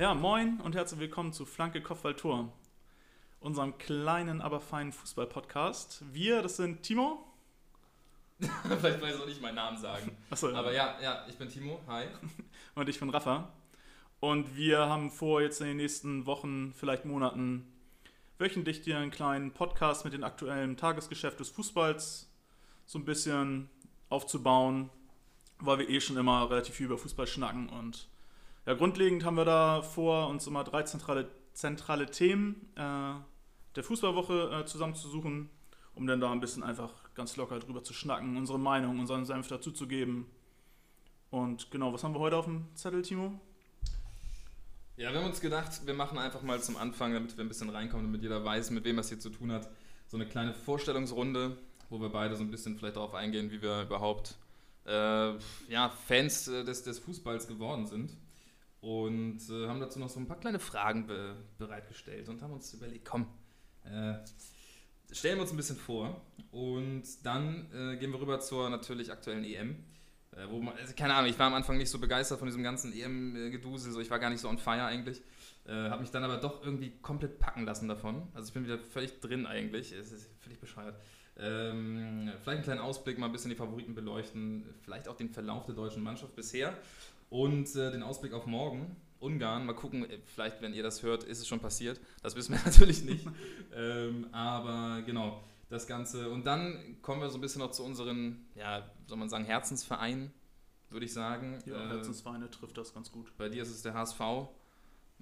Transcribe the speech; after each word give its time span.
Ja, 0.00 0.14
moin 0.14 0.58
und 0.62 0.74
herzlich 0.74 0.98
willkommen 0.98 1.34
zu 1.34 1.44
Flanke 1.44 1.82
Kopfball 1.82 2.16
Tor, 2.16 2.50
unserem 3.38 3.76
kleinen, 3.76 4.40
aber 4.40 4.58
feinen 4.58 4.94
Fußball-Podcast. 4.94 6.02
Wir, 6.10 6.40
das 6.40 6.56
sind 6.56 6.82
Timo. 6.82 7.22
Vielleicht 8.40 9.02
weiß 9.02 9.16
ich 9.16 9.20
auch 9.20 9.26
nicht 9.26 9.42
meinen 9.42 9.56
Namen 9.56 9.76
sagen. 9.76 10.16
Achso, 10.30 10.54
Aber 10.54 10.72
ja, 10.72 10.98
ja, 11.02 11.26
ich 11.28 11.36
bin 11.36 11.50
Timo. 11.50 11.82
Hi. 11.86 12.06
und 12.76 12.88
ich 12.88 12.98
bin 12.98 13.10
Rafa. 13.10 13.52
Und 14.20 14.56
wir 14.56 14.78
haben 14.78 15.10
vor, 15.10 15.42
jetzt 15.42 15.60
in 15.60 15.66
den 15.66 15.76
nächsten 15.76 16.24
Wochen, 16.24 16.72
vielleicht 16.74 17.04
Monaten, 17.04 17.70
wöchentlich 18.38 18.80
dir 18.80 18.96
einen 18.96 19.10
kleinen 19.10 19.50
Podcast 19.50 20.06
mit 20.06 20.14
dem 20.14 20.24
aktuellen 20.24 20.78
Tagesgeschäft 20.78 21.38
des 21.38 21.50
Fußballs 21.50 22.26
so 22.86 22.98
ein 22.98 23.04
bisschen 23.04 23.68
aufzubauen, 24.08 24.88
weil 25.58 25.80
wir 25.80 25.90
eh 25.90 26.00
schon 26.00 26.16
immer 26.16 26.48
relativ 26.48 26.76
viel 26.76 26.86
über 26.86 26.96
Fußball 26.96 27.26
schnacken. 27.26 27.68
Und 27.68 28.08
ja, 28.66 28.74
grundlegend 28.74 29.24
haben 29.24 29.36
wir 29.36 29.44
da 29.44 29.82
vor, 29.82 30.28
uns 30.28 30.46
immer 30.46 30.64
drei 30.64 30.82
zentrale, 30.82 31.28
zentrale 31.52 32.06
Themen 32.06 32.68
äh, 32.76 33.14
der 33.76 33.84
Fußballwoche 33.84 34.60
äh, 34.60 34.66
zusammenzusuchen, 34.66 35.50
um 35.94 36.06
dann 36.06 36.20
da 36.20 36.30
ein 36.30 36.40
bisschen 36.40 36.62
einfach 36.62 36.92
ganz 37.14 37.36
locker 37.36 37.58
drüber 37.58 37.82
zu 37.82 37.92
schnacken, 37.92 38.36
unsere 38.36 38.58
Meinung, 38.58 38.98
unseren 38.98 39.24
Senf 39.24 39.48
dazuzugeben. 39.48 40.26
Und 41.30 41.70
genau, 41.70 41.92
was 41.92 42.02
haben 42.04 42.14
wir 42.14 42.20
heute 42.20 42.36
auf 42.36 42.44
dem 42.44 42.66
Zettel, 42.74 43.02
Timo? 43.02 43.40
Ja, 44.96 45.12
wir 45.12 45.20
haben 45.20 45.28
uns 45.28 45.40
gedacht, 45.40 45.86
wir 45.86 45.94
machen 45.94 46.18
einfach 46.18 46.42
mal 46.42 46.60
zum 46.60 46.76
Anfang, 46.76 47.14
damit 47.14 47.36
wir 47.36 47.44
ein 47.44 47.48
bisschen 47.48 47.70
reinkommen, 47.70 48.06
damit 48.06 48.22
jeder 48.22 48.44
weiß, 48.44 48.70
mit 48.70 48.84
wem 48.84 48.98
es 48.98 49.08
hier 49.08 49.18
zu 49.18 49.30
tun 49.30 49.50
hat, 49.50 49.70
so 50.08 50.16
eine 50.16 50.26
kleine 50.26 50.52
Vorstellungsrunde, 50.52 51.56
wo 51.88 52.00
wir 52.00 52.10
beide 52.10 52.36
so 52.36 52.42
ein 52.42 52.50
bisschen 52.50 52.76
vielleicht 52.76 52.96
darauf 52.96 53.14
eingehen, 53.14 53.50
wie 53.50 53.62
wir 53.62 53.82
überhaupt 53.82 54.36
äh, 54.86 55.32
ja, 55.68 55.88
Fans 56.06 56.48
äh, 56.48 56.64
des, 56.64 56.82
des 56.82 56.98
Fußballs 56.98 57.46
geworden 57.46 57.86
sind. 57.86 58.16
Und 58.80 59.40
äh, 59.50 59.68
haben 59.68 59.80
dazu 59.80 59.98
noch 59.98 60.08
so 60.08 60.18
ein 60.20 60.26
paar 60.26 60.40
kleine 60.40 60.58
Fragen 60.58 61.06
be 61.06 61.36
bereitgestellt 61.58 62.28
und 62.28 62.40
haben 62.40 62.52
uns 62.52 62.72
überlegt, 62.72 63.04
komm, 63.04 63.26
äh, 63.84 64.14
stellen 65.12 65.36
wir 65.36 65.42
uns 65.42 65.50
ein 65.50 65.56
bisschen 65.56 65.76
vor 65.76 66.20
und 66.50 67.02
dann 67.24 67.66
äh, 67.72 67.96
gehen 67.96 68.10
wir 68.10 68.20
rüber 68.20 68.40
zur 68.40 68.70
natürlich 68.70 69.12
aktuellen 69.12 69.44
EM. 69.44 69.84
Äh, 70.32 70.48
wo 70.48 70.60
man, 70.60 70.76
also 70.76 70.94
keine 70.94 71.14
Ahnung, 71.14 71.28
ich 71.28 71.38
war 71.38 71.48
am 71.48 71.54
Anfang 71.54 71.76
nicht 71.76 71.90
so 71.90 71.98
begeistert 71.98 72.38
von 72.38 72.46
diesem 72.46 72.62
ganzen 72.62 72.92
EM-Gedusel, 72.92 73.92
so 73.92 74.00
ich 74.00 74.10
war 74.10 74.18
gar 74.18 74.30
nicht 74.30 74.40
so 74.40 74.48
on 74.48 74.58
fire 74.58 74.84
eigentlich. 74.84 75.22
Äh, 75.66 75.72
habe 75.72 76.00
mich 76.00 76.10
dann 76.10 76.24
aber 76.24 76.38
doch 76.38 76.64
irgendwie 76.64 76.92
komplett 77.02 77.38
packen 77.38 77.64
lassen 77.64 77.88
davon. 77.88 78.28
Also 78.32 78.48
ich 78.48 78.54
bin 78.54 78.64
wieder 78.64 78.78
völlig 78.78 79.20
drin 79.20 79.46
eigentlich. 79.46 79.92
Es 79.92 80.12
ist 80.12 80.30
völlig 80.40 80.58
bescheuert. 80.58 80.96
Ähm, 81.36 82.30
vielleicht 82.42 82.48
einen 82.48 82.62
kleinen 82.62 82.80
Ausblick, 82.80 83.18
mal 83.18 83.26
ein 83.26 83.32
bisschen 83.32 83.50
die 83.50 83.56
Favoriten 83.56 83.94
beleuchten, 83.94 84.64
vielleicht 84.82 85.08
auch 85.08 85.16
den 85.16 85.30
Verlauf 85.30 85.64
der 85.66 85.74
deutschen 85.74 86.02
Mannschaft 86.02 86.34
bisher 86.36 86.76
und 87.30 87.74
äh, 87.76 87.90
den 87.90 88.02
Ausblick 88.02 88.32
auf 88.34 88.46
morgen. 88.46 88.96
Ungarn, 89.20 89.66
mal 89.66 89.74
gucken, 89.74 90.08
äh, 90.08 90.18
vielleicht, 90.34 90.60
wenn 90.62 90.72
ihr 90.74 90.82
das 90.82 91.02
hört, 91.02 91.24
ist 91.24 91.38
es 91.40 91.46
schon 91.48 91.60
passiert. 91.60 92.00
Das 92.22 92.36
wissen 92.36 92.54
wir 92.54 92.60
natürlich 92.64 93.04
nicht. 93.04 93.26
ähm, 93.74 94.26
aber 94.32 95.02
genau, 95.02 95.42
das 95.68 95.86
Ganze. 95.86 96.30
Und 96.30 96.44
dann 96.46 96.96
kommen 97.02 97.20
wir 97.20 97.30
so 97.30 97.38
ein 97.38 97.40
bisschen 97.40 97.60
noch 97.60 97.70
zu 97.70 97.84
unseren, 97.84 98.46
ja, 98.54 98.90
soll 99.06 99.18
man 99.18 99.28
sagen, 99.28 99.44
Herzensvereinen, 99.44 100.32
würde 100.88 101.06
ich 101.06 101.12
sagen. 101.12 101.58
Ja, 101.66 101.84
Äh, 101.84 101.88
Herzensvereine 101.96 102.50
trifft 102.50 102.76
das 102.78 102.92
ganz 102.94 103.10
gut. 103.12 103.32
bei 103.38 103.48
dir 103.48 103.62
ist 103.62 103.70
es 103.70 103.82
der 103.82 103.94
HSV. 103.94 104.20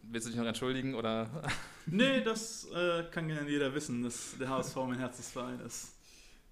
Willst 0.00 0.26
du 0.28 0.30
dich 0.30 0.38
noch 0.38 0.46
entschuldigen 0.46 0.94
oder? 0.94 1.28
Nee, 1.90 2.20
das 2.22 2.66
äh, 2.74 3.04
kann 3.10 3.28
ja 3.30 3.42
jeder 3.42 3.74
wissen, 3.74 4.02
dass 4.02 4.36
der 4.38 4.48
HSV 4.50 4.76
mein 4.76 4.98
Herzensverein 4.98 5.58
ist. 5.60 5.96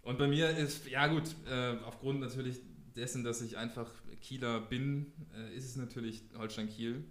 Und 0.02 0.18
bei 0.18 0.26
mir 0.26 0.50
ist, 0.50 0.86
ja 0.88 1.06
gut, 1.08 1.24
äh, 1.48 1.76
aufgrund 1.84 2.20
natürlich 2.20 2.58
dessen, 2.96 3.24
dass 3.24 3.40
ich 3.42 3.56
einfach 3.56 3.90
Kieler 4.20 4.60
bin, 4.60 5.12
äh, 5.34 5.54
ist 5.54 5.64
es 5.64 5.76
natürlich 5.76 6.24
Holstein 6.36 6.68
Kiel. 6.68 7.04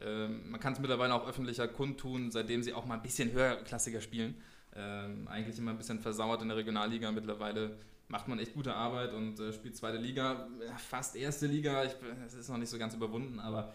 Ähm, 0.00 0.50
man 0.50 0.60
kann 0.60 0.72
es 0.72 0.80
mittlerweile 0.80 1.14
auch 1.14 1.28
öffentlicher 1.28 1.68
kundtun, 1.68 2.30
seitdem 2.30 2.62
sie 2.62 2.72
auch 2.72 2.86
mal 2.86 2.94
ein 2.94 3.02
bisschen 3.02 3.32
höherklassiger 3.32 4.00
spielen. 4.00 4.34
Ähm, 4.74 5.28
eigentlich 5.28 5.58
immer 5.58 5.72
ein 5.72 5.78
bisschen 5.78 6.00
versauert 6.00 6.42
in 6.42 6.48
der 6.48 6.56
Regionalliga. 6.56 7.12
Mittlerweile 7.12 7.76
macht 8.08 8.28
man 8.28 8.38
echt 8.38 8.54
gute 8.54 8.74
Arbeit 8.74 9.12
und 9.12 9.38
äh, 9.40 9.52
spielt 9.52 9.76
zweite 9.76 9.98
Liga, 9.98 10.48
ja, 10.66 10.76
fast 10.76 11.16
erste 11.16 11.46
Liga. 11.46 11.82
Es 12.26 12.34
ist 12.34 12.48
noch 12.48 12.58
nicht 12.58 12.70
so 12.70 12.78
ganz 12.78 12.94
überwunden, 12.94 13.38
aber 13.38 13.72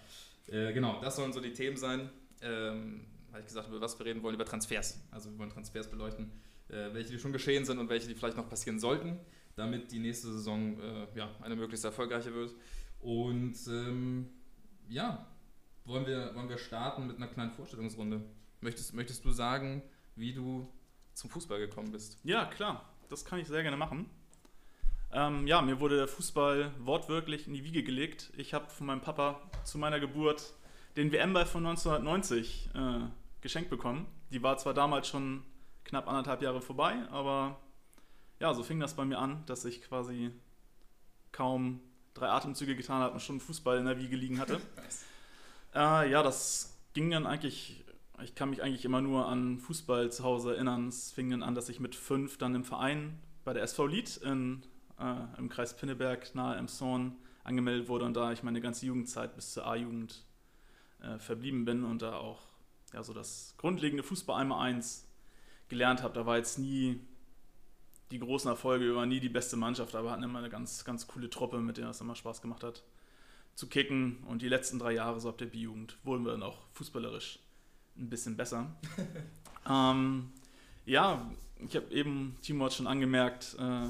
äh, 0.48 0.74
genau, 0.74 1.00
das 1.02 1.16
sollen 1.16 1.34
so 1.34 1.40
die 1.40 1.54
Themen 1.54 1.78
sein. 1.78 2.10
Ähm, 2.42 3.06
habe 3.32 3.42
ich 3.42 3.48
gesagt, 3.48 3.68
über 3.70 3.82
was 3.82 3.98
wir 4.00 4.06
reden 4.06 4.24
wollen, 4.24 4.36
über 4.36 4.46
Transfers. 4.46 5.00
Also 5.12 5.32
wir 5.32 5.40
wollen 5.40 5.50
Transfers 5.50 5.90
beleuchten, 5.90 6.32
äh, 6.70 6.94
welche 6.94 7.12
die 7.12 7.20
schon 7.20 7.34
geschehen 7.34 7.66
sind 7.66 7.78
und 7.78 7.90
welche 7.90 8.08
die 8.08 8.16
vielleicht 8.16 8.38
noch 8.38 8.50
passieren 8.50 8.80
sollten, 8.80 9.20
damit 9.58 9.92
die 9.92 10.00
nächste 10.00 10.32
Saison 10.32 10.80
äh, 10.80 11.08
ja, 11.16 11.30
eine 11.42 11.56
möglichst 11.56 11.84
erfolgreiche 11.84 12.34
wird. 12.34 12.54
Und 13.02 13.56
ähm, 13.68 14.30
ja, 14.88 15.28
wollen 15.84 16.06
wir, 16.06 16.34
wollen 16.36 16.48
wir 16.48 16.58
starten 16.58 17.08
mit 17.08 17.18
einer 17.18 17.28
kleinen 17.28 17.52
Vorstellungsrunde. 17.52 18.22
Möchtest, 18.62 18.94
möchtest 18.94 19.26
du 19.26 19.32
sagen, 19.32 19.82
wie 20.16 20.34
du 20.34 20.72
zum 21.14 21.30
Fußball 21.30 21.60
gekommen 21.60 21.92
bist? 21.92 22.20
Ja, 22.24 22.46
klar, 22.46 22.88
das 23.10 23.26
kann 23.26 23.40
ich 23.40 23.48
sehr 23.48 23.64
gerne 23.64 23.78
machen. 23.78 24.10
Ähm, 25.12 25.48
ja, 25.48 25.62
mir 25.62 25.80
wurde 25.80 25.98
der 25.98 26.08
Fußball 26.08 26.72
wortwörtlich 26.80 27.48
in 27.48 27.54
die 27.54 27.64
Wiege 27.64 27.84
gelegt. 27.84 28.32
Ich 28.38 28.54
habe 28.54 28.70
von 28.70 28.88
meinem 28.88 29.02
Papa 29.02 29.42
zu 29.64 29.78
meiner 29.78 30.00
Geburt 30.00 30.54
den 30.98 31.12
WM-Ball 31.12 31.46
von 31.46 31.66
1990 31.66 32.70
äh, 32.76 33.00
geschenkt 33.42 33.70
bekommen. 33.70 34.06
Die 34.32 34.44
war 34.44 34.58
zwar 34.58 34.74
damals 34.74 35.08
schon 35.08 35.44
knapp 35.84 36.08
anderthalb 36.08 36.42
Jahre 36.42 36.62
vorbei, 36.62 36.96
aber 37.10 37.60
ja, 38.40 38.54
so 38.54 38.64
fing 38.64 38.80
das 38.80 38.96
bei 38.96 39.06
mir 39.06 39.20
an, 39.20 39.44
dass 39.46 39.66
ich 39.66 39.82
quasi 39.82 40.32
kaum 41.32 41.80
drei 42.14 42.30
Atemzüge 42.30 42.76
getan 42.76 43.02
habe 43.02 43.14
und 43.14 43.20
schon 43.22 43.40
Fußball 43.40 43.78
in 43.78 43.86
der 43.86 44.00
Wiege 44.00 44.16
liegen 44.16 44.40
hatte. 44.40 44.60
Äh, 45.76 46.10
ja, 46.10 46.24
das 46.24 46.76
ging 46.94 47.12
dann 47.12 47.28
eigentlich, 47.28 47.84
ich 48.24 48.34
kann 48.34 48.50
mich 48.50 48.64
eigentlich 48.64 48.86
immer 48.86 49.02
nur 49.02 49.28
an 49.28 49.60
Fußball 49.60 50.12
zu 50.12 50.24
Hause 50.24 50.56
erinnern. 50.56 50.88
Es 50.88 51.12
fing 51.12 51.30
dann 51.30 51.44
an, 51.44 51.54
dass 51.54 51.70
ich 51.70 51.80
mit 51.80 51.94
fünf 51.94 52.38
dann 52.38 52.56
im 52.56 52.64
Verein 52.64 53.20
bei 53.44 53.54
der 53.54 53.62
SV 53.64 53.86
Lied 53.86 54.18
in, 54.18 54.64
äh, 54.98 55.38
im 55.38 55.50
Kreis 55.50 55.76
Pinneberg 55.76 56.34
nahe 56.34 56.56
Emshorn 56.56 57.18
angemeldet 57.44 57.90
wurde 57.90 58.06
und 58.06 58.16
da 58.16 58.32
ich 58.32 58.44
meine 58.44 58.60
ganze 58.62 58.86
Jugendzeit 58.88 59.36
bis 59.36 59.54
zur 59.54 59.68
A-Jugend 59.68 60.26
äh, 61.02 61.20
verblieben 61.20 61.66
bin 61.66 61.84
und 61.84 62.02
da 62.02 62.16
auch 62.16 62.42
ja, 62.94 63.04
so 63.04 63.14
das 63.14 63.54
grundlegende 63.58 64.04
Fußball 64.04 64.42
einmal 64.42 64.66
eins 64.68 65.08
gelernt 65.68 66.02
habe. 66.02 66.14
Da 66.14 66.26
war 66.26 66.38
jetzt 66.38 66.58
nie 66.58 67.02
die 68.12 68.20
großen 68.20 68.50
Erfolge, 68.50 68.86
wir 68.86 68.96
waren 68.96 69.10
nie 69.10 69.20
die 69.20 69.30
beste 69.30 69.58
Mannschaft, 69.58 69.96
aber 69.96 70.12
hatten 70.12 70.24
immer 70.24 70.40
eine 70.40 70.50
ganz, 70.50 70.86
ganz 70.86 71.08
coole 71.08 71.30
Truppe, 71.30 71.60
mit 71.60 71.78
der 71.78 71.90
es 71.90 72.02
immer 72.02 72.16
Spaß 72.16 72.42
gemacht 72.42 72.64
hat 72.64 72.84
zu 73.56 73.68
kicken. 73.68 74.24
Und 74.28 74.42
die 74.42 74.50
letzten 74.50 74.80
drei 74.80 74.94
Jahre, 74.94 75.20
so 75.20 75.30
ab 75.30 75.38
der 75.38 75.48
B-Jugend, 75.48 75.98
wurden 76.04 76.24
wir 76.24 76.32
dann 76.32 76.44
auch 76.44 76.60
fußballerisch 76.74 77.40
ein 77.98 78.10
bisschen 78.10 78.38
besser. 78.38 78.76
ähm, 79.70 80.32
ja, 80.86 81.30
ich 81.60 81.76
habe 81.76 81.92
eben, 81.94 82.38
Timo 82.42 82.66
hat 82.66 82.74
schon 82.74 82.88
angemerkt, 82.88 83.58
äh, 83.60 83.88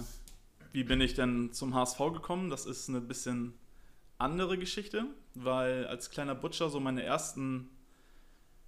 wie 0.71 0.83
bin 0.83 1.01
ich 1.01 1.13
denn 1.13 1.51
zum 1.53 1.75
HSV 1.75 1.97
gekommen? 2.13 2.49
Das 2.49 2.65
ist 2.65 2.89
eine 2.89 3.01
bisschen 3.01 3.53
andere 4.17 4.57
Geschichte, 4.57 5.05
weil 5.35 5.85
als 5.85 6.09
kleiner 6.09 6.33
Butcher 6.35 6.69
so 6.69 6.79
meine 6.79 7.03
ersten 7.03 7.69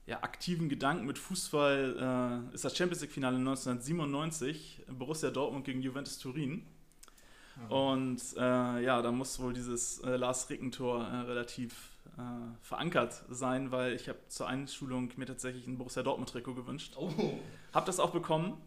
ja, 0.09 0.23
aktiven 0.23 0.69
Gedanken 0.69 1.05
mit 1.05 1.19
Fußball 1.19 2.49
äh, 2.51 2.55
ist 2.55 2.65
das 2.65 2.75
Champions 2.75 3.01
League-Finale 3.01 3.37
1997, 3.37 4.85
Borussia 4.89 5.29
Dortmund 5.29 5.65
gegen 5.65 5.81
Juventus 5.81 6.17
Turin. 6.17 6.65
Und 7.67 8.21
äh, 8.37 8.83
ja, 8.83 9.01
da 9.01 9.11
muss 9.11 9.39
wohl 9.39 9.53
dieses 9.53 9.99
äh, 9.99 10.15
Lars 10.15 10.49
Ricken-Tor 10.49 11.05
äh, 11.05 11.15
relativ 11.17 11.91
äh, 12.17 12.21
verankert 12.61 13.21
sein, 13.29 13.71
weil 13.71 13.93
ich 13.93 14.07
habe 14.07 14.17
zur 14.29 14.47
Einschulung 14.47 15.11
mir 15.17 15.25
tatsächlich 15.25 15.67
ein 15.67 15.77
Borussia 15.77 16.01
Dortmund-Trikot 16.01 16.55
gewünscht. 16.55 16.93
Oh, 16.97 17.11
Hab 17.73 17.85
das 17.85 17.99
auch 17.99 18.11
bekommen, 18.11 18.59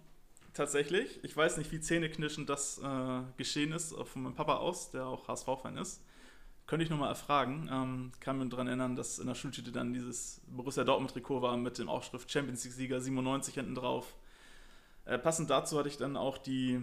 tatsächlich. 0.53 1.25
Ich 1.25 1.37
weiß 1.37 1.57
nicht, 1.57 1.73
wie 1.73 1.81
zähneknirschend 1.81 2.51
das 2.51 2.79
äh, 2.79 3.21
geschehen 3.37 3.73
ist, 3.73 3.95
von 3.95 4.23
meinem 4.23 4.35
Papa 4.35 4.57
aus, 4.57 4.91
der 4.91 5.07
auch 5.07 5.27
HSV-Fan 5.27 5.79
ist. 5.79 6.03
Könnte 6.67 6.85
ich 6.85 6.91
nochmal 6.91 7.09
erfragen. 7.09 7.69
Ähm, 7.71 8.13
kann 8.21 8.39
mich 8.39 8.49
daran 8.49 8.67
erinnern, 8.67 8.97
dass 8.97 9.19
in 9.19 9.27
der 9.27 9.35
Schultüte 9.35 9.73
dann 9.73 9.93
dieses 9.93 10.41
Borussia 10.47 10.85
Dortmund-Trikot 10.85 11.43
war 11.43 11.57
mit 11.57 11.79
dem 11.79 11.89
Aufschrift 11.89 12.31
Champions 12.31 12.65
League-Sieger 12.65 13.01
97 13.01 13.55
hinten 13.55 13.75
drauf. 13.75 14.15
Äh, 15.05 15.19
passend 15.19 15.51
dazu 15.51 15.79
hatte 15.79 15.89
ich 15.89 15.97
dann 15.97 16.17
auch 16.17 16.39
die, 16.39 16.81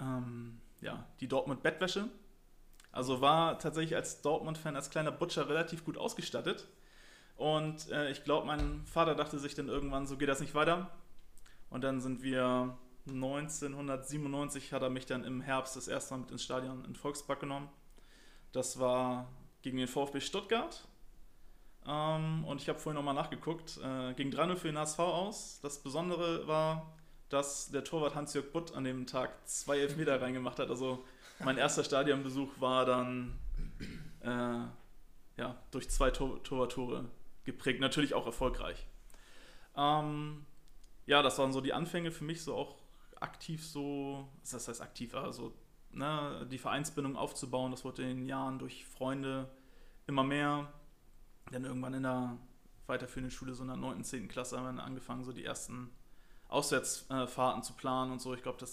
ähm, 0.00 0.60
ja, 0.80 1.06
die 1.20 1.28
Dortmund-Bettwäsche. 1.28 2.08
Also 2.92 3.20
war 3.20 3.58
tatsächlich 3.58 3.96
als 3.96 4.22
Dortmund-Fan, 4.22 4.76
als 4.76 4.90
kleiner 4.90 5.12
Butcher 5.12 5.48
relativ 5.48 5.84
gut 5.84 5.96
ausgestattet. 5.96 6.68
Und 7.36 7.90
äh, 7.90 8.10
ich 8.10 8.24
glaube, 8.24 8.46
mein 8.46 8.84
Vater 8.84 9.14
dachte 9.14 9.38
sich 9.38 9.54
dann 9.54 9.68
irgendwann, 9.68 10.06
so 10.06 10.16
geht 10.16 10.28
das 10.28 10.40
nicht 10.40 10.54
weiter. 10.54 10.90
Und 11.70 11.84
dann 11.84 12.00
sind 12.00 12.22
wir 12.22 12.76
1997, 13.06 14.72
hat 14.72 14.82
er 14.82 14.90
mich 14.90 15.06
dann 15.06 15.24
im 15.24 15.40
Herbst 15.40 15.76
das 15.76 15.88
erste 15.88 16.14
Mal 16.14 16.20
mit 16.20 16.30
ins 16.30 16.42
Stadion 16.42 16.84
in 16.84 16.94
Volkspark 16.94 17.40
genommen. 17.40 17.68
Das 18.52 18.78
war 18.78 19.28
gegen 19.62 19.78
den 19.78 19.88
VfB 19.88 20.20
Stuttgart. 20.20 20.86
Ähm, 21.86 22.44
und 22.44 22.60
ich 22.60 22.68
habe 22.68 22.78
vorhin 22.78 22.96
nochmal 22.96 23.14
nachgeguckt. 23.14 23.78
Äh, 23.78 24.14
ging 24.14 24.30
3-0 24.30 24.56
für 24.56 24.68
den 24.68 24.78
HSV 24.78 24.98
aus. 24.98 25.60
Das 25.62 25.78
Besondere 25.78 26.46
war, 26.46 26.92
dass 27.28 27.70
der 27.70 27.84
Torwart 27.84 28.14
Hans-Jörg 28.14 28.52
Butt 28.52 28.74
an 28.74 28.84
dem 28.84 29.06
Tag 29.06 29.30
zwei 29.48 29.78
Elfmeter 29.78 30.20
reingemacht 30.20 30.58
hat. 30.58 30.70
Also 30.70 31.04
mein 31.40 31.58
erster 31.58 31.84
Stadionbesuch 31.84 32.50
war 32.58 32.84
dann 32.84 33.38
äh, 34.20 35.40
ja, 35.40 35.56
durch 35.70 35.88
zwei 35.88 36.10
Tor 36.10 36.42
Torwarttore 36.42 37.04
geprägt. 37.44 37.80
Natürlich 37.80 38.14
auch 38.14 38.26
erfolgreich. 38.26 38.86
Ähm, 39.76 40.44
ja, 41.06 41.22
das 41.22 41.38
waren 41.38 41.52
so 41.52 41.60
die 41.60 41.72
Anfänge 41.72 42.10
für 42.10 42.24
mich, 42.24 42.42
so 42.42 42.54
auch 42.54 42.76
aktiv 43.20 43.64
so, 43.64 44.28
das 44.50 44.68
heißt 44.68 44.82
aktiv, 44.82 45.14
also 45.14 45.52
ne, 45.98 46.46
die 46.50 46.58
Vereinsbindung 46.58 47.16
aufzubauen. 47.16 47.70
Das 47.70 47.84
wurde 47.84 48.02
in 48.02 48.18
den 48.18 48.26
Jahren 48.26 48.58
durch 48.58 48.86
Freunde 48.86 49.48
immer 50.06 50.24
mehr. 50.24 50.72
Dann 51.50 51.64
irgendwann 51.64 51.94
in 51.94 52.02
der 52.04 52.36
weiterführenden 52.86 53.30
Schule, 53.30 53.54
so 53.54 53.62
in 53.62 53.68
der 53.68 53.76
9., 53.76 54.04
10. 54.04 54.28
Klasse, 54.28 54.58
haben 54.58 54.76
wir 54.76 54.82
angefangen, 54.82 55.24
so 55.24 55.32
die 55.32 55.44
ersten 55.44 55.90
Auswärtsfahrten 56.48 57.62
zu 57.62 57.74
planen 57.74 58.12
und 58.12 58.20
so. 58.20 58.34
Ich 58.34 58.42
glaube, 58.42 58.64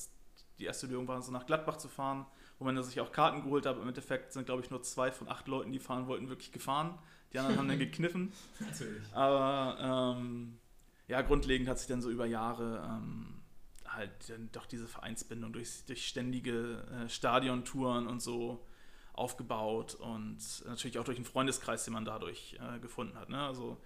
die 0.59 0.65
erste 0.65 0.87
Lösung 0.87 1.07
war 1.07 1.21
so 1.21 1.31
nach 1.31 1.45
Gladbach 1.45 1.77
zu 1.77 1.89
fahren, 1.89 2.25
wo 2.57 2.65
man 2.65 2.81
sich 2.81 3.01
auch 3.01 3.11
Karten 3.11 3.43
geholt 3.43 3.65
hat. 3.65 3.77
Im 3.77 3.87
Endeffekt 3.87 4.31
sind, 4.31 4.45
glaube 4.45 4.61
ich, 4.61 4.69
nur 4.69 4.81
zwei 4.83 5.11
von 5.11 5.27
acht 5.27 5.47
Leuten, 5.47 5.71
die 5.71 5.79
fahren 5.79 6.07
wollten, 6.07 6.29
wirklich 6.29 6.51
gefahren. 6.51 6.97
Die 7.33 7.39
anderen 7.39 7.57
haben 7.57 7.67
dann 7.67 7.79
gekniffen. 7.79 8.31
Natürlich. 8.59 9.03
Aber 9.13 10.15
ähm, 10.17 10.57
ja, 11.07 11.21
grundlegend 11.21 11.67
hat 11.67 11.79
sich 11.79 11.87
dann 11.87 12.01
so 12.01 12.09
über 12.09 12.25
Jahre 12.25 12.81
ähm, 12.89 13.41
halt 13.95 14.29
dann 14.29 14.49
doch 14.51 14.65
diese 14.65 14.87
Vereinsbindung 14.87 15.53
durch, 15.53 15.85
durch 15.85 16.07
ständige 16.07 16.83
äh, 16.91 17.09
Stadiontouren 17.09 18.07
und 18.07 18.21
so 18.21 18.65
aufgebaut 19.13 19.95
und 19.95 20.37
natürlich 20.65 20.99
auch 20.99 21.03
durch 21.05 21.17
einen 21.17 21.25
Freundeskreis, 21.25 21.85
den 21.85 21.93
man 21.93 22.05
dadurch 22.05 22.57
äh, 22.59 22.79
gefunden 22.79 23.17
hat. 23.17 23.29
Ne? 23.29 23.41
Also 23.41 23.77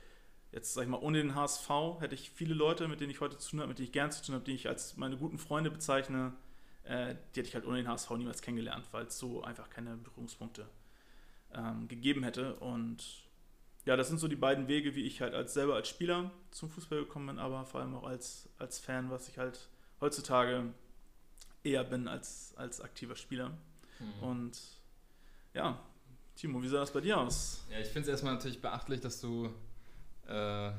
jetzt 0.52 0.74
sag 0.74 0.84
ich 0.84 0.90
mal, 0.90 0.98
ohne 0.98 1.20
den 1.20 1.36
HSV 1.36 1.70
hätte 2.00 2.16
ich 2.16 2.32
viele 2.32 2.54
Leute, 2.54 2.88
mit 2.88 3.00
denen 3.00 3.12
ich 3.12 3.22
heute 3.22 3.38
zu 3.38 3.52
tun 3.52 3.60
habe, 3.60 3.70
mit 3.70 3.78
denen 3.78 3.88
ich 3.88 3.92
gern 3.92 4.12
zu 4.12 4.24
tun 4.24 4.36
habe, 4.36 4.46
die 4.46 4.54
ich 4.54 4.68
als 4.68 4.98
meine 4.98 5.18
guten 5.18 5.38
Freunde 5.38 5.70
bezeichne, 5.70 6.34
äh, 6.84 7.16
die 7.36 7.40
hätte 7.40 7.50
ich 7.50 7.56
halt 7.56 7.66
ohne 7.66 7.78
den 7.78 7.88
HSV 7.88 8.10
niemals 8.12 8.42
kennengelernt, 8.42 8.88
weil 8.92 9.06
es 9.06 9.20
so 9.20 9.44
einfach 9.44 9.70
keine 9.70 9.96
Berührungspunkte 9.98 10.68
ähm, 11.54 11.88
gegeben 11.88 12.24
hätte. 12.24 12.56
Und 12.56 13.28
ja, 13.86 13.96
das 13.96 14.08
sind 14.08 14.18
so 14.18 14.28
die 14.28 14.36
beiden 14.36 14.68
Wege, 14.68 14.96
wie 14.96 15.04
ich 15.04 15.22
halt 15.22 15.34
als 15.34 15.54
selber 15.54 15.76
als 15.76 15.90
Spieler 15.90 16.32
zum 16.52 16.70
Fußball 16.70 17.00
gekommen 17.00 17.28
bin, 17.28 17.40
aber 17.40 17.66
vor 17.66 17.82
allem 17.82 17.96
auch 17.96 18.04
als, 18.04 18.50
als 18.58 18.80
Fan, 18.80 19.10
was 19.10 19.30
ich 19.30 19.38
halt 19.38 19.70
heutzutage 20.02 20.64
eher 21.64 21.84
bin 21.84 22.08
als, 22.08 22.54
als 22.56 22.82
aktiver 22.82 23.16
Spieler. 23.16 23.52
Mhm. 24.00 24.24
Und 24.24 24.60
ja, 25.54 25.80
Timo, 26.36 26.62
wie 26.62 26.68
sah 26.68 26.80
das 26.80 26.92
bei 26.92 27.02
dir 27.02 27.18
aus? 27.18 27.66
Ja, 27.72 27.80
ich 27.80 27.88
finde 27.88 28.02
es 28.02 28.08
erstmal 28.08 28.34
natürlich 28.34 28.62
beachtlich, 28.62 29.02
dass 29.02 29.20
du 29.20 29.54
äh, 30.28 30.72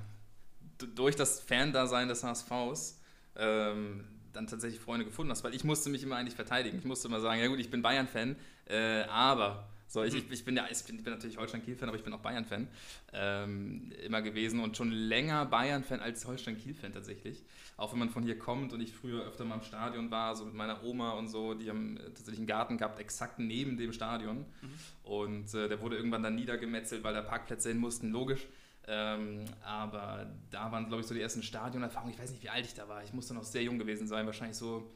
durch 0.94 1.16
das 1.16 1.40
Fan-Dasein 1.40 2.08
des 2.08 2.24
HSVs 2.24 2.98
ähm, 3.36 4.04
dann 4.32 4.46
tatsächlich 4.46 4.80
Freunde 4.80 5.04
gefunden 5.04 5.30
hast, 5.30 5.44
weil 5.44 5.54
ich 5.54 5.64
musste 5.64 5.90
mich 5.90 6.02
immer 6.02 6.16
eigentlich 6.16 6.36
verteidigen. 6.36 6.78
Ich 6.78 6.84
musste 6.84 7.08
immer 7.08 7.20
sagen, 7.20 7.40
ja 7.40 7.48
gut, 7.48 7.58
ich 7.58 7.70
bin 7.70 7.82
Bayern-Fan, 7.82 8.36
äh, 8.66 9.02
aber 9.02 9.68
so, 9.90 10.04
ich, 10.04 10.30
ich, 10.30 10.44
bin 10.44 10.56
ja, 10.56 10.66
ich 10.70 10.84
bin, 10.84 11.02
bin 11.02 11.12
natürlich 11.12 11.36
Holstein-Kiel-Fan, 11.36 11.88
aber 11.88 11.98
ich 11.98 12.04
bin 12.04 12.12
auch 12.12 12.20
Bayern-Fan 12.20 12.68
ähm, 13.12 13.90
immer 14.04 14.22
gewesen 14.22 14.60
und 14.60 14.76
schon 14.76 14.92
länger 14.92 15.44
Bayern-Fan 15.46 15.98
als 15.98 16.24
Holstein-Kiel-Fan 16.24 16.92
tatsächlich. 16.92 17.42
Auch 17.76 17.90
wenn 17.90 17.98
man 17.98 18.08
von 18.08 18.22
hier 18.22 18.38
kommt 18.38 18.72
und 18.72 18.80
ich 18.80 18.92
früher 18.92 19.24
öfter 19.24 19.44
mal 19.44 19.56
im 19.56 19.62
Stadion 19.62 20.12
war, 20.12 20.36
so 20.36 20.44
mit 20.44 20.54
meiner 20.54 20.84
Oma 20.84 21.14
und 21.14 21.26
so, 21.26 21.54
die 21.54 21.68
haben 21.68 21.96
äh, 21.96 22.04
tatsächlich 22.04 22.38
einen 22.38 22.46
Garten 22.46 22.78
gehabt, 22.78 23.00
exakt 23.00 23.40
neben 23.40 23.76
dem 23.78 23.92
Stadion. 23.92 24.46
Mhm. 24.62 24.70
Und 25.02 25.54
äh, 25.54 25.68
der 25.68 25.80
wurde 25.80 25.96
irgendwann 25.96 26.22
dann 26.22 26.36
niedergemetzelt, 26.36 27.02
weil 27.02 27.12
da 27.12 27.22
Parkplätze 27.22 27.70
hin 27.70 27.78
mussten, 27.78 28.10
logisch. 28.10 28.46
Ähm, 28.86 29.44
aber 29.64 30.30
da 30.52 30.70
waren, 30.70 30.86
glaube 30.86 31.00
ich, 31.00 31.08
so 31.08 31.14
die 31.14 31.20
ersten 31.20 31.42
Stadionerfahrungen. 31.42 32.14
Ich 32.14 32.20
weiß 32.20 32.30
nicht, 32.30 32.44
wie 32.44 32.48
alt 32.48 32.64
ich 32.64 32.74
da 32.74 32.86
war. 32.86 33.02
Ich 33.02 33.12
musste 33.12 33.34
noch 33.34 33.42
sehr 33.42 33.64
jung 33.64 33.80
gewesen 33.80 34.06
sein, 34.06 34.24
wahrscheinlich 34.26 34.56
so, 34.56 34.88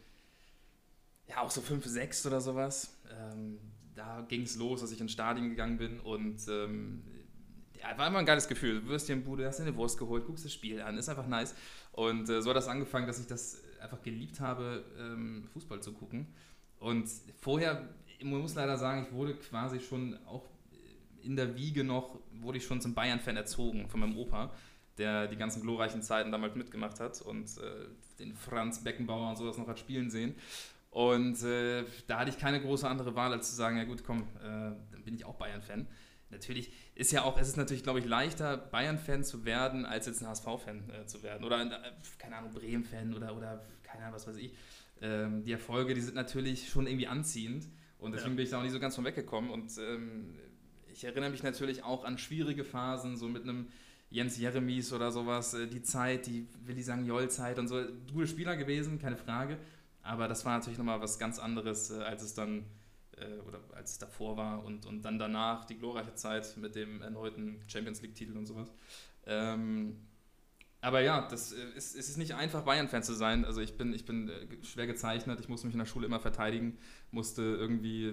ja, 1.27 1.41
auch 1.41 1.51
so 1.51 1.63
5, 1.63 1.85
6 1.85 2.27
oder 2.27 2.41
sowas. 2.41 2.97
Ähm, 3.11 3.59
da 3.95 4.25
ging 4.29 4.43
es 4.43 4.57
los, 4.57 4.81
dass 4.81 4.93
ich 4.93 5.01
ins 5.01 5.13
Stadion 5.13 5.51
gegangen 5.51 5.79
bin 5.79 6.01
und 6.01 6.41
ähm, 6.49 7.03
ja, 7.81 7.97
war 7.99 8.09
immer 8.09 8.19
ein 8.19 8.27
geiles 8.27 8.49
Gefühl. 8.49 8.81
Du 8.81 8.89
wirst 8.89 9.09
dir 9.09 9.13
im 9.13 9.25
Bude, 9.25 9.47
hast 9.47 9.59
dir 9.59 9.65
eine 9.65 9.77
Wurst 9.77 9.99
geholt, 9.99 10.27
guckst 10.27 10.45
das 10.45 10.53
Spiel 10.53 10.81
an, 10.81 10.97
ist 10.97 11.09
einfach 11.09 11.27
nice. 11.27 11.55
Und 11.93 12.29
äh, 12.29 12.43
so 12.43 12.51
hat 12.51 12.57
das 12.57 12.69
angefangen, 12.69 13.07
dass 13.07 13.21
ich 13.21 13.27
das 13.27 13.63
einfach 13.81 14.03
geliebt 14.03 14.41
habe, 14.41 14.85
ähm, 14.99 15.49
Fußball 15.53 15.83
zu 15.83 15.93
gucken. 15.93 16.27
Und 16.79 17.09
vorher, 17.41 17.89
man 18.23 18.41
muss 18.41 18.55
leider 18.55 18.77
sagen, 18.79 19.07
ich 19.07 19.13
wurde 19.13 19.35
quasi 19.37 19.81
schon 19.81 20.19
auch 20.27 20.49
in 21.23 21.37
der 21.37 21.57
Wiege 21.57 21.85
noch, 21.85 22.19
wurde 22.33 22.59
ich 22.59 22.65
schon 22.65 22.81
zum 22.81 22.95
Bayern-Fan 22.95 23.37
erzogen 23.37 23.89
von 23.89 24.01
meinem 24.01 24.17
Opa, 24.17 24.53
der 24.99 25.27
die 25.27 25.37
ganzen 25.37 25.63
glorreichen 25.63 26.03
Zeiten 26.03 26.31
damals 26.31 26.55
mitgemacht 26.55 27.01
hat 27.01 27.21
und 27.23 27.47
äh, 27.59 27.87
den 28.19 28.35
Franz 28.35 28.85
Beckenbauer 28.85 29.31
und 29.31 29.37
sowas 29.37 29.59
noch 29.59 29.67
hat 29.67 29.79
spielen 29.79 30.11
sehen. 30.11 30.35
Und 30.95 31.43
äh, 31.43 31.85
da 32.07 32.21
hatte 32.21 32.31
ich 32.31 32.39
keine 32.39 32.61
große 32.61 32.89
andere 32.89 33.17
Wahl, 33.17 33.33
als 33.33 33.51
zu 33.51 33.57
sagen, 33.57 33.79
ja 33.79 33.83
gut, 33.83 34.05
komm, 34.05 34.29
äh, 34.39 34.45
dann 34.93 35.03
bin 35.05 35.17
ich 35.17 35.25
auch 35.25 35.35
Bayern-Fan. 35.35 35.89
Natürlich 36.31 36.71
ist 36.95 37.11
ja 37.11 37.25
auch, 37.25 37.37
es 37.37 37.49
ist 37.49 37.57
natürlich, 37.57 37.83
glaube 37.83 37.99
ich, 37.99 38.05
leichter, 38.05 38.57
Bayern-Fan 38.57 39.25
zu 39.25 39.45
werden, 39.45 39.87
als 39.87 40.07
jetzt 40.07 40.23
ein 40.23 40.29
HSV-Fan 40.29 40.91
äh, 40.91 41.07
zu 41.07 41.25
werden. 41.25 41.43
Oder, 41.43 41.63
äh, 41.63 41.91
keine 42.17 42.37
Ahnung, 42.37 42.53
Bremen-Fan 42.53 43.13
oder, 43.13 43.37
oder, 43.37 43.61
keine 43.83 44.05
Ahnung, 44.05 44.15
was 44.15 44.29
weiß 44.29 44.37
ich. 44.37 44.55
Ähm, 45.03 45.43
die 45.43 45.51
Erfolge, 45.51 45.95
die 45.95 46.01
sind 46.01 46.15
natürlich 46.15 46.69
schon 46.69 46.87
irgendwie 46.87 47.09
anziehend. 47.09 47.67
Und 47.99 48.13
deswegen 48.13 48.35
ja. 48.35 48.37
bin 48.37 48.45
ich 48.45 48.51
da 48.51 48.59
auch 48.59 48.63
nicht 48.63 48.71
so 48.71 48.79
ganz 48.79 48.95
von 48.95 49.05
weggekommen. 49.05 49.51
Und 49.51 49.77
ähm, 49.79 50.39
ich 50.93 51.03
erinnere 51.03 51.31
mich 51.31 51.43
natürlich 51.43 51.83
auch 51.83 52.05
an 52.05 52.19
schwierige 52.19 52.63
Phasen, 52.63 53.17
so 53.17 53.27
mit 53.27 53.43
einem 53.43 53.67
Jens 54.11 54.39
Jeremies 54.39 54.93
oder 54.93 55.11
sowas, 55.11 55.55
äh, 55.55 55.67
die 55.67 55.83
Zeit, 55.83 56.29
die 56.29 56.47
will 56.65 56.79
ich 56.79 56.85
sagen, 56.85 57.05
Joll-Zeit 57.05 57.59
und 57.59 57.67
so. 57.67 57.83
Gute 58.13 58.29
Spieler 58.29 58.57
gewesen, 58.57 59.01
keine 59.01 59.17
Frage. 59.17 59.59
Aber 60.05 60.29
das 60.29 60.45
war 60.45 60.57
natürlich 60.57 60.79
nochmal 60.79 61.01
was 61.01 61.19
ganz 61.19 61.39
anderes, 61.39 61.91
äh, 61.91 62.03
als 62.03 62.23
es 62.23 62.35
dann 62.35 62.67
äh, 63.17 63.41
oder 63.49 63.59
als 63.75 63.93
es 63.93 63.99
davor 63.99 64.37
war 64.37 64.63
und, 64.63 64.87
und 64.87 65.03
dann 65.03 65.19
danach 65.19 65.65
die 65.65 65.77
glorreiche 65.77 66.15
Zeit 66.15 66.57
mit 66.59 66.75
dem 66.77 67.01
erneuten 67.01 67.61
Champions 67.67 68.03
League-Titel 68.03 68.37
und 68.37 68.47
sowas. 68.47 68.71
Ähm, 69.27 69.97
aber 70.83 71.01
ja, 71.01 71.27
das 71.27 71.53
ist, 71.53 71.97
es 71.97 72.11
ist 72.11 72.19
nicht 72.19 72.35
einfach, 72.35 72.63
Bayern-Fan 72.63 73.03
zu 73.03 73.15
sein. 73.15 73.47
Also 73.47 73.63
ich 73.63 73.79
bin, 73.79 73.95
ich 73.95 74.05
bin 74.05 74.31
schwer 74.63 74.87
gezeichnet, 74.87 75.41
ich 75.41 75.49
musste 75.49 75.67
mich 75.67 75.75
in 75.75 75.79
der 75.79 75.87
Schule 75.87 76.07
immer 76.07 76.21
verteidigen, 76.21 76.77
musste 77.11 77.41
irgendwie 77.41 78.13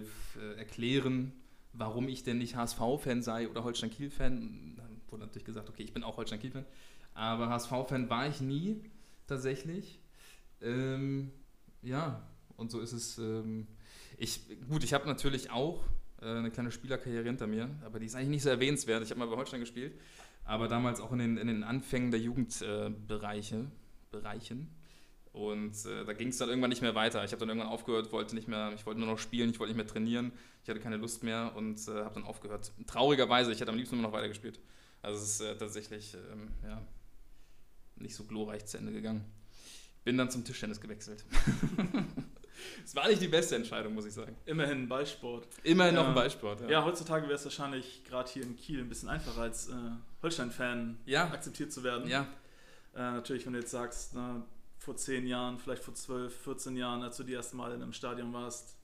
erklären, 0.55 1.33
warum 1.73 2.07
ich 2.07 2.23
denn 2.23 2.37
nicht 2.37 2.55
HSV-Fan 2.55 3.23
sei 3.23 3.49
oder 3.49 3.65
Holstein-Kiel-Fan. 3.65 4.75
Dann 4.77 5.01
wurde 5.09 5.23
natürlich 5.23 5.43
gesagt, 5.43 5.67
okay, 5.67 5.83
ich 5.83 5.93
bin 5.93 6.05
auch 6.05 6.15
Holstein-Kiel-Fan. 6.15 6.65
Aber 7.13 7.49
HSV-Fan 7.49 8.09
war 8.09 8.29
ich 8.29 8.39
nie, 8.39 8.81
tatsächlich. 9.27 9.99
Ähm, 10.61 11.33
ja, 11.81 12.27
und 12.57 12.71
so 12.71 12.79
ist 12.79 12.93
es. 12.93 13.17
Ähm, 13.17 13.67
ich, 14.17 14.41
gut, 14.69 14.83
ich 14.83 14.93
habe 14.93 15.07
natürlich 15.07 15.49
auch 15.49 15.83
äh, 16.21 16.25
eine 16.25 16.51
kleine 16.51 16.71
Spielerkarriere 16.71 17.23
hinter 17.23 17.47
mir, 17.47 17.69
aber 17.83 17.99
die 17.99 18.05
ist 18.05 18.15
eigentlich 18.15 18.29
nicht 18.29 18.43
so 18.43 18.49
erwähnenswert. 18.49 19.03
Ich 19.03 19.09
habe 19.09 19.19
mal 19.19 19.27
bei 19.27 19.35
Holstein 19.35 19.61
gespielt, 19.61 19.99
aber 20.43 20.67
damals 20.67 20.99
auch 20.99 21.11
in 21.11 21.19
den, 21.19 21.37
in 21.37 21.47
den 21.47 21.63
Anfängen 21.63 22.11
der 22.11 22.19
Jugendbereiche. 22.19 23.55
Äh, 23.55 23.81
Bereichen. 24.11 24.69
Und 25.33 25.85
äh, 25.85 26.03
da 26.03 26.13
ging 26.13 26.27
es 26.27 26.37
dann 26.37 26.49
irgendwann 26.49 26.69
nicht 26.69 26.81
mehr 26.81 26.93
weiter. 26.93 27.23
Ich 27.23 27.31
habe 27.31 27.39
dann 27.39 27.49
irgendwann 27.49 27.71
aufgehört, 27.71 28.11
wollte 28.11 28.35
nicht 28.35 28.49
mehr, 28.49 28.73
ich 28.75 28.85
wollte 28.85 28.99
nur 28.99 29.09
noch 29.09 29.17
spielen, 29.17 29.49
ich 29.49 29.59
wollte 29.59 29.73
nicht 29.73 29.77
mehr 29.77 29.87
trainieren, 29.87 30.33
ich 30.61 30.69
hatte 30.69 30.81
keine 30.81 30.97
Lust 30.97 31.23
mehr 31.23 31.53
und 31.55 31.87
äh, 31.87 32.03
habe 32.03 32.15
dann 32.15 32.25
aufgehört. 32.25 32.73
Traurigerweise, 32.85 33.51
ich 33.53 33.61
hätte 33.61 33.71
am 33.71 33.77
liebsten 33.77 33.95
nur 33.95 34.03
noch 34.03 34.11
weitergespielt. 34.11 34.59
Also 35.01 35.17
es 35.17 35.29
ist 35.29 35.41
äh, 35.41 35.57
tatsächlich 35.57 36.15
ähm, 36.15 36.49
ja, 36.63 36.85
nicht 37.95 38.13
so 38.13 38.25
glorreich 38.25 38.65
zu 38.65 38.77
Ende 38.77 38.91
gegangen. 38.91 39.23
Bin 40.03 40.17
dann 40.17 40.29
zum 40.29 40.43
Tischtennis 40.43 40.81
gewechselt. 40.81 41.25
Es 42.85 42.95
war 42.95 43.07
nicht 43.07 43.21
die 43.21 43.27
beste 43.27 43.55
Entscheidung, 43.55 43.93
muss 43.93 44.05
ich 44.05 44.13
sagen. 44.13 44.35
Immerhin 44.45 44.83
ein 44.83 44.89
Ballsport. 44.89 45.47
Immerhin 45.63 45.95
noch 45.95 46.07
ein 46.07 46.13
Ballsport, 46.13 46.61
ja. 46.61 46.69
Ja, 46.69 46.85
heutzutage 46.85 47.23
wäre 47.23 47.35
es 47.35 47.43
wahrscheinlich 47.43 48.03
gerade 48.03 48.29
hier 48.29 48.43
in 48.43 48.55
Kiel 48.55 48.79
ein 48.79 48.89
bisschen 48.89 49.09
einfacher 49.09 49.41
als 49.41 49.69
äh, 49.69 49.73
Holstein-Fan 50.21 50.99
ja. 51.05 51.25
akzeptiert 51.25 51.71
zu 51.71 51.83
werden. 51.83 52.07
Ja. 52.07 52.27
Äh, 52.93 52.99
natürlich, 52.99 53.45
wenn 53.45 53.53
du 53.53 53.59
jetzt 53.59 53.71
sagst, 53.71 54.13
na, 54.13 54.45
vor 54.77 54.95
zehn 54.95 55.27
Jahren, 55.27 55.59
vielleicht 55.59 55.83
vor 55.83 55.93
zwölf, 55.93 56.35
14 56.43 56.75
Jahren, 56.75 57.03
als 57.03 57.17
du 57.17 57.23
die 57.23 57.33
ersten 57.33 57.57
Mal 57.57 57.71
in 57.73 57.81
einem 57.81 57.93
Stadion 57.93 58.33
warst, 58.33 58.77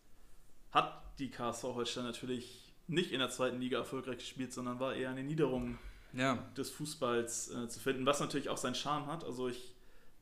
hat 0.71 1.19
die 1.19 1.29
KSV 1.29 1.63
Holstein 1.63 2.03
natürlich 2.03 2.73
nicht 2.87 3.11
in 3.11 3.19
der 3.19 3.29
zweiten 3.29 3.59
Liga 3.59 3.79
erfolgreich 3.79 4.19
gespielt, 4.19 4.53
sondern 4.53 4.79
war 4.79 4.95
eher 4.95 5.09
eine 5.09 5.23
Niederung 5.23 5.77
ja. 6.13 6.35
des 6.55 6.69
Fußballs 6.69 7.51
äh, 7.51 7.67
zu 7.67 7.79
finden, 7.79 8.05
was 8.05 8.19
natürlich 8.19 8.49
auch 8.49 8.57
seinen 8.57 8.75
Charme 8.75 9.07
hat. 9.07 9.23
Also 9.23 9.49
ich 9.49 9.75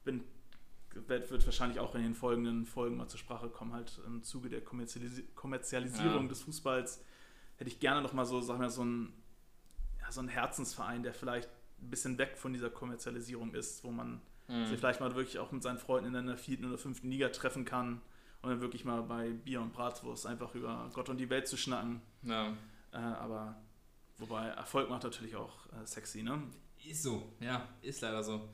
bin, 0.03 0.23
wird, 0.95 1.29
wird, 1.29 1.45
wahrscheinlich 1.45 1.79
auch 1.79 1.93
in 1.95 2.03
den 2.03 2.15
folgenden 2.15 2.65
Folgen 2.65 2.97
mal 2.97 3.07
zur 3.07 3.19
Sprache 3.19 3.49
kommen, 3.49 3.73
halt 3.73 3.99
im 4.05 4.23
Zuge 4.23 4.49
der 4.49 4.63
Kommerzialis 4.63 5.23
Kommerzialisierung 5.35 6.23
ja. 6.23 6.29
des 6.29 6.41
Fußballs 6.43 7.03
hätte 7.57 7.69
ich 7.69 7.79
gerne 7.79 8.01
nochmal 8.01 8.25
so, 8.25 8.41
sagen 8.41 8.61
wir, 8.61 8.69
so 8.69 8.83
ein, 8.83 9.13
ja, 10.01 10.11
so 10.11 10.19
einen 10.19 10.29
Herzensverein, 10.29 11.03
der 11.03 11.13
vielleicht 11.13 11.49
ein 11.81 11.89
bisschen 11.89 12.17
weg 12.17 12.37
von 12.37 12.53
dieser 12.53 12.69
Kommerzialisierung 12.69 13.53
ist, 13.53 13.83
wo 13.83 13.91
man 13.91 14.21
mhm. 14.47 14.65
sich 14.65 14.77
vielleicht 14.77 14.99
mal 14.99 15.15
wirklich 15.15 15.39
auch 15.39 15.51
mit 15.51 15.63
seinen 15.63 15.77
Freunden 15.77 16.15
in 16.15 16.27
der 16.27 16.37
vierten 16.37 16.65
oder 16.65 16.77
fünften 16.77 17.09
Liga 17.09 17.29
treffen 17.29 17.65
kann 17.65 18.01
und 18.41 18.49
dann 18.49 18.61
wirklich 18.61 18.85
mal 18.85 19.01
bei 19.03 19.31
Bier 19.31 19.61
und 19.61 19.73
Bratwurst 19.73 20.25
einfach 20.25 20.53
über 20.55 20.89
Gott 20.93 21.09
und 21.09 21.17
die 21.17 21.29
Welt 21.29 21.47
zu 21.47 21.57
schnacken. 21.57 22.01
Ja. 22.23 22.53
Äh, 22.91 22.97
aber 22.97 23.55
wobei 24.17 24.47
Erfolg 24.47 24.89
macht 24.89 25.03
natürlich 25.03 25.35
auch 25.35 25.65
äh, 25.73 25.85
sexy, 25.85 26.23
ne? 26.23 26.41
Ist 26.85 27.03
so, 27.03 27.33
ja, 27.39 27.67
ist 27.81 28.01
leider 28.01 28.21
so. 28.21 28.49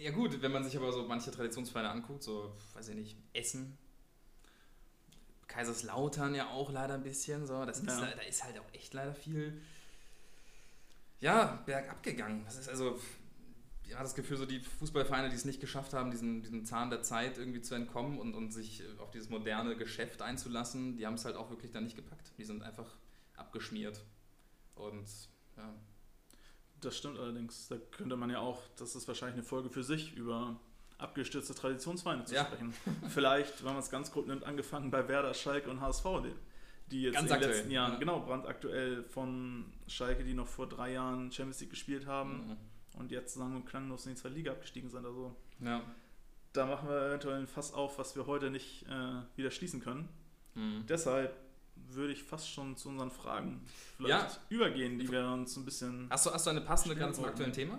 Ja 0.00 0.10
gut, 0.12 0.40
wenn 0.40 0.52
man 0.52 0.64
sich 0.64 0.76
aber 0.76 0.92
so 0.92 1.04
manche 1.04 1.30
Traditionsvereine 1.30 1.90
anguckt, 1.90 2.22
so, 2.22 2.52
weiß 2.74 2.88
ich 2.88 2.94
nicht, 2.94 3.16
Essen, 3.32 3.76
Kaiserslautern 5.46 6.34
ja 6.34 6.48
auch 6.48 6.70
leider 6.70 6.94
ein 6.94 7.02
bisschen, 7.02 7.46
so, 7.46 7.64
das 7.64 7.80
ist, 7.80 7.86
ja. 7.86 8.00
da 8.00 8.22
ist 8.22 8.44
halt 8.44 8.58
auch 8.58 8.72
echt 8.72 8.94
leider 8.94 9.14
viel 9.14 9.60
ja, 11.20 11.62
bergab 11.66 12.02
gegangen. 12.02 12.42
Das 12.44 12.56
ist 12.56 12.68
also, 12.68 12.98
ja, 13.84 14.00
das 14.00 14.14
Gefühl, 14.14 14.36
so 14.36 14.46
die 14.46 14.60
Fußballvereine, 14.60 15.28
die 15.28 15.34
es 15.34 15.44
nicht 15.44 15.60
geschafft 15.60 15.92
haben, 15.92 16.10
diesen, 16.10 16.42
diesen 16.42 16.64
Zahn 16.64 16.90
der 16.90 17.02
Zeit 17.02 17.36
irgendwie 17.36 17.60
zu 17.60 17.74
entkommen 17.74 18.18
und, 18.18 18.34
und 18.34 18.52
sich 18.52 18.82
auf 18.98 19.10
dieses 19.10 19.28
moderne 19.28 19.76
Geschäft 19.76 20.22
einzulassen, 20.22 20.96
die 20.96 21.06
haben 21.06 21.14
es 21.14 21.24
halt 21.24 21.36
auch 21.36 21.50
wirklich 21.50 21.72
dann 21.72 21.84
nicht 21.84 21.96
gepackt. 21.96 22.32
Die 22.38 22.44
sind 22.44 22.62
einfach 22.62 22.96
abgeschmiert. 23.36 24.00
Und 24.76 25.08
ja. 25.56 25.74
Das 26.80 26.96
stimmt 26.96 27.18
allerdings. 27.18 27.68
Da 27.68 27.76
könnte 27.90 28.16
man 28.16 28.30
ja 28.30 28.38
auch, 28.40 28.62
das 28.76 28.94
ist 28.94 29.06
wahrscheinlich 29.08 29.34
eine 29.34 29.42
Folge 29.44 29.68
für 29.70 29.82
sich, 29.84 30.16
über 30.16 30.56
abgestürzte 30.98 31.54
Traditionsvereine 31.54 32.24
zu 32.24 32.34
Ja. 32.34 32.44
sprechen. 32.46 32.74
Vielleicht, 33.08 33.60
wenn 33.64 33.72
man 33.72 33.80
es 33.80 33.90
ganz 33.90 34.10
grob 34.12 34.26
nimmt, 34.26 34.44
angefangen 34.44 34.90
bei 34.90 35.06
Werder, 35.08 35.34
Schalke 35.34 35.70
und 35.70 35.80
HSV, 35.80 36.04
die, 36.24 36.32
die 36.90 37.02
jetzt 37.02 37.14
Ganz 37.14 37.22
in 37.24 37.26
den 37.28 37.34
aktuell, 37.36 37.54
letzten 37.56 37.70
Jahren, 37.70 37.92
ja. 37.94 37.98
genau, 37.98 38.20
brandaktuell 38.20 39.04
von 39.04 39.64
Schalke, 39.86 40.24
die 40.24 40.34
noch 40.34 40.46
vor 40.46 40.68
drei 40.68 40.92
Jahren 40.92 41.30
Champions 41.32 41.60
League 41.60 41.70
gespielt 41.70 42.06
haben 42.06 42.46
Mhm. 42.94 43.00
und 43.00 43.10
jetzt 43.10 43.34
sang- 43.34 43.56
und 43.56 43.64
klanglos 43.66 44.06
in 44.06 44.14
die 44.14 44.20
zweite 44.20 44.34
Liga 44.34 44.52
abgestiegen 44.52 44.90
sind. 44.90 45.04
Also 45.06 45.34
Ja. 45.60 45.82
da 46.52 46.66
machen 46.66 46.88
wir 46.88 47.06
eventuell 47.08 47.40
ein 47.40 47.46
Fass 47.46 47.72
auf, 47.74 47.98
was 47.98 48.16
wir 48.16 48.26
heute 48.26 48.50
nicht 48.50 48.86
äh, 48.88 49.22
wieder 49.36 49.50
schließen 49.50 49.80
können. 49.80 50.08
Mhm. 50.54 50.84
Deshalb 50.88 51.34
würde 51.88 52.12
ich 52.12 52.22
fast 52.22 52.48
schon 52.50 52.76
zu 52.76 52.88
unseren 52.88 53.10
Fragen 53.10 53.60
vielleicht 53.96 54.10
Ja. 54.34 54.38
übergehen, 54.48 54.98
die 54.98 55.10
wir 55.10 55.26
uns 55.28 55.56
ein 55.56 55.64
bisschen. 55.64 56.06
Hast 56.10 56.26
du, 56.26 56.30
hast 56.32 56.46
du 56.46 56.50
eine 56.50 56.60
passende 56.60 56.94
gerade 56.96 57.12
zum 57.12 57.24
aktuellen 57.24 57.52
Thema? 57.52 57.78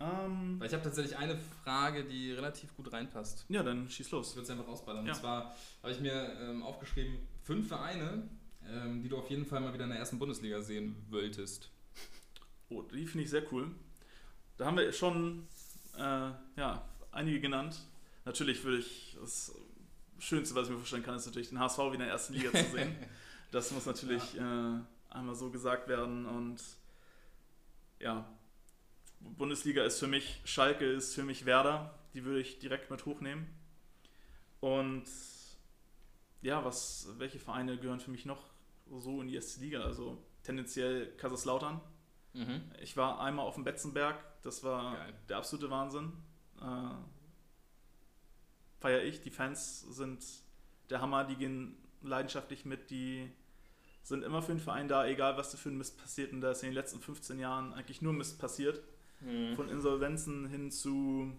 Ähm, 0.00 0.58
Weil 0.58 0.66
ich 0.68 0.72
habe 0.72 0.82
tatsächlich 0.82 1.16
eine 1.18 1.36
Frage, 1.62 2.04
die 2.04 2.32
relativ 2.32 2.74
gut 2.76 2.90
reinpasst. 2.92 3.44
ja, 3.48 3.62
dann 3.62 3.88
schieß 3.90 4.06
Ich 4.06 4.12
los. 4.12 4.34
würde 4.34 4.44
es 4.44 4.50
einfach 4.50 4.66
rausballern. 4.66 5.04
Ja. 5.04 5.12
Und 5.12 5.18
zwar 5.18 5.54
habe 5.82 5.92
ich 5.92 6.00
mir 6.00 6.32
ähm, 6.40 6.62
aufgeschrieben, 6.62 7.18
fünf 7.42 7.68
Vereine, 7.68 8.26
ähm, 8.66 9.02
die 9.02 9.08
du 9.10 9.18
auf 9.18 9.28
jeden 9.28 9.44
Fall 9.44 9.60
mal 9.60 9.74
wieder 9.74 9.84
in 9.84 9.90
der 9.90 9.98
ersten 9.98 10.18
Bundesliga 10.18 10.62
sehen 10.62 10.96
wolltest. 11.10 11.70
Oh, 12.70 12.82
die 12.82 13.04
finde 13.06 13.24
ich 13.24 13.30
sehr 13.30 13.42
cool. 13.52 13.70
Da 14.56 14.66
haben 14.66 14.76
wir 14.78 14.90
schon 14.92 15.46
äh, 15.98 16.00
ja, 16.56 16.82
einige 17.12 17.40
genannt. 17.40 17.78
Natürlich 18.24 18.62
würde 18.64 18.78
ich, 18.78 19.16
das 19.20 19.54
Schönste, 20.20 20.54
was 20.54 20.66
ich 20.66 20.70
mir 20.70 20.78
vorstellen 20.78 21.02
kann, 21.02 21.16
ist 21.16 21.26
natürlich 21.26 21.48
den 21.48 21.58
HSV 21.58 21.78
wieder 21.78 21.94
in 21.94 22.00
der 22.00 22.10
ersten 22.10 22.34
Liga 22.34 22.50
zu 22.52 22.70
sehen. 22.72 22.94
Das 23.50 23.70
muss 23.72 23.86
natürlich 23.86 24.36
äh, 24.36 24.78
einmal 25.10 25.34
so 25.34 25.50
gesagt 25.50 25.88
werden. 25.88 26.26
Und 26.26 26.62
ja, 27.98 28.28
Bundesliga 29.20 29.82
ist 29.84 29.98
für 29.98 30.06
mich, 30.06 30.40
Schalke 30.44 30.84
ist 30.84 31.14
für 31.14 31.22
mich 31.22 31.46
Werder. 31.46 31.98
Die 32.14 32.24
würde 32.24 32.40
ich 32.40 32.58
direkt 32.58 32.90
mit 32.90 33.06
hochnehmen. 33.06 33.46
Und 34.60 35.04
ja, 36.42 36.64
was, 36.64 37.08
welche 37.18 37.38
Vereine 37.38 37.78
gehören 37.78 38.00
für 38.00 38.10
mich 38.10 38.26
noch 38.26 38.44
so 38.98 39.20
in 39.20 39.28
die 39.28 39.34
erste 39.34 39.60
Liga? 39.60 39.82
Also 39.82 40.18
tendenziell 40.42 41.06
Kaiserslautern. 41.16 41.80
Mhm. 42.32 42.62
Ich 42.80 42.96
war 42.96 43.20
einmal 43.20 43.46
auf 43.46 43.54
dem 43.54 43.64
Betzenberg, 43.64 44.16
das 44.42 44.62
war 44.62 44.96
Geil. 44.96 45.14
der 45.28 45.36
absolute 45.38 45.70
Wahnsinn. 45.70 46.12
Äh, 46.60 46.64
Feier 48.80 49.02
ich, 49.02 49.20
die 49.20 49.30
Fans 49.30 49.82
sind 49.82 50.24
der 50.90 51.00
Hammer, 51.00 51.24
die 51.24 51.36
gehen 51.36 51.76
leidenschaftlich 52.02 52.64
mit, 52.64 52.90
die 52.90 53.30
sind 54.02 54.24
immer 54.24 54.42
für 54.42 54.52
den 54.52 54.60
Verein 54.60 54.88
da, 54.88 55.06
egal 55.06 55.36
was 55.36 55.50
da 55.52 55.58
für 55.58 55.68
ein 55.68 55.78
Mist 55.78 55.98
passiert. 56.00 56.32
Und 56.32 56.40
da 56.40 56.50
ist 56.50 56.62
in 56.62 56.70
den 56.70 56.74
letzten 56.74 57.00
15 57.00 57.38
Jahren 57.38 57.72
eigentlich 57.74 58.00
nur 58.02 58.12
Mist 58.12 58.38
passiert. 58.38 58.82
Mhm. 59.20 59.54
Von 59.54 59.68
Insolvenzen 59.68 60.46
hin 60.48 60.70
zu 60.70 61.30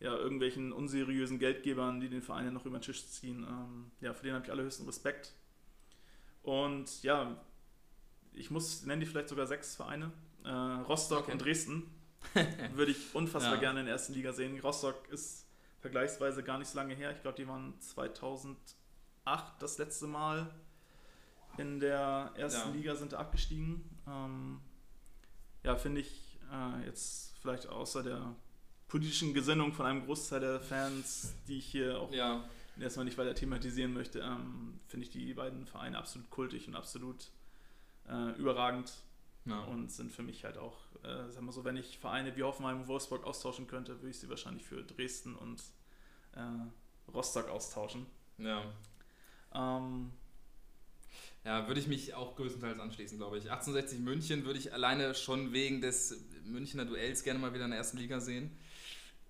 ja, 0.00 0.14
irgendwelchen 0.16 0.72
unseriösen 0.72 1.38
Geldgebern, 1.38 2.00
die 2.00 2.08
den 2.08 2.22
Verein 2.22 2.46
ja 2.46 2.50
noch 2.50 2.64
über 2.64 2.78
den 2.78 2.82
Tisch 2.82 3.06
ziehen. 3.08 3.44
Ähm, 3.48 3.90
ja, 4.00 4.14
für 4.14 4.22
den 4.24 4.34
habe 4.34 4.44
ich 4.44 4.50
allerhöchsten 4.50 4.86
Respekt. 4.86 5.34
Und 6.42 7.02
ja, 7.02 7.36
ich 8.32 8.50
muss, 8.50 8.84
nenne 8.86 9.00
die 9.00 9.06
vielleicht 9.06 9.28
sogar 9.28 9.46
sechs 9.46 9.76
Vereine. 9.76 10.12
Äh, 10.44 10.50
Rostock 10.50 11.24
Okay. 11.24 11.32
und 11.32 11.44
Dresden 11.44 11.90
würde 12.74 12.92
ich 12.92 13.14
unfassbar 13.14 13.54
Ja. 13.54 13.60
gerne 13.60 13.80
in 13.80 13.86
der 13.86 13.94
ersten 13.94 14.14
Liga 14.14 14.32
sehen. 14.32 14.58
Rostock 14.60 15.08
ist 15.10 15.46
vergleichsweise 15.80 16.42
gar 16.42 16.58
nicht 16.58 16.68
so 16.68 16.78
lange 16.78 16.94
her. 16.94 17.12
Ich 17.12 17.22
glaube, 17.22 17.36
die 17.36 17.46
waren 17.48 17.78
2008 17.80 18.56
das 19.60 19.78
letzte 19.78 20.06
Mal 20.06 20.50
in 21.56 21.80
der 21.80 22.32
ersten 22.36 22.70
Ja. 22.70 22.74
Liga 22.74 22.94
sind 22.96 23.14
abgestiegen. 23.14 23.84
Ähm, 24.06 24.60
ja, 25.64 25.76
finde 25.76 26.00
ich 26.00 26.38
äh, 26.52 26.86
jetzt 26.86 27.36
vielleicht 27.40 27.66
außer 27.66 28.02
der 28.02 28.34
politischen 28.88 29.34
Gesinnung 29.34 29.72
von 29.72 29.86
einem 29.86 30.04
Großteil 30.04 30.40
der 30.40 30.60
Fans, 30.60 31.34
die 31.46 31.58
ich 31.58 31.66
hier 31.66 32.00
auch 32.00 32.12
Ja, 32.12 32.44
erstmal 32.80 33.04
nicht 33.04 33.18
weiter 33.18 33.34
thematisieren 33.34 33.92
möchte, 33.92 34.20
ähm, 34.20 34.80
finde 34.86 35.04
ich 35.04 35.10
die 35.10 35.34
beiden 35.34 35.66
Vereine 35.66 35.98
absolut 35.98 36.30
kultig 36.30 36.68
und 36.68 36.74
absolut 36.76 37.28
äh, 38.08 38.30
überragend 38.38 38.92
ja. 39.48 39.64
und 39.64 39.90
sind 39.90 40.12
für 40.12 40.22
mich 40.22 40.44
halt 40.44 40.58
auch, 40.58 40.76
äh, 41.02 41.30
sagen 41.30 41.46
wir 41.46 41.52
so, 41.52 41.64
wenn 41.64 41.76
ich 41.76 41.98
Vereine 41.98 42.36
wie 42.36 42.42
Hoffenheim 42.42 42.80
und 42.82 42.88
Wolfsburg 42.88 43.24
austauschen 43.24 43.66
könnte, 43.66 43.96
würde 43.96 44.10
ich 44.10 44.18
sie 44.18 44.28
wahrscheinlich 44.28 44.64
für 44.64 44.82
Dresden 44.82 45.34
und 45.34 45.62
äh, 46.34 47.12
Rostock 47.12 47.48
austauschen. 47.48 48.06
ja. 48.38 48.62
Ähm, 49.54 50.12
Ja, 51.44 51.66
würde 51.66 51.80
ich 51.80 51.86
mich 51.86 52.14
auch 52.14 52.36
größtenteils 52.36 52.78
anschließen, 52.78 53.16
glaube 53.16 53.38
ich. 53.38 53.44
1860 53.44 54.00
München 54.00 54.44
würde 54.44 54.58
ich 54.58 54.72
alleine 54.72 55.14
schon 55.14 55.52
wegen 55.52 55.80
des 55.80 56.22
Münchner 56.44 56.84
Duells 56.84 57.22
gerne 57.22 57.38
mal 57.38 57.54
wieder 57.54 57.64
in 57.64 57.70
der 57.70 57.78
ersten 57.78 57.96
Liga 57.96 58.20
sehen. 58.20 58.56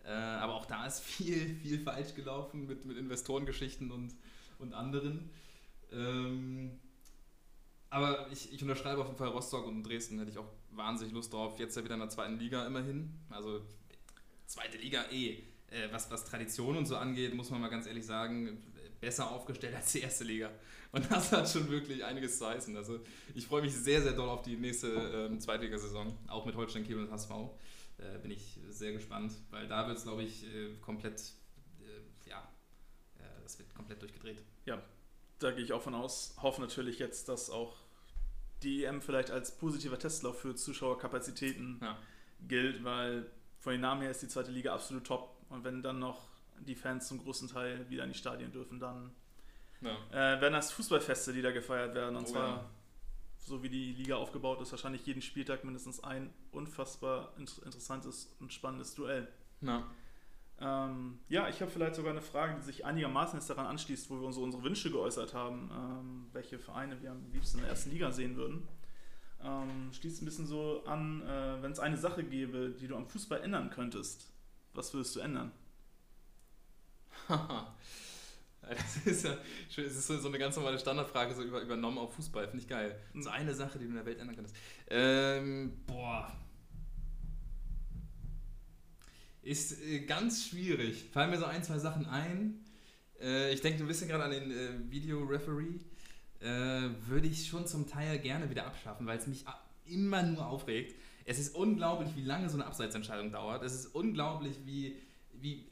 Äh, 0.04 0.10
aber 0.10 0.54
auch 0.54 0.66
da 0.66 0.86
ist 0.86 1.00
viel, 1.00 1.54
viel 1.56 1.78
falsch 1.80 2.14
gelaufen 2.14 2.66
mit, 2.66 2.84
mit 2.86 2.96
Investorengeschichten 2.96 3.90
und, 3.92 4.16
und 4.58 4.72
anderen. 4.72 5.30
Ähm, 5.92 6.80
aber 7.90 8.30
ich, 8.30 8.52
ich 8.52 8.62
unterschreibe 8.62 9.00
auf 9.00 9.06
jeden 9.06 9.18
Fall 9.18 9.28
Rostock 9.28 9.66
und 9.66 9.82
Dresden, 9.82 10.18
hätte 10.18 10.30
ich 10.30 10.38
auch 10.38 10.50
wahnsinnig 10.70 11.14
Lust 11.14 11.32
drauf. 11.32 11.58
Jetzt 11.58 11.76
ja 11.76 11.84
wieder 11.84 11.94
in 11.94 12.00
der 12.00 12.08
zweiten 12.08 12.38
Liga 12.38 12.66
immerhin. 12.66 13.18
Also 13.30 13.62
zweite 14.46 14.78
Liga 14.78 15.04
eh. 15.10 15.44
Äh, 15.70 15.92
was, 15.92 16.10
was 16.10 16.24
Tradition 16.24 16.76
und 16.76 16.86
so 16.86 16.96
angeht, 16.96 17.34
muss 17.34 17.50
man 17.50 17.60
mal 17.60 17.68
ganz 17.68 17.86
ehrlich 17.86 18.06
sagen, 18.06 18.62
besser 19.00 19.30
aufgestellt 19.30 19.74
als 19.74 19.92
die 19.92 20.00
erste 20.00 20.24
Liga. 20.24 20.50
Und 20.92 21.10
das 21.10 21.32
hat 21.32 21.48
schon 21.48 21.68
wirklich 21.70 22.04
einiges 22.04 22.38
zu 22.38 22.46
heißen. 22.46 22.76
Also 22.76 23.00
ich 23.34 23.46
freue 23.46 23.62
mich 23.62 23.74
sehr, 23.74 24.02
sehr 24.02 24.12
doll 24.12 24.28
auf 24.28 24.42
die 24.42 24.56
nächste 24.56 24.88
ähm, 24.88 25.40
Zweitligasaison, 25.40 26.16
auch 26.28 26.46
mit 26.46 26.56
Holstein 26.56 26.84
Kiel 26.84 26.98
und 26.98 27.10
HSV. 27.10 27.30
Äh, 27.98 28.18
bin 28.22 28.30
ich 28.30 28.58
sehr 28.70 28.92
gespannt, 28.92 29.32
weil 29.50 29.68
da 29.68 29.86
wird 29.86 29.98
es, 29.98 30.04
glaube 30.04 30.22
ich, 30.22 30.44
äh, 30.44 30.74
komplett, 30.80 31.20
äh, 31.80 32.28
ja, 32.28 32.48
äh, 33.18 33.42
das 33.42 33.58
wird 33.58 33.74
komplett 33.74 34.00
durchgedreht. 34.00 34.42
Da 35.38 35.50
gehe 35.52 35.64
ich 35.64 35.72
auch 35.72 35.82
von 35.82 35.94
aus. 35.94 36.34
Hoffe 36.42 36.60
natürlich 36.60 36.98
jetzt, 36.98 37.28
dass 37.28 37.50
auch 37.50 37.76
die 38.62 38.84
EM 38.84 39.00
vielleicht 39.02 39.30
als 39.30 39.56
positiver 39.56 39.98
Testlauf 39.98 40.40
für 40.40 40.54
Zuschauerkapazitäten 40.54 41.78
Ja. 41.82 41.96
gilt, 42.46 42.82
weil 42.84 43.30
von 43.60 43.72
den 43.72 43.80
Namen 43.80 44.02
her 44.02 44.10
ist 44.10 44.22
die 44.22 44.28
zweite 44.28 44.50
Liga 44.50 44.74
absolut 44.74 45.04
top. 45.04 45.36
Und 45.48 45.64
wenn 45.64 45.82
dann 45.82 45.98
noch 45.98 46.28
die 46.60 46.74
Fans 46.74 47.06
zum 47.08 47.18
großen 47.22 47.48
Teil 47.48 47.88
wieder 47.88 48.04
in 48.04 48.10
die 48.12 48.18
Stadien 48.18 48.50
dürfen, 48.52 48.80
dann 48.80 49.12
Ja. 49.80 49.92
äh, 50.10 50.40
werden 50.40 50.54
das 50.54 50.72
Fußballfeste, 50.72 51.32
die 51.32 51.42
da 51.42 51.52
gefeiert 51.52 51.94
werden. 51.94 52.16
Und 52.16 52.24
Oh 52.24 52.32
zwar, 52.32 52.48
ja. 52.48 52.70
so 53.38 53.62
wie 53.62 53.68
die 53.68 53.92
Liga 53.92 54.16
aufgebaut 54.16 54.60
ist, 54.60 54.72
wahrscheinlich 54.72 55.06
jeden 55.06 55.22
Spieltag 55.22 55.62
mindestens 55.64 56.02
ein 56.02 56.32
unfassbar 56.50 57.32
int- 57.38 57.58
interessantes 57.64 58.34
und 58.40 58.52
spannendes 58.52 58.94
Duell. 58.96 59.28
Na, 59.60 59.88
Ähm, 60.60 61.20
ja, 61.28 61.48
ich 61.48 61.60
habe 61.60 61.70
vielleicht 61.70 61.94
sogar 61.94 62.10
eine 62.10 62.20
Frage, 62.20 62.56
die 62.56 62.62
sich 62.62 62.84
einigermaßen 62.84 63.38
jetzt 63.38 63.48
daran 63.48 63.66
anschließt, 63.66 64.10
wo 64.10 64.16
wir 64.16 64.26
unsere, 64.26 64.44
unsere 64.44 64.62
Wünsche 64.64 64.90
geäußert 64.90 65.32
haben, 65.34 65.70
ähm, 65.72 66.26
welche 66.32 66.58
Vereine 66.58 67.00
wir 67.00 67.12
am 67.12 67.30
liebsten 67.32 67.58
in 67.58 67.62
der 67.62 67.70
ersten 67.70 67.90
Liga 67.90 68.10
sehen 68.10 68.36
würden. 68.36 68.66
Ähm, 69.42 69.92
schließt 69.92 70.20
ein 70.20 70.24
bisschen 70.24 70.46
so 70.46 70.82
an, 70.84 71.22
äh, 71.22 71.62
wenn 71.62 71.70
es 71.70 71.78
eine 71.78 71.96
Sache 71.96 72.24
gäbe, 72.24 72.70
die 72.70 72.88
du 72.88 72.96
am 72.96 73.06
Fußball 73.06 73.40
ändern 73.40 73.70
könntest, 73.70 74.32
was 74.74 74.92
würdest 74.92 75.14
du 75.16 75.20
ändern? 75.20 75.52
Das 78.60 79.06
ist 79.06 79.24
ja 79.24 79.34
es 79.70 79.78
ist 79.78 80.08
so 80.08 80.28
eine 80.28 80.38
ganz 80.38 80.54
normale 80.56 80.78
Standardfrage, 80.78 81.34
so 81.34 81.42
über, 81.42 81.62
übernommen 81.62 81.96
auf 81.96 82.12
Fußball, 82.14 82.48
finde 82.48 82.62
ich 82.62 82.68
geil. 82.68 83.00
So 83.14 83.30
eine 83.30 83.54
Sache, 83.54 83.78
die 83.78 83.84
du 83.84 83.90
in 83.90 83.96
der 83.96 84.04
Welt 84.04 84.18
ändern 84.18 84.36
könntest. 84.36 84.56
Ähm, 84.88 85.72
boah. 85.86 86.36
Ist 89.48 89.80
äh, 89.82 90.00
ganz 90.00 90.46
schwierig. 90.46 91.06
Fallen 91.10 91.30
mir 91.30 91.38
so 91.38 91.46
ein, 91.46 91.64
zwei 91.64 91.78
Sachen 91.78 92.04
ein. 92.04 92.62
Äh, 93.18 93.54
ich 93.54 93.62
denke 93.62 93.82
ein 93.82 93.86
bisschen 93.86 94.06
gerade 94.06 94.24
an 94.24 94.30
den 94.30 94.50
äh, 94.50 94.90
Video-Referee. 94.90 95.80
Äh, 96.40 96.90
würde 97.06 97.28
ich 97.28 97.46
schon 97.46 97.66
zum 97.66 97.88
Teil 97.88 98.18
gerne 98.18 98.50
wieder 98.50 98.66
abschaffen, 98.66 99.06
weil 99.06 99.16
es 99.16 99.26
mich 99.26 99.46
immer 99.86 100.22
nur 100.22 100.46
aufregt. 100.46 100.96
Es 101.24 101.38
ist 101.38 101.54
unglaublich, 101.54 102.14
wie 102.14 102.24
lange 102.24 102.50
so 102.50 102.56
eine 102.56 102.66
Abseitsentscheidung 102.66 103.32
dauert. 103.32 103.62
Es 103.62 103.72
ist 103.72 103.86
unglaublich, 103.86 104.54
wie, 104.66 104.96
wie 105.32 105.64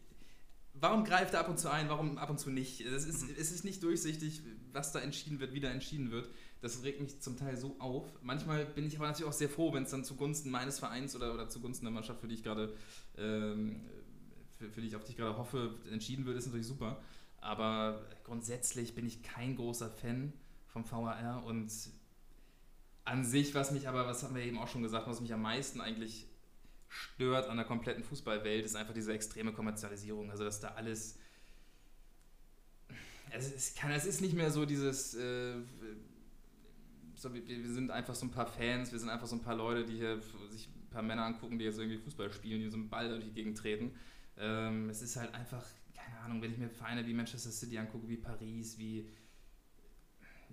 warum 0.73 1.05
greift 1.05 1.35
er 1.35 1.41
ab 1.41 1.51
und 1.51 1.59
zu 1.59 1.71
ein, 1.71 1.91
warum 1.91 2.17
ab 2.17 2.31
und 2.31 2.41
zu 2.41 2.49
nicht? 2.49 2.81
Es 2.81 3.05
ist, 3.05 3.29
es 3.29 3.53
ist 3.53 3.67
nicht 3.67 3.83
durchsichtig, 3.83 4.41
was 4.73 4.93
da 4.93 5.01
entschieden 5.01 5.39
wird, 5.39 5.53
wie 5.53 5.61
da 5.61 5.69
entschieden 5.69 6.11
wird. 6.11 6.31
Das 6.61 6.83
regt 6.83 7.01
mich 7.01 7.21
zum 7.21 7.37
Teil 7.37 7.57
so 7.57 7.77
auf. 7.79 8.05
Manchmal 8.23 8.65
bin 8.65 8.87
ich 8.87 8.97
aber 8.97 9.07
natürlich 9.07 9.29
auch 9.29 9.37
sehr 9.37 9.49
froh, 9.49 9.73
wenn 9.73 9.85
es 9.85 9.91
dann 9.91 10.05
zugunsten 10.05 10.51
meines 10.51 10.79
Vereins 10.79 11.15
oder, 11.15 11.35
oder 11.35 11.49
zugunsten 11.49 11.85
der 11.85 11.93
Mannschaft, 11.93 12.21
für 12.21 12.29
die 12.29 12.35
ich 12.35 12.43
gerade, 12.43 12.75
ähm, 13.19 13.81
für, 14.59 14.71
für 14.71 14.81
die 14.81 14.89
ich 14.89 14.97
auf 14.97 15.05
die 15.05 15.15
gerade 15.15 15.37
hoffe, 15.37 15.75
entschieden 15.91 16.25
wird, 16.27 16.37
ist 16.37 16.47
natürlich 16.47 16.67
super. 16.67 17.01
Aber 17.41 18.05
grundsätzlich 18.25 18.95
bin 18.95 19.07
ich 19.07 19.23
kein 19.23 19.57
großer 19.57 19.91
Fan 19.91 20.33
vom 20.67 20.91
VAR 20.91 21.45
und 21.45 21.71
an 23.05 23.25
sich, 23.25 23.55
was 23.55 23.71
mich 23.71 23.89
aber, 23.89 24.07
was 24.07 24.23
haben 24.25 24.35
wir 24.35 24.43
eben 24.43 24.59
auch 24.59 24.69
schon 24.69 24.83
gesagt, 24.83 25.07
was 25.07 25.21
mich 25.21 25.33
am 25.33 25.43
meisten 25.43 25.81
eigentlich 25.81 26.27
stört 26.89 27.49
an 27.49 27.57
der 27.57 27.67
kompletten 27.67 28.03
Fußballwelt, 28.03 28.65
ist 28.65 28.77
einfach 28.77 28.95
diese 28.95 29.13
extreme 29.13 29.53
Kommerzialisierung. 29.53 30.31
Also, 30.31 30.45
dass 30.45 30.61
da 30.61 30.69
alles. 30.69 31.19
Es 33.31 33.53
ist, 33.53 33.79
es 33.83 34.07
ist 34.07 34.21
nicht 34.21 34.35
mehr 34.35 34.51
so 34.51 34.67
dieses. 34.67 35.15
Äh, 35.15 35.57
so, 37.27 37.35
wir, 37.35 37.47
wir 37.47 37.73
sind 37.73 37.91
einfach 37.91 38.15
so 38.15 38.27
ein 38.27 38.31
paar 38.31 38.47
Fans, 38.47 38.93
wir 38.93 38.99
sind 38.99 39.09
einfach 39.09 39.27
so 39.27 39.37
ein 39.37 39.43
paar 39.43 39.57
Leute, 39.57 39.85
die 39.85 39.97
hier 39.97 40.21
sich 40.51 40.69
ein 40.69 40.91
paar 40.91 41.03
Männer 41.03 41.25
angucken, 41.25 41.59
die 41.59 41.65
jetzt 41.65 41.79
irgendwie 41.79 41.99
Fußball 41.99 42.33
spielen, 42.33 42.61
die 42.61 42.69
so 42.69 42.77
einen 42.77 42.89
Ball 42.89 43.09
durch 43.09 43.25
die 43.25 43.33
Gegend 43.33 43.59
treten. 43.59 43.93
Ähm, 44.39 44.89
es 44.91 45.03
ist 45.03 45.17
halt 45.17 45.35
einfach, 45.35 45.65
keine 45.95 46.19
Ahnung, 46.21 46.43
wenn 46.43 46.53
ich 46.53 46.59
mir 46.59 46.69
Vereine 46.69 47.07
wie 47.07 47.15
Manchester 47.15 47.51
City 47.51 47.79
angucke, 47.79 48.09
wie 48.09 48.17
Paris, 48.17 48.79
wie. 48.79 49.09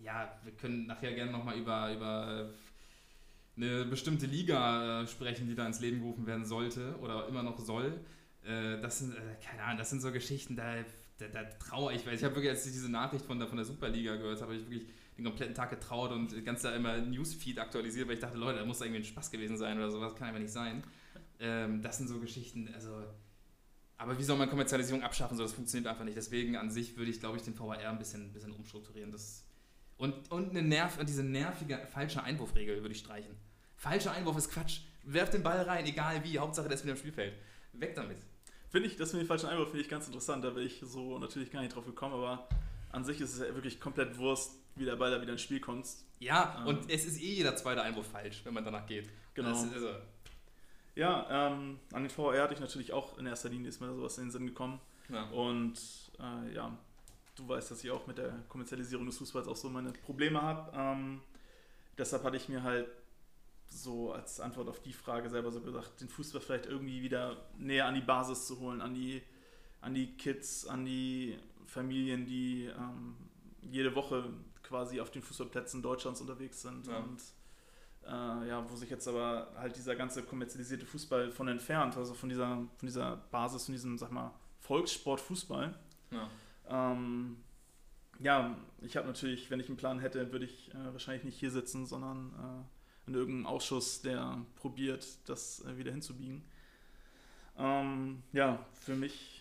Ja, 0.03 0.37
wir 0.43 0.51
können 0.53 0.87
nachher 0.87 1.13
gerne 1.13 1.31
nochmal 1.31 1.57
über, 1.57 1.93
über 1.93 2.49
eine 3.55 3.85
bestimmte 3.85 4.25
Liga 4.25 5.03
äh, 5.03 5.07
sprechen, 5.07 5.47
die 5.47 5.55
da 5.55 5.65
ins 5.65 5.79
Leben 5.79 5.99
gerufen 5.99 6.25
werden 6.25 6.45
sollte 6.45 6.97
oder 6.99 7.27
immer 7.27 7.43
noch 7.43 7.59
soll. 7.59 7.99
Äh, 8.43 8.81
das 8.81 8.99
sind, 8.99 9.15
äh, 9.15 9.19
keine 9.41 9.63
Ahnung, 9.63 9.77
das 9.77 9.91
sind 9.91 10.01
so 10.01 10.11
Geschichten, 10.11 10.55
da, 10.55 10.83
da, 11.19 11.27
da 11.27 11.43
trauere 11.43 11.93
ich, 11.93 12.05
weil 12.05 12.15
ich 12.15 12.23
habe 12.23 12.35
wirklich, 12.35 12.49
als 12.49 12.65
ich 12.65 12.73
diese 12.73 12.91
Nachricht 12.91 13.25
von 13.25 13.37
der, 13.37 13.47
von 13.47 13.55
der 13.55 13.65
Superliga 13.65 14.15
gehört 14.15 14.41
habe, 14.41 14.55
ich 14.55 14.63
wirklich 14.63 14.87
den 15.17 15.25
kompletten 15.25 15.55
Tag 15.55 15.69
getraut 15.69 16.11
und 16.11 16.43
ganz 16.45 16.61
da 16.61 16.75
immer 16.75 16.97
Newsfeed 16.97 17.59
aktualisiert, 17.59 18.07
weil 18.07 18.15
ich 18.15 18.21
dachte, 18.21 18.37
Leute, 18.37 18.59
da 18.59 18.65
muss 18.65 18.81
irgendwie 18.81 19.01
ein 19.01 19.05
Spaß 19.05 19.31
gewesen 19.31 19.57
sein 19.57 19.77
oder 19.77 19.91
sowas, 19.91 20.15
kann 20.15 20.29
einfach 20.29 20.41
nicht 20.41 20.51
sein. 20.51 20.83
Ähm, 21.39 21.81
das 21.81 21.97
sind 21.97 22.07
so 22.07 22.19
Geschichten, 22.19 22.69
also. 22.73 23.03
Aber 23.97 24.17
wie 24.17 24.23
soll 24.23 24.37
man 24.37 24.49
Kommerzialisierung 24.49 25.03
abschaffen? 25.03 25.37
So, 25.37 25.43
das 25.43 25.53
funktioniert 25.53 25.87
einfach 25.87 26.03
nicht. 26.03 26.17
Deswegen 26.17 26.57
an 26.57 26.71
sich 26.71 26.97
würde 26.97 27.11
ich, 27.11 27.19
glaube 27.19 27.37
ich, 27.37 27.43
den 27.43 27.57
VAR 27.57 27.77
ein 27.77 27.99
bisschen, 27.99 28.29
ein 28.29 28.33
bisschen 28.33 28.51
umstrukturieren. 28.51 29.11
Das, 29.11 29.45
und, 29.97 30.31
und 30.31 30.49
eine 30.49 30.61
Nerv, 30.61 30.97
diese 31.05 31.23
nervige 31.23 31.77
falsche 31.91 32.23
Einwurfregel 32.23 32.81
würde 32.81 32.93
ich 32.93 32.99
streichen. 32.99 33.35
Falscher 33.75 34.11
Einwurf 34.11 34.37
ist 34.37 34.49
Quatsch. 34.49 34.79
Werf 35.03 35.29
den 35.29 35.43
Ball 35.43 35.61
rein, 35.61 35.85
egal 35.85 36.23
wie. 36.23 36.39
Hauptsache, 36.39 36.67
der 36.67 36.75
ist 36.75 36.83
wieder 36.83 36.93
im 36.93 36.99
Spielfeld. 36.99 37.35
Weg 37.73 37.95
damit. 37.95 38.17
Finde 38.69 38.87
ich, 38.87 38.95
das 38.95 39.13
mit 39.13 39.21
dem 39.21 39.27
falschen 39.27 39.49
Einwurf 39.49 39.69
finde 39.69 39.83
ich 39.83 39.89
ganz 39.89 40.07
interessant. 40.07 40.43
Da 40.43 40.49
bin 40.49 40.65
ich 40.65 40.81
so 40.83 41.19
natürlich 41.19 41.51
gar 41.51 41.61
nicht 41.61 41.75
drauf 41.75 41.85
gekommen, 41.85 42.15
aber 42.15 42.47
an 42.91 43.03
sich 43.03 43.21
ist 43.21 43.33
es 43.33 43.39
ja 43.39 43.53
wirklich 43.53 43.79
komplett 43.79 44.17
Wurst, 44.17 44.53
wie 44.75 44.85
der 44.85 44.95
Ball 44.95 45.11
da 45.11 45.21
wieder 45.21 45.33
ins 45.33 45.41
Spiel 45.41 45.59
kommt. 45.59 45.87
Ja, 46.19 46.57
ähm. 46.61 46.67
und 46.67 46.89
es 46.89 47.05
ist 47.05 47.21
eh 47.21 47.33
jeder 47.33 47.55
zweite 47.55 47.81
Einwurf 47.81 48.07
falsch, 48.07 48.41
wenn 48.43 48.53
man 48.53 48.63
danach 48.63 48.85
geht. 48.85 49.09
Genau. 49.33 49.49
Also 49.49 49.89
ja, 50.95 51.47
ähm, 51.47 51.79
an 51.91 52.03
den 52.03 52.09
VR 52.09 52.43
hatte 52.43 52.53
ich 52.53 52.59
natürlich 52.59 52.93
auch 52.93 53.17
in 53.17 53.25
erster 53.25 53.49
Linie 53.49 53.69
ist 53.69 53.81
mir 53.81 53.93
sowas 53.93 54.17
in 54.17 54.25
den 54.25 54.31
Sinn 54.31 54.45
gekommen. 54.45 54.79
Ja. 55.09 55.23
Und 55.29 55.79
äh, 56.19 56.53
ja, 56.53 56.77
du 57.35 57.47
weißt, 57.47 57.71
dass 57.71 57.83
ich 57.83 57.91
auch 57.91 58.05
mit 58.05 58.17
der 58.17 58.43
Kommerzialisierung 58.47 59.05
des 59.05 59.17
Fußballs 59.17 59.47
auch 59.47 59.55
so 59.55 59.69
meine 59.69 59.91
Probleme 59.91 60.41
habe. 60.41 60.71
Ähm, 60.75 61.21
deshalb 61.97 62.23
hatte 62.23 62.37
ich 62.37 62.47
mir 62.47 62.61
halt 62.61 62.87
so 63.69 64.13
als 64.13 64.39
Antwort 64.39 64.69
auf 64.69 64.81
die 64.81 64.93
Frage 64.93 65.29
selber 65.29 65.51
so 65.51 65.61
gesagt, 65.61 65.99
den 65.99 66.09
Fußball 66.09 66.41
vielleicht 66.41 66.67
irgendwie 66.67 67.01
wieder 67.01 67.37
näher 67.57 67.87
an 67.87 67.95
die 67.95 68.01
Basis 68.01 68.45
zu 68.45 68.59
holen, 68.59 68.81
an 68.81 68.93
die, 68.93 69.23
an 69.81 69.95
die 69.95 70.15
Kids, 70.15 70.67
an 70.67 70.85
die 70.85 71.39
Familien, 71.65 72.27
die 72.27 72.65
ähm, 72.65 73.15
jede 73.61 73.95
Woche 73.95 74.29
quasi 74.73 74.99
auf 74.99 75.11
den 75.11 75.21
Fußballplätzen 75.21 75.83
Deutschlands 75.83 76.19
unterwegs 76.19 76.63
sind 76.63 76.87
ja. 76.87 76.97
und 76.97 77.21
äh, 78.07 78.47
ja, 78.49 78.65
wo 78.67 78.75
sich 78.75 78.89
jetzt 78.89 79.07
aber 79.07 79.51
halt 79.55 79.75
dieser 79.75 79.95
ganze 79.95 80.23
kommerzialisierte 80.23 80.83
Fußball 80.83 81.29
von 81.29 81.47
entfernt, 81.47 81.95
also 81.95 82.15
von 82.15 82.27
dieser, 82.27 82.55
von 82.55 82.87
dieser 82.87 83.17
Basis, 83.29 83.65
von 83.65 83.73
diesem, 83.73 83.99
sag 83.99 84.11
mal, 84.11 84.33
Volkssport 84.61 85.21
Fußball. 85.21 85.77
Ja, 86.09 86.27
ähm, 86.69 87.37
ja 88.17 88.57
ich 88.81 88.97
habe 88.97 89.05
natürlich, 89.05 89.51
wenn 89.51 89.59
ich 89.59 89.67
einen 89.67 89.77
Plan 89.77 89.99
hätte, 89.99 90.31
würde 90.31 90.45
ich 90.45 90.73
äh, 90.73 90.91
wahrscheinlich 90.91 91.23
nicht 91.23 91.37
hier 91.37 91.51
sitzen, 91.51 91.85
sondern 91.85 92.33
äh, 93.05 93.09
in 93.09 93.13
irgendeinem 93.13 93.45
Ausschuss, 93.45 94.01
der 94.01 94.43
probiert, 94.55 95.05
das 95.29 95.63
äh, 95.65 95.77
wieder 95.77 95.91
hinzubiegen. 95.91 96.43
Ähm, 97.59 98.23
ja, 98.31 98.65
für 98.73 98.95
mich. 98.95 99.32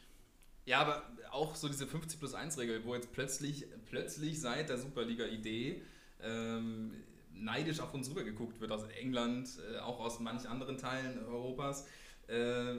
Ja, 0.64 0.80
aber 0.80 1.02
auch 1.30 1.56
so 1.56 1.68
diese 1.68 1.86
50 1.86 2.18
plus 2.18 2.34
1 2.34 2.58
Regel, 2.58 2.84
wo 2.84 2.94
jetzt 2.94 3.12
plötzlich, 3.12 3.66
plötzlich 3.86 4.40
seit 4.40 4.68
der 4.68 4.78
Superliga-Idee 4.78 5.82
ähm, 6.22 6.92
neidisch 7.34 7.80
auf 7.80 7.94
uns 7.94 8.08
rübergeguckt 8.10 8.60
wird 8.60 8.70
aus 8.70 8.84
England, 9.00 9.48
äh, 9.72 9.78
auch 9.78 9.98
aus 10.00 10.20
manchen 10.20 10.46
anderen 10.48 10.78
Teilen 10.78 11.24
Europas. 11.24 11.86
Äh, 12.28 12.76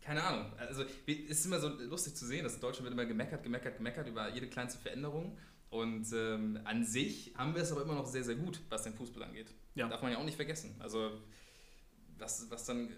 keine 0.00 0.22
Ahnung. 0.22 0.52
Also 0.58 0.84
es 1.06 1.18
ist 1.28 1.46
immer 1.46 1.60
so 1.60 1.68
lustig 1.68 2.14
zu 2.14 2.26
sehen, 2.26 2.44
dass 2.44 2.54
in 2.54 2.60
Deutschland 2.60 2.84
wird 2.84 2.94
immer 2.94 3.06
gemeckert, 3.06 3.42
gemeckert, 3.42 3.76
gemeckert 3.76 4.08
über 4.08 4.30
jede 4.30 4.48
kleinste 4.48 4.80
Veränderung. 4.80 5.38
Und 5.70 6.06
ähm, 6.12 6.60
an 6.64 6.84
sich 6.84 7.32
haben 7.36 7.54
wir 7.54 7.62
es 7.62 7.72
aber 7.72 7.82
immer 7.82 7.94
noch 7.94 8.06
sehr, 8.06 8.24
sehr 8.24 8.34
gut, 8.34 8.60
was 8.68 8.82
den 8.82 8.94
Fußball 8.94 9.22
angeht. 9.22 9.46
Ja. 9.74 9.88
Darf 9.88 10.02
man 10.02 10.12
ja 10.12 10.18
auch 10.18 10.24
nicht 10.24 10.36
vergessen. 10.36 10.74
Also, 10.80 11.12
was, 12.18 12.50
was 12.50 12.66
dann 12.66 12.90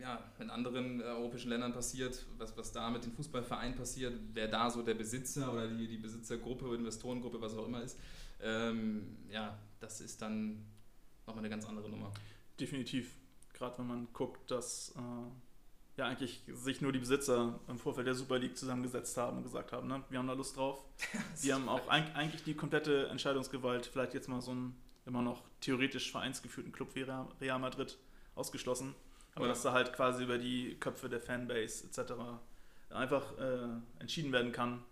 ja, 0.00 0.22
in 0.38 0.50
anderen 0.50 1.00
äh, 1.00 1.04
europäischen 1.04 1.50
Ländern 1.50 1.72
passiert, 1.72 2.24
was, 2.36 2.56
was 2.56 2.72
da 2.72 2.90
mit 2.90 3.04
den 3.04 3.12
Fußballvereinen 3.12 3.76
passiert, 3.76 4.18
wer 4.32 4.48
da 4.48 4.70
so 4.70 4.82
der 4.82 4.94
Besitzer 4.94 5.52
oder 5.52 5.68
die, 5.68 5.86
die 5.86 5.96
Besitzergruppe, 5.96 6.74
Investorengruppe, 6.74 7.40
was 7.40 7.56
auch 7.56 7.66
immer 7.66 7.82
ist, 7.82 7.98
ähm, 8.40 9.16
ja, 9.30 9.58
das 9.80 10.00
ist 10.00 10.22
dann 10.22 10.64
nochmal 11.26 11.42
eine 11.44 11.50
ganz 11.50 11.66
andere 11.66 11.88
Nummer. 11.88 12.12
Definitiv. 12.58 13.14
Gerade 13.52 13.78
wenn 13.78 13.86
man 13.86 14.08
guckt, 14.12 14.50
dass 14.50 14.94
äh, 14.96 15.98
ja 15.98 16.06
eigentlich 16.06 16.42
sich 16.54 16.80
nur 16.80 16.92
die 16.92 17.00
Besitzer 17.00 17.58
im 17.68 17.78
Vorfeld 17.78 18.06
der 18.06 18.14
Super 18.14 18.38
League 18.38 18.56
zusammengesetzt 18.56 19.16
haben 19.16 19.38
und 19.38 19.42
gesagt 19.42 19.72
haben, 19.72 19.88
ne, 19.88 20.02
wir 20.10 20.18
haben 20.18 20.28
da 20.28 20.34
Lust 20.34 20.56
drauf. 20.56 20.84
die 21.42 21.52
haben 21.52 21.68
auch 21.68 21.88
eigentlich 21.88 22.44
die 22.44 22.54
komplette 22.54 23.08
Entscheidungsgewalt, 23.08 23.86
vielleicht 23.86 24.14
jetzt 24.14 24.28
mal 24.28 24.40
so 24.40 24.54
ein 24.54 24.76
immer 25.06 25.22
noch 25.22 25.42
theoretisch 25.60 26.10
vereinsgeführten 26.12 26.70
Club 26.70 26.94
wie 26.94 27.02
Real 27.40 27.58
Madrid 27.58 27.98
ausgeschlossen. 28.34 28.94
Aber 29.38 29.46
ja. 29.46 29.52
dass 29.52 29.62
da 29.62 29.72
halt 29.72 29.92
quasi 29.92 30.24
über 30.24 30.36
die 30.36 30.76
Köpfe 30.80 31.08
der 31.08 31.20
Fanbase 31.20 31.86
etc. 31.86 32.12
einfach 32.90 33.38
äh, 33.38 33.68
entschieden 34.00 34.32
werden 34.32 34.50
kann, 34.50 34.82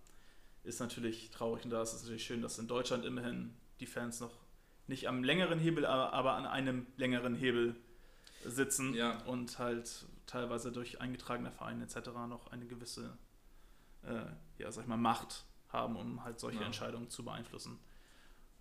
ist 0.62 0.78
natürlich 0.78 1.30
traurig. 1.30 1.64
Und 1.64 1.70
da 1.70 1.82
ist 1.82 1.94
es 1.94 2.02
natürlich 2.02 2.24
schön, 2.24 2.42
dass 2.42 2.56
in 2.60 2.68
Deutschland 2.68 3.04
immerhin 3.04 3.56
die 3.80 3.86
Fans 3.86 4.20
noch 4.20 4.32
nicht 4.86 5.08
am 5.08 5.24
längeren 5.24 5.58
Hebel, 5.58 5.84
aber, 5.84 6.12
aber 6.12 6.34
an 6.34 6.46
einem 6.46 6.86
längeren 6.96 7.34
Hebel 7.34 7.74
sitzen 8.44 8.94
ja. 8.94 9.18
und 9.24 9.58
halt 9.58 10.06
teilweise 10.26 10.70
durch 10.70 11.00
eingetragene 11.00 11.50
Vereine 11.50 11.82
etc. 11.82 12.10
noch 12.28 12.52
eine 12.52 12.66
gewisse 12.66 13.18
äh, 14.04 14.26
ja, 14.58 14.70
sag 14.70 14.82
ich 14.82 14.88
mal, 14.88 14.96
Macht 14.96 15.44
haben, 15.70 15.96
um 15.96 16.22
halt 16.22 16.38
solche 16.38 16.60
ja. 16.60 16.66
Entscheidungen 16.66 17.10
zu 17.10 17.24
beeinflussen. 17.24 17.80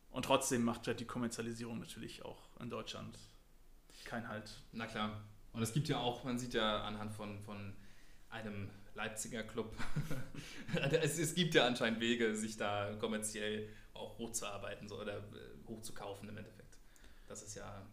Und 0.09 0.25
trotzdem 0.25 0.63
macht 0.63 0.87
halt 0.87 0.99
die 0.99 1.05
Kommerzialisierung 1.05 1.77
natürlich 1.77 2.25
auch 2.25 2.49
in 2.59 2.71
Deutschland 2.71 3.19
keinen 4.05 4.27
Halt. 4.27 4.49
Na 4.71 4.85
klar. 4.85 5.21
Und 5.55 5.61
es 5.61 5.73
gibt 5.73 5.87
ja 5.87 5.99
auch, 5.99 6.23
man 6.23 6.37
sieht 6.37 6.53
ja 6.53 6.83
anhand 6.83 7.13
von, 7.13 7.39
von 7.39 7.73
einem 8.29 8.69
Leipziger 8.93 9.43
Club, 9.43 9.75
es, 11.01 11.17
es, 11.17 11.35
gibt 11.35 11.53
ja 11.53 11.65
anscheinend 11.65 11.99
Wege, 11.99 12.35
sich 12.35 12.57
da 12.57 12.95
kommerziell 12.99 13.69
auch 13.93 14.17
hochzuarbeiten 14.17 14.87
so, 14.87 14.99
oder 14.99 15.17
äh, 15.17 15.67
hochzukaufen 15.67 16.29
im 16.29 16.37
Endeffekt. 16.37 16.77
Das 17.27 17.41
ist 17.41 17.55
ja 17.55 17.85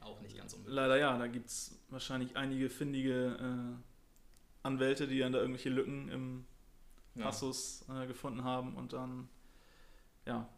auch 0.00 0.20
nicht 0.20 0.36
ganz 0.36 0.52
unmöglich. 0.54 0.74
Leider 0.74 0.96
ja, 0.96 1.16
da 1.18 1.26
gibt 1.26 1.48
es 1.48 1.80
wahrscheinlich 1.90 2.36
einige 2.36 2.70
findige 2.70 3.36
äh, 3.36 4.66
Anwälte, 4.66 5.06
die 5.06 5.18
dann 5.18 5.32
da 5.32 5.40
irgendwelche 5.40 5.70
Lücken 5.70 6.08
im 6.08 6.44
Passus 7.20 7.84
ja. 7.88 8.02
äh, 8.02 8.06
gefunden 8.06 8.44
haben 8.44 8.76
und 8.76 8.92
dann 8.92 9.28
ja, 10.26 10.48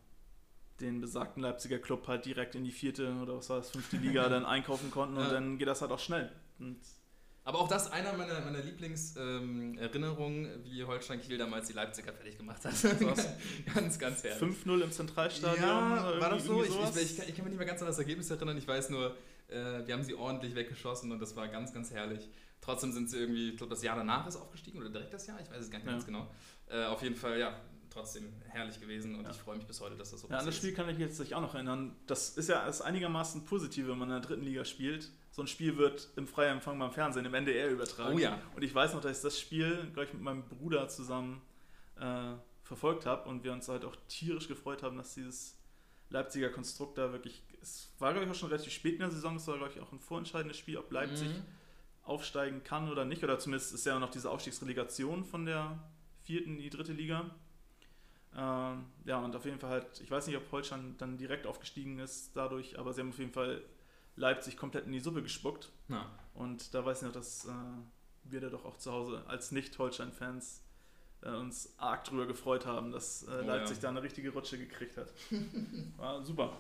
den 0.81 1.01
besagten 1.01 1.43
Leipziger 1.43 1.79
Club 1.79 2.07
halt 2.09 2.25
direkt 2.25 2.55
in 2.55 2.65
die 2.65 2.73
vierte 2.73 3.15
oder 3.23 3.37
was 3.37 3.49
war 3.51 3.59
das, 3.59 3.71
fünfte 3.71 3.97
Liga 3.97 4.29
dann 4.29 4.45
einkaufen 4.45 4.91
konnten 4.91 5.17
und 5.17 5.25
ja. 5.25 5.31
dann 5.31 5.59
geht 5.59 5.69
das 5.69 5.81
halt 5.81 5.93
auch 5.93 5.99
schnell. 5.99 6.31
Und 6.59 6.79
aber 7.47 7.61
auch 7.61 7.69
das 7.69 7.93
einer 7.93 8.15
meiner, 8.15 8.41
meiner 8.41 8.61
Lieblingserinnerungen, 8.61 10.47
ähm, 10.47 10.65
wie 10.65 10.83
Holstein 10.83 11.21
Kiel 11.21 11.37
damals 11.37 11.67
die 11.67 11.75
Leipziger 11.75 12.11
fertig 12.15 12.39
gemacht 12.39 12.65
hat. 12.65 12.73
ganz, 13.75 13.99
ganz 13.99 14.25
herrlich. 14.25 14.59
5-0 14.65 14.81
im 14.81 14.91
Zentralstadion. 14.91 15.63
Ja, 15.63 16.21
war 16.21 16.31
das 16.31 16.45
so? 16.45 16.65
Ich, 16.65 16.71
ich, 16.71 16.75
ich, 16.75 17.17
kann, 17.19 17.29
ich, 17.29 17.35
kann, 17.35 17.45
mich 17.45 17.51
nicht 17.51 17.59
mehr 17.59 17.67
ganz 17.67 17.83
an 17.83 17.87
das 17.87 17.99
Ergebnis 17.99 18.31
erinnern. 18.31 18.57
Ich 18.57 18.67
weiß 18.67 18.89
nur, 18.89 19.15
äh, 19.49 19.87
wir 19.87 19.93
haben 19.93 20.03
sie 20.03 20.15
ordentlich 20.15 20.55
weggeschossen 20.55 21.13
und 21.13 21.21
das 21.21 21.37
war 21.37 21.49
ganz, 21.49 21.75
ganz 21.75 21.91
herrlich. 21.91 22.31
Trotzdem 22.63 22.93
sind 22.93 23.11
sie 23.11 23.19
irgendwie, 23.19 23.51
ich 23.51 23.57
glaube, 23.59 23.75
das 23.75 23.83
Jahr 23.83 23.97
danach 23.97 24.27
ist 24.27 24.37
aufgestiegen 24.37 24.81
oder 24.81 24.89
direkt 24.89 25.13
das 25.13 25.27
Jahr, 25.27 25.39
ich 25.39 25.51
weiß 25.51 25.61
es 25.61 25.71
gar 25.71 25.79
nicht 25.79 25.87
ja. 25.87 25.93
ganz 25.93 26.07
genau. 26.07 26.27
Äh, 26.67 26.85
auf 26.87 27.03
jeden 27.03 27.15
Fall, 27.15 27.39
ja, 27.39 27.55
trotzdem 27.95 28.33
herrlich 28.49 28.81
gewesen 28.81 29.15
und 29.15 29.25
ja. 29.25 29.31
ich 29.31 29.37
freue 29.37 29.57
mich 29.57 29.67
bis 29.67 29.81
heute, 29.81 29.97
dass 29.97 30.11
das 30.11 30.21
so 30.21 30.29
ja, 30.29 30.39
an 30.39 30.47
das 30.47 30.57
Spiel 30.57 30.75
kann 30.75 30.89
ich 30.89 30.99
jetzt 30.99 31.17
sich 31.17 31.35
auch 31.35 31.41
noch 31.41 31.55
erinnern. 31.55 31.97
Das 32.07 32.31
ist 32.31 32.49
ja 32.49 32.67
das 32.67 32.83
einigermaßen 32.83 33.45
positiv, 33.45 33.89
wenn 33.89 33.99
man 33.99 34.09
in 34.09 34.21
der 34.21 34.21
dritten 34.21 34.43
Liga 34.43 34.65
spielt. 34.65 35.11
So 35.31 35.43
ein 35.43 35.47
Spiel 35.47 35.77
wird 35.79 36.11
im 36.17 36.27
freien 36.27 36.55
Empfang 36.55 36.79
beim 36.79 36.93
Fernsehen, 36.93 37.25
im 37.25 37.35
NDR 37.35 37.71
übertragen. 37.71 38.17
Oh 38.17 38.19
ja. 38.19 38.41
Und 38.55 38.63
ich 38.63 38.75
weiß 38.75 38.95
noch, 38.95 39.01
dass 39.01 39.17
ich 39.17 39.23
das 39.23 39.41
Spiel 39.41 39.91
gleich 39.95 40.13
mit 40.13 40.23
meinem 40.23 40.45
Bruder 40.49 40.89
zusammen 40.89 41.41
äh, 41.99 42.35
verfolgt 42.63 43.07
habe 43.07 43.29
und 43.29 43.45
wir 43.45 43.53
uns 43.53 43.69
halt 43.69 43.85
auch 43.85 43.97
tierisch 44.09 44.49
gefreut 44.49 44.83
haben, 44.83 44.97
dass 44.97 45.15
dieses 45.15 45.59
Leipziger 46.11 46.51
Konstrukt 46.51 46.99
da 46.99 47.13
wirklich, 47.13 47.43
es 47.63 47.93
war 47.99 48.13
glaube 48.13 48.27
ich 48.27 48.31
auch 48.33 48.37
schon 48.37 48.49
relativ 48.51 48.73
spät 48.73 48.95
in 48.95 49.01
der 49.01 49.11
Saison, 49.11 49.37
es 49.37 49.47
war 49.47 49.57
glaube 49.57 49.73
ich 49.75 49.81
auch 49.81 49.93
ein 49.93 50.01
vorentscheidendes 50.01 50.59
Spiel, 50.59 50.79
ob 50.79 50.91
Leipzig 50.91 51.29
mhm. 51.29 51.43
aufsteigen 52.03 52.63
kann 52.65 52.91
oder 52.91 53.05
nicht, 53.05 53.23
oder 53.23 53.39
zumindest 53.39 53.75
ist 53.75 53.87
ja 53.87 53.99
noch 53.99 54.11
diese 54.11 54.31
Aufstiegsrelegation 54.31 55.25
von 55.25 55.47
der 55.47 55.79
vierten 56.23 56.57
in 56.57 56.59
die 56.59 56.71
dritte 56.71 56.93
Liga. 56.93 57.31
Ähm, 58.37 58.85
ja, 59.05 59.19
und 59.19 59.35
auf 59.37 59.45
jeden 59.45 59.59
Fall 59.61 59.71
halt, 59.71 60.01
ich 60.01 60.11
weiß 60.11 60.27
nicht, 60.27 60.37
ob 60.37 60.51
Holstein 60.51 60.97
dann 60.99 61.17
direkt 61.19 61.47
aufgestiegen 61.47 61.99
ist 62.01 62.33
dadurch, 62.35 62.79
aber 62.79 62.93
sie 62.93 63.01
haben 63.01 63.11
auf 63.11 63.19
jeden 63.19 63.33
Fall 63.33 63.63
Leipzig 64.17 64.57
komplett 64.57 64.87
in 64.87 64.93
die 64.93 65.01
Suppe 65.01 65.23
gespuckt. 65.23 65.71
Ja. 65.89 66.07
Und 66.35 66.75
da 66.75 66.85
weiß 66.85 66.99
ich 67.03 67.07
noch, 67.07 67.13
dass 67.13 67.45
äh, 67.47 67.51
wir 68.25 68.41
da 68.41 68.49
doch 68.49 68.65
auch 68.65 68.77
zu 68.77 68.91
Hause 68.93 69.23
als 69.29 69.53
Nicht-Holstein-Fans 69.53 70.63
äh, 71.23 71.31
uns 71.31 71.73
arg 71.79 72.05
drüber 72.05 72.27
gefreut 72.27 72.67
haben, 72.67 72.91
dass 72.91 73.23
äh, 73.25 73.41
Oh, 73.43 73.47
Leipzig 73.47 73.77
ja. 73.77 73.83
da 73.83 73.89
eine 73.91 74.03
richtige 74.03 74.31
Rutsche 74.33 74.59
gekriegt 74.59 74.97
hat. 74.97 75.09
War 75.97 76.23
super. 76.25 76.53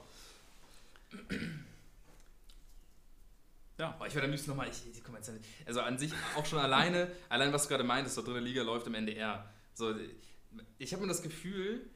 Ja, 3.79 3.97
Oh, 4.01 4.05
ich 4.05 4.15
würde 4.15 4.27
am 4.27 4.31
liebsten 4.31 4.51
nochmal, 4.51 4.69
ich, 4.69 4.83
ich 4.93 5.03
komm 5.03 5.17
jetzt 5.17 5.33
nicht. 5.33 5.45
Also 5.67 5.81
an 5.81 5.99
sich 5.99 6.13
auch 6.37 6.47
schon 6.47 6.61
alleine, 6.61 7.11
allein 7.29 7.53
was 7.53 7.65
du 7.65 7.71
gerade 7.71 7.83
meintest, 7.85 8.15
so 8.15 8.23
dritte 8.23 8.39
Liga 8.41 8.63
läuft 8.63 8.87
im 8.87 8.95
NDR. 8.95 9.49
So, 9.75 9.93
ich 10.79 10.93
habe 10.93 11.03
mir 11.03 11.09
das 11.09 11.23
Gefühl, 11.23 11.89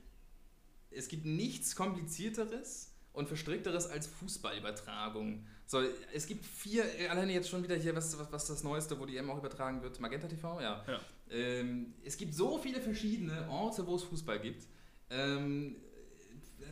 es 0.90 1.08
gibt 1.08 1.24
nichts 1.24 1.76
komplizierteres 1.76 2.92
und 3.12 3.28
verstrickteres 3.28 3.86
als 3.88 4.06
Fußballübertragung. 4.06 5.46
So, 5.66 5.82
es 6.14 6.26
gibt 6.26 6.44
vier, 6.44 6.84
alleine 7.10 7.32
jetzt 7.32 7.48
schon 7.48 7.62
wieder 7.62 7.76
hier, 7.76 7.94
was, 7.94 8.18
was, 8.18 8.32
was 8.32 8.46
das 8.46 8.62
Neueste, 8.62 8.98
wo 8.98 9.06
die 9.06 9.16
EM 9.16 9.30
auch 9.30 9.38
übertragen 9.38 9.82
wird, 9.82 10.00
Magenta 10.00 10.28
TV, 10.28 10.60
ja. 10.60 10.84
Ja. 10.86 11.00
Ähm, 11.30 11.94
es 12.04 12.16
gibt 12.16 12.34
so 12.34 12.58
viele 12.58 12.80
verschiedene 12.80 13.48
Orte, 13.50 13.86
wo 13.86 13.96
es 13.96 14.04
Fußball 14.04 14.40
gibt. 14.40 14.66
Ähm, 15.10 15.76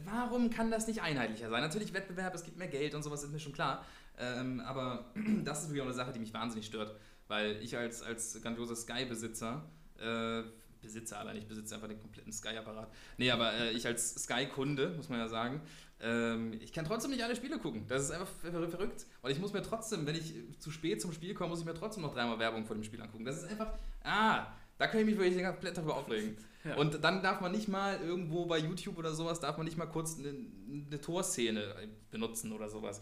warum 0.04 0.50
kann 0.50 0.70
das 0.70 0.86
nicht 0.86 1.02
einheitlicher 1.02 1.50
sein? 1.50 1.60
Natürlich 1.60 1.92
Wettbewerb, 1.92 2.34
es 2.34 2.44
gibt 2.44 2.56
mehr 2.56 2.68
Geld 2.68 2.94
und 2.94 3.02
sowas, 3.02 3.22
ist 3.22 3.32
mir 3.32 3.40
schon 3.40 3.52
klar. 3.52 3.84
Ähm, 4.18 4.60
aber 4.60 5.12
das 5.44 5.62
ist 5.62 5.68
wirklich 5.68 5.82
auch 5.82 5.86
eine 5.86 5.94
Sache, 5.94 6.12
die 6.12 6.18
mich 6.18 6.32
wahnsinnig 6.32 6.66
stört, 6.66 6.94
weil 7.28 7.60
ich 7.62 7.76
als, 7.76 8.02
als 8.02 8.40
grandioser 8.40 8.76
Sky-Besitzer, 8.76 9.68
äh, 9.98 10.42
Besitzer 10.86 11.18
allein, 11.18 11.36
ich 11.36 11.46
besitze 11.46 11.74
einfach 11.74 11.88
den 11.88 12.00
kompletten 12.00 12.32
Sky-Apparat. 12.32 12.90
Nee, 13.18 13.30
aber 13.30 13.52
äh, 13.52 13.72
ich 13.72 13.86
als 13.86 14.14
Sky-Kunde, 14.14 14.94
muss 14.96 15.08
man 15.08 15.18
ja 15.18 15.28
sagen, 15.28 15.60
ähm, 16.00 16.52
ich 16.60 16.72
kann 16.72 16.84
trotzdem 16.84 17.10
nicht 17.10 17.22
alle 17.22 17.36
Spiele 17.36 17.58
gucken. 17.58 17.86
Das 17.88 18.02
ist 18.02 18.10
einfach 18.10 18.28
ver 18.28 18.68
verrückt. 18.68 19.06
Und 19.22 19.30
ich 19.30 19.38
muss 19.38 19.52
mir 19.52 19.62
trotzdem, 19.62 20.06
wenn 20.06 20.14
ich 20.14 20.34
zu 20.58 20.70
spät 20.70 21.00
zum 21.00 21.12
Spiel 21.12 21.34
komme, 21.34 21.50
muss 21.50 21.60
ich 21.60 21.66
mir 21.66 21.74
trotzdem 21.74 22.02
noch 22.02 22.14
dreimal 22.14 22.38
Werbung 22.38 22.64
vor 22.66 22.76
dem 22.76 22.84
Spiel 22.84 23.00
angucken. 23.00 23.24
Das 23.24 23.42
ist 23.42 23.50
einfach, 23.50 23.72
ah, 24.04 24.46
da 24.78 24.86
kann 24.86 25.00
ich 25.00 25.06
mich 25.06 25.18
wirklich 25.18 25.42
komplett 25.42 25.76
darüber 25.76 25.96
aufregen. 25.96 26.36
Ja. 26.64 26.76
Und 26.76 27.02
dann 27.02 27.22
darf 27.22 27.40
man 27.40 27.52
nicht 27.52 27.68
mal 27.68 27.98
irgendwo 28.00 28.46
bei 28.46 28.58
YouTube 28.58 28.98
oder 28.98 29.14
sowas, 29.14 29.40
darf 29.40 29.56
man 29.56 29.64
nicht 29.64 29.78
mal 29.78 29.86
kurz 29.86 30.18
eine, 30.18 30.28
eine 30.28 31.00
Torszene 31.00 31.74
benutzen 32.10 32.52
oder 32.52 32.68
sowas. 32.68 33.00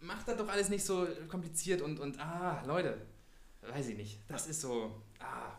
Macht 0.00 0.28
das 0.28 0.36
doch 0.36 0.48
alles 0.48 0.68
nicht 0.68 0.84
so 0.84 1.06
kompliziert 1.28 1.80
und, 1.80 1.98
und 1.98 2.20
ah, 2.20 2.62
Leute, 2.66 2.98
weiß 3.62 3.88
ich 3.88 3.96
nicht. 3.96 4.20
Das 4.28 4.46
ist 4.46 4.60
so, 4.60 5.00
ah, 5.20 5.52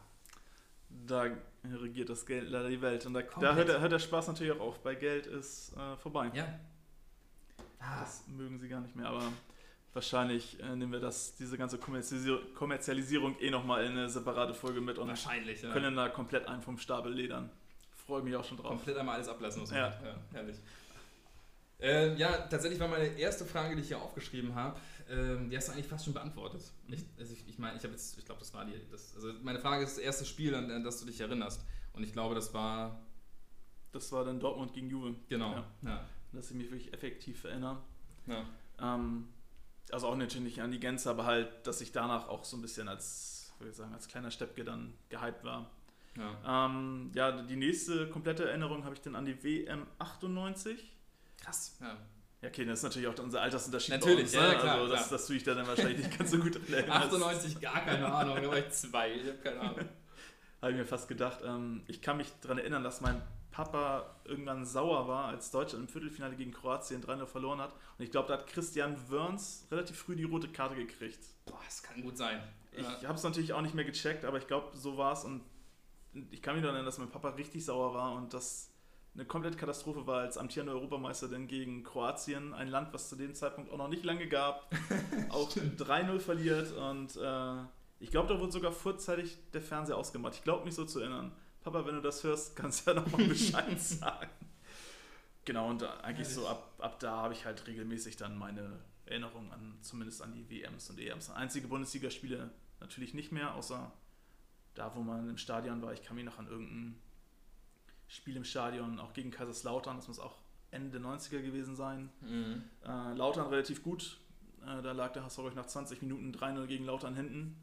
da 0.90 1.32
regiert 1.74 2.10
das 2.10 2.26
Geld 2.26 2.50
leider 2.50 2.70
die 2.70 2.82
Welt. 2.82 3.06
Und 3.06 3.14
da, 3.14 3.22
da 3.22 3.56
hört, 3.56 3.70
der, 3.70 3.82
hört 3.82 3.92
der 3.92 4.00
Spaß 4.00 4.28
natürlich 4.28 4.54
auch 4.54 4.60
auf. 4.60 4.80
Bei 4.80 4.96
Geld 4.96 5.28
ist 5.28 5.74
äh, 5.76 5.98
vorbei. 5.98 6.32
ja. 6.34 6.48
Ah, 7.80 8.00
Das 8.02 8.28
mögen 8.28 8.58
sie 8.60 8.68
gar 8.68 8.82
nicht 8.82 8.96
mehr, 8.96 9.08
aber 9.08 9.32
wahrscheinlich 9.94 10.60
äh, 10.60 10.76
nehmen 10.76 10.92
wir 10.92 11.00
das, 11.00 11.36
diese 11.36 11.58
ganze 11.58 11.78
Kommerzialisierung, 11.78 12.54
Kommerzialisierung 12.54 13.40
eh 13.40 13.50
nochmal 13.50 13.86
in 13.86 13.92
eine 13.92 14.10
separate 14.10 14.54
Folge 14.54 14.82
mit 14.82 14.98
und 14.98 15.08
wahrscheinlich, 15.08 15.62
ja. 15.62 15.72
können 15.72 15.96
da 15.96 16.10
komplett 16.10 16.48
einen 16.48 16.62
vom 16.62 16.78
Stapel 16.78 17.14
ledern. 17.14 17.50
Freue 18.06 18.22
mich 18.22 18.36
auch 18.36 18.44
schon 18.44 18.58
drauf. 18.58 18.70
Komplett 18.70 18.98
einmal 18.98 19.16
alles 19.16 19.28
ablassen 19.28 19.62
muss 19.62 19.72
man. 19.72 19.80
Ja. 19.80 19.88
ja 19.88 20.16
herrlich. 20.32 20.58
Ähm, 21.80 22.18
ja, 22.18 22.38
tatsächlich 22.48 22.80
war 22.80 22.88
meine 22.88 23.08
erste 23.08 23.46
Frage, 23.46 23.76
die 23.76 23.82
ich 23.82 23.90
hier 23.90 24.02
aufgeschrieben 24.02 24.56
habe, 24.56 24.80
ähm, 25.10 25.50
die 25.50 25.58
hast 25.58 25.68
du 25.68 25.74
eigentlich 25.74 25.88
fast 25.88 26.06
schon 26.06 26.14
beantwortet. 26.14 26.62
Ich, 26.88 27.04
also 27.20 27.34
ich, 27.34 27.48
ich 27.48 27.58
meine, 27.60 27.78
ich 27.78 27.84
habe 27.84 27.94
jetzt, 27.94 28.18
ich 28.18 28.26
glaube, 28.26 28.40
das 28.40 28.54
war 28.54 28.66
die, 28.66 28.74
das, 28.92 29.16
also 29.16 29.34
meine 29.44 29.60
Frage 29.60 29.84
ist 29.84 29.98
das 29.98 30.04
erste 30.04 30.26
Spiel, 30.26 30.54
an, 30.56 30.70
an 30.72 30.84
das 30.84 31.00
du 31.00 31.06
dich 31.06 31.20
erinnerst. 31.20 31.64
Und 31.94 32.04
ich 32.04 32.12
glaube, 32.14 32.36
das 32.36 32.54
war, 32.54 33.00
Das 33.92 34.12
war 34.12 34.26
dann 34.26 34.40
Dortmund 34.40 34.74
gegen 34.74 34.90
Juve. 34.90 35.16
genau, 35.30 35.52
Ja. 35.54 35.66
ja. 35.84 36.06
Dass 36.34 36.50
ich 36.52 36.58
mich 36.58 36.70
wirklich 36.72 36.94
effektiv 36.94 37.44
erinnere. 37.46 37.82
ja. 38.28 38.46
Ähm, 38.80 39.30
also 39.92 40.08
auch 40.08 40.16
natürlich 40.18 40.44
nicht 40.44 40.62
an 40.62 40.72
die 40.72 40.80
Gänze, 40.80 41.10
aber 41.12 41.26
halt, 41.26 41.66
dass 41.68 41.80
ich 41.80 41.92
danach 41.92 42.28
auch 42.28 42.44
so 42.44 42.58
ein 42.58 42.62
bisschen 42.62 42.88
als, 42.90 43.54
würde 43.60 43.70
ich 43.70 43.78
sagen, 43.78 43.94
als 43.94 44.08
kleiner 44.08 44.32
Steppke 44.32 44.64
dann 44.66 44.94
gehypt 45.10 45.44
war. 45.44 45.70
ja. 46.18 46.66
Ähm, 46.66 47.12
ja, 47.14 47.44
die 47.44 47.56
nächste 47.56 48.10
komplette 48.10 48.50
Erinnerung 48.50 48.84
habe 48.84 48.96
ich 48.96 49.02
dann 49.02 49.16
an 49.16 49.26
die 49.26 49.42
WM 49.44 49.86
98. 50.00 50.92
Krass. 51.38 51.78
Ja. 51.80 51.96
Ja, 52.46 52.50
okay, 52.52 52.66
das 52.66 52.80
ist 52.80 52.84
natürlich 52.84 53.08
auch 53.08 53.18
unser 53.24 53.42
Altersunterschied. 53.42 53.96
Natürlich, 53.96 54.24
uns, 54.26 54.34
ja, 54.34 54.50
ne? 54.50 54.58
klar, 54.60 54.76
Also, 54.76 54.88
dass, 54.92 55.08
klar. 55.08 55.18
dass 55.18 55.28
du 55.28 55.34
dich 55.34 55.44
da 55.44 55.54
dann 55.56 55.68
wahrscheinlich 55.68 55.98
nicht 55.98 56.18
ganz 56.18 56.30
so 56.30 56.38
gut 56.38 56.56
dran 56.56 56.74
erinnerst. 56.74 57.06
98, 57.06 57.60
gar 57.60 57.80
keine 57.84 58.06
Ahnung, 58.14 58.36
da 58.40 58.48
war 58.48 58.58
ich 58.60 58.70
zwei, 58.70 59.14
ich 59.14 59.28
habe 59.28 59.38
keine 59.40 59.60
Ahnung. 59.62 59.80
Habe 60.62 60.72
ich 60.72 60.78
mir 60.78 60.86
fast 60.86 61.08
gedacht. 61.08 61.40
Ähm, 61.44 61.84
ich 61.88 62.02
kann 62.02 62.18
mich 62.18 62.28
daran 62.42 62.58
erinnern, 62.58 62.84
dass 62.84 63.02
mein 63.02 63.22
Papa 63.52 64.16
irgendwann 64.26 64.66
sauer 64.66 65.08
war, 65.08 65.26
als 65.26 65.52
Deutschland 65.52 65.84
im 65.86 65.88
Viertelfinale 65.92 66.36
gegen 66.36 66.52
Kroatien 66.54 67.04
3-0 67.04 67.26
verloren 67.28 67.60
hat. 67.62 67.72
Und 67.98 68.04
ich 68.06 68.10
glaube, 68.12 68.28
da 68.30 68.36
hat 68.36 68.48
Christian 68.48 68.96
Wörns 69.10 69.68
relativ 69.72 69.98
früh 69.98 70.16
die 70.16 70.24
rote 70.24 70.48
Karte 70.48 70.76
gekriegt. 70.76 71.20
Boah, 71.46 71.60
das 71.66 71.84
kann 71.84 72.02
gut 72.02 72.18
sein. 72.18 72.42
Ich 72.72 72.82
Ja. 72.84 73.04
habe 73.10 73.14
es 73.16 73.24
natürlich 73.24 73.54
auch 73.54 73.62
nicht 73.62 73.76
mehr 73.76 73.86
gecheckt, 73.86 74.26
aber 74.26 74.38
ich 74.38 74.48
glaube, 74.48 74.76
so 74.76 74.98
war 74.98 75.14
es. 75.14 75.24
Und 75.24 75.42
ich 76.32 76.42
kann 76.42 76.56
mich 76.56 76.62
daran 76.64 76.76
erinnern, 76.76 76.86
dass 76.88 76.98
mein 76.98 77.10
Papa 77.12 77.30
richtig 77.30 77.64
sauer 77.64 77.94
war 77.94 78.14
und 78.14 78.34
das 78.34 78.72
eine 79.16 79.26
komplette 79.26 79.58
Katastrophe 79.58 80.06
war 80.06 80.20
als 80.20 80.38
amtierender 80.38 80.74
Europameister 80.74 81.30
denn 81.30 81.48
gegen 81.48 81.84
Kroatien, 81.84 82.54
ein 82.54 82.68
Land, 82.68 82.94
was 82.94 83.10
zu 83.10 83.16
dem 83.16 83.34
Zeitpunkt 83.34 83.72
auch 83.72 83.78
noch 83.78 83.88
nicht 83.88 84.04
lange 84.04 84.28
gab, 84.28 84.70
auch 85.30 85.50
3-0 85.50 86.20
verliert. 86.20 86.74
Und 86.74 87.16
äh, 87.16 87.64
ich 88.00 88.12
glaube, 88.12 88.34
da 88.34 88.40
wurde 88.40 88.52
sogar 88.52 88.74
vorzeitig 88.74 89.38
der 89.54 89.62
Fernseher 89.62 89.98
ausgemacht. 89.98 90.36
Ich 90.36 90.44
glaube 90.44 90.66
mich 90.66 90.76
so 90.76 90.86
zu 90.86 91.00
erinnern. 91.00 91.32
Papa, 91.62 91.86
wenn 91.86 91.96
du 91.96 92.02
das 92.02 92.24
hörst, 92.24 92.56
kannst 92.56 92.86
du 92.86 92.92
ja 92.92 93.02
nochmal 93.02 93.24
Bescheid 93.28 93.80
sagen. 93.80 94.30
Genau, 95.46 95.70
und 95.70 95.84
eigentlich 96.04 96.28
so 96.28 96.48
ab, 96.48 96.74
ab 96.80 97.00
da 97.00 97.18
habe 97.18 97.34
ich 97.34 97.46
halt 97.46 97.66
regelmäßig 97.68 98.18
dann 98.18 98.38
meine 98.38 98.80
Erinnerung 99.06 99.52
an, 99.52 99.78
zumindest 99.82 100.22
an 100.22 100.34
die 100.34 100.50
WMs 100.50 100.90
und 100.90 101.00
EMs. 101.00 101.30
Einzige 101.30 101.68
Bundesligaspiele 101.68 102.50
natürlich 102.80 103.14
nicht 103.14 103.32
mehr, 103.32 103.56
außer 103.56 103.92
da, 104.74 104.94
wo 104.96 105.02
man 105.02 105.30
im 105.30 105.38
Stadion 105.38 105.82
war. 105.82 105.94
Ich 105.94 106.04
kann 106.04 106.16
mich 106.16 106.26
noch 106.26 106.38
an 106.38 106.48
irgendein 106.48 107.00
Spiel 108.08 108.36
im 108.36 108.44
Stadion, 108.44 109.00
auch 109.00 109.14
gegen 109.14 109.32
Kaiserslautern, 109.32 109.98
das 109.98 110.08
muss 110.08 110.20
auch 110.20 110.38
Ende 110.72 111.00
der 111.00 111.02
90er 111.02 111.42
gewesen 111.42 111.76
sein. 111.76 112.10
Mhm. 112.22 112.64
Äh, 112.86 113.14
Lautern 113.14 113.48
relativ 113.48 113.82
gut. 113.84 114.20
Äh, 114.62 114.82
da 114.82 114.92
lag 114.92 115.14
der 115.14 115.24
HSV 115.24 115.56
nach 115.56 115.66
20 115.66 116.02
Minuten 116.02 116.34
3-0 116.34 116.66
gegen 116.68 116.86
Lautern 116.86 117.16
hinten. 117.16 117.56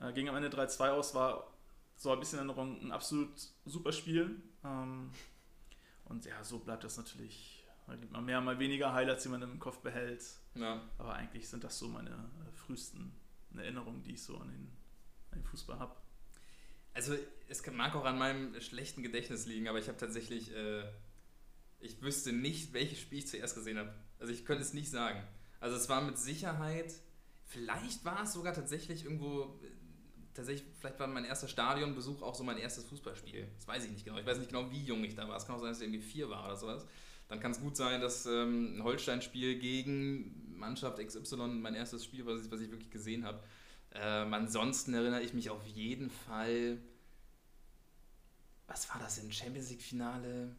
Äh, 0.00 0.12
ging 0.12 0.28
am 0.28 0.36
Ende 0.36 0.48
3-2 0.48 0.90
aus, 0.90 1.14
war 1.14 1.52
so 1.96 2.12
ein 2.12 2.20
bisschen 2.20 2.38
in 2.38 2.48
Erinnerung 2.48 2.80
ein 2.82 2.92
absolut 2.92 3.30
super 3.64 3.92
Spiel. 3.92 4.42
Ähm, 4.64 5.10
und 6.04 6.24
ja, 6.24 6.42
so 6.44 6.58
bleibt 6.58 6.84
das 6.84 6.96
natürlich. 6.96 7.66
Da 7.86 7.94
gibt 7.94 8.12
man 8.12 8.24
mehr, 8.24 8.40
mal 8.40 8.58
weniger 8.58 8.92
Highlights, 8.92 9.22
die 9.22 9.28
man 9.28 9.42
im 9.42 9.58
Kopf 9.58 9.78
behält. 9.78 10.24
Ja. 10.54 10.82
Aber 10.98 11.14
eigentlich 11.14 11.48
sind 11.48 11.64
das 11.64 11.78
so 11.78 11.88
meine 11.88 12.10
äh, 12.10 12.52
frühesten 12.52 13.12
Erinnerungen, 13.56 14.02
die 14.02 14.12
ich 14.12 14.22
so 14.22 14.36
an 14.36 14.48
den, 14.48 14.72
an 15.30 15.38
den 15.38 15.44
Fußball 15.44 15.78
habe. 15.78 15.96
Also 16.96 17.14
es 17.50 17.64
mag 17.72 17.94
auch 17.94 18.06
an 18.06 18.16
meinem 18.16 18.58
schlechten 18.62 19.02
Gedächtnis 19.02 19.44
liegen, 19.44 19.68
aber 19.68 19.78
ich 19.78 19.88
habe 19.88 19.98
tatsächlich, 19.98 20.50
äh, 20.56 20.82
ich 21.78 22.00
wüsste 22.00 22.32
nicht, 22.32 22.72
welches 22.72 23.00
Spiel 23.00 23.18
ich 23.18 23.28
zuerst 23.28 23.54
gesehen 23.54 23.76
habe. 23.76 23.92
Also 24.18 24.32
ich 24.32 24.46
könnte 24.46 24.62
es 24.62 24.72
nicht 24.72 24.90
sagen. 24.90 25.22
Also 25.60 25.76
es 25.76 25.90
war 25.90 26.00
mit 26.00 26.16
Sicherheit, 26.16 26.94
vielleicht 27.44 28.02
war 28.06 28.22
es 28.22 28.32
sogar 28.32 28.54
tatsächlich 28.54 29.04
irgendwo, 29.04 29.60
tatsächlich, 30.32 30.66
vielleicht 30.80 30.98
war 30.98 31.06
mein 31.06 31.26
erster 31.26 31.48
Stadionbesuch 31.48 32.22
auch 32.22 32.34
so 32.34 32.44
mein 32.44 32.56
erstes 32.56 32.84
Fußballspiel. 32.84 33.46
Das 33.56 33.68
weiß 33.68 33.84
ich 33.84 33.90
nicht 33.90 34.06
genau. 34.06 34.18
Ich 34.18 34.24
weiß 34.24 34.38
nicht 34.38 34.48
genau, 34.48 34.70
wie 34.70 34.82
jung 34.82 35.04
ich 35.04 35.14
da 35.14 35.28
war. 35.28 35.36
Es 35.36 35.46
kann 35.46 35.56
auch 35.56 35.60
sein, 35.60 35.68
dass 35.68 35.80
ich 35.82 35.84
irgendwie 35.86 36.02
vier 36.02 36.30
war 36.30 36.46
oder 36.46 36.56
sowas. 36.56 36.86
Dann 37.28 37.40
kann 37.40 37.50
es 37.50 37.60
gut 37.60 37.76
sein, 37.76 38.00
dass 38.00 38.24
ähm, 38.24 38.78
ein 38.78 38.84
Holstein-Spiel 38.84 39.58
gegen 39.58 40.56
Mannschaft 40.56 40.98
XY 40.98 41.36
mein 41.60 41.74
erstes 41.74 42.06
Spiel 42.06 42.24
war, 42.24 42.36
was 42.36 42.60
ich 42.60 42.70
wirklich 42.70 42.90
gesehen 42.90 43.26
habe. 43.26 43.42
Ähm, 43.98 44.34
ansonsten 44.34 44.94
erinnere 44.94 45.22
ich 45.22 45.32
mich 45.32 45.50
auf 45.50 45.64
jeden 45.66 46.10
Fall. 46.10 46.78
Was 48.66 48.88
war 48.90 49.00
das 49.00 49.16
denn? 49.16 49.32
Champions 49.32 49.70
League-Finale? 49.70 50.54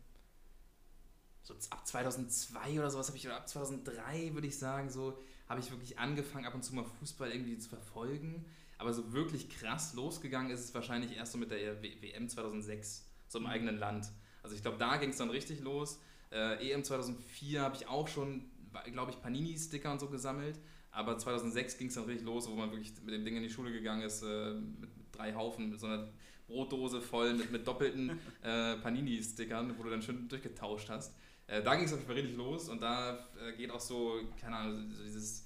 So 1.43 1.54
ab 1.69 1.86
2002 1.88 2.80
oder 2.80 2.89
sowas 2.89 3.08
habe 3.08 3.17
ich, 3.17 3.26
oder 3.26 3.38
ab 3.38 3.47
2003 3.47 4.34
würde 4.34 4.47
ich 4.47 4.58
sagen, 4.58 4.89
so 4.89 5.17
habe 5.47 5.60
ich 5.62 5.71
wirklich 5.71 5.97
angefangen, 5.97 6.45
ab 6.45 6.54
und 6.56 6.63
zu 6.63 6.76
mal 6.76 6.84
Fußball 7.00 7.32
irgendwie 7.32 7.58
zu 7.58 7.69
verfolgen. 7.69 8.45
Aber 8.80 8.93
so 8.93 9.13
wirklich 9.13 9.50
krass 9.50 9.93
losgegangen 9.93 10.52
ist 10.52 10.60
es 10.63 10.73
wahrscheinlich 10.73 11.15
erst 11.15 11.32
so 11.32 11.38
mit 11.38 11.52
der 11.52 11.82
W- 11.82 12.02
WM 12.02 12.30
2006, 12.30 13.06
so 13.28 13.39
im 13.39 13.45
Mhm. 13.45 13.50
eigenen 13.50 13.78
Land. 13.78 14.10
Also 14.43 14.56
ich 14.56 14.62
glaube, 14.62 14.78
da 14.78 14.97
ging 14.97 15.10
es 15.10 15.17
dann 15.17 15.30
richtig 15.30 15.62
los. 15.62 16.00
Äh, 16.32 16.69
EM 16.71 16.84
2004 16.84 17.62
habe 17.62 17.76
ich 17.76 17.88
auch 17.88 18.08
schon, 18.08 18.50
glaube 18.91 19.12
ich, 19.12 19.21
Panini-Sticker 19.21 19.91
und 19.91 20.00
so 20.00 20.10
gesammelt. 20.10 20.60
Aber 20.97 21.15
2006 21.15 21.77
ging 21.77 21.89
es 21.89 21.93
dann 21.93 22.05
richtig 22.05 22.25
los, 22.25 22.49
wo 22.49 22.55
man 22.55 22.71
wirklich 22.71 22.91
mit 23.03 23.13
dem 23.13 23.23
Ding 23.23 23.36
in 23.36 23.43
die 23.43 23.51
Schule 23.51 23.71
gegangen 23.71 24.01
ist, 24.01 24.23
äh, 24.23 24.55
mit, 24.55 24.89
drei 25.12 25.36
Haufen, 25.36 25.69
mit 25.69 25.79
so 25.79 25.86
einer 25.86 26.10
Brotdose 26.47 27.01
voll 27.01 27.36
mit, 27.36 27.51
mit 27.51 27.67
doppelten 27.67 28.19
äh, 28.41 28.77
Panini-Stickern, 28.77 29.77
wo 29.77 29.83
du 29.83 29.91
dann 29.91 30.01
schön 30.01 30.27
durchgetauscht 30.27 30.89
hast. 30.89 31.13
Äh, 31.45 31.62
da 31.62 31.75
ging 31.75 31.86
es 31.86 31.93
auf 31.93 31.99
jeden 31.99 32.07
Fall 32.07 32.15
richtig 32.15 32.36
los 32.36 32.67
und 32.67 32.81
da 32.81 33.27
äh, 33.39 33.55
geht 33.55 33.69
auch 33.69 33.79
so, 33.79 34.19
keine 34.41 34.55
Ahnung, 34.55 34.91
so 34.91 35.03
dieses, 35.03 35.45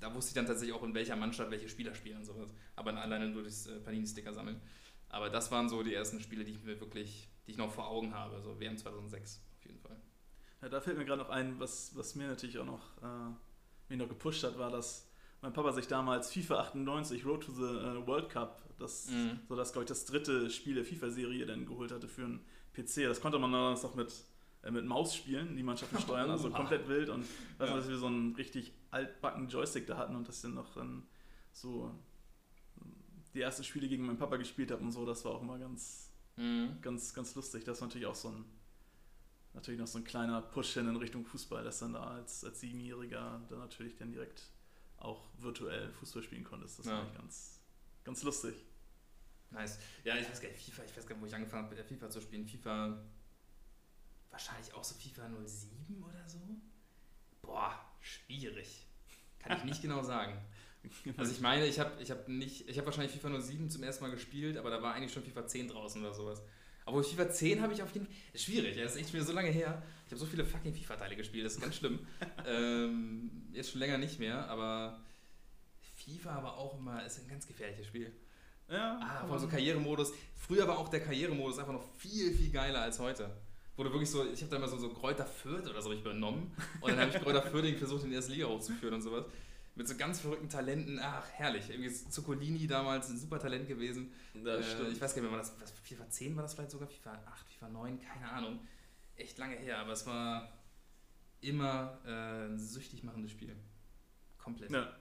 da 0.00 0.14
wusste 0.14 0.30
ich 0.30 0.34
dann 0.36 0.46
tatsächlich 0.46 0.74
auch, 0.74 0.82
in 0.82 0.94
welcher 0.94 1.16
Mannschaft 1.16 1.50
welche 1.50 1.68
Spieler 1.68 1.94
spielen 1.94 2.16
und 2.16 2.24
sowas. 2.24 2.48
Aber 2.74 2.96
alleine 2.96 3.28
nur 3.28 3.42
das 3.42 3.66
äh, 3.66 3.80
Panini-Sticker 3.80 4.32
sammeln. 4.32 4.58
Aber 5.10 5.28
das 5.28 5.50
waren 5.50 5.68
so 5.68 5.82
die 5.82 5.92
ersten 5.92 6.18
Spiele, 6.18 6.44
die 6.44 6.52
ich 6.52 6.64
mir 6.64 6.80
wirklich, 6.80 7.28
die 7.46 7.50
ich 7.50 7.58
noch 7.58 7.70
vor 7.70 7.88
Augen 7.88 8.14
habe. 8.14 8.40
So 8.40 8.58
WM 8.58 8.78
2006 8.78 9.42
auf 9.58 9.66
jeden 9.66 9.80
Fall. 9.80 10.00
Ja, 10.62 10.70
da 10.70 10.80
fällt 10.80 10.96
mir 10.96 11.04
gerade 11.04 11.20
noch 11.20 11.30
ein, 11.30 11.60
was, 11.60 11.94
was 11.94 12.14
mir 12.14 12.26
natürlich 12.26 12.58
auch 12.58 12.64
noch, 12.64 12.96
äh, 13.02 13.34
mich 13.88 13.98
noch 13.98 14.08
gepusht 14.08 14.44
hat, 14.44 14.58
war, 14.58 14.70
dass 14.70 15.06
mein 15.40 15.52
Papa 15.52 15.72
sich 15.72 15.86
damals 15.86 16.32
FIFA 16.32 16.60
98 16.60 17.24
Road 17.24 17.44
to 17.44 17.52
the 17.52 17.62
äh, 17.62 18.06
World 18.06 18.28
Cup, 18.28 18.62
das, 18.78 19.08
Mhm. 19.10 19.38
so 19.48 19.54
das, 19.56 19.72
glaube 19.72 19.84
ich, 19.84 19.88
das 19.88 20.04
dritte 20.04 20.50
Spiel 20.50 20.74
der 20.74 20.84
FIFA-Serie 20.84 21.46
dann 21.46 21.64
geholt 21.66 21.92
hatte 21.92 22.08
für 22.08 22.24
einen 22.24 22.40
PC. 22.74 23.04
Das 23.06 23.20
konnte 23.20 23.38
man 23.38 23.52
damals 23.52 23.84
auch 23.84 23.94
mit, 23.94 24.12
äh, 24.62 24.70
mit 24.70 24.84
Maus 24.84 25.14
spielen, 25.14 25.56
die 25.56 25.62
Mannschaften 25.62 25.98
steuern, 26.00 26.30
also 26.30 26.50
komplett 26.50 26.88
wild 26.88 27.08
und 27.08 27.24
weiß 27.58 27.68
Ja. 27.70 27.76
dass 27.76 27.88
wir 27.88 27.98
so 27.98 28.06
einen 28.06 28.34
richtig 28.34 28.72
altbacken 28.90 29.48
Joystick 29.48 29.86
da 29.86 29.96
hatten 29.96 30.16
und 30.16 30.26
das 30.28 30.40
dann 30.42 30.54
noch 30.54 30.74
dann 30.74 31.06
so 31.52 31.92
die 33.34 33.40
ersten 33.40 33.62
Spiele 33.64 33.88
gegen 33.88 34.06
meinen 34.06 34.18
Papa 34.18 34.36
gespielt 34.36 34.70
habe 34.70 34.82
und 34.82 34.90
so, 34.92 35.04
das 35.06 35.24
war 35.24 35.32
auch 35.32 35.42
immer 35.42 35.58
ganz, 35.58 36.10
Mhm. 36.36 36.78
ganz, 36.82 37.12
ganz 37.14 37.34
lustig. 37.34 37.64
Das 37.64 37.80
war 37.80 37.88
natürlich 37.88 38.06
auch 38.06 38.14
so 38.14 38.28
ein, 38.28 38.44
natürlich 39.58 39.80
noch 39.80 39.86
so 39.86 39.98
ein 39.98 40.04
kleiner 40.04 40.40
Push 40.40 40.74
hin 40.74 40.88
in 40.88 40.96
Richtung 40.96 41.24
Fußball, 41.24 41.64
dass 41.64 41.80
dann 41.80 41.92
da 41.92 42.04
als, 42.04 42.44
als 42.44 42.60
Siebenjähriger 42.60 43.40
dann 43.48 43.58
natürlich 43.58 43.96
dann 43.96 44.12
direkt 44.12 44.42
auch 44.98 45.24
virtuell 45.38 45.92
Fußball 45.92 46.22
spielen 46.22 46.44
konntest. 46.44 46.78
Das 46.78 46.86
Ja. 46.86 46.92
war 46.92 47.00
eigentlich 47.02 47.16
ganz, 47.16 47.60
ganz 48.04 48.22
lustig. 48.22 48.54
Nice. 49.50 49.78
Ja, 50.04 50.16
ich 50.16 50.28
weiß 50.28 50.40
gar 50.40 50.48
nicht, 50.50 50.62
FIFA, 50.62 50.84
ich 50.84 50.96
weiß 50.96 51.06
gar 51.06 51.14
nicht, 51.14 51.22
wo 51.22 51.26
ich 51.26 51.34
angefangen 51.34 51.64
habe, 51.64 51.76
FIFA 51.84 52.10
zu 52.10 52.20
spielen. 52.20 52.46
FIFA, 52.46 53.02
wahrscheinlich 54.30 54.72
auch 54.74 54.84
so 54.84 54.94
FIFA 54.94 55.28
07 55.46 56.02
oder 56.02 56.28
so? 56.28 56.40
Boah, 57.42 57.74
schwierig. 58.00 58.86
Kann 59.38 59.56
ich 59.58 59.64
nicht 59.64 59.82
genau 59.82 60.02
sagen. 60.02 60.36
Also 61.16 61.32
ich 61.32 61.40
meine, 61.40 61.66
ich 61.66 61.80
habe 61.80 62.00
ich 62.00 62.10
hab 62.10 62.28
nicht, 62.28 62.68
ich 62.68 62.76
habe 62.78 62.86
wahrscheinlich 62.86 63.12
FIFA 63.12 63.40
07 63.40 63.70
zum 63.70 63.82
ersten 63.82 64.04
Mal 64.04 64.10
gespielt, 64.10 64.56
aber 64.56 64.70
da 64.70 64.80
war 64.82 64.94
eigentlich 64.94 65.12
schon 65.12 65.24
FIFA 65.24 65.46
10 65.46 65.68
draußen 65.68 66.00
oder 66.00 66.14
sowas. 66.14 66.42
Aber 66.88 67.04
FIFA 67.04 67.30
10 67.30 67.60
habe 67.60 67.74
ich 67.74 67.82
auf 67.82 67.92
jeden 67.92 68.06
Fall, 68.06 68.14
schwierig, 68.34 68.74
ja, 68.76 68.84
das 68.84 68.94
ist 68.94 69.02
echt 69.02 69.12
wieder 69.12 69.24
so 69.24 69.32
lange 69.32 69.50
her. 69.50 69.82
Ich 70.06 70.12
habe 70.12 70.18
so 70.18 70.24
viele 70.24 70.42
fucking 70.44 70.72
FIFA-Teile 70.72 71.16
gespielt, 71.16 71.44
das 71.44 71.54
ist 71.56 71.60
ganz 71.60 71.76
schlimm. 71.76 71.98
ähm, 72.46 73.30
jetzt 73.52 73.72
schon 73.72 73.80
länger 73.80 73.98
nicht 73.98 74.18
mehr, 74.18 74.48
aber 74.48 74.98
FIFA 75.96 76.36
aber 76.36 76.56
auch 76.56 76.78
immer, 76.78 77.04
ist 77.04 77.20
ein 77.20 77.28
ganz 77.28 77.46
gefährliches 77.46 77.86
Spiel. 77.86 78.10
ja, 78.70 78.98
Ah, 79.02 79.26
vor 79.26 79.38
so 79.38 79.48
Karrieremodus. 79.48 80.12
Früher 80.34 80.66
war 80.66 80.78
auch 80.78 80.88
der 80.88 81.00
Karrieremodus 81.00 81.58
einfach 81.58 81.74
noch 81.74 81.84
viel, 81.98 82.32
viel 82.34 82.50
geiler 82.50 82.80
als 82.80 82.98
heute. 82.98 83.30
Wurde 83.76 83.92
wirklich 83.92 84.10
so, 84.10 84.24
ich 84.24 84.40
habe 84.40 84.50
da 84.50 84.56
immer 84.56 84.68
so, 84.68 84.78
so 84.78 84.88
Kräuter 84.88 85.26
Fürth 85.26 85.68
oder 85.68 85.82
so 85.82 85.92
ich 85.92 86.00
übernommen. 86.00 86.50
Und 86.80 86.90
dann 86.90 87.00
habe 87.00 87.10
ich 87.14 87.22
Kräuter 87.22 87.42
Fürth 87.50 87.76
versucht, 87.76 88.04
in 88.04 88.08
die 88.10 88.16
erste 88.16 88.32
Liga 88.32 88.46
hochzuführen 88.46 88.94
und 88.94 89.02
sowas. 89.02 89.26
Mit 89.78 89.86
so 89.86 89.96
ganz 89.96 90.18
verrückten 90.18 90.48
Talenten. 90.48 90.98
Ach, 91.00 91.24
herrlich. 91.34 91.70
Irgendwie 91.70 91.86
ist 91.86 92.12
Zuccolini 92.12 92.66
damals 92.66 93.08
ein 93.10 93.16
super 93.16 93.38
Talent 93.38 93.68
gewesen. 93.68 94.12
Äh, 94.34 94.58
ich 94.58 95.00
weiß 95.00 95.14
gar 95.14 95.22
nicht 95.22 95.30
mehr, 95.30 95.30
war 95.30 95.38
das, 95.38 95.54
was, 95.60 95.70
FIFA 95.70 96.10
10 96.10 96.34
war 96.34 96.42
das 96.42 96.54
vielleicht 96.54 96.72
sogar? 96.72 96.88
FIFA 96.88 97.12
8, 97.12 97.48
FIFA 97.48 97.68
9, 97.68 98.00
keine 98.00 98.28
Ahnung. 98.28 98.58
Echt 99.14 99.38
lange 99.38 99.54
her, 99.54 99.78
aber 99.78 99.92
es 99.92 100.04
war 100.04 100.52
immer 101.40 101.96
äh, 102.04 102.46
ein 102.46 102.58
süchtig 102.58 103.04
machendes 103.04 103.30
Spiel. 103.30 103.54
Komplett. 104.36 104.72
Ja. 104.72 104.92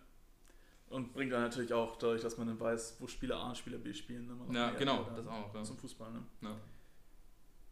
Und 0.90 1.12
bringt 1.12 1.34
dann 1.34 1.42
natürlich 1.42 1.74
auch 1.74 1.98
dadurch, 1.98 2.22
dass 2.22 2.38
man 2.38 2.46
dann 2.46 2.60
weiß, 2.60 2.98
wo 3.00 3.08
Spieler 3.08 3.38
A 3.38 3.50
und 3.50 3.58
Spieler 3.58 3.80
B 3.80 3.96
spielen. 3.96 4.28
Noch 4.28 4.54
Ja, 4.54 4.70
genau, 4.72 5.10
das 5.16 5.26
auch. 5.26 5.56
Ja. 5.56 5.64
Zum 5.64 5.78
Fußball, 5.80 6.12
ne? 6.12 6.24
Ja. 6.42 6.56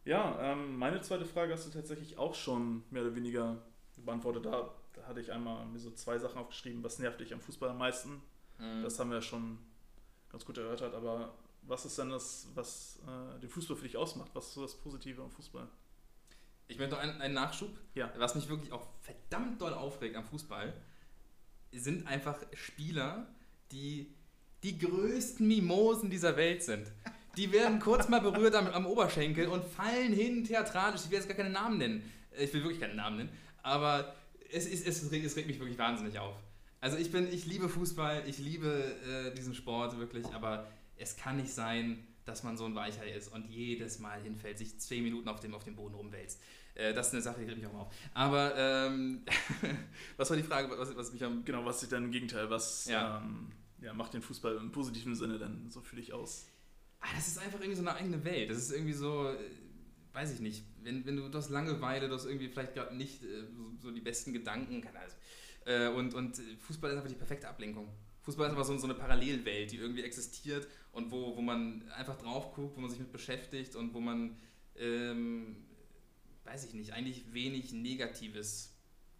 Ja, 0.04 0.52
ähm, 0.52 0.76
meine 0.76 1.00
zweite 1.02 1.24
Frage 1.24 1.52
hast 1.52 1.66
du 1.66 1.70
tatsächlich 1.70 2.18
auch 2.18 2.34
schon 2.34 2.82
mehr 2.90 3.02
oder 3.02 3.14
weniger 3.14 3.62
beantwortet. 3.96 4.44
Da, 4.46 4.74
da 4.96 5.06
hatte 5.06 5.20
ich 5.20 5.30
einmal 5.30 5.64
mir 5.66 5.78
so 5.78 5.90
zwei 5.92 6.18
Sachen 6.18 6.38
aufgeschrieben. 6.38 6.82
Was 6.82 6.98
nervt 6.98 7.20
dich 7.20 7.32
am 7.32 7.40
Fußball 7.40 7.70
am 7.70 7.78
meisten? 7.78 8.22
Mhm. 8.58 8.82
Das 8.82 8.98
haben 8.98 9.10
wir 9.10 9.16
ja 9.16 9.22
schon 9.22 9.58
ganz 10.30 10.44
gut 10.44 10.58
erörtert. 10.58 10.94
Aber 10.94 11.34
was 11.62 11.84
ist 11.84 11.98
denn 11.98 12.10
das, 12.10 12.48
was 12.54 12.98
äh, 13.06 13.40
den 13.40 13.50
Fußball 13.50 13.76
für 13.76 13.84
dich 13.84 13.96
ausmacht? 13.96 14.30
Was 14.34 14.48
ist 14.48 14.54
so 14.54 14.62
das 14.62 14.74
Positive 14.74 15.22
am 15.22 15.30
Fußball? 15.30 15.68
Ich 16.68 16.78
möchte 16.78 16.94
noch 16.94 17.02
einen, 17.02 17.20
einen 17.20 17.34
Nachschub. 17.34 17.70
Ja. 17.94 18.12
Was 18.16 18.34
mich 18.34 18.48
wirklich 18.48 18.72
auch 18.72 18.88
verdammt 19.02 19.60
doll 19.60 19.74
aufregt 19.74 20.16
am 20.16 20.24
Fußball, 20.24 20.72
sind 21.72 22.06
einfach 22.06 22.38
Spieler, 22.54 23.28
die 23.70 24.14
die 24.62 24.78
größten 24.78 25.46
Mimosen 25.46 26.10
dieser 26.10 26.36
Welt 26.36 26.62
sind. 26.62 26.90
Die 27.36 27.52
werden 27.52 27.78
kurz 27.80 28.08
mal 28.08 28.20
berührt 28.20 28.54
am, 28.54 28.66
am 28.68 28.86
Oberschenkel 28.86 29.48
und 29.48 29.64
fallen 29.64 30.12
hin 30.12 30.44
theatralisch. 30.44 31.02
Ich 31.04 31.10
will 31.10 31.18
jetzt 31.18 31.28
gar 31.28 31.36
keine 31.36 31.50
Namen 31.50 31.78
nennen. 31.78 32.12
Ich 32.36 32.52
will 32.54 32.62
wirklich 32.62 32.80
keine 32.80 32.94
Namen 32.94 33.18
nennen. 33.18 33.30
Aber 33.62 34.14
es, 34.52 34.66
ist, 34.66 34.86
es, 34.86 35.10
regt, 35.10 35.24
es 35.26 35.36
regt 35.36 35.48
mich 35.48 35.58
wirklich 35.58 35.78
wahnsinnig 35.78 36.18
auf. 36.18 36.36
Also 36.80 36.96
ich 36.98 37.10
bin, 37.10 37.32
ich 37.32 37.46
liebe 37.46 37.68
Fußball, 37.68 38.24
ich 38.26 38.38
liebe 38.38 38.68
äh, 38.68 39.34
diesen 39.34 39.54
Sport 39.54 39.98
wirklich, 39.98 40.26
aber 40.34 40.66
es 40.96 41.16
kann 41.16 41.36
nicht 41.36 41.52
sein, 41.52 42.06
dass 42.24 42.42
man 42.42 42.56
so 42.56 42.64
ein 42.64 42.74
Weichei 42.74 43.10
ist 43.12 43.28
und 43.32 43.48
jedes 43.48 43.98
Mal 43.98 44.20
hinfällt, 44.20 44.58
sich 44.58 44.78
zehn 44.78 45.02
Minuten 45.04 45.28
auf 45.28 45.40
dem, 45.40 45.54
auf 45.54 45.64
dem 45.64 45.76
Boden 45.76 45.94
rumwälzt. 45.94 46.40
Äh, 46.74 46.92
das 46.92 47.08
ist 47.08 47.12
eine 47.14 47.22
Sache, 47.22 47.40
die 47.40 47.46
regt 47.46 47.58
mich 47.58 47.66
auch 47.66 47.72
mal 47.72 47.80
auf. 47.82 47.94
Aber 48.14 48.54
ähm, 48.56 49.24
was 50.16 50.28
war 50.28 50.36
die 50.36 50.42
Frage, 50.42 50.68
was, 50.76 50.94
was 50.96 51.12
mich 51.12 51.24
am... 51.24 51.44
Genau, 51.44 51.64
was 51.64 51.82
ist 51.82 51.92
denn 51.92 52.04
im 52.04 52.10
Gegenteil? 52.10 52.50
Was 52.50 52.86
Ja. 52.86 53.18
ähm, 53.24 53.52
ja, 53.80 53.92
macht 53.94 54.14
den 54.14 54.22
Fußball 54.22 54.56
im 54.56 54.72
positiven 54.72 55.14
Sinne 55.14 55.38
denn 55.38 55.70
so 55.70 55.80
für 55.80 55.96
dich 55.96 56.12
aus? 56.12 56.46
Ah, 57.00 57.08
das 57.14 57.28
ist 57.28 57.38
einfach 57.38 57.60
irgendwie 57.60 57.76
so 57.76 57.82
eine 57.82 57.94
eigene 57.94 58.24
Welt. 58.24 58.50
Das 58.50 58.58
ist 58.58 58.72
irgendwie 58.72 58.92
so, 58.92 59.28
äh, 59.30 59.36
weiß 60.16 60.32
ich 60.32 60.40
nicht, 60.40 60.64
wenn, 60.82 61.04
wenn 61.04 61.16
du, 61.16 61.30
hast 61.30 61.50
Langeweile, 61.50 62.08
du 62.08 62.14
hast 62.14 62.24
irgendwie 62.24 62.48
vielleicht 62.48 62.72
gerade 62.72 62.96
nicht 62.96 63.22
äh, 63.22 63.42
so, 63.54 63.70
so 63.82 63.90
die 63.90 64.00
besten 64.00 64.32
Gedanken, 64.32 64.80
keine 64.80 64.98
Ahnung. 64.98 65.12
Äh, 65.66 65.88
und, 65.88 66.14
und 66.14 66.40
Fußball 66.60 66.90
ist 66.90 66.96
einfach 66.96 67.10
die 67.10 67.16
perfekte 67.16 67.46
Ablenkung. 67.46 67.88
Fußball 68.22 68.46
ist 68.46 68.52
einfach 68.52 68.64
so, 68.64 68.76
so 68.78 68.86
eine 68.86 68.94
Parallelwelt, 68.94 69.72
die 69.72 69.76
irgendwie 69.76 70.02
existiert 70.02 70.66
und 70.92 71.10
wo, 71.10 71.36
wo 71.36 71.42
man 71.42 71.86
einfach 71.90 72.16
drauf 72.16 72.54
guckt, 72.54 72.76
wo 72.76 72.80
man 72.80 72.88
sich 72.88 72.98
mit 72.98 73.12
beschäftigt 73.12 73.76
und 73.76 73.92
wo 73.92 74.00
man, 74.00 74.38
ähm, 74.76 75.56
weiß 76.44 76.64
ich 76.64 76.72
nicht, 76.72 76.94
eigentlich 76.94 77.34
wenig 77.34 77.72
Negatives 77.74 78.72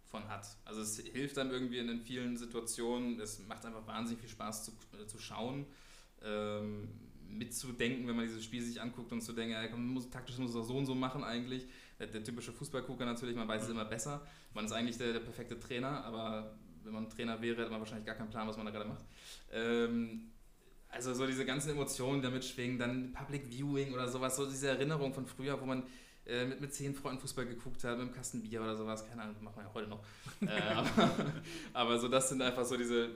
von 0.05 0.27
hat. 0.27 0.47
Also 0.65 0.81
es 0.81 0.97
hilft 0.97 1.37
einem 1.37 1.51
irgendwie 1.51 1.77
in 1.77 2.01
vielen 2.01 2.37
Situationen, 2.37 3.19
es 3.19 3.37
macht 3.47 3.65
einfach 3.65 3.85
wahnsinnig 3.85 4.19
viel 4.21 4.29
Spaß 4.29 4.65
zu, 4.65 4.71
äh, 4.99 5.05
zu 5.05 5.19
schauen. 5.19 5.67
Ähm, 6.23 6.89
mitzudenken, 7.29 8.07
wenn 8.07 8.15
man 8.15 8.25
dieses 8.25 8.43
Spiel 8.43 8.61
sich 8.61 8.81
anguckt 8.81 9.11
und 9.11 9.21
zu 9.21 9.33
denken, 9.33 9.53
ja, 9.53 9.67
komm, 9.67 9.87
muss, 9.87 10.09
taktisch 10.09 10.37
muss 10.37 10.51
es 10.51 10.55
auch 10.55 10.63
so 10.63 10.77
und 10.77 10.85
so 10.85 10.95
machen 10.95 11.23
eigentlich. 11.23 11.65
Der, 11.99 12.07
der 12.07 12.23
typische 12.23 12.51
Fußballgucker 12.51 13.05
natürlich, 13.05 13.35
man 13.35 13.47
weiß 13.47 13.63
es 13.63 13.69
immer 13.69 13.85
besser. 13.85 14.25
Man 14.53 14.65
ist 14.65 14.71
eigentlich 14.71 14.97
der, 14.97 15.13
der 15.13 15.19
perfekte 15.19 15.59
Trainer, 15.59 16.03
aber 16.03 16.55
wenn 16.83 16.93
man 16.93 17.09
Trainer 17.09 17.41
wäre, 17.41 17.61
hätte 17.61 17.71
man 17.71 17.79
wahrscheinlich 17.79 18.05
gar 18.05 18.15
keinen 18.15 18.29
Plan, 18.29 18.47
was 18.47 18.57
man 18.57 18.65
da 18.65 18.71
gerade 18.71 18.89
macht. 18.89 19.05
Ähm, 19.51 20.31
also 20.89 21.13
so 21.13 21.27
diese 21.27 21.45
ganzen 21.45 21.71
Emotionen, 21.71 22.21
die 22.21 22.27
da 22.27 22.29
mitschwingen, 22.31 22.79
dann 22.79 23.11
Public 23.13 23.47
Viewing 23.47 23.93
oder 23.93 24.07
sowas, 24.07 24.35
so 24.35 24.45
diese 24.45 24.69
Erinnerung 24.69 25.13
von 25.13 25.25
früher, 25.25 25.59
wo 25.59 25.65
man 25.65 25.83
äh, 26.25 26.45
mit, 26.45 26.61
mit 26.61 26.73
zehn 26.73 26.93
Freunden 26.93 27.19
Fußball 27.19 27.45
geguckt 27.45 27.83
hat, 27.83 27.97
mit 27.97 28.07
einem 28.07 28.13
Kasten 28.13 28.41
Bier 28.41 28.61
oder 28.61 28.75
sowas, 28.75 29.05
keine 29.07 29.21
Ahnung, 29.21 29.35
machen 29.41 29.57
wir 29.57 29.63
ja 29.63 29.73
heute 29.73 29.89
noch. 29.89 30.03
äh, 30.41 30.61
aber, 30.73 31.33
aber 31.73 31.99
so 31.99 32.07
das 32.07 32.29
sind 32.29 32.41
einfach 32.41 32.65
so 32.65 32.77
diese, 32.77 33.05
äh, 33.05 33.09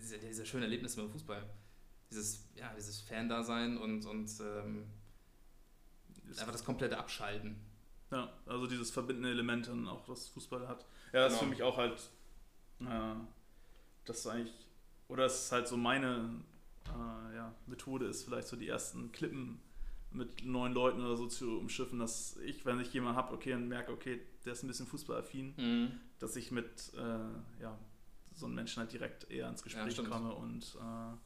diese, 0.00 0.18
diese 0.18 0.46
schönen 0.46 0.64
Erlebnisse 0.64 1.00
beim 1.00 1.10
Fußball. 1.10 1.42
Dieses, 2.10 2.48
ja, 2.56 2.72
dieses 2.76 3.00
Fan-Dasein 3.00 3.78
und, 3.78 4.04
und 4.06 4.30
ähm, 4.40 4.86
einfach 6.38 6.52
das 6.52 6.64
komplette 6.64 6.98
Abschalten. 6.98 7.56
Ja, 8.10 8.32
also 8.46 8.66
dieses 8.66 8.90
verbindende 8.90 9.30
Element 9.30 9.68
dann 9.68 9.86
auch, 9.86 10.04
das 10.06 10.28
Fußball 10.28 10.66
hat. 10.66 10.84
Ja, 11.12 11.24
das 11.24 11.34
ist 11.34 11.38
für 11.38 11.44
Genau. 11.44 11.54
mich 11.56 11.62
auch 11.62 11.76
halt, 11.76 12.10
äh, 12.80 13.14
das 14.04 14.18
ist 14.20 14.26
eigentlich, 14.26 14.66
oder 15.08 15.26
es 15.26 15.44
ist 15.44 15.52
halt 15.52 15.68
so 15.68 15.76
meine 15.76 16.42
äh, 16.86 17.36
ja, 17.36 17.54
Methode 17.66 18.06
ist, 18.06 18.24
vielleicht 18.24 18.48
so 18.48 18.56
die 18.56 18.66
ersten 18.68 19.12
Klippen 19.12 19.60
mit 20.10 20.44
neuen 20.44 20.72
Leuten 20.72 21.00
oder 21.00 21.16
so 21.16 21.28
zu 21.28 21.58
umschiffen, 21.60 22.00
dass 22.00 22.36
ich, 22.38 22.64
wenn 22.66 22.80
ich 22.80 22.92
jemanden 22.92 23.16
habe, 23.16 23.32
okay, 23.32 23.54
und 23.54 23.68
merke, 23.68 23.92
okay, 23.92 24.20
der 24.44 24.54
ist 24.54 24.64
ein 24.64 24.66
bisschen 24.66 24.88
fußballaffin, 24.88 25.54
Mhm. 25.56 26.00
dass 26.18 26.34
ich 26.34 26.50
mit 26.50 26.92
äh, 26.96 27.62
ja, 27.62 27.78
so 28.34 28.46
einem 28.46 28.56
Menschen 28.56 28.80
halt 28.80 28.92
direkt 28.92 29.30
eher 29.30 29.48
ins 29.48 29.62
Gespräch 29.62 29.92
stimmt. 29.92 30.10
komme 30.10 30.34
und 30.34 30.76
äh, 30.80 31.16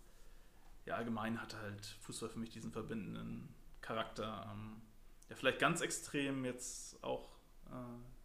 ja, 0.87 0.94
allgemein 0.97 1.40
hat 1.40 1.57
halt 1.57 1.85
Fußball 2.03 2.29
für 2.29 2.38
mich 2.38 2.51
diesen 2.51 2.73
verbindenden 2.73 3.49
Charakter. 3.81 4.51
Ähm, 4.53 4.81
ja, 5.29 5.37
vielleicht 5.37 5.59
ganz 5.59 5.81
extrem 5.81 6.44
jetzt 6.44 7.03
auch 7.03 7.29
äh, 7.66 7.70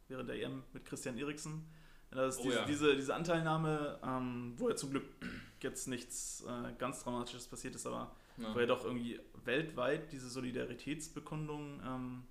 während 0.08 0.30
der 0.30 0.42
EM 0.44 0.64
mit 0.74 0.86
Christian 0.86 1.18
Eriksen. 1.18 1.66
Das 2.12 2.36
ist 2.36 2.42
Oh 2.42 2.44
diese, 2.46 2.56
ja. 2.58 2.66
diese, 2.66 2.96
diese 2.96 3.14
Anteilnahme, 3.16 4.00
ähm, 4.04 4.54
wo 4.58 4.68
ja 4.70 4.76
zum 4.76 4.90
Glück 4.92 5.06
jetzt 5.62 5.88
nichts 5.88 6.44
äh, 6.48 6.74
ganz 6.78 7.04
Dramatisches 7.04 7.48
passiert 7.48 7.76
ist, 7.76 7.86
aber 7.86 8.16
Ja. 8.38 8.54
wo 8.56 8.60
ja 8.60 8.66
doch 8.66 8.84
irgendwie 8.84 9.20
weltweit 9.46 10.12
diese 10.12 10.30
Solidaritätsbekundungen 10.30 11.82
ähm, 11.86 12.24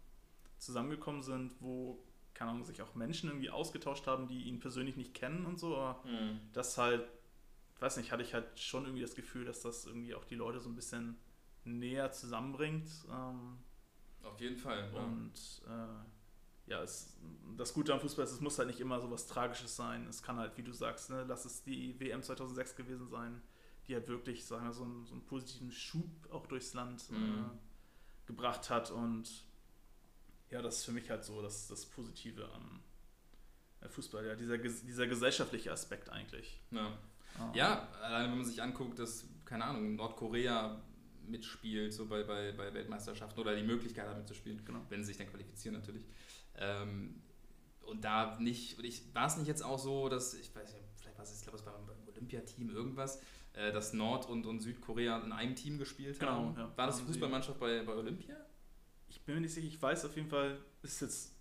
zusammengekommen 0.58 1.22
sind, 1.22 1.52
wo, 1.60 2.02
keine 2.34 2.50
Ahnung, 2.50 2.64
sich 2.64 2.82
auch 2.82 2.94
Menschen 2.94 3.28
irgendwie 3.30 3.50
ausgetauscht 3.50 4.06
haben, 4.06 4.26
die 4.26 4.42
ihn 4.44 4.58
persönlich 4.60 4.96
nicht 4.96 5.14
kennen 5.14 5.46
und 5.46 5.58
so, 5.58 5.76
aber 5.76 6.02
Mhm. 6.08 6.40
das 6.52 6.76
halt, 6.78 7.08
weiß 7.80 7.96
nicht, 7.98 8.10
hatte 8.12 8.22
ich 8.22 8.34
halt 8.34 8.58
schon 8.58 8.84
irgendwie 8.84 9.02
das 9.02 9.14
Gefühl, 9.14 9.44
dass 9.44 9.60
das 9.62 9.86
irgendwie 9.86 10.14
auch 10.14 10.24
die 10.24 10.34
Leute 10.34 10.60
so 10.60 10.68
ein 10.68 10.74
bisschen 10.76 11.16
näher 11.64 12.10
zusammenbringt. 12.12 12.88
Ähm, 13.10 13.58
Auf 14.22 14.40
jeden 14.40 14.56
Fall. 14.56 14.90
Ja. 14.92 15.00
und 15.00 15.32
äh, 15.66 16.70
ja, 16.70 16.82
es, 16.82 17.16
das 17.56 17.72
Gute 17.72 17.92
am 17.94 18.00
Fußball 18.00 18.24
ist, 18.24 18.32
es 18.32 18.40
muss 18.40 18.58
halt 18.58 18.68
nicht 18.68 18.80
immer 18.80 19.00
so 19.00 19.10
was 19.10 19.26
Tragisches 19.26 19.74
sein. 19.76 20.06
Es 20.06 20.22
kann 20.22 20.36
halt, 20.36 20.56
wie 20.58 20.62
du 20.62 20.72
sagst, 20.72 21.08
ne, 21.10 21.24
lass 21.26 21.44
es 21.44 21.62
die 21.62 21.98
WM 21.98 22.22
2006 22.22 22.76
gewesen 22.76 23.08
sein, 23.08 23.40
die 23.86 23.94
halt 23.94 24.06
wirklich, 24.08 24.44
sagen 24.44 24.66
wir, 24.66 24.72
so 24.72 24.84
einen, 24.84 25.06
so 25.06 25.12
einen 25.12 25.24
positiven 25.24 25.70
Schub 25.72 26.10
auch 26.30 26.46
durchs 26.46 26.74
Land 26.74 27.10
Mhm. 27.10 27.16
äh, 27.16 28.26
gebracht 28.26 28.68
hat. 28.68 28.90
Und 28.90 29.44
ja, 30.50 30.60
das 30.60 30.78
ist 30.78 30.84
für 30.84 30.92
mich 30.92 31.08
halt 31.10 31.24
so 31.24 31.40
das, 31.40 31.68
das 31.68 31.86
Positive 31.86 32.46
am 32.52 32.80
äh, 33.80 33.88
Fußball, 33.88 34.26
ja, 34.26 34.34
dieser, 34.34 34.58
dieser 34.58 35.06
gesellschaftliche 35.06 35.72
Aspekt 35.72 36.10
eigentlich. 36.10 36.60
Ja. 36.70 36.98
Ah. 37.38 37.52
Ja, 37.54 37.88
allein 38.02 38.30
wenn 38.30 38.38
man 38.38 38.46
sich 38.46 38.60
anguckt, 38.62 38.98
dass, 38.98 39.24
keine 39.44 39.64
Ahnung, 39.64 39.96
Nordkorea 39.96 40.80
mitspielt, 41.26 41.92
so 41.92 42.06
bei, 42.06 42.22
bei, 42.24 42.52
bei 42.52 42.72
Weltmeisterschaften 42.72 43.38
oder 43.40 43.54
die 43.54 43.62
Möglichkeit 43.62 44.08
hat 44.08 44.16
mitzuspielen, 44.16 44.64
Genau. 44.64 44.80
wenn 44.88 45.00
sie 45.02 45.08
sich 45.08 45.18
dann 45.18 45.28
qualifizieren 45.28 45.76
natürlich. 45.76 46.06
Ähm, 46.56 47.22
und 47.82 48.02
da 48.04 48.38
nicht, 48.40 48.78
und 48.78 48.84
ich 48.84 49.14
war 49.14 49.26
es 49.26 49.36
nicht 49.36 49.46
jetzt 49.46 49.62
auch 49.62 49.78
so, 49.78 50.08
dass, 50.08 50.34
ich 50.34 50.54
weiß 50.54 50.72
nicht, 50.74 50.84
vielleicht 50.96 51.16
war 51.18 51.24
es, 51.24 51.34
ich 51.36 51.42
glaube, 51.42 51.58
es 51.58 51.66
war 51.66 51.74
beim 51.86 51.96
Olympiateam 52.08 52.70
irgendwas, 52.70 53.20
äh, 53.54 53.72
dass 53.72 53.92
Nord- 53.92 54.28
und, 54.28 54.46
und 54.46 54.60
Südkorea 54.60 55.18
in 55.20 55.32
einem 55.32 55.54
Team 55.54 55.78
gespielt 55.78 56.18
Genau, 56.18 56.32
haben. 56.32 56.54
ja. 56.56 56.72
War 56.76 56.86
das 56.86 56.98
die 56.98 57.04
Fußballmannschaft 57.04 57.58
bei, 57.60 57.82
bei 57.82 57.94
Olympia? 57.94 58.36
Ich 59.08 59.22
bin 59.24 59.36
mir 59.36 59.40
nicht 59.42 59.54
sicher, 59.54 59.66
ich 59.68 59.80
weiß 59.80 60.04
auf 60.04 60.16
jeden 60.16 60.28
Fall, 60.28 60.58
ist 60.82 61.00
jetzt 61.00 61.34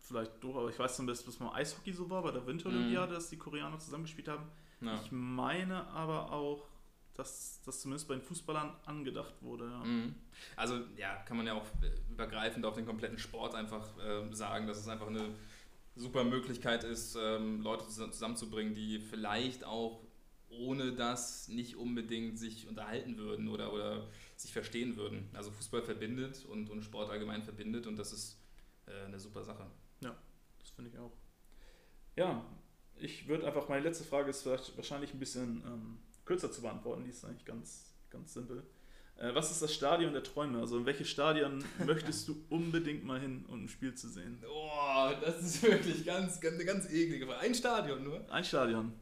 vielleicht 0.00 0.42
doof, 0.42 0.56
aber 0.56 0.70
ich 0.70 0.78
weiß 0.78 0.96
zumindest, 0.96 1.26
dass 1.26 1.38
mal 1.40 1.52
Eishockey 1.54 1.92
so 1.92 2.08
war 2.10 2.22
bei 2.22 2.30
der 2.32 2.44
Winterolympiade, 2.46 3.14
dass 3.14 3.28
die 3.30 3.36
Koreaner 3.38 3.78
zusammengespielt 3.78 4.28
haben. 4.28 4.46
Ja. 4.80 4.94
Ich 5.02 5.10
meine 5.10 5.86
aber 5.88 6.32
auch, 6.32 6.66
dass 7.14 7.62
das 7.64 7.80
zumindest 7.80 8.08
bei 8.08 8.14
den 8.14 8.22
Fußballern 8.22 8.76
angedacht 8.84 9.34
wurde. 9.40 9.64
Ja. 9.70 9.84
Mhm. 9.84 10.14
Also 10.54 10.80
ja, 10.96 11.16
kann 11.22 11.38
man 11.38 11.46
ja 11.46 11.54
auch 11.54 11.66
äh, 11.82 11.90
übergreifend 12.10 12.66
auf 12.66 12.74
den 12.74 12.84
kompletten 12.84 13.18
Sport 13.18 13.54
einfach 13.54 13.88
ähm, 14.04 14.34
sagen, 14.34 14.66
dass 14.66 14.78
es 14.78 14.88
einfach 14.88 15.06
eine 15.06 15.34
super 15.94 16.24
Möglichkeit 16.24 16.84
ist, 16.84 17.16
ähm, 17.18 17.62
Leute 17.62 17.84
zus- 17.84 18.10
zusammenzubringen, 18.10 18.74
die 18.74 18.98
vielleicht 18.98 19.64
auch 19.64 20.02
ohne 20.48 20.92
das 20.92 21.48
nicht 21.48 21.76
unbedingt 21.76 22.38
sich 22.38 22.68
unterhalten 22.68 23.16
würden 23.16 23.48
oder, 23.48 23.72
oder 23.72 24.06
sich 24.36 24.52
verstehen 24.52 24.96
würden. 24.96 25.28
Also 25.32 25.50
Fußball 25.50 25.82
verbindet 25.82 26.44
und, 26.44 26.68
und 26.70 26.82
Sport 26.82 27.10
allgemein 27.10 27.42
verbindet 27.42 27.86
und 27.86 27.96
das 27.96 28.12
ist 28.12 28.38
äh, 28.86 29.06
eine 29.06 29.18
super 29.18 29.42
Sache. 29.42 29.66
Das 30.58 30.70
finde 30.70 30.90
ich 30.90 30.98
auch. 30.98 31.12
Ja, 32.16 32.44
ich 32.98 33.28
würde 33.28 33.46
einfach, 33.46 33.68
meine 33.68 33.82
letzte 33.82 34.04
Frage 34.04 34.30
ist 34.30 34.42
vielleicht 34.42 34.76
wahrscheinlich 34.76 35.12
ein 35.12 35.18
bisschen 35.18 35.62
ähm, 35.66 35.98
kürzer 36.24 36.50
zu 36.50 36.62
beantworten, 36.62 37.04
die 37.04 37.10
ist 37.10 37.24
eigentlich 37.24 37.44
ganz, 37.44 37.94
ganz 38.10 38.34
simpel. 38.34 38.62
Äh, 39.18 39.34
was 39.34 39.50
ist 39.50 39.62
das 39.62 39.74
Stadion 39.74 40.12
der 40.12 40.22
Träume? 40.22 40.58
Also 40.58 40.78
in 40.78 40.86
welches 40.86 41.08
Stadion 41.08 41.64
möchtest 41.86 42.28
du 42.28 42.36
unbedingt 42.50 43.04
mal 43.04 43.20
hin, 43.20 43.44
um 43.48 43.64
ein 43.64 43.68
Spiel 43.68 43.94
zu 43.94 44.08
sehen? 44.08 44.42
Oh, 44.48 45.10
das 45.20 45.42
ist 45.42 45.62
wirklich 45.62 46.04
ganz, 46.04 46.40
ganz, 46.40 46.54
eine 46.54 46.64
ganz 46.64 46.90
eklige 46.90 47.26
Frage. 47.26 47.40
Ein 47.40 47.54
Stadion 47.54 48.04
nur. 48.04 48.30
Ein 48.30 48.44
Stadion. 48.44 48.92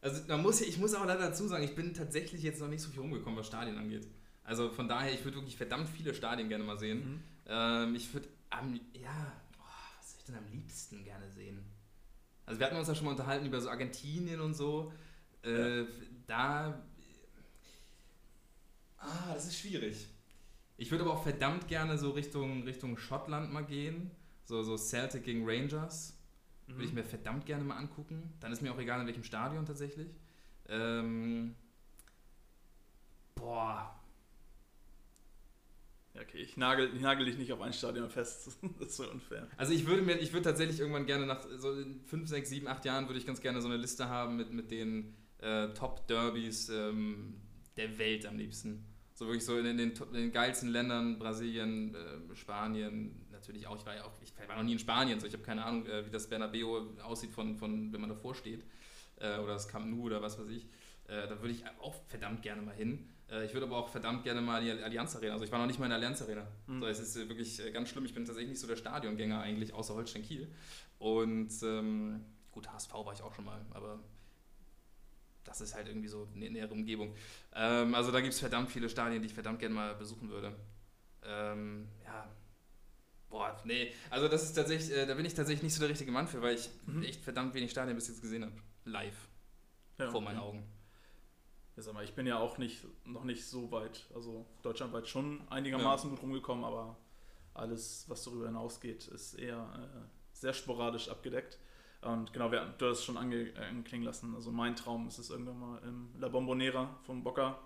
Also 0.00 0.22
man 0.28 0.42
muss, 0.42 0.60
ich 0.60 0.78
muss 0.78 0.94
aber 0.94 1.06
leider 1.06 1.30
dazu 1.30 1.48
sagen, 1.48 1.64
ich 1.64 1.74
bin 1.74 1.94
tatsächlich 1.94 2.42
jetzt 2.42 2.60
noch 2.60 2.68
nicht 2.68 2.82
so 2.82 2.90
viel 2.90 3.00
rumgekommen, 3.00 3.38
was 3.38 3.46
Stadien 3.46 3.78
angeht. 3.78 4.06
Also 4.44 4.70
von 4.70 4.86
daher, 4.88 5.12
ich 5.12 5.24
würde 5.24 5.38
wirklich 5.38 5.56
verdammt 5.56 5.88
viele 5.88 6.14
Stadien 6.14 6.48
gerne 6.48 6.62
mal 6.62 6.78
sehen. 6.78 6.98
Mhm. 6.98 7.20
Ähm, 7.48 7.94
ich 7.96 8.12
würde 8.12 8.28
am, 8.50 8.78
ja, 8.92 9.32
oh, 9.58 9.62
was 9.98 10.14
würde 10.14 10.18
ich 10.18 10.24
denn 10.26 10.36
am 10.36 10.46
liebsten 10.52 11.04
gerne 11.04 11.28
sehen? 11.32 11.58
Also 12.46 12.60
wir 12.60 12.66
hatten 12.66 12.76
uns 12.76 12.88
ja 12.88 12.94
schon 12.94 13.04
mal 13.06 13.10
unterhalten 13.12 13.46
über 13.46 13.60
so 13.60 13.68
Argentinien 13.70 14.40
und 14.40 14.54
so. 14.54 14.92
Äh, 15.42 15.84
Da, 16.26 16.82
ah, 18.98 19.34
das 19.34 19.46
ist 19.46 19.58
schwierig. 19.58 20.08
Ich 20.76 20.90
würde 20.90 21.04
aber 21.04 21.14
auch 21.14 21.22
verdammt 21.22 21.68
gerne 21.68 21.98
so 21.98 22.10
Richtung, 22.10 22.62
Richtung 22.64 22.98
Schottland 22.98 23.52
mal 23.52 23.64
gehen. 23.64 24.10
So, 24.44 24.62
so 24.62 24.76
Celtic 24.76 25.24
gegen 25.24 25.48
Rangers. 25.48 26.18
Würde 26.76 26.86
ich 26.86 26.92
Mhm. 26.92 26.94
mir 26.94 27.04
verdammt 27.04 27.46
gerne 27.46 27.64
mal 27.64 27.76
angucken. 27.76 28.34
Dann 28.40 28.52
ist 28.52 28.62
mir 28.62 28.72
auch 28.72 28.78
egal, 28.78 29.00
in 29.00 29.06
welchem 29.06 29.24
Stadion 29.24 29.64
tatsächlich. 29.66 30.08
Ähm, 30.68 31.54
boah, 33.34 33.94
Ja, 33.94 34.05
okay, 36.20 36.38
ich 36.38 36.56
nagel, 36.56 36.90
ich 36.94 37.00
nagel 37.00 37.26
dich 37.26 37.38
nicht 37.38 37.52
auf 37.52 37.60
ein 37.60 37.72
Stadion 37.72 38.08
fest. 38.10 38.58
das 38.78 38.88
ist 38.88 38.96
so 38.96 39.10
unfair. 39.10 39.48
Also 39.56 39.72
ich 39.72 39.86
würde 39.86 40.02
mir, 40.02 40.18
ich 40.18 40.32
würde 40.32 40.44
tatsächlich 40.44 40.80
irgendwann 40.80 41.06
gerne 41.06 41.26
nach 41.26 41.46
so 41.58 41.72
in 41.72 42.00
5, 42.04 42.28
6, 42.28 42.48
7, 42.48 42.68
8 42.68 42.84
Jahren 42.84 43.08
würde 43.08 43.18
ich 43.18 43.26
ganz 43.26 43.40
gerne 43.40 43.60
so 43.60 43.68
eine 43.68 43.76
Liste 43.76 44.08
haben 44.08 44.36
mit, 44.36 44.52
mit 44.52 44.70
den 44.70 45.14
äh, 45.38 45.68
Top-Derbys 45.68 46.68
ähm, 46.68 47.40
der 47.76 47.98
Welt 47.98 48.26
am 48.26 48.36
liebsten. 48.36 48.84
So 49.14 49.26
wirklich 49.26 49.44
so 49.44 49.56
in, 49.56 49.64
den, 49.64 49.78
in 49.78 50.12
den 50.12 50.32
geilsten 50.32 50.68
Ländern, 50.68 51.18
Brasilien, 51.18 51.94
äh, 51.94 52.36
Spanien, 52.36 53.26
natürlich 53.30 53.66
auch, 53.66 53.78
ich 53.78 53.86
war 53.86 53.94
ja 53.94 54.04
auch, 54.04 54.12
ich 54.22 54.32
war 54.48 54.56
noch 54.56 54.62
nie 54.62 54.72
in 54.72 54.78
Spanien, 54.78 55.20
so 55.20 55.26
ich 55.26 55.32
habe 55.32 55.42
keine 55.42 55.64
Ahnung, 55.64 55.86
äh, 55.86 56.04
wie 56.04 56.10
das 56.10 56.28
Bernabeu 56.28 56.82
aussieht 57.02 57.32
von, 57.32 57.56
von 57.56 57.92
wenn 57.92 58.00
man 58.00 58.10
davor 58.10 58.34
steht. 58.34 58.64
Äh, 59.18 59.38
oder 59.38 59.54
das 59.54 59.68
Camp 59.68 59.86
Nou 59.86 60.02
oder 60.02 60.22
was 60.22 60.38
weiß 60.38 60.48
ich. 60.48 60.66
Äh, 61.08 61.28
da 61.28 61.40
würde 61.40 61.50
ich 61.50 61.64
auch 61.80 61.94
verdammt 62.08 62.42
gerne 62.42 62.62
mal 62.62 62.74
hin. 62.74 63.08
Äh, 63.30 63.44
ich 63.46 63.52
würde 63.54 63.66
aber 63.66 63.76
auch 63.76 63.88
verdammt 63.88 64.22
gerne 64.24 64.40
mal 64.40 64.66
in 64.66 64.76
die 64.76 64.82
Allianz 64.82 65.16
Arena. 65.16 65.32
Also 65.32 65.44
ich 65.44 65.52
war 65.52 65.58
noch 65.58 65.66
nicht 65.66 65.78
mal 65.78 65.86
in 65.86 65.90
der 65.90 65.98
Allianz 65.98 66.22
Arena. 66.22 66.46
Mhm. 66.66 66.80
So, 66.80 66.86
es 66.86 66.98
ist 67.00 67.16
äh, 67.16 67.28
wirklich 67.28 67.64
äh, 67.64 67.70
ganz 67.70 67.88
schlimm. 67.88 68.04
Ich 68.04 68.14
bin 68.14 68.24
tatsächlich 68.24 68.50
nicht 68.50 68.60
so 68.60 68.66
der 68.66 68.76
Stadiongänger 68.76 69.40
eigentlich, 69.40 69.72
außer 69.74 69.94
Holstein 69.94 70.22
Kiel. 70.22 70.48
Und 70.98 71.50
ähm, 71.62 72.24
gut, 72.52 72.70
HSV 72.72 72.92
war 72.94 73.12
ich 73.12 73.22
auch 73.22 73.34
schon 73.34 73.44
mal, 73.44 73.60
aber 73.70 73.98
das 75.44 75.60
ist 75.60 75.74
halt 75.74 75.88
irgendwie 75.88 76.08
so 76.08 76.28
eine 76.34 76.50
nähere 76.50 76.72
Umgebung. 76.72 77.14
Ähm, 77.54 77.94
also 77.94 78.10
da 78.10 78.20
gibt 78.20 78.32
es 78.34 78.40
verdammt 78.40 78.70
viele 78.70 78.88
Stadien, 78.88 79.22
die 79.22 79.26
ich 79.28 79.34
verdammt 79.34 79.60
gerne 79.60 79.74
mal 79.74 79.94
besuchen 79.94 80.28
würde. 80.30 80.54
Ähm, 81.24 81.88
ja. 82.04 82.28
Boah, 83.28 83.60
nee. 83.64 83.92
Also 84.10 84.28
das 84.28 84.44
ist 84.44 84.54
tatsächlich, 84.54 84.96
äh, 84.96 85.06
da 85.06 85.14
bin 85.14 85.24
ich 85.24 85.34
tatsächlich 85.34 85.62
nicht 85.64 85.74
so 85.74 85.80
der 85.80 85.90
richtige 85.90 86.10
Mann 86.12 86.26
für, 86.28 86.42
weil 86.42 86.54
ich 86.54 86.70
Mhm. 86.86 87.02
echt 87.02 87.22
verdammt 87.22 87.54
wenig 87.54 87.70
Stadien 87.70 87.96
bis 87.96 88.08
jetzt 88.08 88.22
gesehen 88.22 88.44
habe. 88.44 88.54
Live. 88.84 89.28
Ja, 89.98 90.10
vor 90.10 90.16
okay. 90.20 90.24
meinen 90.26 90.38
Augen. 90.38 90.62
Ja, 91.76 91.82
sag 91.82 91.94
mal, 91.94 92.04
ich 92.04 92.14
bin 92.14 92.26
ja 92.26 92.38
auch 92.38 92.56
nicht, 92.58 92.84
noch 93.04 93.24
nicht 93.24 93.44
so 93.44 93.70
weit, 93.70 94.06
also 94.14 94.46
deutschlandweit 94.62 95.06
schon 95.08 95.40
einigermaßen 95.50 96.08
gut 96.10 96.22
rumgekommen, 96.22 96.64
aber 96.64 96.96
alles, 97.52 98.04
was 98.08 98.24
darüber 98.24 98.46
hinausgeht, 98.46 99.08
ist 99.08 99.34
eher 99.34 99.58
äh, 99.58 100.08
sehr 100.32 100.54
sporadisch 100.54 101.08
abgedeckt. 101.08 101.58
Und 102.02 102.32
genau, 102.32 102.50
wir, 102.52 102.74
du 102.78 102.86
hast 102.86 102.98
es 103.00 103.04
schon 103.04 103.16
ange, 103.16 103.50
äh, 103.50 103.68
anklingen 103.68 104.06
lassen. 104.06 104.34
Also 104.34 104.50
mein 104.52 104.76
Traum 104.76 105.08
ist 105.08 105.18
es 105.18 105.30
irgendwann 105.30 105.58
mal 105.58 105.82
im 105.82 106.08
La 106.18 106.28
Bombonera 106.28 106.96
vom 107.02 107.22
Bocker 107.22 107.58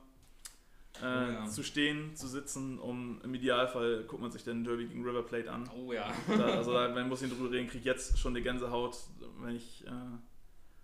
äh, 1.01 1.05
Oh 1.05 1.31
ja. 1.33 1.47
zu 1.47 1.63
stehen, 1.63 2.17
zu 2.17 2.27
sitzen, 2.27 2.79
um 2.79 3.21
im 3.23 3.35
Idealfall 3.35 4.05
guckt 4.05 4.23
man 4.23 4.33
sich 4.33 4.43
den 4.43 4.65
Derby 4.65 4.87
gegen 4.87 5.05
River 5.05 5.23
Plate 5.23 5.51
an. 5.53 5.69
Oh 5.77 5.93
ja. 5.93 6.13
Da, 6.27 6.47
also 6.57 6.73
da, 6.73 6.89
man 6.89 7.09
muss 7.09 7.23
ich 7.23 7.33
drüber 7.33 7.51
reden, 7.51 7.69
kriege 7.69 7.85
jetzt 7.85 8.19
schon 8.19 8.33
eine 8.33 8.43
Gänsehaut, 8.43 8.97
wenn 9.41 9.55
ich 9.55 9.87
äh, 9.87 9.91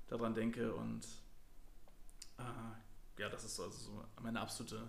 daran 0.09 0.35
denke 0.35 0.73
und 0.75 1.05
äh, 2.39 2.43
ja, 3.19 3.29
das 3.29 3.45
ist 3.45 3.57
so, 3.57 3.65
also 3.65 3.79
so 3.79 4.05
meine 4.23 4.41
absolute 4.41 4.89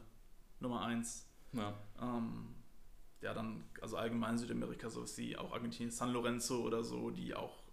Nummer 0.60 0.82
eins. 0.82 1.28
ja. 1.54 1.74
Ähm, 2.02 2.56
ja, 3.22 3.34
dann, 3.34 3.64
also 3.82 3.98
allgemein 3.98 4.38
Südamerika, 4.38 4.90
so 4.92 5.02
ist 5.04 5.18
wie 5.18 5.36
auch 5.38 5.52
Argentinien, 5.52 5.90
San 5.92 6.12
Lorenzo 6.14 6.62
oder 6.62 6.84
so, 6.84 7.10
die 7.10 7.34
auch 7.34 7.64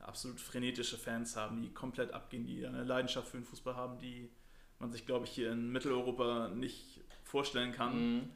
absolut 0.00 0.38
frenetische 0.38 0.98
Fans 0.98 1.34
haben, 1.36 1.62
die 1.62 1.72
komplett 1.72 2.12
abgehen, 2.12 2.46
die 2.46 2.66
eine 2.66 2.84
Leidenschaft 2.84 3.28
für 3.28 3.38
den 3.38 3.46
Fußball 3.46 3.74
haben, 3.74 3.98
die 3.98 4.30
man 4.78 4.92
sich, 4.92 5.06
glaube 5.06 5.24
ich, 5.24 5.30
hier 5.30 5.50
in 5.52 5.72
Mitteleuropa 5.72 6.48
nicht 6.48 7.00
vorstellen 7.24 7.72
kann 7.72 7.94
Mhm. 7.96 8.30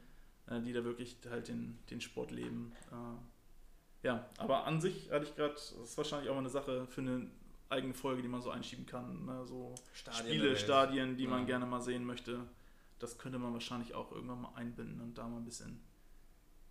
äh, 0.47 0.61
die 0.61 0.73
da 0.73 0.83
wirklich 0.83 1.17
halt 1.29 1.47
den, 1.47 1.77
den 1.91 2.01
Sport 2.01 2.31
leben. 2.31 2.73
Äh, 2.91 4.07
ja, 4.07 4.27
aber 4.39 4.65
an 4.65 4.81
sich 4.81 5.11
hatte 5.11 5.25
ich 5.25 5.35
gerade, 5.35 5.53
das 5.53 5.71
ist 5.73 5.95
wahrscheinlich 5.97 6.29
auch 6.29 6.33
mal 6.33 6.39
eine 6.39 6.49
Sache 6.49 6.87
für 6.87 7.01
eine 7.01 7.29
eigene 7.71 7.93
Folge, 7.93 8.21
die 8.21 8.27
man 8.27 8.41
so 8.41 8.51
einschieben 8.51 8.85
kann. 8.85 9.25
Ne? 9.25 9.45
So 9.45 9.75
Stadien 9.93 10.25
Spiele. 10.25 10.57
Stadien, 10.57 11.17
die 11.17 11.23
Ja. 11.23 11.29
man 11.29 11.45
gerne 11.45 11.65
mal 11.65 11.81
sehen 11.81 12.05
möchte. 12.05 12.39
Das 12.99 13.17
könnte 13.17 13.39
man 13.39 13.53
wahrscheinlich 13.53 13.93
auch 13.95 14.11
irgendwann 14.11 14.41
mal 14.41 14.53
einbinden 14.55 15.01
und 15.01 15.17
da 15.17 15.27
mal 15.27 15.37
ein 15.37 15.45
bisschen 15.45 15.81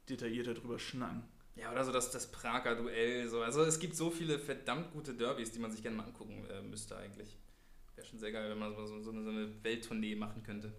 detaillierter 0.09 0.55
drüber 0.55 0.79
schnacken. 0.79 1.25
Ja, 1.57 1.73
oder 1.73 1.85
so 1.85 1.93
das, 1.93 2.11
das 2.11 2.31
Prager 2.31 2.77
Duell. 2.77 3.29
So. 3.29 3.43
Also 3.43 3.63
es 3.63 3.79
gibt 3.79 3.97
so 3.97 4.11
viele 4.11 4.39
verdammt 4.39 4.93
gute 4.93 5.15
Derbys, 5.15 5.51
die 5.53 5.59
man 5.59 5.71
sich 5.73 5.83
gerne 5.83 5.97
mal 5.97 6.05
angucken 6.05 6.47
äh, 6.51 6.63
müsste 6.63 6.97
eigentlich. 6.97 7.37
Wäre 7.97 8.07
schon 8.07 8.19
sehr 8.19 8.33
geil, 8.33 8.49
wenn 8.51 8.59
man 8.59 8.75
so, 8.75 8.87
so, 8.87 9.01
so 9.03 9.11
eine, 9.11 9.23
so 9.25 9.31
eine 9.31 9.65
Welttournee 9.65 10.15
machen 10.15 10.43
könnte. 10.43 10.73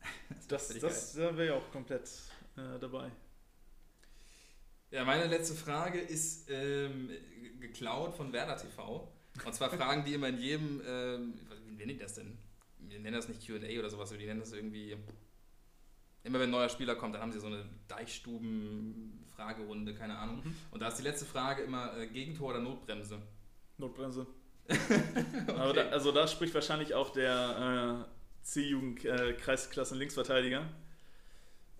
Das, 0.48 0.68
das 0.78 1.14
da 1.14 1.36
wäre 1.36 1.46
ja 1.46 1.54
auch 1.54 1.70
komplett 1.72 2.08
äh, 2.56 2.78
dabei. 2.78 3.10
Ja, 4.92 5.04
meine 5.04 5.26
letzte 5.26 5.54
Frage 5.56 5.98
ist 5.98 6.48
ähm, 6.48 7.10
geklaut 7.58 8.14
von 8.14 8.32
Werder 8.32 8.56
TV. 8.56 9.08
Und 9.44 9.54
zwar 9.54 9.70
Fragen, 9.70 10.04
die 10.04 10.14
immer 10.14 10.28
in 10.28 10.38
jedem, 10.38 10.80
ähm, 10.86 11.34
wie 11.66 11.74
nennen 11.74 11.90
die 11.90 11.98
das 11.98 12.14
denn? 12.14 12.38
Wir 12.78 13.00
nennen 13.00 13.16
das 13.16 13.28
nicht 13.28 13.44
QA 13.46 13.78
oder 13.78 13.90
sowas, 13.90 14.10
aber 14.10 14.18
die 14.18 14.26
nennen 14.26 14.40
das 14.40 14.52
irgendwie. 14.52 14.96
Immer 16.22 16.38
wenn 16.40 16.48
ein 16.48 16.52
neuer 16.52 16.68
Spieler 16.68 16.96
kommt, 16.96 17.14
dann 17.14 17.22
haben 17.22 17.32
sie 17.32 17.40
so 17.40 17.46
eine 17.46 17.64
Deichstuben-Fragerunde, 17.88 19.94
keine 19.94 20.18
Ahnung. 20.18 20.42
Mhm. 20.44 20.54
Und 20.72 20.80
da 20.80 20.88
ist 20.88 20.98
die 20.98 21.04
letzte 21.04 21.24
Frage 21.24 21.62
immer 21.62 21.96
äh, 21.96 22.08
Gegentor 22.08 22.50
oder 22.50 22.60
Notbremse. 22.60 23.22
Notbremse. 23.78 24.26
Aber 25.46 25.72
da, 25.72 25.82
also 25.90 26.10
da 26.10 26.26
spricht 26.26 26.52
wahrscheinlich 26.54 26.94
auch 26.94 27.10
der 27.10 28.08
äh, 28.08 28.10
C-Jugend 28.42 29.04
äh. 29.04 29.36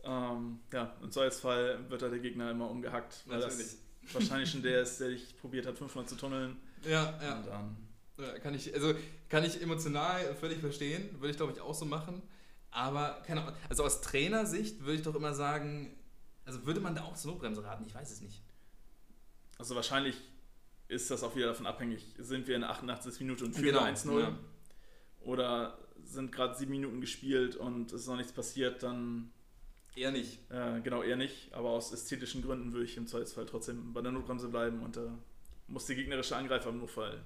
Ähm, 0.05 0.61
ja, 0.73 0.97
im 1.03 1.11
Zweifelsfall 1.11 1.91
wird 1.91 2.03
da 2.03 2.09
der 2.09 2.21
Gegner 2.21 2.53
immer 2.53 2.71
umgehackt, 2.71 3.25
weil 3.27 3.41
Natürlich. 3.41 3.79
das 4.03 4.15
wahrscheinlich 4.15 4.51
schon 4.51 4.63
der 4.63 4.83
ist, 4.83 5.01
der 5.01 5.09
dich 5.09 5.37
probiert 5.41 5.67
hat, 5.67 5.79
500 5.79 6.09
zu 6.09 6.15
tunneln. 6.17 6.57
Ja, 6.85 7.19
ja. 7.23 7.39
Und 7.39 7.47
dann, 7.47 7.77
Ja, 8.19 8.39
kann 8.39 8.55
ich, 8.55 8.73
also 8.75 8.95
kann 9.29 9.45
ich 9.45 9.61
emotional 9.61 10.35
völlig 10.37 10.59
verstehen, 10.61 11.21
würde 11.21 11.31
ich 11.31 11.37
glaube 11.37 11.53
ich 11.53 11.61
auch 11.61 11.75
so 11.75 11.85
machen. 11.85 12.23
Aber 12.71 13.23
keine 13.27 13.43
Ahnung, 13.43 13.55
also 13.69 13.85
aus 13.85 14.01
Trainersicht 14.01 14.81
würde 14.81 14.95
ich 14.95 15.03
doch 15.03 15.15
immer 15.15 15.35
sagen, 15.35 15.97
also 16.45 16.65
würde 16.67 16.81
man 16.81 16.95
da 16.95 17.03
auch 17.03 17.15
zur 17.15 17.33
Notbremse 17.33 17.65
raten? 17.65 17.85
Ich 17.87 17.95
weiß 17.95 18.11
es 18.11 18.21
nicht. 18.21 18.43
Also 19.59 19.75
wahrscheinlich 19.75 20.17
ist 20.89 21.11
das 21.11 21.23
auch 21.23 21.35
wieder 21.35 21.47
davon 21.47 21.67
abhängig, 21.67 22.15
sind 22.19 22.47
wir 22.47 22.55
in 22.55 22.61
der 22.61 22.71
88. 22.71 23.21
Minute 23.21 23.45
und 23.45 23.55
führen 23.55 23.75
genau, 23.75 23.83
1-0 23.83 24.21
ja. 24.21 24.39
oder 25.23 25.79
sind 26.05 26.31
gerade 26.31 26.55
sieben 26.55 26.73
Minuten 26.73 27.01
gespielt 27.01 27.57
und 27.57 27.93
es 27.93 28.03
ist 28.03 28.07
noch 28.07 28.17
nichts 28.17 28.33
passiert, 28.33 28.83
dann 28.83 29.33
eher 29.97 30.13
nicht. 30.13 30.39
Äh, 30.51 30.81
genau, 30.83 31.03
eher 31.03 31.17
nicht. 31.17 31.53
Aber 31.53 31.71
aus 31.71 31.93
ästhetischen 31.93 32.43
Gründen 32.43 32.73
würde 32.73 32.85
ich 32.85 32.97
im 32.97 33.07
Zweifelsfall 33.07 33.47
trotzdem 33.47 33.93
bei 33.93 34.03
der 34.03 34.13
Notbremse 34.13 34.49
bleiben 34.49 34.83
und 34.83 34.97
da 34.97 35.05
äh, 35.05 35.11
muss 35.69 35.87
der 35.87 35.97
gegnerische 35.97 36.37
Angreifer 36.37 36.71
im 36.71 36.79
Notfall 36.79 37.23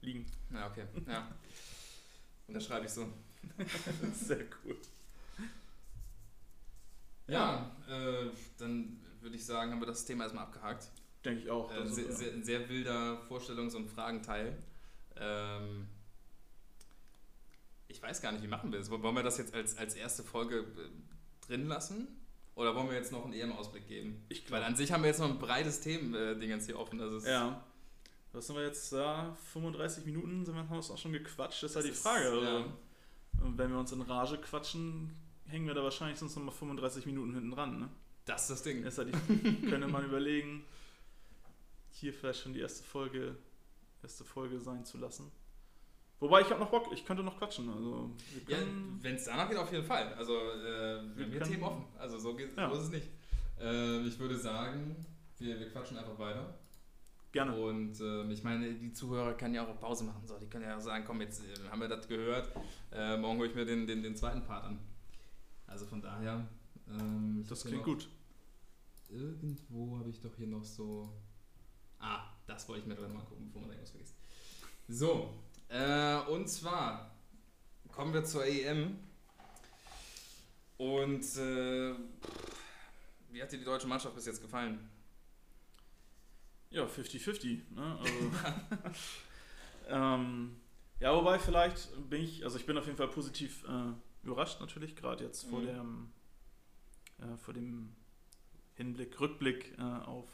liegen. 0.00 0.26
Ja, 0.52 0.68
okay. 0.68 0.84
Ja. 1.06 1.28
Und 2.46 2.54
das 2.54 2.64
schreibe 2.66 2.86
ich 2.86 2.92
so. 2.92 3.06
Sehr 4.14 4.44
cool. 4.64 4.76
Ja, 7.26 7.74
ja 7.88 8.24
äh, 8.24 8.30
dann 8.58 9.00
würde 9.20 9.36
ich 9.36 9.44
sagen, 9.44 9.72
haben 9.72 9.80
wir 9.80 9.86
das 9.86 10.04
Thema 10.04 10.24
erstmal 10.24 10.44
abgehakt. 10.44 10.88
Denke 11.24 11.42
ich 11.42 11.50
auch. 11.50 11.72
Äh, 11.72 11.86
sehr, 11.86 12.12
sehr, 12.12 12.32
ein 12.32 12.42
sehr 12.42 12.68
wilder 12.68 13.22
Vorstellungs- 13.28 13.76
und 13.76 13.88
Fragenteil. 13.88 14.58
Ähm, 15.16 15.86
ich 17.86 18.02
weiß 18.02 18.20
gar 18.20 18.32
nicht, 18.32 18.42
wie 18.42 18.48
machen 18.48 18.72
wir 18.72 18.78
das? 18.78 18.90
Wollen 18.90 19.14
wir 19.14 19.22
das 19.22 19.38
jetzt 19.38 19.54
als, 19.54 19.76
als 19.76 19.94
erste 19.94 20.24
Folge 20.24 20.58
äh, 20.58 21.46
drin 21.46 21.66
lassen? 21.66 22.08
Oder 22.54 22.74
wollen 22.74 22.88
wir 22.88 22.96
jetzt 22.96 23.12
noch 23.12 23.24
einen 23.24 23.32
EM-Ausblick 23.32 23.88
geben? 23.88 24.24
Ich 24.28 24.44
glaub, 24.44 24.60
Weil 24.60 24.66
an 24.66 24.76
sich 24.76 24.92
haben 24.92 25.02
wir 25.02 25.08
jetzt 25.08 25.20
noch 25.20 25.30
ein 25.30 25.38
breites 25.38 25.80
Themending 25.80 26.50
jetzt 26.50 26.66
hier 26.66 26.78
offen. 26.78 26.98
Das 26.98 27.12
ist 27.12 27.26
ja. 27.26 27.64
Was 28.32 28.46
sind 28.46 28.56
wir 28.56 28.64
jetzt? 28.64 28.92
Ja, 28.92 29.36
35 29.52 30.06
Minuten 30.06 30.44
sind 30.44 30.54
wir, 30.54 30.60
haben 30.60 30.70
wir 30.70 30.78
auch 30.78 30.98
schon 30.98 31.12
gequatscht. 31.12 31.62
Das 31.62 31.70
ist 31.70 31.76
halt 31.76 31.86
die 31.86 31.92
Frage. 31.92 32.30
Also, 32.30 32.42
ja. 32.42 32.64
Wenn 33.56 33.70
wir 33.70 33.78
uns 33.78 33.92
in 33.92 34.00
Rage 34.02 34.38
quatschen, 34.38 35.10
hängen 35.46 35.66
wir 35.66 35.74
da 35.74 35.82
wahrscheinlich 35.82 36.18
sonst 36.18 36.36
noch 36.36 36.42
mal 36.42 36.52
35 36.52 37.06
Minuten 37.06 37.34
hinten 37.34 37.50
dran. 37.50 37.78
Ne? 37.78 37.88
Das 38.24 38.42
ist 38.42 38.50
das 38.50 38.62
Ding. 38.62 38.84
Ist 38.84 38.98
halt 38.98 39.08
die, 39.08 39.60
könnte 39.68 39.88
man 39.88 40.04
überlegen, 40.04 40.64
hier 41.90 42.12
vielleicht 42.12 42.40
schon 42.40 42.52
die 42.52 42.60
erste 42.60 42.84
Folge, 42.84 43.36
erste 44.02 44.24
Folge 44.24 44.60
sein 44.60 44.84
zu 44.84 44.98
lassen. 44.98 45.30
Wobei 46.22 46.42
ich 46.42 46.50
habe 46.50 46.60
noch 46.60 46.70
Bock, 46.70 46.86
ich 46.92 47.04
könnte 47.04 47.24
noch 47.24 47.36
quatschen. 47.36 47.68
Also, 47.68 48.12
ja, 48.46 48.56
wenn 49.00 49.16
es 49.16 49.24
danach 49.24 49.48
geht, 49.48 49.58
auf 49.58 49.72
jeden 49.72 49.84
Fall. 49.84 50.14
Also 50.14 50.34
äh, 50.34 51.02
wir 51.16 51.40
haben 51.40 51.50
Themen 51.50 51.64
offen. 51.64 51.84
Also 51.98 52.16
so, 52.16 52.36
geht, 52.36 52.56
ja. 52.56 52.70
so 52.70 52.76
ist 52.76 52.84
es 52.84 52.90
nicht. 52.90 53.08
Äh, 53.60 54.02
ich 54.02 54.16
würde 54.20 54.38
sagen, 54.38 54.94
wir, 55.38 55.58
wir 55.58 55.68
quatschen 55.70 55.96
einfach 55.96 56.16
weiter. 56.16 56.54
Gerne. 57.32 57.56
Und 57.56 58.00
äh, 58.00 58.30
ich 58.30 58.44
meine, 58.44 58.72
die 58.72 58.92
Zuhörer 58.92 59.34
können 59.34 59.56
ja 59.56 59.66
auch 59.66 59.80
Pause 59.80 60.04
machen. 60.04 60.22
So. 60.24 60.38
Die 60.38 60.46
können 60.46 60.62
ja 60.62 60.76
auch 60.76 60.80
sagen, 60.80 61.02
komm, 61.04 61.20
jetzt 61.22 61.42
äh, 61.42 61.68
haben 61.68 61.80
wir 61.80 61.88
das 61.88 62.06
gehört. 62.06 62.52
Äh, 62.92 63.16
morgen 63.16 63.40
hole 63.40 63.48
ich 63.48 63.56
mir 63.56 63.64
den, 63.64 63.88
den, 63.88 64.04
den 64.04 64.14
zweiten 64.14 64.44
Part 64.44 64.64
an. 64.64 64.78
Also 65.66 65.86
von 65.86 66.00
daher. 66.00 66.46
Ähm, 66.88 67.44
das 67.48 67.64
klingt 67.64 67.82
gut. 67.82 68.08
Irgendwo 69.10 69.98
habe 69.98 70.08
ich 70.08 70.20
doch 70.20 70.36
hier 70.36 70.46
noch 70.46 70.62
so. 70.62 71.12
Ah, 71.98 72.26
das 72.46 72.68
wollte 72.68 72.82
ich 72.82 72.86
mir 72.86 72.94
drin 72.94 73.12
mal 73.12 73.24
gucken, 73.24 73.46
bevor 73.46 73.62
man 73.62 73.72
irgendwas 73.72 73.90
vergisst. 73.90 74.14
So, 74.86 75.30
äh, 75.72 76.18
und 76.30 76.48
zwar 76.48 77.10
kommen 77.90 78.12
wir 78.12 78.24
zur 78.24 78.44
EM. 78.44 78.98
Und 80.76 81.24
äh, 81.36 81.94
wie 83.30 83.42
hat 83.42 83.52
dir 83.52 83.58
die 83.58 83.64
deutsche 83.64 83.86
Mannschaft 83.86 84.14
bis 84.14 84.26
jetzt 84.26 84.42
gefallen? 84.42 84.88
Ja, 86.70 86.84
50-50. 86.84 87.72
Ne? 87.74 87.98
Also, 87.98 88.94
ähm, 89.88 90.56
ja, 91.00 91.14
wobei 91.14 91.38
vielleicht 91.38 91.88
bin 92.10 92.22
ich, 92.22 92.44
also 92.44 92.58
ich 92.58 92.66
bin 92.66 92.76
auf 92.76 92.86
jeden 92.86 92.98
Fall 92.98 93.08
positiv 93.08 93.64
äh, 93.64 93.92
überrascht 94.26 94.60
natürlich, 94.60 94.96
gerade 94.96 95.24
jetzt 95.24 95.48
vor, 95.48 95.60
mhm. 95.60 95.66
dem, 95.66 96.12
äh, 97.18 97.36
vor 97.38 97.54
dem 97.54 97.94
Hinblick, 98.74 99.20
Rückblick 99.20 99.76
äh, 99.78 99.82
auf 99.82 100.28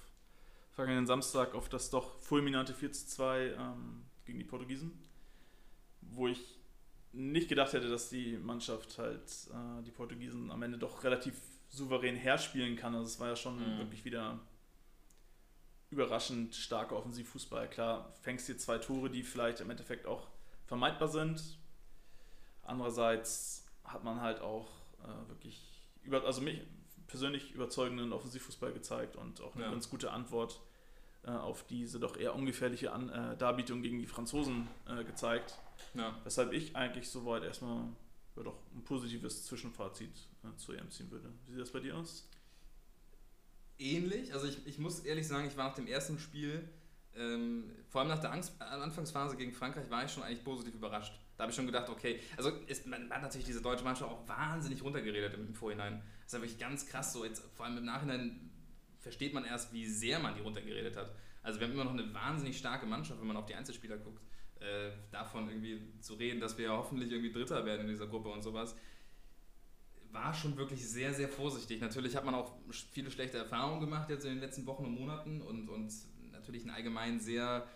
vergangenen 0.72 1.06
Samstag 1.06 1.54
auf 1.54 1.68
das 1.68 1.90
doch 1.90 2.20
fulminante 2.20 2.72
4 2.72 2.92
2 2.92 3.40
ähm, 3.58 4.04
gegen 4.24 4.38
die 4.38 4.44
Portugiesen 4.44 5.07
wo 6.00 6.28
ich 6.28 6.58
nicht 7.12 7.48
gedacht 7.48 7.72
hätte, 7.72 7.88
dass 7.88 8.08
die 8.08 8.36
Mannschaft 8.36 8.98
halt 8.98 9.22
äh, 9.50 9.82
die 9.82 9.90
Portugiesen 9.90 10.50
am 10.50 10.62
Ende 10.62 10.78
doch 10.78 11.04
relativ 11.04 11.34
souverän 11.68 12.16
herspielen 12.16 12.76
kann. 12.76 12.94
Also 12.94 13.06
es 13.06 13.20
war 13.20 13.28
ja 13.28 13.36
schon 13.36 13.56
mhm. 13.56 13.78
wirklich 13.78 14.04
wieder 14.04 14.38
überraschend 15.90 16.54
starker 16.54 16.96
Offensivfußball. 16.96 17.68
Klar, 17.70 18.12
fängst 18.20 18.48
dir 18.48 18.56
zwei 18.58 18.78
Tore, 18.78 19.10
die 19.10 19.22
vielleicht 19.22 19.60
im 19.60 19.70
Endeffekt 19.70 20.06
auch 20.06 20.28
vermeidbar 20.66 21.08
sind. 21.08 21.58
Andererseits 22.62 23.64
hat 23.84 24.04
man 24.04 24.20
halt 24.20 24.40
auch 24.40 24.68
äh, 25.02 25.28
wirklich 25.28 25.60
über, 26.02 26.24
also 26.24 26.42
mich 26.42 26.60
persönlich 27.06 27.52
überzeugenden 27.52 28.12
Offensivfußball 28.12 28.72
gezeigt 28.72 29.16
und 29.16 29.40
auch 29.40 29.54
eine 29.54 29.64
ja. 29.64 29.70
ganz 29.70 29.88
gute 29.88 30.10
Antwort 30.10 30.60
äh, 31.24 31.30
auf 31.30 31.64
diese 31.66 31.98
doch 31.98 32.18
eher 32.18 32.34
ungefährliche 32.34 32.92
An 32.92 33.08
äh, 33.08 33.36
Darbietung 33.38 33.82
gegen 33.82 33.98
die 33.98 34.06
Franzosen 34.06 34.68
äh, 34.86 35.04
gezeigt. 35.04 35.58
Ja. 35.94 36.18
Weshalb 36.24 36.52
ich 36.52 36.74
eigentlich 36.76 37.08
soweit 37.08 37.42
erstmal 37.42 37.84
ja, 38.38 38.42
doch 38.42 38.58
ein 38.74 38.84
positives 38.84 39.44
Zwischenfazit 39.44 40.10
äh, 40.44 40.56
zu 40.56 40.72
EM 40.72 40.90
ziehen 40.90 41.10
würde. 41.10 41.32
Wie 41.46 41.52
sieht 41.52 41.60
das 41.60 41.72
bei 41.72 41.80
dir 41.80 41.96
aus? 41.96 42.28
Ähnlich. 43.78 44.32
Also 44.32 44.46
ich, 44.46 44.66
ich 44.66 44.78
muss 44.78 45.00
ehrlich 45.00 45.26
sagen, 45.26 45.46
ich 45.46 45.56
war 45.56 45.68
nach 45.68 45.74
dem 45.74 45.86
ersten 45.86 46.18
Spiel, 46.18 46.68
ähm, 47.16 47.70
vor 47.88 48.00
allem 48.00 48.10
nach 48.10 48.18
der 48.18 48.32
Angst, 48.32 48.60
Anfangsphase 48.60 49.36
gegen 49.36 49.52
Frankreich, 49.52 49.90
war 49.90 50.04
ich 50.04 50.10
schon 50.10 50.22
eigentlich 50.22 50.44
positiv 50.44 50.74
überrascht. 50.74 51.18
Da 51.36 51.42
habe 51.42 51.50
ich 51.50 51.56
schon 51.56 51.66
gedacht, 51.66 51.88
okay, 51.88 52.20
also 52.36 52.50
ist, 52.66 52.86
man 52.86 53.10
hat 53.10 53.22
natürlich 53.22 53.46
diese 53.46 53.62
deutsche 53.62 53.84
Mannschaft 53.84 54.10
auch 54.10 54.26
wahnsinnig 54.28 54.82
runtergeredet 54.82 55.34
im, 55.34 55.46
im 55.46 55.54
Vorhinein. 55.54 56.02
Das 56.24 56.34
ist 56.34 56.40
wirklich 56.40 56.58
ganz 56.58 56.86
krass 56.86 57.12
so. 57.12 57.24
Jetzt, 57.24 57.42
vor 57.54 57.66
allem 57.66 57.78
im 57.78 57.84
Nachhinein 57.84 58.50
versteht 58.98 59.32
man 59.34 59.44
erst, 59.44 59.72
wie 59.72 59.86
sehr 59.86 60.18
man 60.18 60.34
die 60.34 60.40
runtergeredet 60.40 60.96
hat. 60.96 61.12
Also 61.42 61.60
wir 61.60 61.66
haben 61.66 61.74
immer 61.74 61.84
noch 61.84 61.92
eine 61.92 62.12
wahnsinnig 62.12 62.58
starke 62.58 62.86
Mannschaft, 62.86 63.20
wenn 63.20 63.28
man 63.28 63.36
auf 63.36 63.46
die 63.46 63.54
Einzelspieler 63.54 63.96
guckt 63.96 64.20
äh, 64.60 64.90
davon 65.10 65.48
irgendwie 65.48 65.80
zu 66.00 66.14
reden, 66.14 66.40
dass 66.40 66.58
wir 66.58 66.66
ja 66.66 66.76
hoffentlich 66.76 67.10
irgendwie 67.10 67.32
Dritter 67.32 67.64
werden 67.64 67.82
in 67.82 67.88
dieser 67.88 68.06
Gruppe 68.06 68.28
und 68.28 68.42
sowas, 68.42 68.74
war 70.10 70.32
schon 70.32 70.56
wirklich 70.56 70.86
sehr, 70.86 71.12
sehr 71.14 71.28
vorsichtig. 71.28 71.80
Natürlich 71.80 72.16
hat 72.16 72.24
man 72.24 72.34
auch 72.34 72.54
viele 72.92 73.10
schlechte 73.10 73.38
Erfahrungen 73.38 73.80
gemacht 73.80 74.08
jetzt 74.10 74.24
in 74.24 74.30
den 74.30 74.40
letzten 74.40 74.66
Wochen 74.66 74.84
und 74.84 74.94
Monaten 74.94 75.42
und, 75.42 75.68
und 75.68 75.92
natürlich 76.32 76.64
ein 76.64 76.70
allgemein 76.70 77.20
sehr 77.20 77.66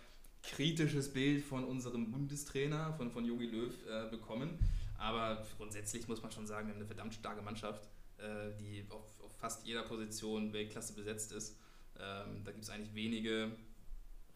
kritisches 0.42 1.12
Bild 1.12 1.44
von 1.44 1.64
unserem 1.64 2.10
Bundestrainer, 2.10 2.94
von, 2.94 3.10
von 3.10 3.24
Jogi 3.24 3.46
Löw, 3.46 3.72
äh, 3.88 4.10
bekommen. 4.10 4.58
Aber 4.98 5.44
grundsätzlich 5.56 6.06
muss 6.08 6.22
man 6.22 6.32
schon 6.32 6.46
sagen, 6.46 6.68
wir 6.68 6.74
haben 6.74 6.80
eine 6.80 6.86
verdammt 6.86 7.14
starke 7.14 7.42
Mannschaft, 7.42 7.88
äh, 8.18 8.50
die 8.60 8.84
auf, 8.88 9.20
auf, 9.20 9.32
fast 9.38 9.66
jeder 9.66 9.82
Position 9.82 10.52
Weltklasse 10.52 10.94
besetzt 10.94 11.32
ist. 11.32 11.56
Ähm, 11.98 12.44
da 12.44 12.52
gibt 12.52 12.64
es 12.64 12.70
eigentlich 12.70 12.94
wenige 12.94 13.52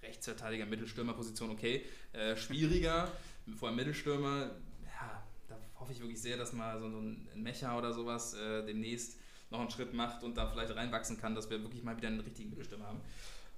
Rechtsverteidiger, 0.02 0.66
Mittelstürmerposition, 0.66 1.50
okay. 1.50 1.84
Äh, 2.12 2.36
schwieriger, 2.36 3.10
vor 3.56 3.68
allem 3.68 3.76
Mittelstürmer, 3.76 4.50
ja, 4.84 5.22
da 5.48 5.58
hoffe 5.78 5.92
ich 5.92 6.00
wirklich 6.00 6.20
sehr, 6.20 6.36
dass 6.36 6.52
mal 6.52 6.80
so 6.80 6.86
ein 6.86 7.28
Mecher 7.34 7.76
oder 7.76 7.92
sowas 7.92 8.34
äh, 8.34 8.64
demnächst 8.64 9.18
noch 9.50 9.60
einen 9.60 9.70
Schritt 9.70 9.94
macht 9.94 10.22
und 10.22 10.36
da 10.36 10.48
vielleicht 10.48 10.74
reinwachsen 10.74 11.18
kann, 11.18 11.34
dass 11.34 11.50
wir 11.50 11.62
wirklich 11.62 11.82
mal 11.82 11.96
wieder 11.96 12.08
einen 12.08 12.20
richtigen 12.20 12.50
Mittelstürmer 12.50 12.86
haben. 12.86 13.00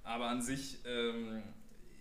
Aber 0.03 0.27
an 0.27 0.41
sich 0.41 0.79
ähm, 0.85 1.41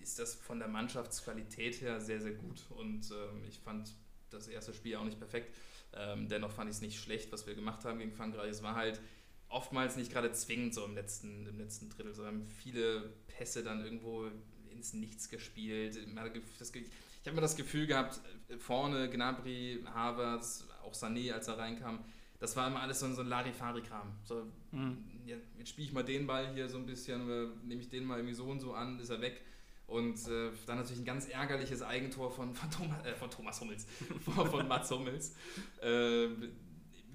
ist 0.03 0.19
das 0.19 0.35
von 0.35 0.59
der 0.59 0.69
Mannschaftsqualität 0.69 1.81
her 1.81 2.01
sehr, 2.01 2.21
sehr 2.21 2.33
gut 2.33 2.63
und 2.71 3.11
ähm, 3.11 3.45
ich 3.49 3.59
fand 3.59 3.93
das 4.31 4.49
erste 4.49 4.75
Spiel 4.75 4.97
auch 4.97 5.05
nicht 5.05 5.19
perfekt. 5.19 5.55
Ähm, 5.95 6.29
dennoch 6.29 6.51
fand 6.51 6.69
ich 6.69 6.77
es 6.77 6.83
nicht 6.83 7.01
schlecht, 7.01 7.33
was 7.33 7.47
wir 7.47 7.55
gemacht 7.55 7.85
haben 7.85 7.99
gegen 7.99 8.13
Frankreich. 8.13 8.51
Es 8.51 8.63
war 8.63 8.75
halt 8.75 9.01
oftmals 9.49 9.97
nicht 9.97 10.13
gerade 10.13 10.33
zwingend 10.33 10.75
so 10.75 10.85
im 10.85 10.95
letzten, 10.95 11.47
im 11.47 11.59
letzten 11.59 11.89
Drittel, 11.91 12.15
sondern 12.15 12.47
viele 12.47 13.13
Pässe 13.29 13.63
dann 13.63 13.83
irgendwo 13.83 14.27
ins 14.71 14.93
Nichts 14.93 15.29
gespielt. 15.29 15.97
Ich 15.97 17.27
habe 17.27 17.35
mir 17.35 17.41
das 17.41 17.57
Gefühl 17.57 17.87
gehabt, 17.87 18.21
vorne 18.59 19.11
Gnabry, 19.11 19.85
Havertz, 19.93 20.67
auch 20.83 20.95
Sané, 20.95 21.33
als 21.33 21.49
er 21.49 21.59
reinkam, 21.59 22.05
das 22.39 22.55
war 22.57 22.69
immer 22.69 22.81
alles 22.81 23.01
so, 23.01 23.13
so 23.13 23.23
ein 23.23 23.29
Larifari-Kram. 23.29 24.13
So, 24.25 24.47
mhm. 24.71 25.05
ja, 25.27 25.37
jetzt 25.59 25.71
spiele 25.71 25.89
ich 25.89 25.93
mal 25.93 26.05
den 26.05 26.27
Ball 26.27 26.53
hier 26.55 26.69
so 26.69 26.79
ein 26.79 26.87
bisschen, 26.87 27.27
nehme 27.67 27.81
ich 27.81 27.89
den 27.89 28.05
mal 28.05 28.19
irgendwie 28.19 28.35
so 28.35 28.45
und 28.45 28.61
so 28.61 28.75
an, 28.75 29.01
ist 29.01 29.11
er 29.11 29.21
weg. 29.21 29.43
Und 29.87 30.19
äh, 30.29 30.51
dann 30.67 30.77
natürlich 30.77 31.01
ein 31.01 31.07
ganz 31.07 31.29
ärgerliches 31.29 31.83
Eigentor 31.83 32.31
von, 32.31 32.55
von, 32.55 32.71
Thomas, 32.71 33.05
äh, 33.07 33.15
von 33.15 33.31
Thomas 33.31 33.61
Hummels, 33.61 33.87
von, 34.21 34.47
von 34.47 34.69
Mats 34.69 34.91
Hummels. 34.91 35.35
Äh, 35.81 36.29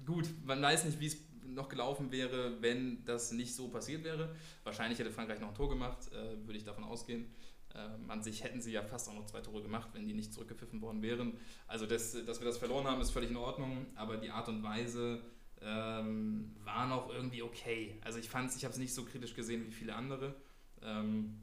gut, 0.04 0.28
man 0.44 0.60
weiß 0.60 0.84
nicht, 0.84 1.00
wie 1.00 1.06
es 1.06 1.16
noch 1.54 1.68
gelaufen 1.68 2.10
wäre, 2.12 2.60
wenn 2.60 3.04
das 3.04 3.32
nicht 3.32 3.54
so 3.54 3.68
passiert 3.68 4.04
wäre. 4.04 4.34
Wahrscheinlich 4.64 4.98
hätte 4.98 5.10
Frankreich 5.10 5.40
noch 5.40 5.48
ein 5.48 5.54
Tor 5.54 5.68
gemacht, 5.68 6.10
äh, 6.12 6.46
würde 6.46 6.58
ich 6.58 6.64
davon 6.64 6.84
ausgehen. 6.84 7.32
Ähm, 7.74 8.08
an 8.10 8.22
sich 8.22 8.44
hätten 8.44 8.60
sie 8.60 8.72
ja 8.72 8.82
fast 8.82 9.08
auch 9.08 9.14
noch 9.14 9.26
zwei 9.26 9.40
Tore 9.40 9.62
gemacht, 9.62 9.88
wenn 9.94 10.06
die 10.06 10.14
nicht 10.14 10.32
zurückgepfiffen 10.32 10.80
worden 10.80 11.02
wären. 11.02 11.38
Also, 11.66 11.86
das, 11.86 12.12
dass 12.24 12.40
wir 12.40 12.46
das 12.46 12.58
verloren 12.58 12.86
haben, 12.86 13.00
ist 13.00 13.10
völlig 13.10 13.30
in 13.30 13.36
Ordnung, 13.36 13.86
aber 13.96 14.16
die 14.16 14.30
Art 14.30 14.48
und 14.48 14.62
Weise 14.62 15.22
ähm, 15.60 16.54
war 16.62 16.86
noch 16.86 17.12
irgendwie 17.12 17.42
okay. 17.42 17.98
Also, 18.02 18.18
ich 18.18 18.28
fand 18.28 18.54
ich 18.54 18.64
habe 18.64 18.72
es 18.72 18.78
nicht 18.78 18.94
so 18.94 19.04
kritisch 19.04 19.34
gesehen 19.34 19.66
wie 19.66 19.72
viele 19.72 19.94
andere. 19.94 20.36
Ähm, 20.82 21.40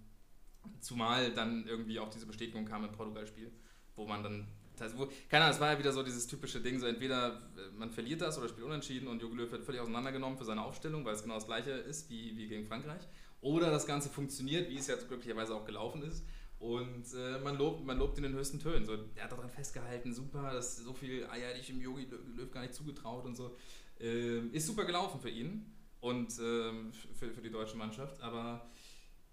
Zumal 0.80 1.32
dann 1.34 1.66
irgendwie 1.68 2.00
auch 2.00 2.10
diese 2.10 2.26
Bestätigung 2.26 2.66
kam 2.66 2.84
im 2.84 2.92
Portugal-Spiel, 2.92 3.52
wo 3.96 4.06
man 4.08 4.24
dann 4.24 4.48
also 4.82 4.98
wo, 4.98 5.10
keine 5.30 5.46
Ahnung, 5.46 5.56
es 5.56 5.62
war 5.62 5.74
ja 5.74 5.80
wieder 5.80 5.92
so 5.92 6.04
dieses 6.04 6.28
typische 6.28 6.62
Ding, 6.62 6.80
so 6.80 6.86
entweder 6.86 7.42
äh, 7.58 7.78
man 7.78 7.92
verliert 7.92 8.22
das 8.22 8.38
oder 8.38 8.50
spielt 8.50 8.66
unentschieden 8.66 9.08
und 9.08 9.22
Jogi 9.22 9.36
Löw 9.36 9.52
wird 9.52 9.64
völlig 9.64 9.82
auseinandergenommen 9.82 10.38
für 10.38 10.46
seine 10.46 10.64
Aufstellung, 10.64 11.06
weil 11.06 11.16
es 11.16 11.24
genau 11.24 11.36
das 11.36 11.46
gleiche 11.46 11.72
ist 11.72 12.10
wie, 12.10 12.38
wie 12.38 12.48
gegen 12.48 12.66
Frankreich. 12.66 13.02
Oder 13.42 13.72
das 13.72 13.88
Ganze 13.88 14.10
funktioniert, 14.10 14.70
wie 14.70 14.78
es 14.78 14.88
jetzt 14.88 15.08
glücklicherweise 15.08 15.56
auch 15.56 15.66
gelaufen 15.66 16.04
ist. 16.04 16.24
Und 16.60 17.12
äh, 17.16 17.40
man, 17.40 17.58
lobt, 17.58 17.84
man 17.84 17.98
lobt 17.98 18.18
in 18.18 18.24
den 18.24 18.34
höchsten 18.34 18.60
Tönen. 18.60 18.86
So, 18.86 18.96
er 19.16 19.24
hat 19.24 19.32
daran 19.32 19.50
festgehalten, 19.50 20.14
super, 20.14 20.54
dass 20.54 20.78
so 20.78 20.94
viel 20.94 21.26
Eier 21.26 21.48
hätte 21.50 21.60
ich 21.60 21.72
im 21.72 21.82
Yogi 21.82 22.08
Löw 22.36 22.52
gar 22.52 22.62
nicht 22.62 22.76
zugetraut 22.76 23.26
und 23.26 23.36
so. 23.36 23.56
Äh, 24.00 24.40
ist 24.50 24.68
super 24.68 24.86
gelaufen 24.86 25.20
für 25.20 25.30
ihn 25.30 25.66
und 26.00 26.30
äh, 26.34 26.72
für, 27.18 27.32
für 27.34 27.42
die 27.42 27.50
deutsche 27.50 27.78
Mannschaft. 27.78 28.22
Aber 28.22 28.70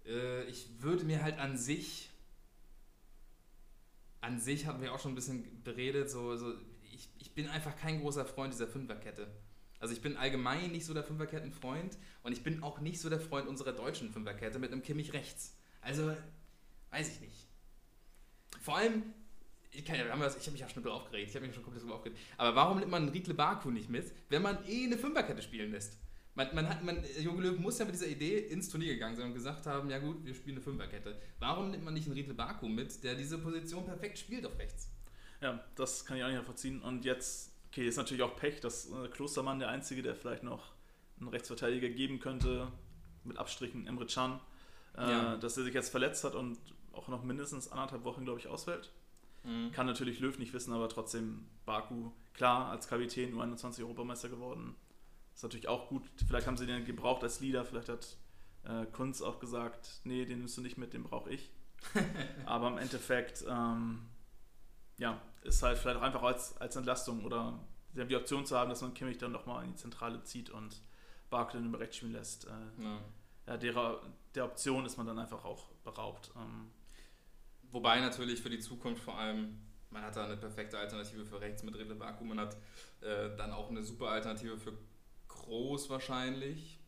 äh, 0.07 0.43
ich 0.45 0.81
würde 0.81 1.05
mir 1.05 1.21
halt 1.21 1.37
an 1.37 1.55
sich, 1.55 2.08
an 4.21 4.39
sich 4.39 4.65
hatten 4.65 4.81
wir 4.81 4.93
auch 4.93 4.99
schon 4.99 5.13
ein 5.13 5.15
bisschen 5.15 5.63
beredet, 5.63 6.09
so, 6.09 6.35
so 6.35 6.53
ich, 6.91 7.09
ich 7.19 7.33
bin 7.33 7.47
einfach 7.47 7.75
kein 7.75 8.01
großer 8.01 8.25
Freund 8.25 8.53
dieser 8.53 8.67
Fünferkette. 8.67 9.27
Also 9.79 9.93
ich 9.93 10.01
bin 10.01 10.17
allgemein 10.17 10.71
nicht 10.71 10.85
so 10.85 10.93
der 10.93 11.03
Fünferkettenfreund 11.03 11.97
und 12.23 12.33
ich 12.33 12.43
bin 12.43 12.63
auch 12.63 12.81
nicht 12.81 12.99
so 12.99 13.09
der 13.09 13.19
Freund 13.19 13.47
unserer 13.47 13.71
deutschen 13.71 14.11
Fünferkette 14.11 14.59
mit 14.59 14.71
einem 14.73 14.83
Kimmich 14.83 15.13
rechts. 15.13 15.55
Also 15.81 16.13
Weiß 16.91 17.09
ich 17.09 17.21
nicht. 17.21 17.47
Vor 18.61 18.77
allem, 18.77 19.03
ich, 19.71 19.83
ich 19.83 19.89
habe 19.89 20.51
mich 20.51 20.61
ja 20.61 20.69
schon 20.69 20.87
aufgeregt, 20.87 21.29
ich 21.29 21.35
habe 21.35 21.45
mich 21.45 21.53
schon 21.53 21.63
komplett 21.63 21.83
darüber 21.83 21.97
aufgeregt. 21.97 22.19
Aber 22.37 22.55
warum 22.55 22.79
nimmt 22.79 22.91
man 22.91 23.09
Riedle 23.09 23.33
Baku 23.33 23.69
nicht 23.69 23.89
mit, 23.89 24.11
wenn 24.29 24.41
man 24.41 24.57
eh 24.67 24.85
eine 24.85 24.97
Fünferkette 24.97 25.41
spielen 25.41 25.71
lässt? 25.71 25.97
Man, 26.35 26.55
man 26.55 26.69
hat, 26.69 26.83
man, 26.83 27.03
Junge 27.19 27.41
Löw 27.41 27.59
muss 27.59 27.79
ja 27.79 27.85
mit 27.85 27.95
dieser 27.95 28.07
Idee 28.07 28.37
ins 28.39 28.69
Turnier 28.69 28.93
gegangen 28.93 29.15
sein 29.15 29.27
und 29.27 29.33
gesagt 29.33 29.65
haben, 29.65 29.89
ja 29.89 29.99
gut, 29.99 30.23
wir 30.23 30.33
spielen 30.33 30.57
eine 30.57 30.63
Fünferkette. 30.63 31.19
Warum 31.39 31.71
nimmt 31.71 31.83
man 31.83 31.93
nicht 31.93 32.05
einen 32.05 32.15
Riedle 32.15 32.33
Baku 32.33 32.67
mit, 32.67 33.03
der 33.03 33.15
diese 33.15 33.37
Position 33.39 33.85
perfekt 33.85 34.19
spielt 34.19 34.45
auf 34.45 34.57
rechts? 34.57 34.89
Ja, 35.41 35.63
das 35.75 36.05
kann 36.05 36.17
ich 36.17 36.23
auch 36.23 36.27
nicht 36.27 36.37
nachvollziehen. 36.37 36.81
Und 36.81 37.05
jetzt, 37.05 37.53
okay, 37.69 37.87
ist 37.87 37.97
natürlich 37.97 38.23
auch 38.23 38.35
Pech, 38.35 38.59
dass 38.61 38.89
äh, 38.91 39.07
Klostermann 39.09 39.59
der 39.59 39.69
Einzige, 39.69 40.01
der 40.01 40.15
vielleicht 40.15 40.43
noch 40.43 40.71
einen 41.19 41.29
Rechtsverteidiger 41.29 41.89
geben 41.89 42.19
könnte, 42.19 42.71
mit 43.23 43.37
Abstrichen 43.37 43.87
Emre 43.87 44.05
Can, 44.05 44.39
äh, 44.97 45.01
ja. 45.01 45.37
dass 45.37 45.57
er 45.57 45.63
sich 45.63 45.73
jetzt 45.73 45.89
verletzt 45.89 46.23
hat 46.23 46.35
und 46.35 46.57
auch 46.93 47.07
noch 47.07 47.23
mindestens 47.23 47.71
anderthalb 47.71 48.03
Wochen, 48.03 48.25
glaube 48.25 48.39
ich, 48.39 48.47
ausfällt. 48.47 48.91
Mhm. 49.43 49.71
Kann 49.71 49.85
natürlich 49.85 50.19
Löw 50.19 50.37
nicht 50.37 50.53
wissen, 50.53 50.73
aber 50.73 50.89
trotzdem 50.89 51.45
Baku, 51.65 52.11
klar, 52.33 52.69
als 52.69 52.87
Kapitän 52.87 53.33
U21 53.33 53.81
Europameister 53.81 54.29
geworden. 54.29 54.75
Ist 55.39 55.43
natürlich 55.43 55.69
auch 55.69 55.87
gut. 55.87 56.03
Vielleicht 56.27 56.47
haben 56.47 56.57
sie 56.57 56.65
den 56.65 56.83
gebraucht 56.83 57.23
als 57.23 57.39
Leader, 57.39 57.63
vielleicht 57.63 57.87
hat 57.87 58.17
äh, 58.65 58.85
Kunz 58.87 59.21
auch 59.21 59.39
gesagt, 59.39 60.01
nee, 60.03 60.25
den 60.25 60.39
nimmst 60.39 60.57
du 60.57 60.61
nicht 60.61 60.77
mit, 60.77 60.91
den 60.91 61.03
brauche 61.03 61.29
ich. 61.29 61.49
aber 62.45 62.67
im 62.67 62.77
Endeffekt, 62.77 63.45
ähm, 63.47 64.01
ja, 64.97 65.21
ist 65.43 65.63
halt 65.63 65.77
vielleicht 65.77 65.97
auch 65.97 66.01
einfach 66.01 66.23
als, 66.23 66.57
als 66.57 66.75
Entlastung 66.75 67.23
oder 67.23 67.57
die 67.93 68.17
Option 68.17 68.45
zu 68.45 68.57
haben, 68.57 68.69
dass 68.69 68.81
man 68.81 68.93
Kimmich 68.93 69.17
dann 69.17 69.31
nochmal 69.31 69.63
in 69.63 69.69
die 69.69 69.77
Zentrale 69.77 70.21
zieht 70.25 70.49
und 70.49 70.81
Barkley 71.29 71.61
im 71.61 71.73
Recht 71.73 71.95
spielen 71.95 72.11
lässt. 72.11 72.45
Äh, 72.45 72.83
ja. 72.83 72.99
ja 73.47 73.55
der, 73.55 74.01
der 74.35 74.43
Option 74.43 74.85
ist 74.85 74.97
man 74.97 75.07
dann 75.07 75.19
einfach 75.19 75.45
auch 75.45 75.69
beraubt. 75.85 76.33
Ähm, 76.35 76.69
Wobei 77.71 78.01
natürlich 78.01 78.41
für 78.41 78.49
die 78.49 78.59
Zukunft 78.59 79.01
vor 79.01 79.17
allem, 79.17 79.57
man 79.89 80.03
hat 80.03 80.17
da 80.17 80.25
eine 80.25 80.35
perfekte 80.35 80.77
Alternative 80.77 81.23
für 81.23 81.39
rechts 81.39 81.63
mit 81.63 81.75
Riddle 81.75 81.95
Baku, 81.95 82.25
man 82.25 82.41
hat 82.41 82.57
äh, 82.99 83.33
dann 83.37 83.53
auch 83.53 83.69
eine 83.69 83.83
super 83.83 84.09
Alternative 84.09 84.57
für 84.57 84.73
Groß 85.49 85.89
wahrscheinlich. 85.89 86.79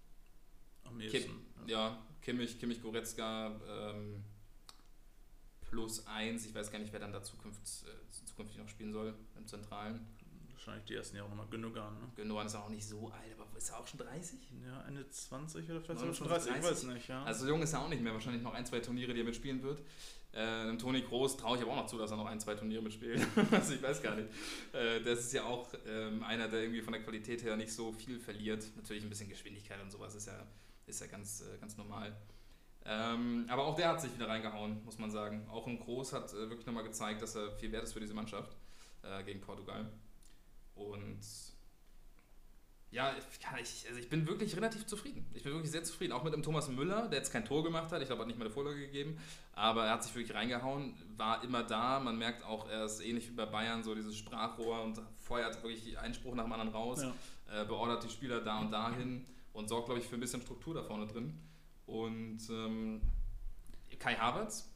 Am 0.84 1.02
ehesten, 1.02 1.20
Kim, 1.20 1.68
ja. 1.68 1.98
Kimmich, 2.22 2.60
Kimmich 2.60 2.80
Goretzka 2.80 3.60
ähm, 3.68 4.24
plus 5.62 6.06
eins. 6.06 6.46
Ich 6.46 6.54
weiß 6.54 6.72
gar 6.72 6.78
nicht, 6.78 6.94
wer 6.94 7.00
dann 7.00 7.12
da 7.12 7.24
Zukunft, 7.24 7.60
äh, 7.60 8.26
zukünftig 8.28 8.60
noch 8.60 8.70
spielen 8.70 8.94
soll 8.94 9.16
im 9.36 9.48
Zentralen. 9.48 10.06
Wahrscheinlich 10.52 10.86
die 10.86 10.94
ersten 10.94 11.18
Jahre 11.18 11.30
nochmal 11.30 11.48
Gündogan. 11.50 11.96
Ne? 11.96 12.12
Gündogan 12.16 12.46
ist 12.46 12.54
auch 12.54 12.70
nicht 12.70 12.86
so 12.86 13.10
alt, 13.10 13.34
aber 13.36 13.58
ist 13.58 13.72
er 13.72 13.80
auch 13.80 13.88
schon 13.88 14.00
30? 14.00 14.40
Ja, 14.64 14.84
Ende 14.84 15.10
20 15.10 15.68
oder 15.72 15.82
vielleicht 15.82 16.00
sogar 16.00 16.14
schon 16.14 16.28
30, 16.28 16.52
30, 16.52 16.64
ich 16.64 16.72
weiß 16.72 16.84
nicht. 16.84 17.08
Ja. 17.08 17.24
Also 17.24 17.48
jung 17.48 17.64
ist 17.64 17.74
er 17.74 17.82
auch 17.82 17.90
nicht 17.90 18.04
mehr, 18.04 18.14
wahrscheinlich 18.14 18.44
noch 18.44 18.54
ein, 18.54 18.64
zwei 18.68 18.80
Turniere, 18.80 19.16
die 19.16 19.22
er 19.22 19.26
mitspielen 19.26 19.64
wird. 19.64 19.82
Äh, 20.34 20.78
Toni 20.78 21.02
Groß 21.02 21.38
traue 21.38 21.58
ich 21.58 21.64
aber 21.64 21.74
auch 21.74 21.78
noch 21.78 21.88
zu, 21.88 21.98
dass 21.98 22.12
er 22.12 22.18
noch 22.18 22.26
ein, 22.26 22.40
zwei 22.40 22.56
Turniere 22.56 22.82
mitspielt. 22.82 23.26
also 23.52 23.74
ich 23.74 23.84
weiß 23.84 24.02
gar 24.02 24.16
nicht. 24.16 24.30
Äh, 24.74 25.02
das 25.02 25.20
ist 25.20 25.34
ja 25.34 25.44
auch 25.44 25.68
ähm, 25.88 26.24
einer, 26.24 26.48
der 26.48 26.62
irgendwie 26.62 26.82
von 26.82 26.94
der 26.94 27.04
Qualität 27.04 27.44
her 27.44 27.58
nicht 27.58 27.74
so 27.74 27.92
viel 27.92 28.20
verliert. 28.20 28.66
Natürlich 28.78 29.04
ein 29.04 29.10
bisschen 29.10 29.30
Geschwindigkeit 29.30 29.82
und 29.82 29.92
sowas 29.92 30.16
ist 30.16 30.28
ja, 30.28 30.46
ist 30.88 31.02
ja 31.02 31.08
ganz, 31.08 31.42
äh, 31.42 31.58
ganz 31.60 31.76
normal. 31.76 32.16
Ähm, 32.86 33.46
aber 33.50 33.66
auch 33.66 33.76
der 33.76 33.90
hat 33.90 34.02
sich 34.02 34.14
wieder 34.16 34.28
reingehauen, 34.28 34.84
muss 34.86 34.98
man 34.98 35.12
sagen. 35.12 35.48
Auch 35.52 35.68
ein 35.68 35.80
Groß 35.80 36.14
hat 36.14 36.32
äh, 36.34 36.50
wirklich 36.50 36.66
nochmal 36.66 36.84
gezeigt, 36.84 37.22
dass 37.22 37.36
er 37.36 37.52
viel 37.52 37.72
wert 37.72 37.84
ist 37.84 37.94
für 37.94 38.00
diese 38.00 38.14
Mannschaft 38.14 38.56
äh, 39.04 39.24
gegen 39.24 39.42
Portugal. 39.42 39.92
Und 40.76 41.20
ja, 42.92 43.14
ich, 43.62 43.88
also 43.88 44.00
ich 44.00 44.10
bin 44.10 44.28
wirklich 44.28 44.56
relativ 44.56 44.86
zufrieden. 44.86 45.26
Ich 45.34 45.44
bin 45.44 45.54
wirklich 45.54 45.72
sehr 45.72 45.84
zufrieden. 45.84 46.12
Auch 46.12 46.24
mit 46.24 46.34
dem 46.34 46.44
Thomas 46.44 46.68
Müller, 46.68 47.08
der 47.08 47.20
jetzt 47.20 47.32
kein 47.32 47.46
Tor 47.46 47.64
gemacht 47.64 47.90
hat. 47.90 48.02
Ich 48.02 48.08
glaube, 48.08 48.22
er 48.22 48.24
hat 48.24 48.28
nicht 48.28 48.38
mal 48.38 48.46
eine 48.46 48.54
Vorlage 48.54 48.80
gegeben. 48.80 49.18
Aber 49.54 49.86
er 49.86 49.94
hat 49.94 50.04
sich 50.04 50.14
wirklich 50.14 50.36
reingehauen, 50.36 50.94
war 51.16 51.42
immer 51.44 51.64
da. 51.64 52.02
Man 52.02 52.18
merkt 52.18 52.44
auch, 52.44 52.68
er 52.70 52.84
ist 52.84 53.00
ähnlich 53.00 53.30
wie 53.30 53.34
bei 53.34 53.46
Bayern, 53.46 53.82
so 53.82 53.96
dieses 53.96 54.18
Sprachrohr 54.18 54.82
und 54.84 55.02
feuert 55.20 55.64
wirklich 55.64 55.98
einen 56.00 56.14
Spruch 56.14 56.36
nach 56.36 56.44
dem 56.44 56.52
anderen 56.52 56.74
raus. 56.74 57.02
Ja. 57.02 57.62
Äh, 57.62 57.66
beordert 57.66 58.04
die 58.04 58.10
Spieler 58.10 58.42
da 58.42 58.60
und 58.60 58.72
dahin 58.72 59.26
und 59.54 59.70
sorgt, 59.70 59.86
glaube 59.86 60.02
ich, 60.02 60.08
für 60.08 60.16
ein 60.16 60.22
bisschen 60.22 60.42
Struktur 60.42 60.74
da 60.74 60.84
vorne 60.84 61.08
drin. 61.08 61.40
Und 61.86 62.42
ähm, 62.50 63.02
Kai 64.00 64.16
Havertz? 64.16 64.70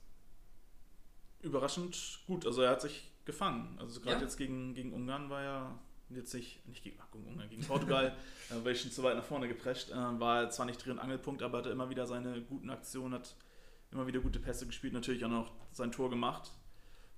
Überraschend 1.41 2.19
gut. 2.27 2.45
Also 2.45 2.61
er 2.61 2.71
hat 2.71 2.81
sich 2.81 3.11
gefangen. 3.25 3.77
Also 3.79 3.99
gerade 3.99 4.17
ja? 4.17 4.21
jetzt 4.21 4.37
gegen, 4.37 4.73
gegen 4.73 4.93
Ungarn 4.93 5.29
war 5.29 5.43
ja 5.43 5.79
jetzt 6.09 6.33
nicht, 6.33 6.65
nicht 6.67 6.83
gegen, 6.83 6.97
Ungarn, 7.11 7.49
gegen 7.49 7.65
Portugal, 7.65 8.15
äh, 8.49 8.63
weil 8.63 8.73
ich 8.73 8.81
schon 8.81 8.91
zu 8.91 9.03
weit 9.03 9.15
nach 9.15 9.23
vorne 9.23 9.47
geprescht, 9.47 9.89
äh, 9.91 10.19
war 10.19 10.49
zwar 10.49 10.65
nicht 10.65 10.83
Dreh- 10.83 10.91
und 10.91 10.99
Angelpunkt, 10.99 11.41
aber 11.41 11.59
hatte 11.59 11.69
immer 11.69 11.89
wieder 11.89 12.05
seine 12.05 12.41
guten 12.41 12.69
Aktionen, 12.69 13.13
hat 13.13 13.35
immer 13.91 14.07
wieder 14.07 14.19
gute 14.19 14.39
Pässe 14.39 14.67
gespielt, 14.67 14.93
natürlich 14.93 15.23
auch 15.25 15.29
noch 15.29 15.51
sein 15.71 15.91
Tor 15.91 16.09
gemacht. 16.09 16.51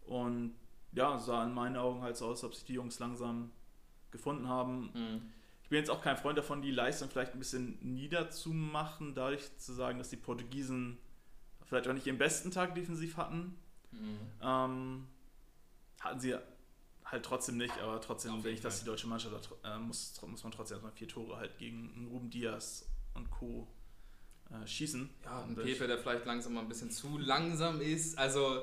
Und 0.05 0.55
ja, 0.93 1.19
sah 1.19 1.43
in 1.43 1.53
meinen 1.53 1.75
Augen 1.75 2.01
halt 2.01 2.17
so 2.17 2.25
aus, 2.25 2.39
als 2.39 2.43
ob 2.45 2.55
sich 2.55 2.65
die 2.65 2.73
Jungs 2.73 2.99
langsam 2.99 3.51
gefunden 4.11 4.47
haben. 4.47 4.91
Mhm. 4.93 5.21
Ich 5.63 5.69
bin 5.69 5.79
jetzt 5.79 5.89
auch 5.89 6.01
kein 6.01 6.15
Freund 6.15 6.37
davon, 6.37 6.61
die 6.61 6.71
Leistung 6.71 7.09
vielleicht 7.09 7.33
ein 7.33 7.39
bisschen 7.39 7.77
niederzumachen, 7.81 9.15
dadurch 9.15 9.57
zu 9.57 9.73
sagen, 9.73 9.97
dass 9.97 10.09
die 10.09 10.15
Portugiesen 10.15 10.97
vielleicht 11.65 11.87
auch 11.89 11.93
nicht 11.93 12.07
ihren 12.07 12.17
besten 12.17 12.51
Tag 12.51 12.73
defensiv 12.73 13.17
hatten. 13.17 13.57
Mhm. 13.91 14.19
Ähm, 14.41 15.07
hatten 15.99 16.19
sie 16.19 16.35
halt 17.11 17.23
trotzdem 17.23 17.57
nicht, 17.57 17.77
aber 17.79 18.01
trotzdem 18.01 18.33
denke 18.33 18.49
ich, 18.49 18.61
dass 18.61 18.79
die 18.79 18.85
deutsche 18.85 19.07
Mannschaft 19.07 19.49
äh, 19.63 19.77
muss, 19.79 20.21
muss 20.27 20.43
man 20.43 20.51
trotzdem 20.51 20.75
erstmal 20.75 20.91
vier 20.91 21.07
Tore 21.07 21.37
halt 21.37 21.57
gegen 21.57 22.07
Ruben 22.11 22.29
Diaz 22.29 22.89
und 23.13 23.29
Co. 23.31 23.67
Äh, 24.49 24.65
schießen. 24.65 25.09
Ja, 25.25 25.43
ein 25.43 25.55
Pepe, 25.55 25.87
der 25.87 25.97
vielleicht 25.97 26.25
langsam 26.25 26.53
mal 26.53 26.61
ein 26.61 26.69
bisschen 26.69 26.91
zu 26.91 27.17
langsam 27.17 27.81
ist. 27.81 28.17
Also, 28.17 28.61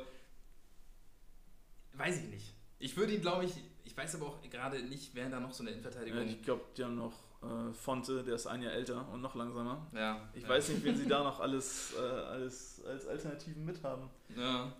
weiß 1.94 2.22
ich 2.22 2.28
nicht. 2.28 2.54
Ich 2.78 2.96
würde 2.96 3.14
ihn, 3.14 3.20
glaube 3.20 3.44
ich, 3.44 3.52
ich 3.84 3.96
weiß 3.96 4.14
aber 4.14 4.26
auch 4.26 4.42
gerade 4.42 4.82
nicht, 4.82 5.14
wer 5.14 5.28
da 5.28 5.40
noch 5.40 5.52
so 5.52 5.62
eine 5.62 5.70
Innenverteidigung. 5.72 6.20
Ja, 6.20 6.26
ich 6.26 6.42
glaube, 6.42 6.64
die 6.76 6.84
haben 6.84 6.96
noch 6.96 7.12
äh, 7.42 7.72
Fonte, 7.72 8.24
der 8.24 8.34
ist 8.34 8.46
ein 8.46 8.62
Jahr 8.62 8.72
älter 8.72 9.06
und 9.10 9.20
noch 9.20 9.34
langsamer. 9.34 9.86
Ja. 9.92 10.28
Ich 10.32 10.42
ja. 10.42 10.48
weiß 10.48 10.70
nicht, 10.70 10.84
wen 10.84 10.96
sie 10.96 11.06
da 11.06 11.22
noch 11.24 11.40
alles, 11.40 11.94
äh, 11.94 12.00
alles 12.00 12.82
als 12.86 13.06
Alternativen 13.06 13.64
mit 13.64 13.82
haben. 13.82 14.08
Ja. 14.34 14.72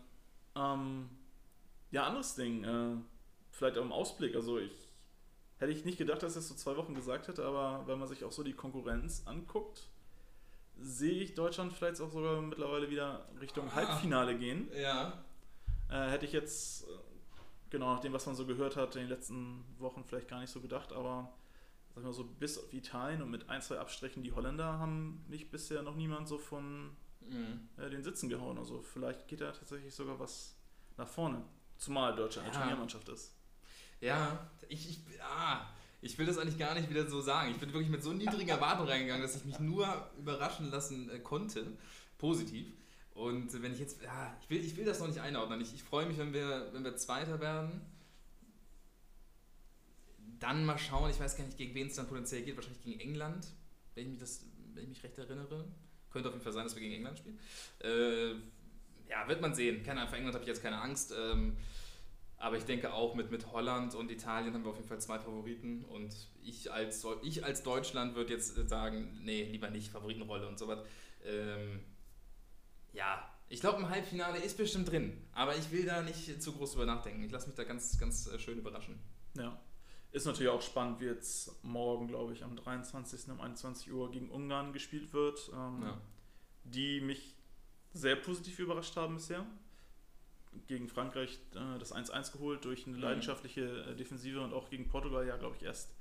Ähm, 0.56 1.10
ja, 1.90 2.06
anderes 2.06 2.34
Ding. 2.34 2.64
Äh, 2.64 2.96
vielleicht 3.55 3.78
auch 3.78 3.82
im 3.82 3.92
Ausblick. 3.92 4.34
Also 4.34 4.59
ich 4.59 4.72
hätte 5.59 5.72
ich 5.72 5.84
nicht 5.84 5.98
gedacht, 5.98 6.22
dass 6.22 6.36
er 6.36 6.40
es 6.40 6.48
so 6.48 6.55
zwei 6.55 6.76
Wochen 6.76 6.94
gesagt 6.94 7.28
hätte, 7.28 7.44
aber 7.44 7.84
wenn 7.86 7.98
man 7.98 8.09
sich 8.09 8.24
auch 8.24 8.32
so 8.32 8.42
die 8.42 8.52
Konkurrenz 8.52 9.22
anguckt, 9.26 9.88
sehe 10.78 11.22
ich 11.22 11.34
Deutschland 11.34 11.72
vielleicht 11.72 12.00
auch 12.00 12.11
sogar 12.11 12.40
mittlerweile 12.40 12.90
wieder 12.90 13.28
Richtung 13.40 13.68
ah, 13.68 13.74
Halbfinale 13.74 14.36
gehen. 14.36 14.68
Ja. 14.76 15.24
Äh, 15.88 16.11
hätte 16.11 16.26
ich 16.26 16.32
jetzt, 16.32 16.84
äh, 16.84 16.86
genau 17.70 17.94
nach 17.94 18.00
dem, 18.00 18.12
was 18.12 18.26
man 18.26 18.34
so 18.34 18.44
gehört 18.46 18.76
hat, 18.76 18.96
in 18.96 19.02
den 19.02 19.11
letzten 19.11 19.64
Wochen 19.78 20.05
vielleicht 20.05 20.28
gar 20.28 20.40
nicht 20.40 20.50
so 20.50 20.61
gedacht, 20.61 20.92
aber 20.92 21.32
sag 21.94 22.02
mal 22.02 22.12
so, 22.12 22.24
bis 22.24 22.59
auf 22.59 22.72
Italien 22.72 23.22
und 23.22 23.30
mit 23.30 23.48
ein, 23.48 23.62
zwei 23.62 23.78
Abstrichen 23.78 24.22
die 24.24 24.32
Holländer 24.32 24.78
haben 24.78 25.24
mich 25.28 25.50
bisher 25.50 25.82
noch 25.82 25.94
niemand 25.94 26.26
so 26.26 26.38
von 26.38 26.90
mhm. 27.20 27.68
äh, 27.76 27.88
den 27.88 28.02
Sitzen 28.02 28.28
gehauen. 28.28 28.59
Also 28.59 28.82
vielleicht 28.82 29.28
geht 29.28 29.40
da 29.40 29.52
tatsächlich 29.52 29.94
sogar 29.94 30.18
was 30.18 30.57
nach 30.96 31.09
vorne. 31.09 31.42
Zumal 31.76 32.14
Deutschland 32.16 32.48
eine 32.48 32.57
Turniermannschaft 32.57 33.09
ist. 33.09 33.34
Ja, 34.01 34.51
ich, 34.68 34.90
ich, 34.90 34.99
ah, 35.22 35.66
ich 36.05 36.18
will 36.18 36.26
das 36.26 36.38
eigentlich 36.38 36.59
gar 36.59 36.74
nicht 36.74 36.90
wieder 36.90 37.09
so 37.09 37.20
sagen. 37.20 37.51
Ich 37.51 37.57
bin 37.57 37.72
wirklich 37.72 37.90
mit 37.90 38.03
so 38.03 38.12
niedrigen 38.12 38.49
Erwartungen 38.51 38.88
reingegangen, 38.88 39.22
dass 39.22 39.36
ich 39.36 39.45
mich 39.45 39.59
nur 39.59 39.86
überraschen 40.18 40.70
lassen 40.70 41.11
äh, 41.11 41.18
konnte. 41.18 41.66
Positiv. 42.18 42.66
Und 43.14 43.62
wenn 43.62 43.72
ich 43.72 43.78
jetzt, 43.78 44.03
ja, 44.03 44.36
ich 44.42 44.51
will, 44.51 44.62
ich 44.62 44.76
will 44.76 44.84
das 44.84 44.99
noch 44.99 45.07
nicht 45.07 45.20
einordnen. 45.20 45.61
Ich, 45.61 45.72
ich 45.72 45.82
freue 45.82 46.05
mich, 46.07 46.18
wenn 46.18 46.32
wir, 46.32 46.68
wenn 46.72 46.84
wir 46.84 46.97
Zweiter 46.97 47.40
werden. 47.40 47.80
Dann 50.40 50.66
mal 50.66 50.78
schauen, 50.78 51.11
ich 51.11 51.18
weiß 51.18 51.36
gar 51.36 51.45
nicht, 51.45 51.57
gegen 51.57 51.74
wen 51.74 51.86
es 51.86 51.95
dann 51.95 52.09
potenziell 52.09 52.42
geht. 52.42 52.57
Wahrscheinlich 52.57 52.82
gegen 52.82 53.01
England, 53.01 53.47
wenn 53.95 54.05
ich 54.05 54.11
mich, 54.11 54.20
das, 54.20 54.45
wenn 54.74 54.82
ich 54.82 54.88
mich 54.90 55.03
recht 55.05 55.16
erinnere. 55.16 55.64
Könnte 56.11 56.28
auf 56.28 56.34
jeden 56.34 56.45
Fall 56.45 56.53
sein, 56.53 56.64
dass 56.64 56.74
wir 56.74 56.82
gegen 56.82 56.95
England 56.95 57.18
spielen. 57.18 57.38
Äh, 57.80 58.32
ja, 59.09 59.26
wird 59.28 59.40
man 59.40 59.55
sehen. 59.55 59.82
Keine 59.82 60.01
Ahnung, 60.01 60.11
vor 60.11 60.18
England 60.18 60.34
habe 60.34 60.45
ich 60.45 60.49
jetzt 60.49 60.62
keine 60.62 60.80
Angst. 60.80 61.14
Ähm, 61.16 61.57
aber 62.45 62.59
ich 62.59 62.66
denke 62.66 62.92
auch 62.92 63.14
mit, 63.14 63.30
mit 63.30 63.53
Holland 63.53 63.95
und 63.95 64.11
Italien 64.11 64.53
haben 64.53 64.64
wir 64.64 64.70
auf 64.70 64.76
jeden 64.76 64.86
Fall 64.86 65.01
zwei 65.01 65.18
Favoriten. 65.18 65.82
Und 65.86 66.14
ich 66.42 66.70
als, 66.70 67.03
ich 67.22 67.42
als 67.42 67.62
Deutschland 67.62 68.16
würde 68.16 68.34
jetzt 68.34 68.55
sagen, 68.68 69.18
nee, 69.22 69.45
lieber 69.45 69.70
nicht, 69.70 69.90
Favoritenrolle 69.90 70.47
und 70.47 70.59
sowas. 70.59 70.80
Ähm, 71.24 71.80
ja, 72.92 73.26
ich 73.49 73.61
glaube, 73.61 73.78
im 73.78 73.88
Halbfinale 73.88 74.38
ist 74.40 74.59
bestimmt 74.59 74.90
drin. 74.90 75.26
Aber 75.32 75.57
ich 75.57 75.70
will 75.70 75.86
da 75.86 76.03
nicht 76.03 76.42
zu 76.42 76.53
groß 76.53 76.72
drüber 76.72 76.84
nachdenken. 76.84 77.22
Ich 77.22 77.32
lasse 77.32 77.47
mich 77.47 77.57
da 77.57 77.64
ganz, 77.64 77.99
ganz 77.99 78.26
äh, 78.26 78.38
schön 78.38 78.59
überraschen. 78.59 78.99
Ja. 79.38 79.59
Ist 80.12 80.26
natürlich 80.26 80.53
auch 80.53 80.61
spannend, 80.61 81.01
wie 81.01 81.07
jetzt 81.07 81.64
morgen, 81.64 82.09
glaube 82.09 82.34
ich, 82.34 82.45
am 82.45 82.57
23. 82.57 83.30
um 83.30 83.40
21 83.40 83.90
Uhr 83.90 84.11
gegen 84.11 84.28
Ungarn 84.28 84.74
gespielt 84.74 85.14
wird. 85.14 85.51
Ähm, 85.55 85.80
ja. 85.82 85.99
Die 86.64 87.01
mich 87.01 87.36
sehr 87.95 88.16
positiv 88.16 88.59
überrascht 88.59 88.95
haben 88.97 89.14
bisher. 89.14 89.47
Gegen 90.66 90.88
Frankreich 90.88 91.38
äh, 91.55 91.78
das 91.78 91.94
1-1 91.94 92.32
geholt 92.32 92.64
durch 92.64 92.86
eine 92.86 92.96
mhm. 92.96 93.02
leidenschaftliche 93.02 93.84
äh, 93.84 93.96
Defensive 93.96 94.40
und 94.40 94.52
auch 94.52 94.70
gegen 94.70 94.88
Portugal 94.88 95.26
ja, 95.26 95.36
glaube 95.36 95.57
ich, 95.57 95.62
erst 95.62 95.94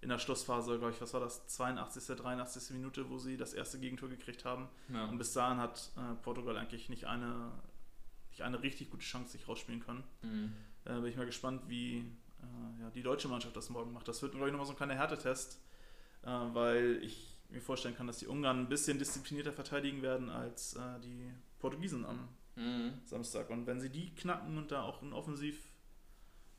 in 0.00 0.08
der 0.08 0.18
Schlussphase, 0.18 0.78
glaube 0.78 0.92
ich, 0.92 1.00
was 1.00 1.12
war 1.12 1.20
das, 1.20 1.46
82., 1.48 2.16
83. 2.16 2.70
Minute, 2.76 3.10
wo 3.10 3.18
sie 3.18 3.36
das 3.36 3.52
erste 3.52 3.80
Gegentor 3.80 4.08
gekriegt 4.08 4.44
haben. 4.44 4.68
Ja. 4.92 5.06
Und 5.06 5.18
bis 5.18 5.32
dahin 5.32 5.58
hat 5.58 5.90
äh, 5.96 6.14
Portugal 6.22 6.56
eigentlich 6.56 6.88
nicht 6.88 7.06
eine, 7.06 7.50
nicht 8.30 8.42
eine 8.42 8.62
richtig 8.62 8.90
gute 8.90 9.02
Chance 9.02 9.32
sich 9.32 9.48
rausspielen 9.48 9.80
können. 9.80 10.04
Mhm. 10.22 10.52
Bin 10.84 11.04
ich 11.04 11.16
mal 11.16 11.26
gespannt, 11.26 11.64
wie 11.66 12.02
ja, 12.80 12.88
die 12.94 13.02
deutsche 13.02 13.28
Mannschaft 13.28 13.54
das 13.54 13.68
morgen 13.68 13.92
macht. 13.92 14.08
Das 14.08 14.22
wird, 14.22 14.32
glaube 14.32 14.46
ich, 14.46 14.52
nochmal 14.52 14.66
so 14.66 14.72
ein 14.72 14.76
kleiner 14.76 14.94
Härtetest, 14.94 15.60
weil 16.22 16.98
ich 17.02 17.36
mir 17.50 17.60
vorstellen 17.60 17.94
kann, 17.94 18.06
dass 18.06 18.20
die 18.20 18.26
Ungarn 18.26 18.60
ein 18.60 18.68
bisschen 18.70 18.98
disziplinierter 18.98 19.52
verteidigen 19.52 20.00
werden 20.00 20.30
als 20.30 20.78
die 21.04 21.30
Portugiesen 21.58 22.06
am 22.06 22.26
mhm. 22.58 23.00
Samstag. 23.04 23.48
Und 23.50 23.66
wenn 23.66 23.80
sie 23.80 23.90
die 23.90 24.14
knacken 24.14 24.58
und 24.58 24.70
da 24.70 24.82
auch 24.82 25.02
ein 25.02 25.12
offensiv 25.12 25.70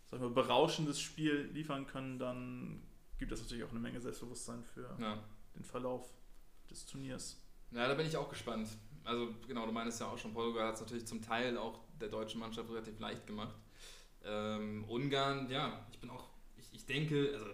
sagen 0.09 0.23
wir, 0.23 0.29
berauschendes 0.29 0.99
Spiel 0.99 1.49
liefern 1.53 1.85
können, 1.85 2.17
dann 2.17 2.81
gibt 3.17 3.31
das 3.31 3.41
natürlich 3.41 3.63
auch 3.63 3.71
eine 3.71 3.79
Menge 3.79 4.01
Selbstbewusstsein 4.01 4.63
für 4.63 4.95
ja. 4.99 5.23
den 5.55 5.63
Verlauf 5.63 6.09
des 6.69 6.85
Turniers. 6.85 7.37
Ja, 7.71 7.87
da 7.87 7.93
bin 7.93 8.07
ich 8.07 8.17
auch 8.17 8.29
gespannt. 8.29 8.69
Also 9.03 9.33
genau, 9.47 9.65
du 9.65 9.71
meinst 9.71 9.99
ja 9.99 10.07
auch 10.07 10.17
schon, 10.17 10.33
Portugal 10.33 10.67
hat 10.67 10.75
es 10.75 10.81
natürlich 10.81 11.05
zum 11.05 11.21
Teil 11.21 11.57
auch 11.57 11.79
der 11.99 12.09
deutschen 12.09 12.39
Mannschaft 12.39 12.69
relativ 12.69 12.99
leicht 12.99 13.27
gemacht. 13.27 13.55
Ähm, 14.23 14.83
Ungarn, 14.87 15.49
ja, 15.49 15.85
ich 15.91 15.99
bin 15.99 16.09
auch, 16.09 16.29
ich, 16.57 16.67
ich 16.73 16.85
denke, 16.85 17.31
also 17.33 17.45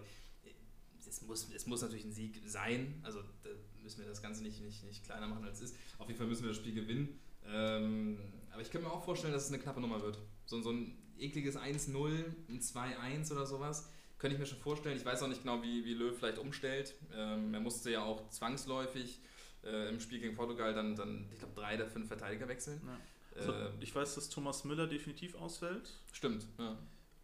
es 1.07 1.21
muss, 1.21 1.49
es 1.53 1.65
muss 1.65 1.81
natürlich 1.81 2.05
ein 2.05 2.11
Sieg 2.11 2.41
sein, 2.45 2.99
also 3.03 3.21
da 3.43 3.49
müssen 3.83 3.99
wir 3.99 4.07
das 4.07 4.21
Ganze 4.21 4.41
nicht, 4.43 4.61
nicht, 4.61 4.83
nicht 4.83 5.03
kleiner 5.03 5.27
machen 5.27 5.45
als 5.45 5.61
es 5.61 5.71
ist. 5.71 5.75
Auf 5.97 6.07
jeden 6.07 6.17
Fall 6.17 6.27
müssen 6.27 6.43
wir 6.43 6.49
das 6.49 6.57
Spiel 6.57 6.73
gewinnen. 6.73 7.19
Ähm, 7.47 8.19
aber 8.51 8.61
ich 8.61 8.71
könnte 8.71 8.87
mir 8.87 8.93
auch 8.93 9.03
vorstellen, 9.03 9.33
dass 9.33 9.45
es 9.45 9.53
eine 9.53 9.61
knappe 9.61 9.81
Nummer 9.81 10.01
wird. 10.01 10.17
So, 10.45 10.61
so 10.61 10.71
ein 10.71 10.97
ekliges 11.17 11.57
1-0, 11.57 12.25
ein 12.49 12.59
2-1 12.59 13.31
oder 13.31 13.45
sowas. 13.45 13.89
Könnte 14.17 14.35
ich 14.35 14.39
mir 14.39 14.45
schon 14.45 14.59
vorstellen. 14.59 14.97
Ich 14.97 15.05
weiß 15.05 15.21
auch 15.23 15.27
nicht 15.27 15.41
genau, 15.41 15.61
wie, 15.61 15.83
wie 15.85 15.93
Löw 15.93 16.17
vielleicht 16.17 16.37
umstellt. 16.37 16.95
Ähm, 17.13 17.53
er 17.53 17.59
musste 17.59 17.91
ja 17.91 18.03
auch 18.03 18.29
zwangsläufig 18.29 19.19
äh, 19.63 19.89
im 19.89 19.99
Spiel 19.99 20.19
gegen 20.19 20.35
Portugal 20.35 20.73
dann, 20.73 20.95
dann 20.95 21.27
ich 21.33 21.39
glaube, 21.39 21.53
drei 21.55 21.75
der 21.75 21.87
fünf 21.87 22.07
Verteidiger 22.07 22.47
wechseln. 22.47 22.81
Ja. 22.85 22.99
Also, 23.37 23.51
äh, 23.51 23.69
ich 23.81 23.93
weiß, 23.93 24.15
dass 24.15 24.29
Thomas 24.29 24.63
Müller 24.63 24.87
definitiv 24.87 25.35
ausfällt. 25.35 25.99
Stimmt, 26.13 26.47
ja. 26.57 26.77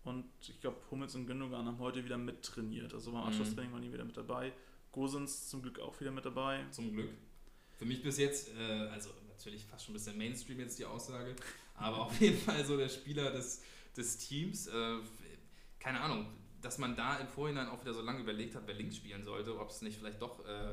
Und 0.03 0.25
ich 0.41 0.59
glaube, 0.59 0.77
Hummels 0.89 1.15
und 1.15 1.27
Gündogan 1.27 1.65
haben 1.65 1.77
heute 1.79 2.03
wieder 2.03 2.17
mittrainiert. 2.17 2.93
Also 2.93 3.11
beim 3.11 3.21
Anschlusstraining 3.23 3.69
mhm. 3.69 3.75
waren 3.75 3.81
die 3.83 3.93
wieder 3.93 4.03
mit 4.03 4.17
dabei. 4.17 4.51
Gosens 4.91 5.47
zum 5.47 5.61
Glück 5.61 5.79
auch 5.79 5.99
wieder 6.01 6.11
mit 6.11 6.25
dabei. 6.25 6.65
Zum 6.71 6.91
Glück. 6.91 7.09
Für 7.77 7.85
mich 7.85 8.01
bis 8.01 8.17
jetzt, 8.17 8.49
äh, 8.55 8.87
also 8.89 9.09
natürlich 9.41 9.65
fast 9.65 9.85
schon 9.85 9.93
ein 9.93 9.97
bisschen 9.97 10.17
Mainstream 10.17 10.59
jetzt 10.59 10.77
die 10.77 10.85
Aussage, 10.85 11.35
aber 11.75 12.05
auf 12.05 12.21
jeden 12.21 12.37
Fall 12.37 12.63
so 12.63 12.77
der 12.77 12.89
Spieler 12.89 13.31
des, 13.31 13.61
des 13.97 14.17
Teams. 14.17 14.67
Äh, 14.67 14.97
keine 15.79 15.99
Ahnung, 15.99 16.27
dass 16.61 16.77
man 16.77 16.95
da 16.95 17.17
im 17.17 17.27
Vorhinein 17.27 17.67
auch 17.67 17.81
wieder 17.81 17.93
so 17.93 18.01
lange 18.01 18.19
überlegt 18.19 18.55
hat, 18.55 18.63
wer 18.67 18.75
links 18.75 18.97
spielen 18.97 19.23
sollte, 19.23 19.59
ob 19.59 19.69
es 19.69 19.81
nicht 19.81 19.97
vielleicht 19.97 20.21
doch. 20.21 20.45
Äh, 20.45 20.71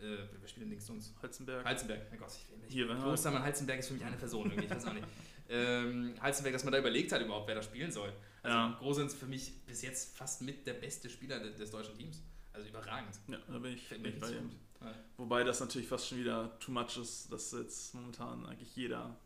äh, 0.00 0.18
wer 0.40 0.48
spielt 0.48 0.64
denn 0.64 0.70
links 0.70 0.86
sonst? 0.86 1.14
Halzenberg. 1.22 1.64
Halzenberg, 1.64 2.10
mein 2.10 2.18
Gott, 2.18 2.32
ich 2.32 2.50
will 2.50 2.58
nicht. 2.58 2.72
Hier, 2.72 2.86
Klostermann 2.86 3.42
Halzenberg 3.42 3.78
ist 3.78 3.88
für 3.88 3.94
mich 3.94 4.04
eine 4.04 4.16
Person 4.16 4.50
irgendwie, 4.50 4.64
ich 4.64 4.70
weiß 4.70 4.86
auch 4.86 4.92
nicht. 4.94 5.06
ähm, 5.50 6.14
Halzenberg, 6.20 6.54
dass 6.54 6.64
man 6.64 6.72
da 6.72 6.78
überlegt 6.78 7.12
hat 7.12 7.22
überhaupt, 7.22 7.46
wer 7.48 7.54
da 7.54 7.62
spielen 7.62 7.92
soll. 7.92 8.12
Also 8.42 8.56
ja. 8.56 8.76
Grosens 8.78 9.14
für 9.14 9.26
mich 9.26 9.64
bis 9.66 9.82
jetzt 9.82 10.16
fast 10.16 10.42
mit 10.42 10.66
der 10.66 10.74
beste 10.74 11.08
Spieler 11.10 11.38
des, 11.38 11.56
des 11.56 11.70
deutschen 11.70 11.94
Teams. 11.96 12.22
Also 12.52 12.68
überragend. 12.68 13.14
Ja, 13.28 13.38
da 13.48 13.58
bin 13.58 13.74
ich, 13.74 13.88
bin 13.88 14.06
ich 14.06 14.20
bei 14.20 14.30
ihm. 14.30 14.50
Ja. 14.84 14.94
Wobei 15.16 15.44
das 15.44 15.60
natürlich 15.60 15.88
fast 15.88 16.08
schon 16.08 16.18
wieder 16.18 16.58
too 16.58 16.72
much 16.72 16.96
ist, 16.98 17.32
dass 17.32 17.52
jetzt 17.52 17.94
momentan 17.94 18.46
eigentlich 18.46 18.74
jeder 18.76 19.16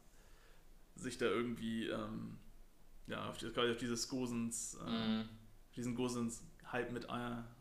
sich 0.97 1.19
da 1.19 1.27
irgendwie 1.27 1.89
ähm, 1.89 2.39
ja, 3.07 3.29
auf, 3.29 3.39
die, 3.39 3.47
auf 3.47 3.77
dieses 3.77 4.09
Gosens 4.09 4.79
äh, 4.87 4.91
mhm 4.91 5.29
diesen 5.79 5.95
Gosens-Hype 5.95 6.93
mit 6.93 7.05
äh, 7.05 7.09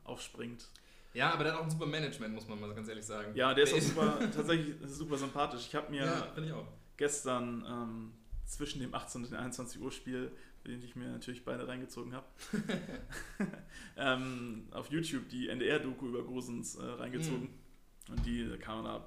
aufspringt. 0.04 0.68
Ja, 1.14 1.32
aber 1.34 1.46
der 1.46 1.54
hat 1.54 1.60
auch 1.60 1.64
ein 1.64 1.72
super 1.72 1.86
Management, 1.86 2.34
muss 2.34 2.48
man 2.48 2.60
mal 2.60 2.74
ganz 2.74 2.90
ehrlich 2.90 3.06
sagen. 3.06 3.34
Ja, 3.36 3.54
der 3.54 3.64
ist 3.64 3.74
auch 3.74 3.80
super, 3.80 4.20
tatsächlich 4.36 4.76
super 4.86 5.18
sympathisch. 5.18 5.66
Ich 5.68 5.76
habe 5.76 5.90
mir 5.90 6.04
ja, 6.04 6.68
gestern 6.98 7.64
ähm, 7.68 8.14
zwischen 8.46 8.82
dem 8.82 8.94
18 8.94 9.24
und 9.24 9.32
dem 9.32 9.40
21 9.40 9.82
Uhr 9.82 9.92
Spiel, 9.92 10.32
den 10.66 10.84
ich 10.84 10.96
mir 10.96 11.08
natürlich 11.08 11.46
beide 11.46 11.68
reingezogen 11.68 12.14
habe, 12.14 12.26
ähm, 13.98 14.68
auf 14.72 14.92
YouTube 14.92 15.30
die 15.30 15.48
NDR-Doku 15.48 16.08
über 16.08 16.24
Gosens 16.24 16.76
äh, 16.76 16.84
reingezogen. 16.84 17.44
Mhm. 17.44 17.67
Und 18.10 18.26
die 18.26 18.48
da 18.48 18.58
kam 18.58 18.84
da. 18.84 19.06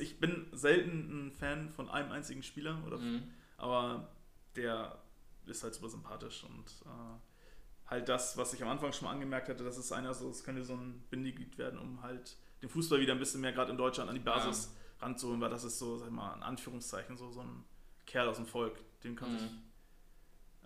Ich 0.00 0.18
bin 0.18 0.46
selten 0.52 1.26
ein 1.26 1.32
Fan 1.32 1.70
von 1.70 1.90
einem 1.90 2.10
einzigen 2.10 2.42
Spieler, 2.42 2.82
oder, 2.86 2.98
mhm. 2.98 3.24
aber 3.58 4.08
der 4.56 4.98
ist 5.46 5.62
halt 5.62 5.74
super 5.74 5.88
sympathisch 5.88 6.44
und 6.44 6.64
äh, 6.86 7.90
halt 7.90 8.08
das, 8.08 8.36
was 8.36 8.54
ich 8.54 8.62
am 8.62 8.68
Anfang 8.70 8.92
schon 8.92 9.06
mal 9.06 9.12
angemerkt 9.12 9.48
hatte, 9.48 9.64
dass 9.64 9.76
es 9.76 9.92
einer 9.92 10.14
so, 10.14 10.30
es 10.30 10.44
könnte 10.44 10.64
so 10.64 10.74
ein 10.74 11.02
Bindeglied 11.10 11.58
werden, 11.58 11.78
um 11.78 12.02
halt 12.02 12.36
den 12.62 12.68
Fußball 12.68 13.00
wieder 13.00 13.12
ein 13.12 13.18
bisschen 13.18 13.40
mehr 13.40 13.52
gerade 13.52 13.70
in 13.72 13.76
Deutschland 13.76 14.08
an 14.08 14.14
die 14.14 14.22
Basis 14.22 14.72
ja. 15.00 15.06
ranzuholen, 15.06 15.40
weil 15.40 15.50
das 15.50 15.64
ist 15.64 15.78
so, 15.78 15.98
sag 15.98 16.06
ich 16.06 16.12
mal, 16.12 16.34
in 16.36 16.42
Anführungszeichen 16.42 17.16
so, 17.16 17.30
so 17.30 17.40
ein 17.40 17.64
Kerl 18.06 18.28
aus 18.28 18.36
dem 18.36 18.46
Volk, 18.46 18.78
dem 19.02 19.16
kann 19.16 19.32
mhm. 19.32 19.38
sich 19.38 19.50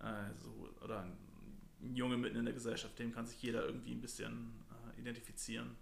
äh, 0.02 0.34
so, 0.38 0.68
oder 0.84 1.00
ein 1.00 1.94
Junge 1.94 2.16
mitten 2.16 2.36
in 2.36 2.44
der 2.44 2.54
Gesellschaft, 2.54 2.98
dem 2.98 3.12
kann 3.12 3.26
sich 3.26 3.40
jeder 3.42 3.64
irgendwie 3.64 3.92
ein 3.92 4.00
bisschen 4.00 4.64
äh, 4.70 5.00
identifizieren. 5.00 5.76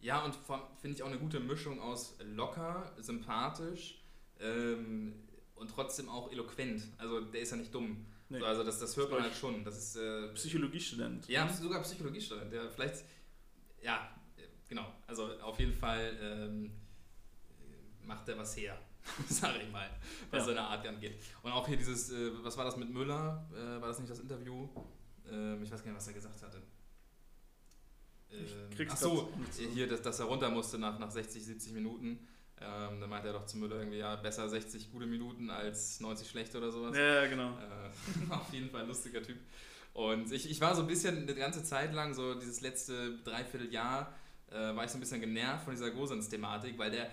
Ja, 0.00 0.24
und 0.24 0.36
finde 0.80 0.96
ich 0.96 1.02
auch 1.02 1.08
eine 1.08 1.18
gute 1.18 1.40
Mischung 1.40 1.80
aus 1.80 2.16
locker, 2.20 2.92
sympathisch 2.98 4.00
ähm, 4.40 5.14
und 5.56 5.70
trotzdem 5.70 6.08
auch 6.08 6.30
eloquent. 6.30 6.82
Also 6.98 7.20
der 7.20 7.40
ist 7.40 7.50
ja 7.50 7.56
nicht 7.56 7.74
dumm. 7.74 8.06
Nee. 8.30 8.42
also 8.42 8.62
das, 8.62 8.78
das 8.78 8.96
hört 8.96 9.10
man 9.10 9.22
halt 9.22 9.34
schon. 9.34 9.64
Das 9.64 9.76
ist 9.76 9.96
äh, 9.96 10.28
Psychologiestudent. 10.34 11.26
Ja, 11.28 11.48
sogar 11.48 11.82
Psychologiestudent. 11.82 12.52
Der 12.52 12.70
vielleicht, 12.70 13.04
ja, 13.82 14.08
genau. 14.68 14.92
Also 15.06 15.32
auf 15.40 15.58
jeden 15.58 15.72
Fall 15.72 16.16
ähm, 16.20 16.70
macht 18.02 18.28
er 18.28 18.38
was 18.38 18.56
her, 18.56 18.78
sage 19.28 19.62
ich 19.62 19.72
mal, 19.72 19.88
was 20.30 20.40
ja. 20.40 20.46
seine 20.46 20.60
Art 20.60 20.86
angeht. 20.86 21.20
Und 21.42 21.52
auch 21.52 21.66
hier 21.66 21.76
dieses, 21.76 22.10
äh, 22.10 22.30
was 22.42 22.56
war 22.56 22.64
das 22.64 22.76
mit 22.76 22.90
Müller? 22.90 23.48
Äh, 23.52 23.80
war 23.80 23.88
das 23.88 23.98
nicht 23.98 24.10
das 24.10 24.20
Interview? 24.20 24.68
Ähm, 25.30 25.62
ich 25.62 25.70
weiß 25.70 25.82
gar 25.82 25.90
nicht, 25.90 25.98
was 25.98 26.08
er 26.08 26.14
gesagt 26.14 26.42
hatte. 26.42 26.62
Ähm, 28.32 28.86
ach 28.88 28.96
so, 28.96 29.32
hier, 29.74 29.86
dass, 29.86 30.02
dass 30.02 30.20
er 30.20 30.26
runter 30.26 30.50
musste 30.50 30.78
nach, 30.78 30.98
nach 30.98 31.10
60, 31.10 31.44
70 31.44 31.72
Minuten. 31.72 32.26
Ähm, 32.60 33.00
dann 33.00 33.08
meinte 33.08 33.28
er 33.28 33.34
doch 33.34 33.46
zu 33.46 33.56
Müller 33.56 33.76
irgendwie, 33.76 33.98
ja, 33.98 34.16
besser 34.16 34.48
60 34.48 34.90
gute 34.90 35.06
Minuten 35.06 35.48
als 35.48 36.00
90 36.00 36.28
schlechte 36.28 36.58
oder 36.58 36.72
sowas. 36.72 36.96
Ja, 36.96 37.26
genau. 37.26 37.50
Äh, 37.50 38.30
auf 38.32 38.52
jeden 38.52 38.70
Fall 38.70 38.82
ein 38.82 38.88
lustiger 38.88 39.22
Typ. 39.22 39.38
Und 39.94 40.32
ich, 40.32 40.50
ich 40.50 40.60
war 40.60 40.74
so 40.74 40.82
ein 40.82 40.88
bisschen 40.88 41.22
eine 41.22 41.34
ganze 41.34 41.62
Zeit 41.62 41.92
lang, 41.94 42.14
so 42.14 42.34
dieses 42.34 42.60
letzte 42.60 43.18
Dreivierteljahr, 43.24 44.12
äh, 44.50 44.54
war 44.54 44.84
ich 44.84 44.90
so 44.90 44.98
ein 44.98 45.00
bisschen 45.00 45.20
genervt 45.20 45.64
von 45.64 45.74
dieser 45.74 45.90
Gosens-Thematik, 45.90 46.78
weil 46.78 46.90
der 46.90 47.10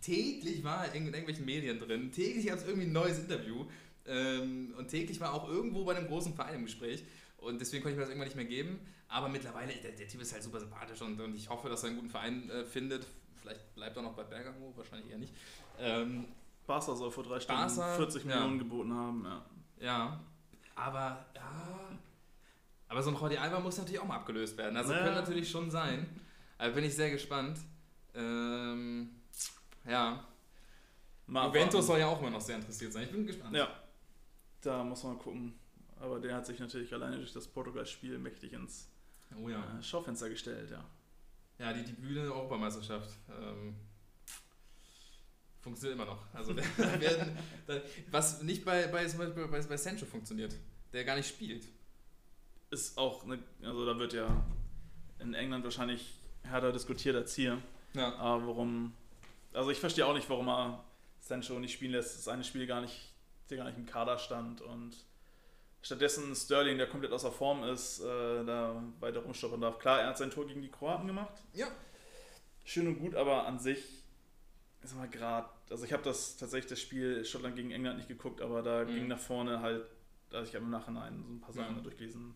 täglich 0.00 0.62
war 0.64 0.86
in, 0.94 1.02
in 1.06 1.12
irgendwelchen 1.12 1.44
Medien 1.44 1.78
drin, 1.78 2.12
täglich 2.12 2.46
gab 2.46 2.58
es 2.58 2.64
irgendwie 2.64 2.86
ein 2.86 2.92
neues 2.92 3.18
Interview 3.18 3.66
ähm, 4.06 4.74
und 4.78 4.88
täglich 4.88 5.20
war 5.20 5.34
auch 5.34 5.48
irgendwo 5.48 5.84
bei 5.84 5.96
einem 5.96 6.06
großen 6.06 6.34
Verein 6.34 6.56
im 6.56 6.64
Gespräch. 6.64 7.04
Und 7.38 7.60
deswegen 7.60 7.82
konnte 7.82 7.94
ich 7.94 7.96
mir 7.96 8.02
das 8.02 8.10
irgendwann 8.10 8.28
nicht 8.28 8.36
mehr 8.36 8.44
geben. 8.44 8.80
Aber 9.08 9.28
mittlerweile, 9.28 9.72
der, 9.72 9.92
der 9.92 10.08
Typ 10.08 10.20
ist 10.20 10.32
halt 10.32 10.42
super 10.42 10.60
sympathisch 10.60 11.00
und, 11.00 11.20
und 11.20 11.34
ich 11.34 11.48
hoffe, 11.48 11.68
dass 11.68 11.82
er 11.82 11.88
einen 11.88 11.96
guten 11.96 12.10
Verein 12.10 12.50
äh, 12.50 12.64
findet, 12.64 13.06
Vielleicht 13.46 13.74
bleibt 13.76 13.96
er 13.96 14.02
noch 14.02 14.14
bei 14.14 14.24
Bergamo, 14.24 14.72
wahrscheinlich 14.76 15.08
eher 15.08 15.18
nicht. 15.18 15.32
Ähm, 15.78 16.26
Barca 16.66 16.96
soll 16.96 17.12
vor 17.12 17.22
drei 17.22 17.38
Stunden 17.38 17.62
Barca, 17.62 17.94
40 17.94 18.24
Millionen 18.24 18.56
ja. 18.56 18.58
geboten 18.58 18.92
haben, 18.92 19.24
ja. 19.24 19.46
Ja, 19.78 20.20
aber 20.74 21.26
ja. 21.34 21.88
Aber 22.88 23.02
so 23.02 23.10
ein 23.10 23.16
Jordi 23.16 23.36
Alba 23.36 23.60
muss 23.60 23.78
natürlich 23.78 24.00
auch 24.00 24.06
mal 24.06 24.16
abgelöst 24.16 24.56
werden. 24.58 24.76
Also 24.76 24.92
ja. 24.92 24.98
könnte 24.98 25.20
natürlich 25.20 25.48
schon 25.48 25.70
sein. 25.70 26.08
Aber 26.58 26.72
bin 26.72 26.84
ich 26.84 26.94
sehr 26.96 27.10
gespannt. 27.10 27.60
Ähm, 28.14 29.10
ja. 29.88 30.24
Mal 31.26 31.46
Juventus 31.46 31.86
soll 31.86 32.00
ja 32.00 32.08
auch 32.08 32.20
immer 32.20 32.30
noch 32.30 32.40
sehr 32.40 32.56
interessiert 32.56 32.92
sein. 32.92 33.04
Ich 33.04 33.12
bin 33.12 33.26
gespannt. 33.26 33.54
Ja. 33.54 33.68
Da 34.60 34.82
muss 34.82 35.04
man 35.04 35.18
gucken. 35.18 35.56
Aber 36.00 36.18
der 36.18 36.34
hat 36.34 36.46
sich 36.46 36.58
natürlich 36.58 36.92
alleine 36.92 37.16
durch 37.16 37.32
das 37.32 37.46
Portugal-Spiel 37.46 38.18
mächtig 38.18 38.52
ins 38.52 38.88
oh 39.42 39.48
ja. 39.48 39.78
äh, 39.78 39.82
Schaufenster 39.82 40.28
gestellt, 40.28 40.70
ja. 40.70 40.84
Ja, 41.58 41.72
die, 41.72 41.84
die 41.84 41.92
Bühne 41.92 42.32
Europameisterschaft. 42.32 43.10
Ähm, 43.30 43.74
Funktioniert 45.60 45.98
immer 45.98 46.12
noch. 46.12 46.22
Also 46.32 46.54
werden, 46.76 47.36
was 48.10 48.42
nicht 48.42 48.64
bei, 48.64 48.86
bei, 48.86 49.04
zum 49.06 49.18
Beispiel 49.18 49.48
bei, 49.48 49.60
bei 49.60 49.76
Sancho 49.76 50.06
funktioniert, 50.06 50.54
der 50.92 51.04
gar 51.04 51.16
nicht 51.16 51.28
spielt. 51.28 51.66
Ist 52.70 52.98
auch, 52.98 53.24
eine, 53.24 53.38
also 53.62 53.86
da 53.86 53.98
wird 53.98 54.12
ja 54.12 54.46
in 55.18 55.34
England 55.34 55.64
wahrscheinlich 55.64 56.14
härter 56.42 56.72
diskutiert 56.72 57.16
als 57.16 57.34
hier. 57.34 57.60
Ja. 57.94 58.14
Aber 58.16 58.46
warum, 58.46 58.92
also 59.52 59.70
ich 59.70 59.78
verstehe 59.78 60.06
auch 60.06 60.14
nicht, 60.14 60.28
warum 60.28 60.48
er 60.48 60.84
Sancho 61.20 61.58
nicht 61.58 61.72
spielen 61.72 61.92
lässt. 61.92 62.16
Das 62.16 62.28
eine 62.28 62.44
Spiel 62.44 62.66
gar 62.66 62.80
nicht, 62.80 63.12
der 63.50 63.56
gar 63.56 63.64
nicht 63.64 63.78
im 63.78 63.86
Kader 63.86 64.18
stand 64.18 64.60
und 64.60 64.96
stattdessen 65.86 66.34
Sterling, 66.34 66.78
der 66.78 66.88
komplett 66.88 67.12
außer 67.12 67.30
Form 67.30 67.62
ist, 67.64 68.00
äh, 68.00 68.44
da 68.44 68.82
weiter 69.00 69.20
rumstoppern 69.20 69.60
darf. 69.60 69.78
Klar, 69.78 70.00
er 70.00 70.08
hat 70.08 70.18
sein 70.18 70.30
Tor 70.30 70.46
gegen 70.46 70.60
die 70.60 70.68
Kroaten 70.70 71.06
gemacht. 71.06 71.32
Ja. 71.52 71.68
Schön 72.64 72.88
und 72.88 72.98
gut, 72.98 73.14
aber 73.14 73.46
an 73.46 73.58
sich 73.60 74.02
ist 74.82 74.96
mal 74.96 75.08
gerade, 75.08 75.48
also 75.70 75.84
ich 75.84 75.92
habe 75.92 76.02
das 76.02 76.36
tatsächlich 76.36 76.68
das 76.68 76.80
Spiel 76.80 77.24
Schottland 77.24 77.54
gegen 77.56 77.70
England 77.70 77.98
nicht 77.98 78.08
geguckt, 78.08 78.40
aber 78.40 78.62
da 78.62 78.84
Mhm. 78.84 78.94
ging 78.94 79.08
nach 79.08 79.18
vorne 79.18 79.60
halt, 79.60 79.86
also 80.32 80.48
ich 80.48 80.54
habe 80.56 80.64
im 80.64 80.70
Nachhinein 80.70 81.22
so 81.24 81.32
ein 81.32 81.40
paar 81.40 81.52
Sachen 81.52 81.76
Ja. 81.76 81.82
durchgelesen, 81.82 82.34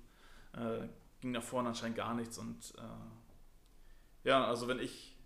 äh, 0.52 0.86
ging 1.20 1.32
nach 1.32 1.42
vorne 1.42 1.68
anscheinend 1.70 1.96
gar 1.96 2.14
nichts 2.14 2.38
und 2.38 2.72
äh, 2.78 4.28
ja, 4.28 4.46
also 4.46 4.68
wenn 4.68 4.78
ich 4.78 5.16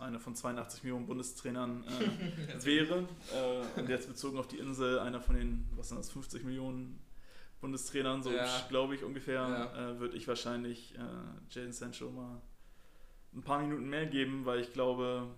einer 0.00 0.18
von 0.20 0.34
82 0.34 0.82
Millionen 0.84 1.06
Bundestrainern 1.06 1.84
äh, 1.84 2.64
wäre 2.64 3.08
äh, 3.34 3.80
und 3.80 3.88
jetzt 3.88 4.08
bezogen 4.08 4.38
auf 4.38 4.48
die 4.48 4.58
Insel 4.58 4.98
einer 4.98 5.20
von 5.20 5.36
den, 5.36 5.68
was 5.76 5.88
sind 5.88 5.98
das, 5.98 6.10
50 6.10 6.44
Millionen 6.44 7.00
Bundestrainern, 7.60 8.22
so 8.22 8.32
Ja. 8.32 8.66
glaube 8.68 8.94
ich 8.94 9.04
ungefähr, 9.04 9.34
Ja. 9.74 9.90
äh, 9.92 10.00
würde 10.00 10.16
ich 10.16 10.26
wahrscheinlich 10.28 10.94
äh, 10.96 11.00
Jaden 11.50 11.72
Sancho 11.72 12.10
mal 12.10 12.40
ein 13.34 13.42
paar 13.42 13.60
Minuten 13.60 13.88
mehr 13.88 14.06
geben, 14.06 14.44
weil 14.46 14.60
ich 14.60 14.72
glaube, 14.72 15.28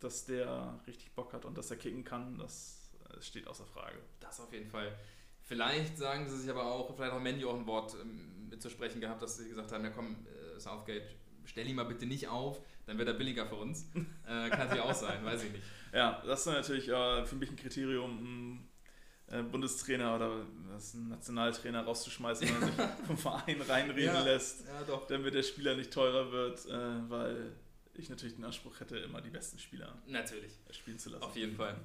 dass 0.00 0.24
der 0.26 0.78
richtig 0.86 1.12
Bock 1.12 1.32
hat 1.32 1.44
und 1.44 1.56
dass 1.56 1.70
er 1.70 1.76
kicken 1.78 2.04
kann, 2.04 2.36
das 2.38 2.92
äh, 3.10 3.20
steht 3.22 3.46
außer 3.48 3.64
Frage. 3.66 3.98
Das 4.20 4.38
auf 4.40 4.52
jeden 4.52 4.68
Fall. 4.70 4.94
Vielleicht 5.40 5.98
sagen 5.98 6.28
sie 6.28 6.38
sich 6.38 6.50
aber 6.50 6.64
auch, 6.64 6.94
vielleicht 6.94 7.12
auch 7.12 7.20
Mandy 7.20 7.44
auch 7.44 7.54
ein 7.58 7.66
Wort 7.66 7.96
ähm, 8.00 8.48
mitzusprechen 8.50 9.00
gehabt, 9.00 9.20
dass 9.22 9.36
sie 9.38 9.48
gesagt 9.48 9.72
haben, 9.72 9.84
ja 9.84 9.90
komm, 9.90 10.16
äh, 10.26 10.58
Southgate, 10.60 11.02
stell 11.46 11.66
ihn 11.68 11.76
mal 11.76 11.84
bitte 11.84 12.06
nicht 12.06 12.28
auf, 12.28 12.60
dann 12.86 12.98
wird 12.98 13.08
er 13.08 13.14
billiger 13.14 13.46
für 13.46 13.56
uns. 13.56 13.86
Äh, 14.26 14.48
kann 14.50 14.58
natürlich 14.60 14.82
auch 14.82 14.94
sein, 14.94 15.24
weiß 15.24 15.44
ich 15.44 15.52
nicht. 15.52 15.64
Ja, 15.94 16.20
das 16.26 16.40
ist 16.40 16.46
natürlich 16.46 16.88
äh, 16.88 17.24
für 17.24 17.36
mich 17.36 17.48
ein 17.50 17.54
Kriterium, 17.56 18.18
einen 18.18 18.68
äh, 19.28 19.42
Bundestrainer 19.44 20.16
oder 20.16 20.30
einen 20.32 21.08
Nationaltrainer 21.08 21.84
rauszuschmeißen, 21.84 22.48
wenn 22.48 22.54
er 22.62 22.66
sich 22.66 22.74
vom 23.06 23.16
Verein 23.16 23.60
reinreden 23.60 24.12
Ja. 24.14 24.24
lässt, 24.24 24.66
Ja, 24.66 24.82
doch. 24.88 25.06
damit 25.06 25.34
der 25.34 25.44
Spieler 25.44 25.76
nicht 25.76 25.92
teurer 25.92 26.32
wird, 26.32 26.66
äh, 26.66 27.08
weil 27.08 27.52
ich 27.94 28.08
natürlich 28.10 28.34
den 28.34 28.44
Anspruch 28.44 28.80
hätte, 28.80 28.96
immer 28.98 29.20
die 29.20 29.30
besten 29.30 29.60
Spieler 29.60 29.96
Natürlich. 30.08 30.50
spielen 30.72 30.98
zu 30.98 31.10
lassen. 31.10 31.22
Auf 31.22 31.36
jeden 31.36 31.54
Fall. 31.54 31.76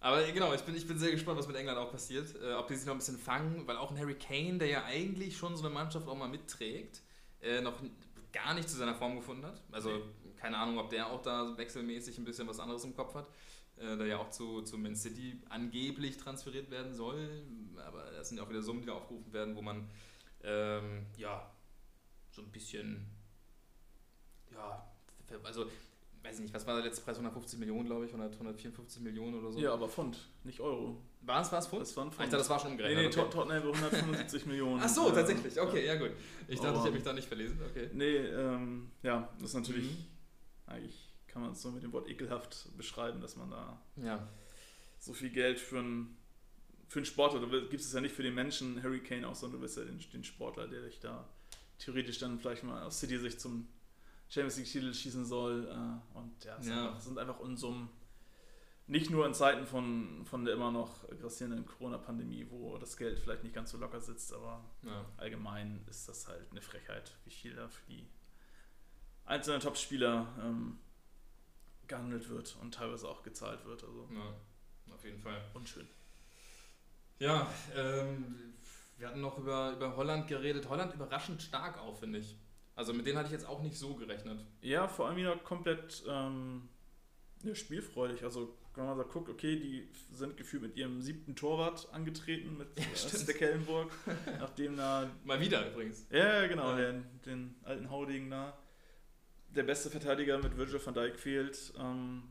Aber 0.00 0.22
genau, 0.32 0.54
ich 0.54 0.62
bin, 0.62 0.74
ich 0.74 0.86
bin 0.88 0.98
sehr 0.98 1.10
gespannt, 1.10 1.38
was 1.38 1.46
mit 1.46 1.56
England 1.56 1.78
auch 1.78 1.90
passiert. 1.92 2.34
Äh, 2.42 2.54
ob 2.54 2.68
die 2.68 2.74
sich 2.76 2.86
noch 2.86 2.94
ein 2.94 2.98
bisschen 2.98 3.18
fangen, 3.18 3.66
weil 3.66 3.76
auch 3.76 3.90
ein 3.90 3.98
Harry 3.98 4.14
Kane, 4.14 4.56
der 4.56 4.68
ja 4.68 4.84
eigentlich 4.84 5.36
schon 5.36 5.54
so 5.58 5.64
eine 5.66 5.74
Mannschaft 5.74 6.08
auch 6.08 6.16
mal 6.16 6.28
mitträgt, 6.28 7.02
äh, 7.42 7.60
noch 7.60 7.74
gar 8.36 8.54
nicht 8.54 8.68
zu 8.68 8.76
seiner 8.76 8.94
Form 8.94 9.16
gefunden 9.16 9.46
hat. 9.46 9.62
Also 9.72 9.90
keine 10.36 10.58
Ahnung, 10.58 10.78
ob 10.78 10.90
der 10.90 11.06
auch 11.06 11.22
da 11.22 11.56
wechselmäßig 11.56 12.18
ein 12.18 12.24
bisschen 12.24 12.46
was 12.46 12.60
anderes 12.60 12.84
im 12.84 12.94
Kopf 12.94 13.14
hat. 13.14 13.28
Äh, 13.76 13.96
der 13.96 14.06
ja 14.06 14.18
auch 14.18 14.30
zu, 14.30 14.62
zu 14.62 14.78
Man 14.78 14.94
City 14.94 15.42
angeblich 15.48 16.16
transferiert 16.18 16.70
werden 16.70 16.94
soll. 16.94 17.42
Aber 17.86 18.10
das 18.10 18.28
sind 18.28 18.38
ja 18.38 18.44
auch 18.44 18.48
wieder 18.48 18.62
Summen, 18.62 18.80
die 18.82 18.86
da 18.86 18.94
aufgerufen 18.94 19.32
werden, 19.32 19.56
wo 19.56 19.62
man 19.62 19.88
ähm, 20.42 21.06
ja 21.16 21.50
so 22.30 22.42
ein 22.42 22.50
bisschen 22.52 23.06
ja, 24.52 24.86
also 25.42 25.66
weiß 26.26 26.36
ich 26.36 26.42
nicht, 26.42 26.54
was 26.54 26.66
war 26.66 26.74
der 26.76 26.84
letzte 26.84 27.02
Preis? 27.04 27.16
150 27.16 27.58
Millionen, 27.58 27.86
glaube 27.86 28.04
ich, 28.04 28.10
100, 28.12 28.32
154 28.34 29.00
Millionen 29.02 29.34
oder 29.38 29.52
so. 29.52 29.58
Ja, 29.60 29.72
aber 29.72 29.88
Pfund, 29.88 30.18
nicht 30.44 30.60
Euro. 30.60 31.00
War 31.22 31.40
es, 31.42 31.52
war 31.52 31.58
es 31.60 31.66
Pfund? 31.68 31.82
Das 31.82 31.96
war 31.96 32.04
ein 32.04 32.08
Ah, 32.08 32.10
ich 32.10 32.16
Pfund. 32.16 32.26
dachte, 32.32 32.36
das 32.38 32.50
war 32.50 32.58
schon 32.58 32.68
Nee, 32.68 32.72
umgerechnet. 32.74 33.02
nee, 33.02 33.06
okay. 33.06 33.20
Tot- 33.20 33.32
Tottenham 33.32 33.62
will 33.62 33.72
175 33.74 34.46
Millionen. 34.46 34.80
Ach 34.82 34.88
so, 34.88 35.10
tatsächlich. 35.10 35.60
Okay, 35.60 35.86
ja 35.86 35.94
gut. 35.96 36.10
Ich 36.48 36.56
dachte, 36.58 36.60
ich 36.60 36.66
Aber- 36.74 36.80
habe 36.80 36.90
mich 36.92 37.02
da 37.04 37.12
nicht 37.12 37.28
verlesen. 37.28 37.58
Okay. 37.70 37.90
Nee, 37.92 38.16
ähm, 38.16 38.90
ja, 39.02 39.28
das 39.38 39.50
ist 39.50 39.54
natürlich, 39.54 39.90
Mhm. 39.90 40.04
eigentlich 40.66 41.14
kann 41.26 41.42
man 41.42 41.52
es 41.52 41.62
so 41.62 41.70
mit 41.70 41.82
dem 41.82 41.92
Wort 41.92 42.08
ekelhaft 42.08 42.68
beschreiben, 42.76 43.20
dass 43.20 43.36
man 43.36 43.50
da 43.50 43.80
Ja. 43.96 44.28
so 44.98 45.12
viel 45.12 45.30
Geld 45.30 45.58
für 45.58 45.78
einen, 45.78 46.16
für 46.88 47.00
einen 47.00 47.06
Sportler, 47.06 47.40
du 47.40 47.68
gibst 47.68 47.86
es 47.86 47.92
ja 47.92 48.00
nicht 48.00 48.14
für 48.14 48.22
den 48.22 48.34
Menschen 48.34 48.82
Harry 48.82 49.00
Kane 49.00 49.28
aus, 49.28 49.40
sondern 49.40 49.60
du 49.60 49.62
bist 49.66 49.76
ja 49.76 49.84
den, 49.84 49.98
den 50.12 50.24
Sportler, 50.24 50.66
der 50.68 50.82
dich 50.82 51.00
da 51.00 51.28
theoretisch 51.78 52.18
dann 52.18 52.38
vielleicht 52.38 52.62
mal 52.64 52.82
aus 52.84 53.00
City-Sicht 53.00 53.40
zum 53.40 53.68
Champions 54.28 54.56
League-Titel 54.58 54.92
schießen 54.92 55.24
soll. 55.24 55.68
Äh, 55.68 56.16
und 56.18 56.44
ja, 56.44 56.56
es 56.58 56.66
Ja. 56.66 56.88
Einfach, 56.88 57.00
sind 57.00 57.18
einfach 57.18 57.38
Unsummen. 57.40 57.88
Nicht 58.88 59.10
nur 59.10 59.26
in 59.26 59.34
Zeiten 59.34 59.66
von, 59.66 60.24
von 60.24 60.44
der 60.44 60.54
immer 60.54 60.70
noch 60.70 61.08
grassierenden 61.18 61.66
Corona-Pandemie, 61.66 62.46
wo 62.50 62.78
das 62.78 62.96
Geld 62.96 63.18
vielleicht 63.18 63.42
nicht 63.42 63.54
ganz 63.54 63.72
so 63.72 63.78
locker 63.78 64.00
sitzt, 64.00 64.32
aber 64.32 64.64
ja. 64.82 65.04
allgemein 65.16 65.84
ist 65.88 66.08
das 66.08 66.28
halt 66.28 66.48
eine 66.52 66.62
Frechheit, 66.62 67.16
wie 67.24 67.30
viel 67.30 67.54
da 67.54 67.66
für 67.68 67.84
die 67.86 68.06
einzelnen 69.24 69.60
Top-Spieler 69.60 70.28
ähm, 70.40 70.78
gehandelt 71.88 72.28
wird 72.28 72.56
und 72.60 72.74
teilweise 72.74 73.08
auch 73.08 73.24
gezahlt 73.24 73.64
wird. 73.64 73.82
Also 73.82 74.08
Ja, 74.14 74.94
auf 74.94 75.04
jeden 75.04 75.20
Fall. 75.20 75.44
unschön. 75.54 75.88
Ja, 77.18 77.50
ähm, 77.74 78.54
wir 78.98 79.08
hatten 79.08 79.20
noch 79.20 79.38
über, 79.38 79.72
über 79.72 79.96
Holland 79.96 80.28
geredet. 80.28 80.68
Holland 80.68 80.94
überraschend 80.94 81.42
stark 81.42 81.78
auch, 81.78 81.98
finde 81.98 82.20
ich. 82.20 82.36
Also 82.76 82.92
mit 82.92 83.06
denen 83.06 83.16
hatte 83.18 83.26
ich 83.26 83.32
jetzt 83.32 83.46
auch 83.48 83.62
nicht 83.62 83.76
so 83.76 83.94
gerechnet. 83.94 84.38
Ja, 84.60 84.86
vor 84.86 85.06
allem 85.08 85.16
wieder 85.16 85.34
komplett 85.38 86.04
ähm, 86.08 86.68
ja, 87.42 87.54
spielfreudig. 87.54 88.22
Also 88.22 88.54
wenn 88.74 88.84
man 88.84 88.98
so 88.98 89.04
guckt, 89.04 89.30
okay, 89.30 89.56
die 89.58 89.88
sind 90.12 90.36
gefühlt 90.36 90.62
mit 90.62 90.76
ihrem 90.76 91.00
siebten 91.00 91.34
Torwart 91.34 91.88
angetreten 91.92 92.58
mit 92.58 92.68
Ja, 92.78 92.84
äh. 92.84 92.96
Steckhellenburg, 92.96 93.90
nachdem 94.38 94.76
da 94.76 95.10
Mal 95.24 95.40
wieder 95.40 95.70
übrigens. 95.70 96.06
Ja, 96.10 96.46
genau, 96.46 96.70
Ja. 96.72 96.92
Den, 96.92 97.04
den 97.24 97.54
alten 97.64 97.90
Haudegen 97.90 98.30
da. 98.30 98.56
Der 99.48 99.62
beste 99.62 99.88
Verteidiger 99.88 100.36
mit 100.38 100.58
Virgil 100.58 100.84
van 100.84 100.92
Dijk 100.92 101.18
fehlt. 101.18 101.72
Ähm, 101.78 102.24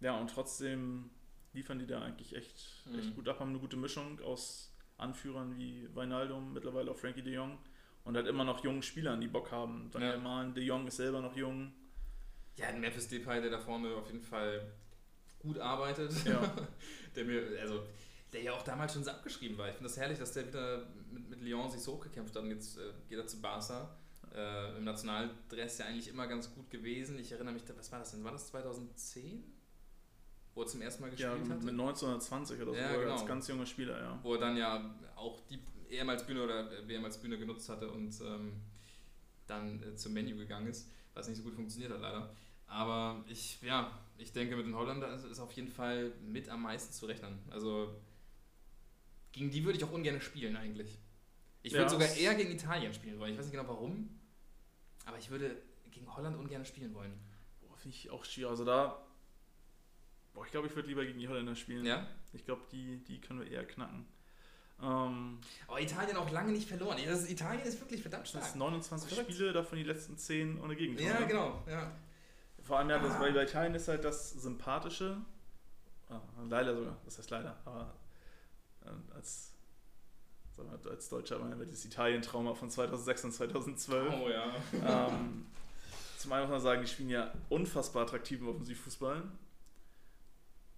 ja, 0.00 0.16
und 0.20 0.30
trotzdem 0.30 1.10
liefern 1.52 1.80
die 1.80 1.86
da 1.86 2.00
eigentlich 2.02 2.36
echt, 2.36 2.84
Mhm. 2.86 2.98
echt 3.00 3.14
gut 3.16 3.28
ab, 3.28 3.40
haben 3.40 3.50
eine 3.50 3.58
gute 3.58 3.76
Mischung 3.76 4.20
aus 4.20 4.72
Anführern 4.96 5.56
wie 5.58 5.88
Wijnaldum, 5.94 6.52
mittlerweile 6.52 6.92
auch 6.92 6.96
Frankie 6.96 7.22
de 7.22 7.34
Jong 7.34 7.58
und 8.04 8.16
halt 8.16 8.26
immer 8.26 8.44
noch 8.44 8.62
jungen 8.62 8.82
Spielern, 8.82 9.20
die 9.20 9.28
Bock 9.28 9.50
haben. 9.50 9.90
Daniel 9.92 10.12
Ja. 10.12 10.18
Mahlen, 10.18 10.54
de 10.54 10.62
Jong 10.64 10.86
ist 10.86 10.96
selber 10.96 11.20
noch 11.20 11.36
jung. 11.36 11.72
Ja, 12.56 12.68
ein 12.68 12.80
Memphis 12.80 13.08
Depay, 13.08 13.40
der 13.40 13.50
da 13.50 13.58
vorne 13.58 13.94
auf 13.94 14.06
jeden 14.06 14.22
Fall 14.22 14.72
gut 15.40 15.58
arbeitet. 15.58 16.12
Ja. 16.24 16.40
der 17.16 17.24
mir, 17.24 17.42
also, 17.60 17.82
der 18.32 18.42
ja 18.42 18.52
auch 18.52 18.62
damals 18.62 18.92
schon 18.92 19.04
so 19.04 19.10
abgeschrieben 19.10 19.56
war. 19.58 19.68
Ich 19.68 19.74
finde 19.74 19.88
das 19.88 19.96
herrlich, 19.96 20.18
dass 20.18 20.32
der 20.32 20.46
wieder 20.46 20.84
mit, 21.10 21.28
mit 21.30 21.40
Lyon 21.42 21.70
sich 21.70 21.80
so 21.80 21.94
hochgekämpft 21.94 22.34
hat 22.36 22.42
und 22.42 22.50
jetzt 22.50 22.78
äh, 22.78 22.92
geht 23.08 23.18
er 23.18 23.26
zu 23.26 23.40
Barca. 23.40 23.96
Äh, 24.34 24.76
Im 24.76 24.84
Nationaldress 24.84 25.78
ja 25.78 25.86
eigentlich 25.86 26.08
immer 26.08 26.26
ganz 26.26 26.52
gut 26.54 26.68
gewesen. 26.70 27.18
Ich 27.18 27.30
erinnere 27.32 27.54
mich, 27.54 27.62
was 27.76 27.90
war 27.92 28.00
das 28.00 28.10
denn? 28.10 28.24
War 28.24 28.32
das 28.32 28.48
2010? 28.48 29.44
Wo 30.54 30.62
er 30.62 30.66
zum 30.66 30.82
ersten 30.82 31.02
Mal 31.02 31.08
Ja, 31.16 31.34
gespielt 31.34 31.48
mit 31.48 31.62
hatte? 31.62 31.70
1920 31.70 32.60
oder 32.62 32.72
so, 32.72 32.76
Ja, 32.78 32.96
genau. 32.96 33.12
als 33.12 33.26
ganz 33.26 33.48
junger 33.48 33.66
Spieler, 33.66 34.00
ja. 34.00 34.18
Wo 34.22 34.34
er 34.34 34.40
dann 34.40 34.56
ja 34.56 34.94
auch 35.16 35.40
die 35.48 35.58
EM 35.90 36.08
als 36.08 36.26
Bühne 36.26 36.42
oder 36.44 36.70
WM 36.88 37.04
als 37.04 37.18
Bühne 37.20 37.38
genutzt 37.38 37.68
hatte 37.68 37.90
und 37.90 38.12
ähm, 38.22 38.52
dann 39.46 39.82
äh, 39.82 39.94
zum 39.96 40.12
Menü 40.12 40.36
gegangen 40.36 40.66
ist, 40.68 40.90
was 41.14 41.28
nicht 41.28 41.36
so 41.38 41.42
gut 41.42 41.54
funktioniert 41.54 41.92
hat 41.92 42.00
leider. 42.00 42.34
Aber 42.66 43.22
ich, 43.28 43.60
ja, 43.62 43.90
ich 44.18 44.32
denke, 44.32 44.56
mit 44.56 44.66
den 44.66 44.74
Holländern 44.74 45.12
ist- 45.14 45.24
ist 45.24 45.38
auf 45.38 45.52
jeden 45.52 45.68
Fall 45.68 46.12
mit 46.22 46.48
am 46.48 46.62
meisten 46.62 46.92
zu 46.92 47.06
rechnen. 47.06 47.38
Also 47.50 47.94
gegen 49.32 49.50
die 49.50 49.64
würde 49.64 49.78
ich 49.78 49.84
auch 49.84 49.92
ungern 49.92 50.20
spielen 50.20 50.56
eigentlich. 50.56 50.98
Ich 51.62 51.72
würde 51.72 51.84
Ja, 51.84 51.88
sogar 51.90 52.08
eher 52.08 52.34
gegen 52.34 52.50
Italien 52.52 52.92
spielen 52.94 53.18
wollen. 53.18 53.32
Ich 53.32 53.38
weiß 53.38 53.46
nicht 53.46 53.54
genau 53.56 53.68
warum, 53.68 54.08
aber 55.06 55.18
ich 55.18 55.30
würde 55.30 55.60
gegen 55.90 56.14
Holland 56.14 56.36
ungern 56.36 56.64
spielen 56.64 56.94
wollen. 56.94 57.12
Boah, 57.60 57.76
finde 57.76 57.96
ich 57.96 58.10
auch 58.10 58.24
schwierig. 58.24 58.50
Also 58.50 58.64
da, 58.64 59.02
boah, 60.32 60.44
ich 60.44 60.50
glaube, 60.52 60.66
ich 60.68 60.74
würde 60.74 60.88
lieber 60.88 61.04
gegen 61.04 61.18
die 61.18 61.28
Holländer 61.28 61.54
spielen. 61.56 61.84
Ja? 61.86 62.06
Ich 62.32 62.44
glaube, 62.44 62.62
die, 62.72 62.98
die 63.04 63.20
können 63.20 63.40
wir 63.40 63.50
eher 63.50 63.64
knacken. 63.66 64.06
Ähm, 64.82 65.38
Aber 65.68 65.80
Italien 65.80 66.16
auch 66.16 66.30
lange 66.30 66.52
nicht 66.52 66.68
verloren. 66.68 66.98
Das 67.06 67.22
ist, 67.22 67.30
Italien 67.30 67.62
ist 67.62 67.80
wirklich 67.80 68.02
verdammt 68.02 68.24
das 68.24 68.30
stark. 68.30 68.44
sind 68.44 68.58
29 68.58 69.08
Verrückt. 69.08 69.32
Spiele, 69.32 69.52
davon 69.52 69.78
die 69.78 69.84
letzten 69.84 70.18
10 70.18 70.60
ohne 70.60 70.76
Gegentor. 70.76 71.06
Ja, 71.06 71.20
ne? 71.20 71.26
genau. 71.26 71.62
Ja. 71.68 71.92
Vor 72.62 72.78
allem 72.78 72.90
ja, 72.90 72.98
das, 72.98 73.18
weil 73.20 73.32
bei 73.32 73.44
Italien 73.44 73.74
ist 73.74 73.88
halt 73.88 74.04
das 74.04 74.30
Sympathische, 74.30 75.18
ah, 76.08 76.20
leider 76.48 76.74
sogar, 76.74 76.96
das 77.04 77.18
heißt 77.18 77.30
leider, 77.30 77.56
aber 77.66 77.94
äh, 78.84 79.14
als, 79.14 79.52
wir, 80.56 80.90
als 80.90 81.08
Deutscher 81.10 81.38
haben 81.38 81.58
wir 81.58 81.66
das 81.66 81.84
Italien-Trauma 81.84 82.54
von 82.54 82.70
2006 82.70 83.24
und 83.24 83.32
2012. 83.32 84.14
Oh 84.14 84.28
ja. 84.30 84.46
Ähm, 84.72 85.46
zum 86.18 86.32
einen 86.32 86.44
muss 86.44 86.52
man 86.52 86.60
sagen, 86.60 86.80
die 86.80 86.88
spielen 86.88 87.10
ja 87.10 87.34
unfassbar 87.50 88.04
attraktiven 88.04 88.48
Offensivfußball. 88.48 89.24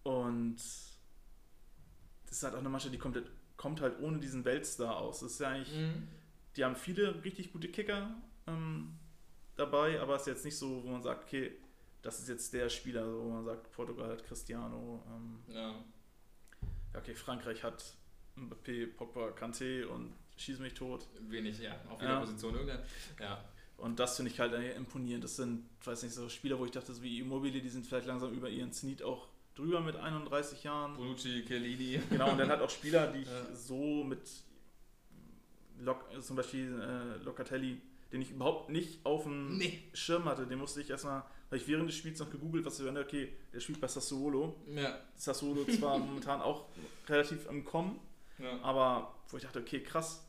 Und 0.03 0.57
das 0.57 2.33
ist 2.33 2.43
halt 2.43 2.55
auch 2.55 2.59
eine 2.59 2.69
Mannschaft, 2.69 2.93
die 2.93 2.99
komplett, 2.99 3.31
kommt 3.57 3.81
halt 3.81 3.99
ohne 4.01 4.19
diesen 4.19 4.45
Weltstar 4.45 4.97
aus. 4.99 5.21
Das 5.21 5.33
ist 5.33 5.41
ja 5.41 5.49
eigentlich, 5.51 5.75
Mhm. 5.77 6.09
die 6.57 6.65
haben 6.65 6.77
viele 6.77 7.23
richtig 7.25 7.53
gute 7.53 7.69
Kicker 7.69 8.15
ähm, 8.47 8.97
dabei, 9.57 10.01
aber 10.01 10.15
es 10.17 10.23
ist 10.23 10.29
jetzt 10.29 10.45
nicht 10.45 10.57
so, 10.59 10.83
wo 10.85 10.89
man 10.91 11.03
sagt, 11.03 11.25
okay, 11.25 11.53
das 12.03 12.19
ist 12.21 12.29
jetzt 12.29 12.53
der 12.53 12.69
Spieler, 12.69 13.07
wo 13.07 13.31
man 13.31 13.45
sagt, 13.45 13.73
Portugal 13.73 14.11
hat 14.11 14.25
Cristiano. 14.25 15.03
Ähm, 15.09 15.43
Ja. 15.55 15.71
ja, 16.93 16.99
okay, 16.99 17.15
Frankreich 17.15 17.63
hat 17.65 17.83
Mbappé, 18.37 18.87
Pogba, 18.95 19.29
Kanté 19.31 19.85
und 19.87 20.13
schieß 20.37 20.59
mich 20.59 20.75
tot. 20.75 21.07
Wenig, 21.29 21.59
ja. 21.59 21.81
Auf 21.89 22.01
jeder 22.01 22.13
Ja. 22.15 22.21
Position 22.21 22.55
irgendein. 22.55 22.81
Ja. 23.19 23.43
Und 23.79 23.99
das 23.99 24.17
finde 24.17 24.31
ich 24.31 24.39
halt 24.41 24.55
eigentlich 24.55 24.77
imponierend. 24.77 25.25
Das 25.25 25.37
sind, 25.37 25.67
weiß 25.85 26.03
nicht, 26.03 26.15
so 26.15 26.29
Spieler, 26.29 26.59
wo 26.59 26.65
ich 26.65 26.71
dachte, 26.71 26.93
so 26.95 27.03
wie 27.03 27.19
Immobile, 27.21 27.61
die 27.61 27.69
sind 27.69 27.87
vielleicht 27.87 28.07
langsam 28.07 28.33
über 28.33 28.49
ihren 28.49 28.73
Zenit 28.73 29.03
auch 29.03 29.29
drüber 29.57 29.81
mit 29.81 29.97
31 29.97 30.63
Jahren. 30.65 30.95
Bonucci, 30.95 31.45
Chiellini. 31.45 32.01
Genau, 32.11 32.31
und 32.31 32.39
dann 32.39 32.49
hat 32.51 32.61
auch 32.61 32.71
Spieler, 32.71 33.09
die 33.13 33.21
ich 33.23 33.29
Ja. 33.29 33.55
so 33.55 34.05
mit 34.05 34.21
Lok, 35.81 36.05
zum 36.23 36.37
Beispiel 36.37 36.81
äh, 36.81 37.23
Locatelli, 37.25 37.81
den 38.13 38.23
ich 38.23 38.31
überhaupt 38.31 38.71
nicht 38.71 39.05
auf 39.05 39.25
dem 39.25 39.59
Nee. 39.59 39.83
Schirm 39.93 40.25
hatte, 40.27 40.47
den 40.47 40.59
musste 40.59 40.81
ich 40.81 40.89
erstmal, 40.91 41.21
habe 41.47 41.57
ich 41.57 41.67
während 41.69 41.89
des 41.89 41.97
Spiels 41.97 42.19
noch 42.19 42.31
gegoogelt, 42.31 42.65
was 42.65 42.81
ich 42.81 42.87
okay, 42.89 43.33
der 43.53 43.61
spielt 43.61 43.81
bei 43.81 43.89
Sassuolo. 43.89 44.57
Ja. 44.75 44.99
Sassuolo 45.17 45.65
zwar 45.65 45.99
momentan 46.07 46.41
auch 46.41 46.67
relativ 47.09 47.47
im 47.51 47.65
Kommen, 47.65 47.99
ja. 48.39 48.59
aber 48.63 49.15
wo 49.29 49.37
ich 49.37 49.43
dachte, 49.43 49.59
okay, 49.61 49.81
krass, 49.83 50.25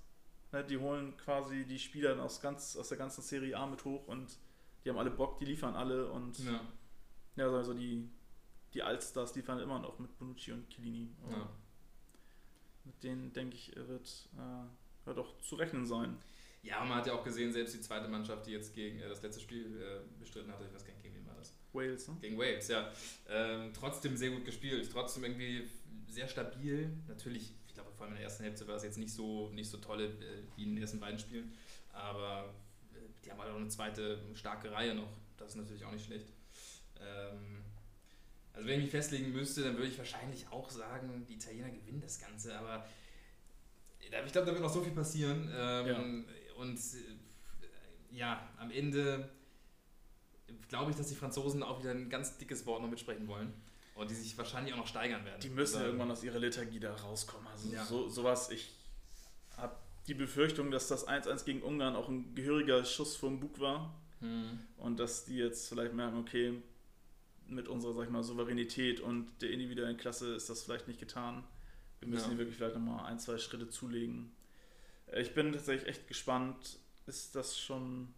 ne, 0.52 0.64
die 0.64 0.78
holen 0.78 1.16
quasi 1.18 1.66
die 1.66 1.80
Spieler 1.80 2.22
aus, 2.22 2.42
ganz, 2.42 2.76
aus 2.76 2.90
der 2.90 2.98
ganzen 2.98 3.22
Serie 3.22 3.56
A 3.58 3.66
mit 3.68 3.86
hoch 3.86 4.08
und 4.08 4.28
die 4.84 4.90
haben 4.90 4.98
alle 4.98 5.12
Bock, 5.12 5.38
die 5.38 5.46
liefern 5.46 5.76
alle 5.76 6.10
und 6.12 6.40
ja. 6.40 6.60
ja, 7.38 7.50
also 7.52 7.74
die, 7.74 8.10
die 8.74 8.84
Allstars 8.84 9.36
liefern 9.36 9.60
immer 9.60 9.80
noch 9.80 10.00
mit 10.00 10.18
Bonucci 10.18 10.52
und 10.52 10.70
Chiellini. 10.70 11.10
Ja. 11.30 11.50
Mit 12.84 13.04
denen, 13.04 13.34
denke 13.34 13.56
ich, 13.56 13.76
wird, 13.76 14.30
äh, 14.38 15.06
wird 15.06 15.18
auch 15.18 15.40
zu 15.42 15.56
rechnen 15.56 15.86
sein. 15.86 16.18
Ja, 16.64 16.84
man 16.84 16.98
hat 16.98 17.08
ja 17.08 17.14
auch 17.14 17.24
gesehen, 17.24 17.52
selbst 17.54 17.76
die 17.76 17.82
zweite 17.82 18.08
Mannschaft, 18.08 18.46
die 18.46 18.52
jetzt 18.52 18.74
gegen 18.74 19.00
äh, 19.00 19.08
das 19.08 19.22
letzte 19.22 19.42
Spiel 19.42 19.82
äh, 19.82 20.20
bestritten 20.20 20.52
hatte, 20.52 20.66
ich 20.66 20.74
weiß 20.74 20.86
gar 20.86 20.94
nicht, 20.94 21.04
gegen 21.04 21.16
wen 21.16 21.28
war 21.28 21.36
das? 21.36 21.54
Wales, 21.72 22.08
ne? 22.08 22.18
Gegen 22.20 22.38
Wales, 22.38 22.68
ja. 22.68 22.92
Ähm, 23.30 23.72
trotzdem 23.74 24.18
sehr 24.18 24.32
gut 24.32 24.44
gespielt, 24.46 24.90
trotzdem 24.92 25.24
irgendwie 25.24 25.70
sehr 26.10 26.28
stabil. 26.28 26.92
Natürlich, 27.08 27.54
ich 27.68 27.74
glaube, 27.74 27.92
vor 27.92 28.06
allem 28.06 28.14
in 28.14 28.18
der 28.18 28.26
ersten 28.26 28.44
Hälfte 28.44 28.68
war 28.68 28.76
es 28.76 28.84
jetzt 28.84 28.98
nicht 28.98 29.14
so, 29.14 29.50
nicht 29.52 29.70
so 29.70 29.78
tolle 29.78 30.08
äh, 30.08 30.44
wie 30.56 30.64
in 30.64 30.76
den 30.76 30.82
ersten 30.82 31.00
beiden 31.00 31.20
Spielen, 31.20 31.54
aber 31.94 32.54
äh, 32.94 32.98
die 33.24 33.32
haben 33.32 33.40
halt 33.40 33.52
auch 33.52 33.58
eine 33.58 33.70
zweite 33.70 34.20
starke 34.34 34.72
Reihe 34.72 34.94
noch. 34.94 35.10
Das 35.38 35.50
ist 35.50 35.56
natürlich 35.56 35.86
auch 35.86 35.92
nicht 35.92 36.06
schlecht. 36.06 36.28
Ähm, 37.00 37.64
also 38.58 38.68
wenn 38.68 38.78
ich 38.80 38.84
mich 38.86 38.92
festlegen 38.92 39.32
müsste, 39.32 39.64
dann 39.64 39.76
würde 39.78 39.88
ich 39.88 39.98
wahrscheinlich 39.98 40.48
auch 40.52 40.70
sagen, 40.70 41.26
die 41.30 41.36
Italiener 41.36 41.70
gewinnen 41.70 42.02
das 42.02 42.20
Ganze, 42.20 42.58
aber 42.58 42.86
ich 44.00 44.10
glaube, 44.10 44.28
da 44.32 44.46
wird 44.46 44.60
noch 44.62 44.74
so 44.74 44.82
viel 44.82 44.94
passieren. 44.94 45.50
Ähm, 45.56 46.26
Und 46.58 46.78
äh, 46.78 48.16
ja, 48.16 48.50
am 48.58 48.72
Ende 48.72 49.30
glaube 50.70 50.92
ich, 50.92 50.98
dass 50.98 51.08
die 51.10 51.16
Franzosen 51.16 51.62
auch 51.62 51.80
wieder 51.80 51.92
ein 51.92 52.10
ganz 52.10 52.38
dickes 52.38 52.66
Wort 52.66 52.82
noch 52.82 52.90
mitsprechen 52.90 53.28
wollen 53.28 53.54
und 53.96 54.10
die 54.10 54.16
sich 54.16 54.38
wahrscheinlich 54.38 54.74
auch 54.74 54.78
noch 54.80 54.88
steigern 54.88 55.24
werden. 55.26 55.40
Die 55.42 55.50
müssen 55.50 55.76
Also, 55.78 55.86
irgendwann 55.88 56.10
aus 56.12 56.24
ihrer 56.24 56.40
Lethargie 56.40 56.80
da 56.80 56.94
rauskommen. 56.96 57.48
Also 57.48 57.70
Ja. 57.70 57.86
so, 57.86 58.08
sowas, 58.08 58.50
ich 58.50 58.72
habe 59.58 59.76
die 60.08 60.14
Befürchtung, 60.14 60.72
dass 60.72 60.88
das 60.88 61.08
1-1 61.08 61.44
gegen 61.46 61.62
Ungarn 61.62 61.96
auch 61.96 62.08
ein 62.08 62.34
gehöriger 62.34 62.86
Schuss 62.86 63.16
vom 63.16 63.40
Bug 63.40 63.60
war 63.60 63.94
Hm. 64.22 64.60
und 64.78 65.00
dass 65.00 65.26
die 65.26 65.36
jetzt 65.38 65.68
vielleicht 65.70 65.94
merken, 65.94 66.18
okay, 66.18 66.60
mit 67.48 67.68
unserer, 67.68 67.94
sag 67.94 68.04
ich 68.06 68.10
mal, 68.10 68.24
Souveränität 68.24 69.00
und 69.00 69.42
der 69.42 69.52
individuellen 69.52 69.98
Klasse 69.98 70.34
ist 70.36 70.50
das 70.50 70.64
vielleicht 70.64 70.88
nicht 70.88 71.00
getan. 71.00 71.44
Wir 72.00 72.08
müssen 72.08 72.24
Ja. 72.24 72.30
hier 72.30 72.38
wirklich 72.40 72.58
vielleicht 72.58 72.76
nochmal 72.76 73.06
ein, 73.06 73.20
zwei 73.20 73.38
Schritte 73.38 73.70
zulegen. 73.70 74.32
Äh, 75.08 75.22
Ich 75.22 75.34
bin 75.34 75.52
tatsächlich 75.54 75.88
echt 75.90 76.08
gespannt. 76.08 76.78
Ist 77.06 77.36
das 77.36 77.58
schon 77.58 78.14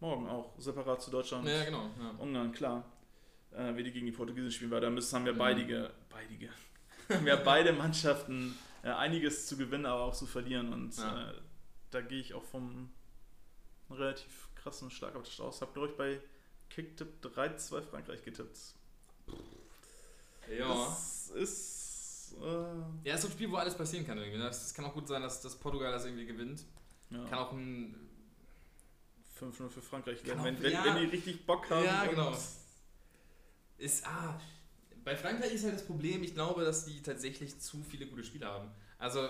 morgen 0.00 0.28
auch 0.28 0.52
separat 0.58 1.00
zu 1.02 1.10
Deutschland? 1.10 1.48
Ja, 1.48 1.64
genau. 1.64 1.90
Ja. 1.98 2.10
Ungarn, 2.18 2.52
klar. 2.52 2.84
Äh, 3.52 3.74
wie 3.76 3.84
die 3.84 3.92
gegen 3.92 4.06
die 4.06 4.12
Portugiesen 4.12 4.50
spielen, 4.50 4.70
weil 4.70 4.80
da 4.82 4.90
müssen, 4.90 5.14
haben 5.16 5.24
wir 5.26 5.32
Mhm. 5.32 5.38
beide, 5.38 5.90
beide, 6.10 6.50
haben 7.08 7.24
wir 7.26 7.36
beide 7.36 7.72
Mannschaften 7.72 8.54
äh, 8.82 8.88
einiges 8.90 9.46
zu 9.46 9.56
gewinnen, 9.56 9.86
aber 9.86 10.02
auch 10.02 10.14
zu 10.14 10.26
verlieren. 10.26 10.72
Und 10.72 10.96
Ja. 10.98 11.30
äh, 11.30 11.34
da 11.90 12.00
gehe 12.02 12.20
ich 12.20 12.34
auch 12.34 12.44
vom 12.44 12.90
relativ 13.90 14.48
krassen 14.54 14.90
Schlagabtausch 14.90 15.40
aus. 15.40 15.60
Habe, 15.62 15.72
glaube 15.72 15.88
ich, 15.88 15.96
bei 15.96 16.20
Kicktipp 16.70 17.24
3-2 17.24 17.82
Frankreich 17.82 18.22
getippt. 18.22 18.58
Ja. 20.50 20.68
Das 20.68 21.30
ist. 21.30 22.34
Äh, 22.40 23.08
ja, 23.08 23.14
ist 23.14 23.22
so 23.22 23.28
ein 23.28 23.32
Spiel, 23.32 23.50
wo 23.50 23.56
alles 23.56 23.74
passieren 23.74 24.06
kann 24.06 24.18
irgendwie. 24.18 24.38
ne? 24.38 24.48
Es 24.48 24.74
kann 24.74 24.84
auch 24.84 24.94
gut 24.94 25.08
sein, 25.08 25.22
dass, 25.22 25.40
dass 25.40 25.56
Portugal 25.56 25.92
das 25.92 26.04
irgendwie 26.04 26.26
gewinnt. 26.26 26.64
ja. 27.10 27.24
Kann 27.24 27.38
auch 27.38 27.52
ein. 27.52 27.94
5-0 29.40 29.68
für 29.68 29.82
Frankreich 29.82 30.24
werden, 30.24 30.42
wenn, 30.44 30.62
wenn, 30.62 30.72
ja. 30.72 30.82
wenn 30.82 30.96
die 30.96 31.14
richtig 31.14 31.44
Bock 31.44 31.68
haben. 31.68 31.84
Ja, 31.84 32.06
genau. 32.06 32.34
Ist. 33.76 34.06
Ah. 34.06 34.40
Bei 35.04 35.14
Frankreich 35.14 35.52
ist 35.52 35.64
halt 35.64 35.74
das 35.74 35.84
Problem, 35.84 36.22
ich 36.22 36.32
glaube, 36.32 36.64
dass 36.64 36.86
die 36.86 37.02
tatsächlich 37.02 37.60
zu 37.60 37.82
viele 37.82 38.06
gute 38.06 38.24
Spieler 38.24 38.46
haben. 38.48 38.70
Also, 38.98 39.28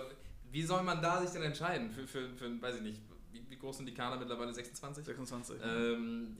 wie 0.49 0.63
soll 0.63 0.81
man 0.83 1.01
da 1.01 1.21
sich 1.21 1.31
denn 1.31 1.43
entscheiden? 1.43 1.91
Für, 1.91 2.07
für, 2.07 2.29
für 2.35 2.61
weiß 2.61 2.77
ich 2.77 2.81
nicht, 2.81 3.01
wie, 3.31 3.49
wie 3.49 3.57
groß 3.57 3.77
sind 3.77 3.85
die 3.85 3.93
Kader 3.93 4.17
mittlerweile? 4.17 4.53
26? 4.53 5.05
26. 5.05 5.59
Ähm, 5.61 6.37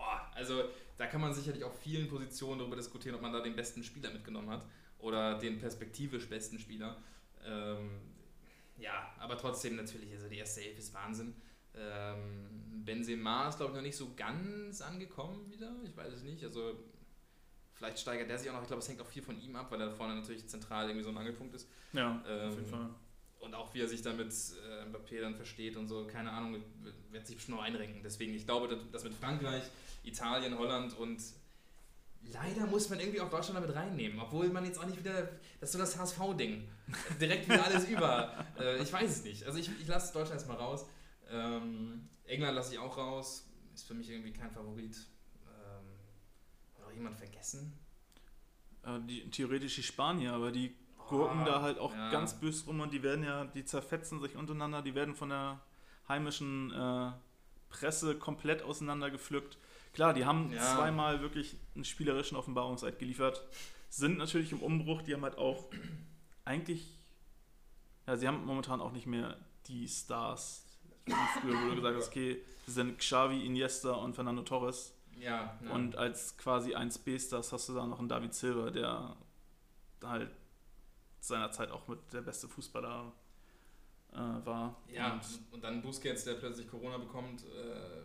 boah, 0.00 0.30
also 0.34 0.64
da 0.96 1.06
kann 1.06 1.20
man 1.20 1.32
sicherlich 1.32 1.62
auf 1.64 1.78
vielen 1.80 2.08
Positionen 2.08 2.58
darüber 2.58 2.76
diskutieren, 2.76 3.14
ob 3.14 3.22
man 3.22 3.32
da 3.32 3.40
den 3.40 3.54
besten 3.54 3.84
Spieler 3.84 4.10
mitgenommen 4.10 4.50
hat 4.50 4.64
oder 4.98 5.38
den 5.38 5.58
perspektivisch 5.58 6.28
besten 6.28 6.58
Spieler. 6.58 6.96
Ähm, 7.44 8.00
ja, 8.78 9.12
aber 9.18 9.36
trotzdem 9.36 9.76
natürlich, 9.76 10.12
also 10.12 10.28
die 10.28 10.38
erste 10.38 10.62
Elf 10.62 10.78
ist 10.78 10.94
Wahnsinn. 10.94 11.34
Ähm, 11.74 12.82
Benzema 12.84 13.48
ist 13.48 13.58
glaube 13.58 13.72
ich 13.72 13.76
noch 13.76 13.82
nicht 13.82 13.96
so 13.96 14.14
ganz 14.16 14.80
angekommen 14.80 15.50
wieder, 15.50 15.72
ich 15.84 15.96
weiß 15.96 16.12
es 16.14 16.22
nicht. 16.22 16.42
Also 16.44 16.74
vielleicht 17.74 17.98
steigert 17.98 18.28
der 18.28 18.38
sich 18.38 18.48
auch 18.50 18.54
noch, 18.54 18.62
ich 18.62 18.68
glaube 18.68 18.82
es 18.82 18.88
hängt 18.88 19.00
auch 19.00 19.06
viel 19.06 19.22
von 19.22 19.40
ihm 19.40 19.54
ab, 19.56 19.70
weil 19.70 19.80
er 19.80 19.88
da 19.88 19.92
vorne 19.92 20.14
natürlich 20.14 20.48
zentral 20.48 20.88
irgendwie 20.88 21.04
so 21.04 21.10
ein 21.10 21.18
Angelpunkt 21.18 21.54
ist. 21.54 21.68
ja, 21.92 22.22
ähm, 22.26 22.48
auf 22.48 22.56
jeden 22.56 22.66
Fall. 22.66 22.90
Und 23.40 23.54
auch 23.54 23.72
wie 23.74 23.80
er 23.80 23.88
sich 23.88 24.02
damit 24.02 24.28
äh, 24.32 24.84
Mbappé 24.86 25.20
dann 25.20 25.34
versteht 25.34 25.76
und 25.76 25.88
so, 25.88 26.06
keine 26.06 26.30
Ahnung, 26.30 26.62
wird- 27.10 27.26
sich 27.26 27.36
bestimmt 27.36 27.56
noch 27.58 27.64
einrenken. 27.64 28.02
Deswegen, 28.04 28.34
ich 28.34 28.44
glaube, 28.46 28.68
dass- 28.68 28.78
dass 28.92 29.04
mit 29.04 29.14
Frankreich, 29.14 29.62
Italien, 30.04 30.56
Holland 30.58 30.96
und 30.98 31.20
leider 32.32 32.66
muss 32.66 32.88
man 32.90 33.00
irgendwie 33.00 33.20
auch 33.20 33.30
Deutschland 33.30 33.56
damit 33.56 33.74
reinnehmen, 33.74 34.20
obwohl 34.20 34.48
man 34.50 34.64
jetzt 34.64 34.78
auch 34.78 34.86
nicht 34.86 34.98
wieder, 34.98 35.22
das 35.58 35.70
ist 35.70 35.72
so 35.72 35.78
das 35.78 35.98
HSV-Ding, 35.98 36.68
direkt 37.20 37.48
wieder 37.48 37.64
alles 37.64 37.88
über. 37.88 38.44
Äh, 38.60 38.82
ich 38.82 38.92
weiß 38.92 39.10
es 39.10 39.24
nicht. 39.24 39.44
Also 39.44 39.58
ich, 39.58 39.70
ich 39.80 39.86
lasse 39.88 40.12
Deutschland 40.12 40.38
erstmal 40.38 40.58
raus. 40.58 40.84
Ähm, 41.30 42.08
England 42.24 42.54
lasse 42.56 42.74
ich 42.74 42.78
auch 42.78 42.94
raus, 42.98 43.48
ist 43.74 43.86
für 43.86 43.94
mich 43.94 44.10
irgendwie 44.10 44.32
kein 44.32 44.50
Favorit. 44.50 44.96
Ähm, 45.46 45.86
hat 46.78 46.86
auch 46.86 46.92
jemand 46.92 47.16
vergessen? 47.16 47.72
Äh, 48.84 49.00
die, 49.08 49.30
theoretisch 49.30 49.76
die 49.76 49.82
Spanier, 49.82 50.34
aber 50.34 50.52
die 50.52 50.74
gurken 51.10 51.42
Oh, 51.42 51.46
da 51.46 51.60
halt 51.62 51.78
auch 51.78 51.92
ja. 51.94 52.10
ganz 52.10 52.34
böse 52.40 52.64
rum 52.66 52.80
und 52.80 52.92
die 52.92 53.02
werden 53.02 53.24
ja, 53.24 53.44
die 53.44 53.64
zerfetzen 53.64 54.20
sich 54.20 54.36
untereinander, 54.36 54.80
die 54.82 54.94
werden 54.94 55.14
von 55.14 55.28
der 55.28 55.60
heimischen 56.08 56.72
äh, 56.72 57.10
Presse 57.68 58.16
komplett 58.16 58.62
auseinandergepflückt. 58.62 59.58
Klar, 59.92 60.14
die 60.14 60.24
haben 60.24 60.50
Ja. 60.52 60.74
zweimal 60.76 61.20
wirklich 61.20 61.56
einen 61.74 61.84
spielerischen 61.84 62.36
Offenbarungseid 62.36 62.98
geliefert, 62.98 63.44
sind 63.88 64.18
natürlich 64.18 64.52
im 64.52 64.62
Umbruch, 64.62 65.02
die 65.02 65.14
haben 65.14 65.22
halt 65.24 65.36
auch 65.36 65.66
eigentlich, 66.44 66.96
ja, 68.06 68.16
sie 68.16 68.26
haben 68.28 68.44
momentan 68.44 68.80
auch 68.80 68.92
nicht 68.92 69.06
mehr 69.06 69.36
die 69.66 69.86
Stars. 69.88 70.64
Wie 71.06 71.12
früher 71.40 71.60
wurde 71.62 71.76
gesagt, 71.82 72.08
okay, 72.08 72.40
das 72.66 72.74
sind 72.76 72.98
Xavi, 72.98 73.44
Iniesta 73.44 73.92
und 73.92 74.14
Fernando 74.14 74.42
Torres. 74.42 74.94
Ja, 75.18 75.58
ja. 75.64 75.70
Und 75.72 75.96
als 75.96 76.36
quasi 76.38 76.74
1B-Stars 76.74 77.52
hast 77.52 77.68
du 77.68 77.74
da 77.74 77.84
noch 77.86 77.98
einen 77.98 78.08
David 78.08 78.32
Silva, 78.32 78.70
der 78.70 79.16
halt 80.04 80.30
seinerzeit 81.20 81.70
auch 81.70 81.86
mit 81.88 81.98
der 82.12 82.22
beste 82.22 82.48
Fußballer 82.48 83.12
äh, 84.12 84.16
war. 84.16 84.76
Ja, 84.88 85.14
Und 85.14 85.22
und, 85.52 85.64
dann 85.64 85.82
Busquets, 85.82 86.24
der 86.24 86.34
plötzlich 86.34 86.68
Corona 86.68 86.98
bekommt. 86.98 87.44
Äh, 87.44 88.02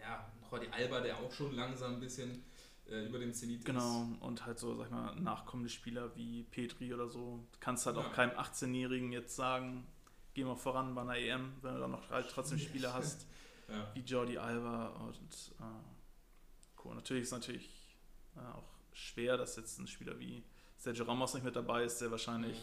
ja, 0.00 0.30
Jordi 0.50 0.68
Alba, 0.68 1.00
der 1.00 1.18
auch 1.18 1.32
schon 1.32 1.54
langsam 1.54 1.94
ein 1.94 2.00
bisschen 2.00 2.44
äh, 2.88 3.06
über 3.06 3.18
dem 3.18 3.32
Zenit 3.32 3.64
genau, 3.64 4.06
und 4.20 4.46
halt 4.46 4.58
so, 4.58 4.76
sag 4.76 4.86
ich 4.86 4.90
mal, 4.92 5.14
nachkommende 5.16 5.68
Spieler 5.70 6.14
wie 6.16 6.44
Petri 6.44 6.92
oder 6.94 7.08
so. 7.08 7.44
Du 7.52 7.58
kannst 7.60 7.86
halt 7.86 7.96
Ja. 7.96 8.02
auch 8.06 8.12
keinem 8.12 8.30
18-Jährigen 8.38 9.10
jetzt 9.12 9.34
sagen, 9.34 9.86
geh 10.34 10.44
mal 10.44 10.54
voran 10.56 10.94
bei 10.94 11.00
einer 11.02 11.16
EM, 11.16 11.52
wenn 11.62 11.74
du 11.74 11.80
dann 11.80 11.90
noch 11.90 12.10
halt 12.10 12.28
trotzdem 12.30 12.58
Spieler 12.58 12.92
hast 12.94 13.22
ist. 13.22 13.26
Ja. 13.68 13.90
wie 13.94 14.00
Jordi 14.00 14.38
Alba 14.38 14.88
und 15.08 15.52
äh, 15.58 16.84
cool. 16.84 16.94
Natürlich 16.94 17.24
ist 17.24 17.32
natürlich 17.32 17.96
äh, 18.36 18.40
auch 18.54 18.68
schwer, 18.92 19.36
dass 19.36 19.56
jetzt 19.56 19.78
ein 19.80 19.88
Spieler 19.88 20.16
wie 20.20 20.44
Sergio 20.86 21.04
Ramos 21.04 21.34
nicht 21.34 21.42
mit 21.42 21.56
dabei 21.56 21.82
ist, 21.82 22.00
der 22.00 22.12
wahrscheinlich 22.12 22.62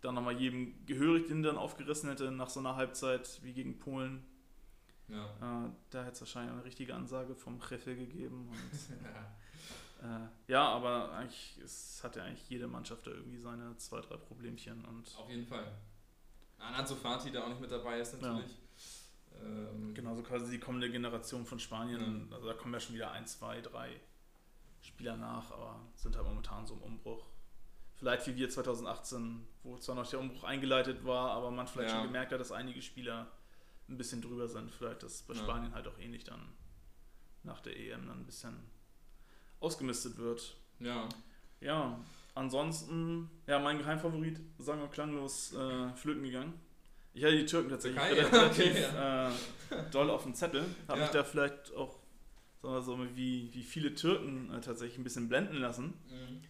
dann 0.00 0.14
nochmal 0.14 0.40
jedem 0.40 0.86
gehörig 0.86 1.26
den 1.26 1.42
dann 1.42 1.58
aufgerissen 1.58 2.08
hätte 2.08 2.30
nach 2.30 2.48
so 2.48 2.58
einer 2.58 2.74
Halbzeit 2.74 3.38
wie 3.42 3.52
gegen 3.52 3.78
Polen. 3.78 4.24
Ja. 5.08 5.66
Äh, 5.66 5.70
da 5.90 6.02
hätte 6.02 6.12
es 6.12 6.20
wahrscheinlich 6.22 6.54
eine 6.54 6.64
richtige 6.64 6.94
Ansage 6.94 7.34
vom 7.34 7.60
Chefe 7.60 7.96
gegeben. 7.96 8.48
Und, 8.48 10.00
ja. 10.00 10.22
äh, 10.24 10.28
ja, 10.50 10.68
aber 10.70 11.12
eigentlich 11.12 11.58
es 11.62 12.02
hat 12.02 12.16
ja 12.16 12.24
eigentlich 12.24 12.48
jede 12.48 12.66
Mannschaft 12.66 13.06
da 13.06 13.10
irgendwie 13.10 13.40
seine 13.40 13.76
zwei, 13.76 14.00
drei 14.00 14.16
Problemchen. 14.16 14.82
Und 14.86 15.14
Auf 15.18 15.28
jeden 15.28 15.46
Fall. 15.46 15.70
Anatso 16.58 16.94
Fati, 16.94 17.30
der 17.30 17.44
auch 17.44 17.48
nicht 17.50 17.60
mit 17.60 17.70
dabei 17.70 18.00
ist, 18.00 18.18
natürlich. 18.22 18.56
Ähm, 19.38 19.92
genauso 19.92 20.22
also 20.22 20.30
quasi 20.30 20.50
die 20.52 20.60
kommende 20.60 20.90
Generation 20.90 21.44
von 21.44 21.60
Spanien. 21.60 22.32
Also 22.32 22.46
da 22.46 22.54
kommen 22.54 22.72
ja 22.72 22.80
schon 22.80 22.94
wieder 22.94 23.10
ein, 23.10 23.26
zwei, 23.26 23.60
drei 23.60 24.00
Spieler 24.80 25.18
nach, 25.18 25.50
aber 25.50 25.78
sind 25.96 26.16
halt 26.16 26.26
momentan 26.26 26.66
so 26.66 26.72
im 26.72 26.80
Umbruch. 26.80 27.26
Vielleicht 28.00 28.26
wie 28.26 28.34
wir 28.36 28.48
2018, 28.48 29.46
wo 29.62 29.76
zwar 29.76 29.94
noch 29.94 30.08
der 30.08 30.20
Umbruch 30.20 30.44
eingeleitet 30.44 31.04
war, 31.04 31.32
aber 31.32 31.50
man 31.50 31.66
vielleicht 31.66 31.90
Ja. 31.90 31.96
schon 31.96 32.06
gemerkt 32.06 32.32
hat, 32.32 32.40
dass 32.40 32.50
einige 32.50 32.80
Spieler 32.80 33.30
ein 33.90 33.98
bisschen 33.98 34.22
drüber 34.22 34.48
sind. 34.48 34.70
Vielleicht 34.70 35.02
ist 35.02 35.28
bei 35.28 35.34
Ja. 35.34 35.40
Spanien 35.40 35.74
halt 35.74 35.86
auch 35.86 35.98
ähnlich 35.98 36.24
dann 36.24 36.40
nach 37.42 37.60
der 37.60 37.78
EM 37.78 38.06
dann 38.06 38.20
ein 38.20 38.24
bisschen 38.24 38.54
ausgemistet 39.60 40.16
wird. 40.16 40.56
Ja. 40.78 41.08
Ja, 41.60 42.00
ansonsten, 42.34 43.30
ja, 43.46 43.58
mein 43.58 43.76
Geheimfavorit, 43.76 44.40
sagen 44.58 44.80
wir 44.80 44.88
klanglos, 44.88 45.52
äh, 45.52 45.92
flöten 45.94 46.22
gegangen. 46.22 46.54
Ich 47.12 47.22
hatte 47.22 47.36
die 47.36 47.44
Türken 47.44 47.68
tatsächlich 47.68 48.00
ja, 48.02 48.26
relativ 48.26 48.88
okay, 48.94 49.28
äh, 49.28 49.90
doll 49.90 50.08
auf 50.08 50.22
dem 50.22 50.34
Zettel. 50.34 50.64
Habe 50.88 51.00
Ja. 51.00 51.04
mich 51.04 51.12
da 51.12 51.22
vielleicht 51.22 51.74
auch, 51.76 51.98
sagen 52.62 52.74
wir 52.74 52.80
so, 52.82 52.98
wie, 53.14 53.52
wie 53.52 53.62
viele 53.62 53.94
Türken 53.94 54.50
äh, 54.54 54.60
tatsächlich 54.62 54.96
ein 54.96 55.04
bisschen 55.04 55.28
blenden 55.28 55.56
lassen. 55.56 55.92
Mhm. 56.08 56.40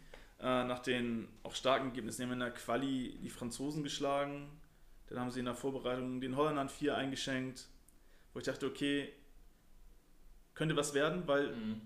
Äh, 0.41 0.65
nach 0.65 0.79
den 0.79 1.29
auch 1.43 1.55
starken 1.55 1.87
Ergebnissen. 1.89 2.23
Die 2.23 2.27
haben 2.27 2.33
in 2.33 2.41
der 2.41 2.51
Quali 2.53 3.19
die 3.23 3.29
Franzosen 3.29 3.83
geschlagen. 3.83 4.49
Dann 5.09 5.21
haben 5.21 5.31
sie 5.31 5.41
in 5.41 5.45
der 5.45 5.55
Vorbereitung 5.55 6.21
den 6.21 6.37
Holländern 6.37 6.69
vier 6.69 6.97
eingeschenkt. 6.97 7.69
Wo 8.33 8.39
ich 8.39 8.47
dachte, 8.47 8.67
okay, 8.67 9.13
könnte 10.55 10.77
was 10.77 10.95
werden, 10.95 11.27
weil 11.27 11.55
Mhm. 11.57 11.81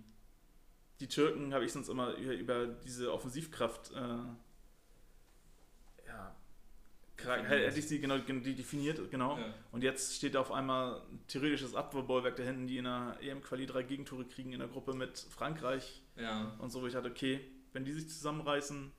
die 1.01 1.09
Türken 1.09 1.53
habe 1.55 1.65
ich 1.65 1.73
sonst 1.73 1.89
immer 1.89 2.13
über, 2.15 2.35
über 2.35 2.67
diese 2.67 3.13
Offensivkraft, 3.13 3.91
äh, 3.93 3.97
ja, 6.07 6.35
Definiert. 7.17 7.67
hätte 7.69 7.79
ich 7.79 7.89
sie 7.89 8.01
genau 8.01 8.19
die 8.19 8.55
definiert, 8.55 9.11
genau. 9.11 9.39
Ja. 9.39 9.55
Und 9.73 9.83
jetzt 9.83 10.15
steht 10.17 10.35
da 10.35 10.41
auf 10.41 10.53
einmal 10.53 11.01
ein 11.11 11.27
theoretisches 11.27 11.75
Abwehrbollwerk 11.75 12.37
da 12.37 12.43
hinten, 12.43 12.67
die 12.67 12.79
in 12.79 12.85
der 12.85 13.17
EM-Quali 13.23 13.67
drei 13.67 13.83
Gegentore 13.83 14.25
kriegen 14.27 14.53
in 14.53 14.59
der 14.59 14.69
Gruppe 14.69 14.93
mit 14.95 15.19
Frankreich 15.31 16.03
ja. 16.17 16.55
und 16.59 16.71
so, 16.71 16.83
wo 16.83 16.87
ich 16.87 16.93
dachte, 16.93 17.09
okay, 17.11 17.41
wenn 17.75 17.85
die 17.85 17.93
sich 17.93 18.09
zusammenreißen, 18.09 18.91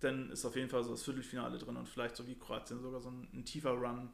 dann 0.00 0.30
ist 0.30 0.44
auf 0.44 0.56
jeden 0.56 0.68
Fall 0.68 0.82
so 0.82 0.90
das 0.90 1.04
Viertelfinale 1.04 1.58
drin 1.58 1.76
und 1.76 1.88
vielleicht 1.88 2.16
so 2.16 2.26
wie 2.26 2.34
Kroatien 2.36 2.80
sogar 2.82 3.00
so 3.00 3.08
ein, 3.10 3.28
ein 3.32 3.44
tiefer 3.44 3.70
Run 3.70 4.10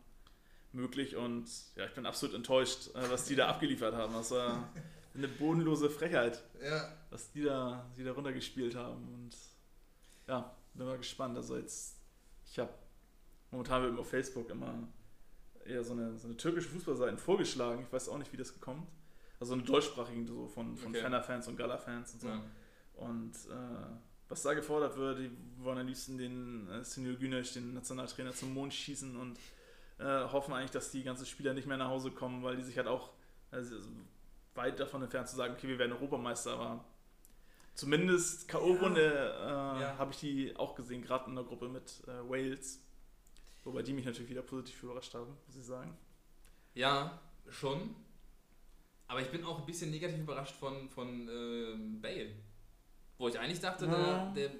möglich. 0.72 1.16
Und 1.16 1.49
ja, 1.76 1.86
ich 1.86 1.95
bin 1.95 2.05
absolut 2.05 2.34
enttäuscht, 2.34 2.95
äh, 2.95 3.11
was 3.11 3.24
die 3.24 3.36
da 3.36 3.49
abgeliefert 3.49 3.95
haben. 3.95 4.12
Das 4.12 4.30
war 4.32 4.68
eine 5.14 5.28
bodenlose 5.28 5.89
Frechheit, 5.89 6.43
Ja. 6.62 6.93
was 7.11 7.30
die 7.32 7.43
da, 7.43 7.91
die 7.97 8.05
da 8.05 8.12
runtergespielt 8.12 8.74
haben. 8.74 9.09
Und 9.14 9.30
ja, 10.26 10.55
bin 10.74 10.86
mal 10.86 10.99
gespannt. 10.99 11.36
Also 11.39 11.57
jetzt, 11.57 11.97
ich 12.45 12.59
habe 12.59 12.70
momentan 13.51 13.82
wird 13.82 13.95
mir 13.95 14.01
auf 14.01 14.11
Facebook 14.11 14.51
immer 14.51 14.74
eher 15.64 15.82
so 15.84 15.93
eine, 15.95 16.18
so 16.18 16.26
eine 16.28 16.36
türkische 16.36 16.68
Fußballseiten 16.68 17.16
vorgeschlagen. 17.18 17.82
Ich 17.86 17.93
weiß 17.93 18.11
auch 18.11 18.18
nicht, 18.18 18.32
wie 18.32 18.36
das 18.36 18.53
gekommen 18.53 18.82
ist. 18.82 19.41
Also 19.41 19.55
eine 19.55 19.62
deutschsprachigen 19.62 20.26
so 20.26 20.49
von, 20.49 20.76
von 20.76 20.91
Okay. 20.91 21.01
Fener-Fans 21.03 21.49
und 21.49 21.57
Gala-Fans 21.57 22.12
und 22.14 22.20
so. 22.20 22.28
ja. 22.28 22.43
Und 22.99 23.32
äh, 23.51 23.86
was 24.28 24.42
da 24.42 24.55
gefordert 24.55 24.96
wird, 24.96 25.18
die 25.20 25.30
wollen 25.59 25.78
am 25.78 25.86
liebsten 25.86 26.18
den 26.18 26.68
äh, 26.68 26.84
Senil 26.84 27.16
Güneş, 27.16 27.55
den 27.55 27.74
Nationaltrainer, 27.74 28.32
zum 28.34 28.53
Mond 28.53 28.74
schießen 28.74 29.16
und 29.16 29.38
äh, 29.99 30.05
hoffen 30.05 30.53
eigentlich, 30.55 30.70
dass 30.70 30.90
die 30.90 31.03
ganzen 31.03 31.26
Spieler 31.26 31.55
nicht 31.55 31.66
mehr 31.66 31.76
nach 31.76 31.88
Hause 31.88 32.11
kommen, 32.11 32.42
weil 32.42 32.57
die 32.57 32.62
sich 32.62 32.76
halt 32.76 32.88
auch 32.88 33.11
also, 33.51 33.76
weit 34.55 34.78
davon 34.78 35.03
entfernt 35.03 35.28
zu 35.28 35.36
sagen, 35.36 35.55
okay, 35.55 35.68
wir 35.68 35.78
werden 35.78 35.92
Europameister, 35.92 36.53
aber 36.53 36.84
zumindest 37.74 38.49
K.O.-Runde 38.49 39.01
äh, 39.01 39.80
Ja. 39.80 39.94
habe 39.99 40.12
ich 40.12 40.18
die 40.18 40.57
auch 40.57 40.74
gesehen, 40.74 41.03
gerade 41.03 41.28
in 41.30 41.34
der 41.36 41.44
Gruppe 41.44 41.68
mit 41.68 42.03
äh, 42.07 42.28
Wales. 42.28 42.84
Wobei 43.64 43.82
die 43.82 43.92
mich 43.92 44.05
natürlich 44.05 44.30
wieder 44.30 44.42
positiv 44.42 44.82
überrascht 44.82 45.14
haben, 45.14 45.36
muss 45.46 45.57
ich 45.57 45.64
sagen. 45.64 45.96
Ja, 46.74 47.20
schon. 47.51 47.94
Aber 49.07 49.20
ich 49.20 49.30
bin 49.30 49.44
auch 49.44 49.59
ein 49.61 49.66
bisschen 49.66 49.90
negativ 49.90 50.20
überrascht 50.20 50.55
von, 50.55 50.88
von 50.90 51.28
ähm, 51.28 52.01
Bale. 52.01 52.30
Wo 53.19 53.29
ich 53.29 53.39
eigentlich 53.39 53.61
dachte, 53.61 53.87
Ja. 53.87 54.31
der, 54.33 54.49
der 54.49 54.57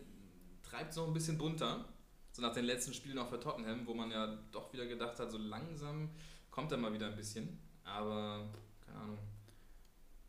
treibt 0.63 0.93
so 0.93 1.05
ein 1.07 1.13
bisschen 1.13 1.39
bunter. 1.39 1.85
So 2.33 2.43
nach 2.43 2.53
den 2.53 2.65
letzten 2.65 2.93
Spielen 2.93 3.19
auch 3.19 3.29
für 3.29 3.41
Tottenham, 3.41 3.87
wo 3.87 3.95
man 3.95 4.11
ja 4.11 4.39
doch 4.53 4.73
wieder 4.73 4.87
gedacht 4.87 5.19
hat, 5.19 5.31
so 5.31 5.39
langsam 5.39 6.11
kommt 6.51 6.71
er 6.73 6.79
mal 6.79 6.93
wieder 6.93 7.07
ein 7.07 7.17
bisschen. 7.17 7.59
Aber, 7.85 8.49
keine 8.85 8.99
Ahnung. 8.99 9.19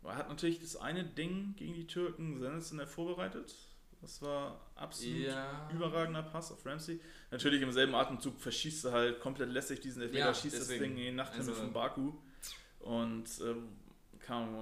Er 0.04 0.16
hat 0.16 0.30
natürlich 0.30 0.60
das 0.62 0.76
eine 0.78 1.04
Ding 1.04 1.56
gegen 1.58 1.74
die 1.74 1.86
Türken 1.86 2.40
sensationell 2.40 2.88
vorbereitet. 2.88 3.54
Das 4.02 4.22
war 4.22 4.62
absolut 4.76 5.18
Ja. 5.18 5.70
überragender 5.74 6.24
Pass 6.24 6.52
auf 6.54 6.66
Ramsey. 6.66 7.02
Natürlich 7.32 7.62
im 7.62 7.72
selben 7.74 7.94
Atemzug 7.94 8.40
verschießt 8.40 8.86
er 8.86 8.92
halt 8.94 9.20
komplett 9.20 9.50
lässig 9.50 9.82
diesen 9.82 10.02
Elfmeter, 10.02 10.28
Ja, 10.28 10.34
schießt 10.34 10.56
deswegen. 10.56 10.80
das 10.84 10.88
Ding 10.90 10.98
in 10.98 11.04
den 11.04 11.16
Nachthimmel 11.18 11.50
Also- 11.50 11.62
von 11.62 11.74
Baku. 11.74 12.14
Und 12.80 13.26
ähm, 13.42 13.68
kam, 14.20 14.56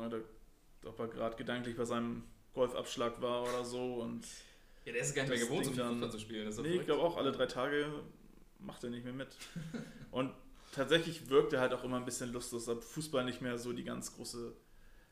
ob 0.85 0.99
er 0.99 1.07
gerade 1.07 1.35
gedanklich 1.35 1.77
bei 1.77 1.85
seinem 1.85 2.23
Golfabschlag 2.53 3.21
war 3.21 3.43
oder 3.43 3.63
so. 3.63 3.95
Und 3.95 4.25
Ja, 4.85 4.93
der 4.93 5.01
ist 5.01 5.15
gar 5.15 5.23
nicht 5.23 5.29
mehr 5.31 5.39
gewohnt, 5.39 5.65
so 5.65 5.71
viel 5.71 5.83
Fußball 5.83 6.11
zu 6.11 6.19
spielen. 6.19 6.45
Das 6.45 6.57
nee, 6.57 6.75
ich 6.75 6.85
glaube 6.85 7.01
auch 7.03 7.17
alle 7.17 7.31
drei 7.31 7.45
Tage 7.45 7.87
macht 8.59 8.83
er 8.83 8.89
nicht 8.89 9.03
mehr 9.03 9.13
mit. 9.13 9.29
Und 10.11 10.31
tatsächlich 10.71 11.29
wirkt 11.29 11.53
er 11.53 11.61
halt 11.61 11.73
auch 11.73 11.83
immer 11.83 11.97
ein 11.97 12.05
bisschen 12.05 12.31
lustlos, 12.31 12.65
dass 12.65 12.83
Fußball 12.85 13.23
nicht 13.25 13.41
mehr 13.41 13.57
so 13.57 13.73
die 13.73 13.83
ganz 13.83 14.15
große 14.15 14.53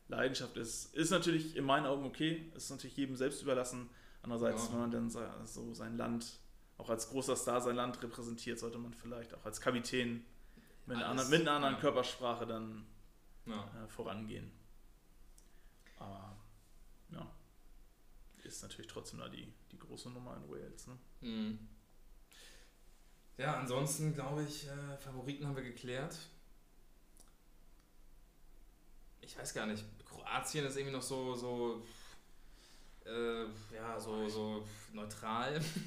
Leidenschaft 0.08 0.58
ist. 0.58 0.94
Ist 0.96 1.12
natürlich 1.12 1.56
in 1.56 1.64
meinen 1.64 1.86
Augen 1.86 2.06
okay, 2.06 2.52
ist 2.56 2.70
natürlich 2.70 2.98
jedem 2.98 3.16
selbst 3.16 3.42
überlassen. 3.42 3.90
Andererseits, 4.22 4.66
Ja. 4.68 4.72
wenn 4.74 4.80
man 4.80 4.92
dann 4.92 5.10
so 5.46 5.74
sein 5.74 5.98
Land, 5.98 6.40
auch 6.78 6.90
als 6.90 7.10
großer 7.10 7.36
Star 7.36 7.62
sein 7.62 7.76
Land 7.76 8.02
repräsentiert, 8.02 8.58
sollte 8.60 8.78
man 8.80 8.94
vielleicht 8.94 9.34
auch 9.34 9.46
als 9.46 9.62
Kapitän 9.62 10.26
mit, 10.88 10.98
einer, 10.98 11.08
Alles, 11.10 11.22
anderen, 11.26 11.30
mit 11.32 11.42
einer 11.42 11.52
anderen 11.58 11.76
ja. 11.76 11.82
Körpersprache 11.82 12.46
dann 12.46 12.86
Ja. 13.46 13.84
äh, 13.84 13.88
vorangehen. 13.88 14.52
Aber 16.00 16.36
ja, 17.12 17.32
ist 18.44 18.62
natürlich 18.62 18.88
trotzdem 18.88 19.20
da 19.20 19.30
die, 19.30 19.52
die 19.72 19.80
große 19.80 20.10
Nummer 20.10 20.36
in 20.38 20.50
Wales. 20.50 20.88
Ne? 20.88 20.98
Mhm. 21.22 21.60
Ja, 23.38 23.58
ansonsten 23.58 24.14
glaube 24.14 24.44
ich, 24.44 24.68
äh, 24.68 24.98
Favoriten 24.98 25.46
haben 25.46 25.56
wir 25.56 25.64
geklärt. 25.64 26.18
Ich 29.22 29.38
weiß 29.38 29.54
gar 29.54 29.66
nicht. 29.66 29.84
Kroatien 30.06 30.66
ist 30.66 30.78
irgendwie 30.78 30.96
noch 30.96 31.02
so, 31.02 31.36
so, 31.36 31.84
äh, 33.06 33.46
ja, 33.74 34.00
so, 34.00 34.28
so 34.30 34.66
neutral. 34.94 35.60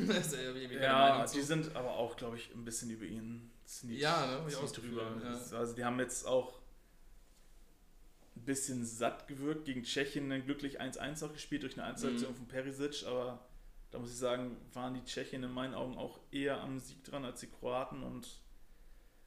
Ja, 0.80 1.24
die 1.26 1.40
sind 1.42 1.74
aber 1.74 1.92
auch, 1.92 2.16
glaube 2.16 2.36
ich, 2.36 2.52
ein 2.54 2.64
bisschen 2.64 2.90
über 2.90 3.04
ihren 3.04 3.50
Zenit, 3.64 4.00
Ja, 4.00 4.26
ne, 4.26 4.32
hab 4.32 4.48
ich 4.48 4.56
auch 4.56 4.60
Zenit 4.60 4.76
das 4.76 4.82
drüber. 4.84 5.14
Gefühl, 5.14 5.38
ja. 5.52 5.58
Also 5.58 5.74
die 5.74 5.84
haben 5.84 5.98
jetzt 6.00 6.26
auch 6.26 6.57
ein 8.38 8.44
bisschen 8.44 8.84
satt 8.84 9.28
gewirkt 9.28 9.64
gegen 9.64 9.82
Tschechien, 9.82 10.28
dann 10.30 10.44
glücklich 10.44 10.80
1-1 10.80 11.24
auch 11.24 11.32
gespielt 11.32 11.62
durch 11.62 11.74
eine 11.78 11.84
Einzelaktion 11.86 12.32
Mhm. 12.32 12.36
von 12.36 12.48
Perisic, 12.48 13.04
aber 13.06 13.46
da 13.90 13.98
muss 13.98 14.10
ich 14.10 14.18
sagen, 14.18 14.56
waren 14.72 14.94
die 14.94 15.04
Tschechen 15.04 15.42
in 15.42 15.50
meinen 15.52 15.74
Augen 15.74 15.96
auch 15.96 16.20
eher 16.30 16.60
am 16.60 16.78
Sieg 16.78 17.02
dran 17.04 17.24
als 17.24 17.40
die 17.40 17.46
Kroaten 17.48 18.02
und 18.02 18.28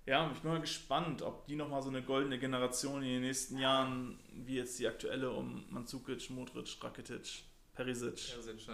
ja, 0.08 0.32
ich 0.32 0.40
bin 0.40 0.52
mal 0.52 0.60
gespannt, 0.62 1.22
ob 1.22 1.46
die 1.46 1.56
nochmal 1.56 1.84
so 1.84 1.90
eine 1.90 2.02
goldene 2.02 2.40
Generation 2.40 3.04
in 3.04 3.10
den 3.10 3.22
nächsten 3.22 3.58
Jahren, 3.60 4.20
wie 4.34 4.56
jetzt 4.56 4.80
die 4.80 4.88
aktuelle 4.88 5.30
um 5.32 5.64
Mandzukic, 5.70 6.30
Modric, 6.32 6.76
Rakitic, 6.84 7.44
Perisic, 7.74 8.16
Perisic, 8.34 8.66
ja. 8.68 8.74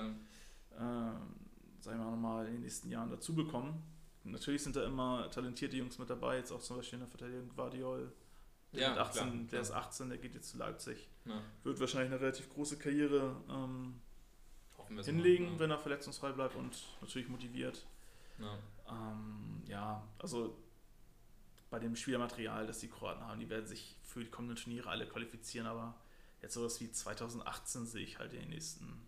ähm, 0.80 1.36
sagen 1.82 2.00
wir 2.00 2.06
mal, 2.06 2.12
nochmal 2.12 2.46
in 2.48 2.54
den 2.54 2.62
nächsten 2.62 2.90
Jahren 2.90 3.10
dazu 3.10 3.36
bekommen. 3.36 3.84
Natürlich 4.24 4.64
sind 4.64 4.76
da 4.76 4.86
immer 4.86 5.30
talentierte 5.30 5.78
Jungs 5.78 6.00
mit 6.00 6.10
dabei, 6.10 6.38
jetzt 6.38 6.52
auch 6.52 6.62
zum 6.62 6.78
Beispiel 6.78 6.98
in 7.00 7.02
der 7.06 7.10
Verteidigung 7.10 7.50
Guardiol. 7.56 8.12
Der, 8.74 8.82
Ja, 8.82 8.90
mit 8.90 8.98
18, 9.00 9.22
klar, 9.24 9.36
der 9.36 9.48
klar. 9.48 9.62
ist 9.62 9.72
18, 9.72 10.10
der 10.10 10.18
geht 10.18 10.36
jetzt 10.36 10.50
zu 10.50 10.58
Leipzig. 10.58 11.08
Ja. 11.26 11.42
Wird 11.64 11.80
wahrscheinlich 11.80 12.12
eine 12.12 12.22
relativ 12.22 12.50
große 12.50 12.78
Karriere 12.78 13.36
ähm, 13.50 14.00
hinlegen, 15.04 15.52
mal, 15.54 15.60
wenn 15.60 15.72
er 15.72 15.80
verletzungsfrei 15.80 16.32
bleibt 16.32 16.56
und 16.56 16.78
natürlich 17.02 17.28
motiviert. 17.28 17.86
ja. 18.40 18.58
Ähm, 18.90 19.64
ja, 19.68 20.02
also 20.20 20.58
bei 21.70 21.80
dem 21.80 21.96
Spielermaterial, 21.98 22.66
das 22.66 22.80
die 22.80 22.88
Kroaten 22.88 23.26
haben, 23.28 23.40
die 23.42 23.50
werden 23.50 23.68
sich 23.68 23.98
für 24.04 24.24
die 24.24 24.30
kommenden 24.30 24.56
Turniere 24.58 24.90
alle 24.90 25.06
qualifizieren, 25.06 25.68
aber 25.68 25.96
jetzt 26.42 26.54
sowas 26.54 26.80
wie 26.80 26.90
2018 26.90 27.86
sehe 27.86 28.04
ich 28.04 28.20
halt 28.20 28.34
in 28.34 28.40
den 28.42 28.50
nächsten 28.50 29.06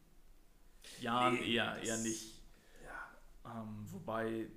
Jahren 0.99 1.35
Nee, 1.35 1.53
eher, 1.53 1.81
eher 1.81 1.97
nicht. 1.97 2.41
Ja. 2.83 3.61
Ähm, 3.61 3.85
wobei 3.91 4.49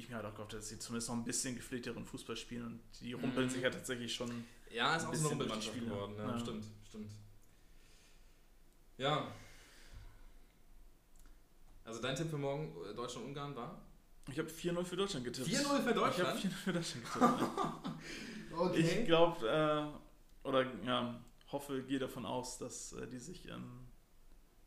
ich 0.00 0.08
mir 0.08 0.16
halt 0.16 0.26
auch 0.26 0.34
gehofft 0.34 0.52
dass 0.54 0.68
sie 0.68 0.78
zumindest 0.78 1.08
noch 1.08 1.16
ein 1.16 1.24
bisschen 1.24 1.54
gepflegteren 1.56 2.04
Fußball 2.04 2.36
spielen 2.36 2.64
und 2.66 2.80
die 3.00 3.12
rumpeln 3.12 3.46
Mhm. 3.46 3.50
sich 3.50 3.62
ja 3.62 3.70
tatsächlich 3.70 4.14
schon. 4.14 4.30
Ja, 4.72 4.96
ist 4.96 5.02
Ein 5.04 5.08
auch 5.08 5.14
so 5.14 5.28
eine 5.28 5.28
bisschen 5.28 5.28
Rumpelmannschaft 5.28 5.80
geworden. 5.80 6.14
Ja, 6.18 6.30
Ja. 6.30 6.38
stimmt, 6.40 6.64
stimmt. 6.88 7.10
Ja. 8.98 9.28
Also 11.84 12.00
dein 12.00 12.16
Tipp 12.16 12.30
für 12.30 12.38
morgen, 12.38 12.72
äh, 12.90 12.94
Deutschland-Ungarn 12.94 13.54
war? 13.56 13.80
Ich 14.30 14.38
habe 14.38 14.48
4-0 14.48 14.84
für 14.84 14.96
Deutschland 14.96 15.24
getippt. 15.24 15.48
4-0 15.48 15.82
für 15.82 15.90
Ich 15.90 15.96
habe 15.96 16.00
Deutschland? 16.00 16.40
4-0 16.40 16.48
für 16.50 16.72
Deutschland 16.72 17.04
getippt. 17.04 17.50
Ich 18.76 19.04
glaube, 19.04 19.48
äh, 20.44 20.46
oder 20.48 20.64
ja, 20.84 21.20
hoffe, 21.50 21.82
gehe 21.82 21.98
davon 21.98 22.24
aus, 22.24 22.56
dass 22.58 22.92
äh, 22.92 23.08
die 23.08 23.18
sich 23.18 23.48
ähm, 23.48 23.80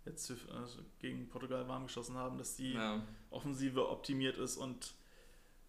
jetzt 0.06 0.28
für, 0.28 0.38
also 0.54 0.80
gegen 1.00 1.30
Portugal 1.30 1.66
warm 1.70 1.84
geschossen 1.88 2.18
haben, 2.18 2.38
dass 2.38 2.58
die 2.58 2.74
Ja. 2.74 3.02
Offensive 3.30 3.88
optimiert 3.90 4.38
ist 4.38 4.58
und 4.58 4.94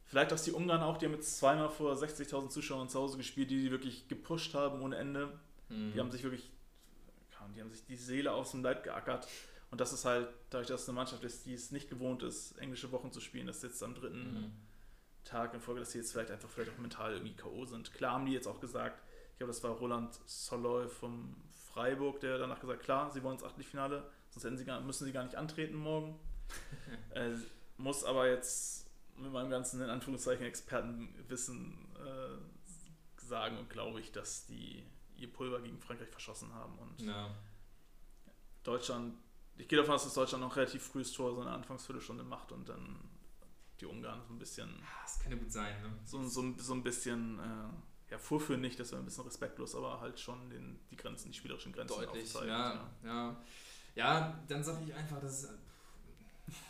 Vielleicht 0.08 0.32
dass 0.32 0.42
die 0.42 0.52
Ungarn 0.52 0.82
auch, 0.82 0.96
die 0.96 1.06
haben 1.06 1.12
jetzt 1.12 1.38
zweimal 1.38 1.68
vor 1.68 1.94
60.000 1.94 2.48
Zuschauern 2.48 2.88
zu 2.88 2.98
Hause 2.98 3.18
gespielt, 3.18 3.50
die 3.50 3.60
die 3.60 3.70
wirklich 3.70 4.08
gepusht 4.08 4.54
haben 4.54 4.80
ohne 4.80 4.96
Ende. 4.96 5.38
Mhm. 5.68 5.92
Die 5.92 6.00
haben 6.00 6.10
sich 6.10 6.22
wirklich, 6.22 6.50
die 7.54 7.60
haben 7.60 7.70
sich 7.70 7.84
die 7.84 7.96
Seele 7.96 8.32
aus 8.32 8.52
dem 8.52 8.62
Leib 8.62 8.84
geackert. 8.84 9.28
Und 9.70 9.80
das 9.82 9.92
ist 9.92 10.06
halt, 10.06 10.28
dadurch, 10.48 10.68
dass 10.68 10.82
es 10.82 10.88
eine 10.88 10.96
Mannschaft 10.96 11.22
ist, 11.24 11.44
die 11.44 11.52
es 11.52 11.70
nicht 11.72 11.90
gewohnt 11.90 12.22
ist, 12.22 12.58
englische 12.58 12.90
Wochen 12.90 13.12
zu 13.12 13.20
spielen, 13.20 13.46
dass 13.46 13.62
jetzt 13.62 13.82
am 13.82 13.94
dritten 13.94 14.34
Mhm. 14.34 14.52
Tag 15.24 15.52
in 15.52 15.60
Folge, 15.60 15.80
dass 15.80 15.92
sie 15.92 15.98
jetzt 15.98 16.12
vielleicht 16.12 16.30
einfach 16.30 16.48
vielleicht 16.48 16.72
auch 16.72 16.78
mental 16.78 17.12
irgendwie 17.12 17.34
K.O. 17.34 17.66
sind. 17.66 17.92
Klar 17.92 18.14
haben 18.14 18.24
die 18.24 18.32
jetzt 18.32 18.46
auch 18.46 18.60
gesagt, 18.60 19.02
ich 19.32 19.38
glaube, 19.38 19.52
das 19.52 19.62
war 19.62 19.72
Roland 19.72 20.18
Soloy 20.24 20.88
vom 20.88 21.36
Freiburg, 21.50 22.20
der 22.20 22.38
danach 22.38 22.60
gesagt 22.60 22.82
klar, 22.82 23.10
sie 23.10 23.22
wollen 23.22 23.34
ins 23.34 23.44
Achtelfinale, 23.44 24.10
sonst 24.30 24.58
sie 24.58 24.64
gar, 24.64 24.80
müssen 24.80 25.04
sie 25.04 25.12
gar 25.12 25.24
nicht 25.24 25.36
antreten 25.36 25.76
morgen. 25.76 26.18
äh, 27.10 27.32
muss 27.76 28.04
aber 28.04 28.28
jetzt 28.28 28.87
mit 29.20 29.32
meinem 29.32 29.50
ganzen, 29.50 29.80
in 29.82 29.90
Anführungszeichen, 29.90 30.44
Expertenwissen 30.46 31.88
äh, 31.96 33.24
sagen 33.26 33.58
und 33.58 33.68
glaube 33.70 34.00
ich, 34.00 34.12
dass 34.12 34.46
die 34.46 34.84
ihr 35.16 35.32
Pulver 35.32 35.60
gegen 35.60 35.78
Frankreich 35.80 36.08
verschossen 36.08 36.52
haben 36.54 36.78
und 36.78 37.00
Ja. 37.02 37.30
Deutschland, 38.62 39.14
ich 39.56 39.68
gehe 39.68 39.78
davon 39.78 39.94
aus, 39.94 40.04
dass 40.04 40.14
Deutschland 40.14 40.42
noch 40.44 40.54
relativ 40.56 40.82
frühes 40.82 41.12
Tor 41.12 41.34
so 41.34 41.40
eine 41.40 41.50
Anfangsviertelstunde 41.50 42.22
macht 42.24 42.52
und 42.52 42.68
dann 42.68 42.98
die 43.80 43.86
Ungarn 43.86 44.20
so 44.26 44.32
ein 44.34 44.38
bisschen 44.38 44.68
Ah, 44.82 45.02
Das 45.04 45.18
kann 45.20 45.32
ja 45.32 45.38
gut 45.38 45.50
sein, 45.52 45.80
ne? 45.82 45.90
so, 46.04 46.22
so, 46.28 46.54
so 46.58 46.74
ein 46.74 46.82
bisschen, 46.82 47.38
äh, 47.38 48.12
ja, 48.12 48.18
vorführen 48.18 48.60
nicht, 48.60 48.78
das 48.80 48.90
wäre 48.92 49.00
ein 49.02 49.04
bisschen 49.04 49.24
respektlos, 49.24 49.74
aber 49.74 50.00
halt 50.00 50.18
schon 50.18 50.50
den, 50.50 50.78
die 50.90 50.96
Grenzen, 50.96 51.30
die 51.30 51.36
spielerischen 51.38 51.72
Grenzen 51.72 51.96
Deutlich, 52.00 52.24
aufzeigen. 52.24 52.48
ja, 52.48 52.90
ja. 53.04 53.36
Ja, 53.94 54.40
dann 54.48 54.62
sage 54.62 54.84
ich 54.84 54.94
einfach, 54.94 55.20
dass 55.20 55.42
es, 55.44 55.50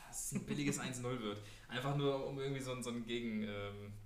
dass 0.09 0.25
es 0.27 0.33
ein 0.33 0.47
billiges 0.47 0.81
1-0 0.81 1.03
wird. 1.21 1.39
Einfach 1.69 1.97
nur, 1.97 2.27
um 2.27 2.39
irgendwie 2.41 2.61
so, 2.63 2.73
einen- 2.73 2.83
so 2.83 2.91
einen 2.91 3.05
Gegenentwurf 3.07 3.99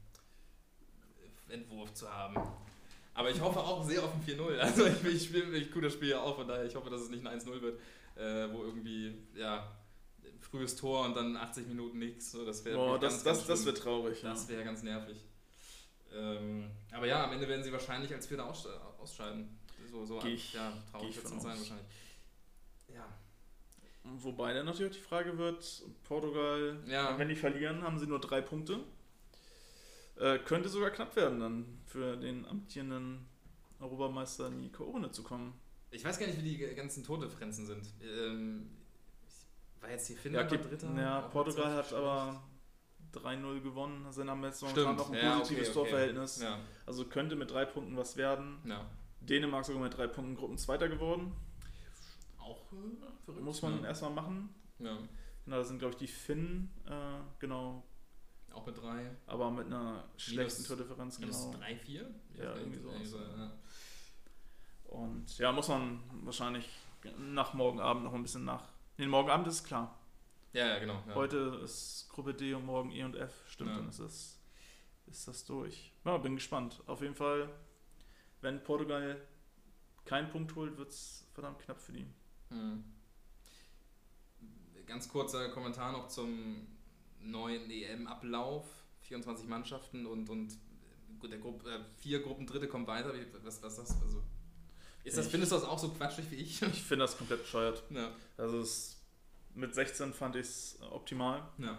zu 1.94 2.10
haben. 2.12 2.36
Aber 3.14 3.30
ich 3.30 3.40
hoffe 3.40 3.60
auch 3.60 3.84
sehr 3.84 4.02
auf 4.02 4.12
ein 4.14 4.22
4-0. 4.22 4.56
Also 4.60 4.86
ich, 4.86 5.04
ich 5.04 5.24
spiele 5.26 5.56
ich 5.56 5.68
gucke 5.70 5.84
das 5.86 5.92
Spiel 5.94 6.08
ja 6.10 6.20
auch, 6.20 6.36
von 6.36 6.48
daher 6.48 6.64
ich 6.64 6.74
hoffe, 6.74 6.90
dass 6.90 7.02
es 7.02 7.10
nicht 7.10 7.26
ein 7.26 7.38
1-0 7.40 7.60
wird, 7.60 7.78
äh, 8.16 8.52
wo 8.52 8.62
irgendwie, 8.64 9.14
ja, 9.36 9.70
frühes 10.40 10.74
Tor 10.76 11.04
und 11.06 11.14
dann 11.14 11.36
80 11.36 11.68
Minuten 11.68 11.98
nichts. 11.98 12.32
So, 12.32 12.44
das 12.44 12.64
wäre 12.64 12.98
das, 12.98 13.22
das, 13.22 13.46
das 13.46 13.64
wird 13.64 13.78
traurig. 13.78 14.20
Das 14.22 14.48
wäre 14.48 14.64
ganz 14.64 14.82
nervig. 14.82 15.18
Ähm, 16.14 16.70
aber 16.90 17.06
ja, 17.06 17.24
am 17.24 17.32
Ende 17.32 17.48
werden 17.48 17.62
sie 17.62 17.72
wahrscheinlich 17.72 18.12
als 18.12 18.26
Vierter 18.26 18.46
ausscheiden. 18.98 19.58
So, 19.90 20.04
so 20.04 20.18
Geh 20.20 20.30
ich- 20.34 20.52
ja, 20.54 20.72
traurig 20.90 21.14
wird 21.16 21.24
es 21.26 21.30
sein 21.30 21.58
wahrscheinlich. 21.58 21.86
Ja. 24.05 24.11
Wobei 24.18 24.53
dann 24.53 24.66
natürlich 24.66 24.92
auch 24.92 24.96
die 24.96 25.03
Frage 25.03 25.38
wird, 25.38 25.82
Portugal, 26.05 26.78
Ja. 26.86 27.16
wenn 27.18 27.28
die 27.28 27.36
verlieren, 27.36 27.82
haben 27.82 27.98
sie 27.98 28.07
nur 28.07 28.20
drei 28.20 28.40
Punkte. 28.40 28.80
Äh, 30.16 30.38
könnte 30.38 30.68
sogar 30.68 30.90
knapp 30.90 31.16
werden 31.16 31.40
dann 31.40 31.78
für 31.86 32.16
den 32.16 32.46
amtierenden 32.46 33.26
Europameister 33.80 34.48
in 34.48 34.62
die 34.62 34.70
K.O.-Runde 34.70 35.11
zu 35.11 35.22
kommen. 35.22 35.55
Ich 35.90 36.05
weiß 36.05 36.18
gar 36.18 36.26
nicht, 36.26 36.38
wie 36.42 36.57
die 36.57 36.74
ganzen 36.74 37.03
Tordifferenzen 37.05 37.66
sind. 37.66 37.86
Ähm, 38.03 38.70
war 39.80 39.90
jetzt 39.90 40.09
die 40.09 40.14
Ja, 40.14 40.18
Finnland 40.20 40.53
okay, 40.53 40.62
war 40.62 40.70
Dritter. 40.70 40.94
ja 41.00 41.20
Portugal 41.22 41.74
hat 41.74 41.92
aber 41.92 42.42
3-0 43.14 43.61
gewonnen. 43.62 44.07
Also 44.07 44.24
haben 44.24 44.42
jetzt 44.44 44.62
momentan 44.62 44.96
noch 44.96 45.11
ein 45.11 45.16
ja, 45.22 45.38
positives 45.38 45.68
okay, 45.70 45.78
okay. 45.80 45.90
Torverhältnis. 45.90 46.40
Ja, 46.42 46.59
Also 46.86 47.05
könnte 47.07 47.36
mit 47.36 47.50
drei 47.50 47.64
Punkten 47.64 47.96
was 47.96 48.16
werden. 48.16 48.59
ja. 48.66 48.84
Dänemark 49.20 49.64
sogar 49.64 49.82
mit 49.82 49.96
drei 49.96 50.09
Punkten 50.09 50.34
Gruppenzweiter 50.34 50.88
geworden. 50.88 51.32
Auch 52.53 52.72
äh, 52.72 53.24
verrückt. 53.24 53.44
Muss 53.44 53.62
man 53.62 53.80
ja. 53.82 53.88
erstmal 53.88 54.11
machen. 54.12 54.55
Ja, 54.78 54.98
Genau, 55.44 55.57
da 55.57 55.64
sind, 55.64 55.78
glaube 55.80 55.92
ich, 55.92 55.98
die 55.98 56.07
Finnen, 56.07 56.72
äh, 56.86 57.18
genau, 57.40 57.82
auch 58.53 58.64
mit 58.64 58.76
drei. 58.80 59.11
aber 59.26 59.50
mit 59.50 59.66
einer 59.66 60.05
schlechten 60.16 60.62
Minus- 60.62 60.68
Tordifferenz, 60.68 61.18
Minus 61.18 61.46
genau. 61.46 61.59
drei, 61.59 61.76
vier? 61.76 62.14
Ich 62.32 62.38
Ja, 62.38 62.55
irgendwie 62.55 62.78
sowas, 62.78 63.12
ja. 63.36 63.53
Und 64.84 65.38
ja, 65.38 65.50
muss 65.53 65.68
man 65.68 66.00
wahrscheinlich 66.24 66.68
nach 67.18 67.55
morgen 67.55 67.80
Abend 67.80 68.05
noch 68.05 68.14
ein 68.14 68.22
bisschen 68.22 68.44
nach. 68.44 68.68
Nee, 68.98 69.07
morgen 69.07 69.30
Abend 69.30 69.48
ist 69.48 69.64
klar. 69.64 69.98
Ja, 70.53 70.66
ja, 70.66 70.78
genau. 70.78 71.03
Ja. 71.09 71.14
Heute 71.14 71.61
ist 71.64 72.09
Gruppe 72.11 72.34
D 72.34 72.55
und 72.55 72.66
morgen 72.66 72.90
E 72.92 73.03
und 73.03 73.16
F. 73.16 73.32
Stimmt, 73.48 73.70
Ja. 73.70 73.76
dann 73.78 73.88
ist 73.88 74.00
das, 74.00 74.38
ist 75.07 75.26
das 75.26 75.44
durch. 75.44 75.92
Ja, 76.05 76.18
bin 76.18 76.34
gespannt. 76.36 76.82
Auf 76.86 77.00
jeden 77.00 77.14
Fall, 77.14 77.48
wenn 78.42 78.62
Portugal 78.62 79.20
keinen 80.05 80.28
Punkt 80.30 80.55
holt, 80.55 80.76
wird 80.76 80.90
es 80.90 81.26
verdammt 81.32 81.59
knapp 81.61 81.80
für 81.80 81.92
die. 81.92 82.07
Hm. 82.53 82.84
Ganz 84.86 85.09
kurzer 85.09 85.48
Kommentar 85.50 85.92
noch 85.92 86.09
zum 86.09 86.66
neuen 87.20 87.70
EM-Ablauf. 87.70 88.66
24 89.03 89.48
Mannschaften 89.48 90.07
und, 90.07 90.28
und 90.30 90.57
gut, 91.18 91.30
der 91.32 91.38
Gruppe, 91.38 91.68
äh, 91.70 91.78
vier 92.00 92.22
Gruppen 92.22 92.46
Dritte 92.46 92.68
kommen 92.68 92.86
weiter. 92.86 93.12
Was, 93.42 93.62
was 93.62 93.76
das? 93.76 94.00
Also, 94.03 94.22
ist 95.05 95.16
das, 95.18 95.26
Ich- 95.26 95.30
findest 95.30 95.53
du 95.53 95.57
das 95.57 95.64
auch 95.64 95.78
so 95.78 95.88
quatschig 95.90 96.30
wie 96.30 96.36
ich? 96.36 96.62
Ich 96.62 96.82
finde 96.82 97.05
das 97.05 97.16
komplett 97.18 97.42
bescheuert. 97.42 97.82
ja. 97.90 98.11
Also 98.36 98.61
es, 98.61 98.98
mit 99.55 99.74
16 99.74 100.12
fand 100.12 100.36
ich 100.36 100.42
es 100.46 100.78
optimal. 100.90 101.42
ja. 101.59 101.78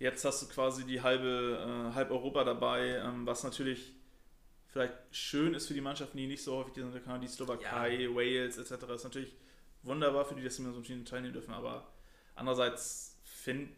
Jetzt 0.00 0.24
hast 0.24 0.42
du 0.42 0.48
quasi 0.48 0.84
die 0.84 1.00
halbe, 1.00 1.88
äh, 1.90 1.94
halb 1.94 2.10
Europa 2.10 2.42
dabei, 2.42 2.96
ähm, 2.98 3.24
was 3.26 3.44
natürlich 3.44 3.92
vielleicht 4.66 4.92
schön 5.12 5.54
ist 5.54 5.68
für 5.68 5.74
die 5.74 5.80
Mannschaften, 5.80 6.16
die 6.18 6.26
nicht 6.26 6.42
so 6.42 6.56
häufig 6.56 6.74
sind, 6.74 6.92
die 7.22 7.28
Slowakei, 7.28 8.08
Wales 8.12 8.58
etc. 8.58 8.82
ist 8.92 9.04
natürlich 9.04 9.32
wunderbar 9.84 10.24
für 10.24 10.34
die, 10.34 10.42
dass 10.42 10.56
sie 10.56 10.62
mehr 10.62 10.72
so 10.72 10.80
Turnieren 10.80 11.04
teilnehmen 11.04 11.34
dürfen, 11.34 11.54
aber 11.54 11.86
andererseits 12.34 13.18
finde 13.24 13.72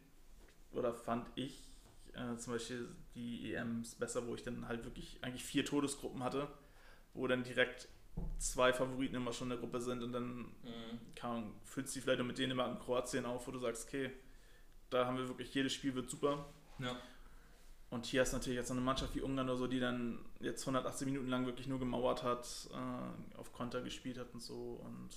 oder 0.72 0.94
fand 0.94 1.28
ich 1.34 1.68
äh, 2.14 2.36
zum 2.36 2.52
Beispiel 2.54 2.88
die 3.14 3.54
EMs 3.54 3.94
besser, 3.94 4.26
wo 4.26 4.34
ich 4.34 4.42
dann 4.42 4.68
halt 4.68 4.84
wirklich 4.84 5.18
eigentlich 5.22 5.44
vier 5.44 5.64
Todesgruppen 5.64 6.22
hatte, 6.22 6.48
wo 7.14 7.26
dann 7.26 7.42
direkt 7.44 7.88
zwei 8.38 8.72
Favoriten 8.72 9.16
immer 9.16 9.32
schon 9.32 9.46
in 9.46 9.50
der 9.50 9.58
Gruppe 9.58 9.80
sind 9.80 10.02
und 10.02 10.12
dann 10.12 10.36
Mhm. 10.62 10.98
Ahnung, 11.22 11.54
füllst 11.64 11.94
du 11.94 11.98
dich 11.98 12.04
vielleicht 12.04 12.20
auch 12.20 12.24
mit 12.26 12.38
Dänemark 12.38 12.70
und 12.70 12.80
Kroatien 12.80 13.24
auf, 13.26 13.46
wo 13.46 13.50
du 13.50 13.58
sagst, 13.58 13.88
okay, 13.88 14.10
da 14.90 15.06
haben 15.06 15.16
wir 15.18 15.26
wirklich, 15.28 15.52
jedes 15.54 15.72
Spiel 15.72 15.94
wird 15.94 16.08
super. 16.10 16.46
ja. 16.78 16.96
Und 17.88 18.04
hier 18.04 18.20
hast 18.22 18.32
du 18.32 18.36
natürlich 18.38 18.56
jetzt 18.56 18.70
eine 18.72 18.80
Mannschaft 18.80 19.14
wie 19.14 19.20
Ungarn 19.22 19.48
oder 19.48 19.56
so, 19.56 19.66
die 19.68 19.78
dann 19.78 20.18
jetzt 20.40 20.62
180 20.62 21.06
Minuten 21.06 21.28
lang 21.28 21.46
wirklich 21.46 21.68
nur 21.68 21.78
gemauert 21.78 22.24
hat, 22.24 22.68
äh, 22.72 23.38
auf 23.38 23.52
Konter 23.52 23.80
gespielt 23.80 24.18
hat 24.18 24.34
und 24.34 24.42
so. 24.42 24.80
Und 24.84 25.10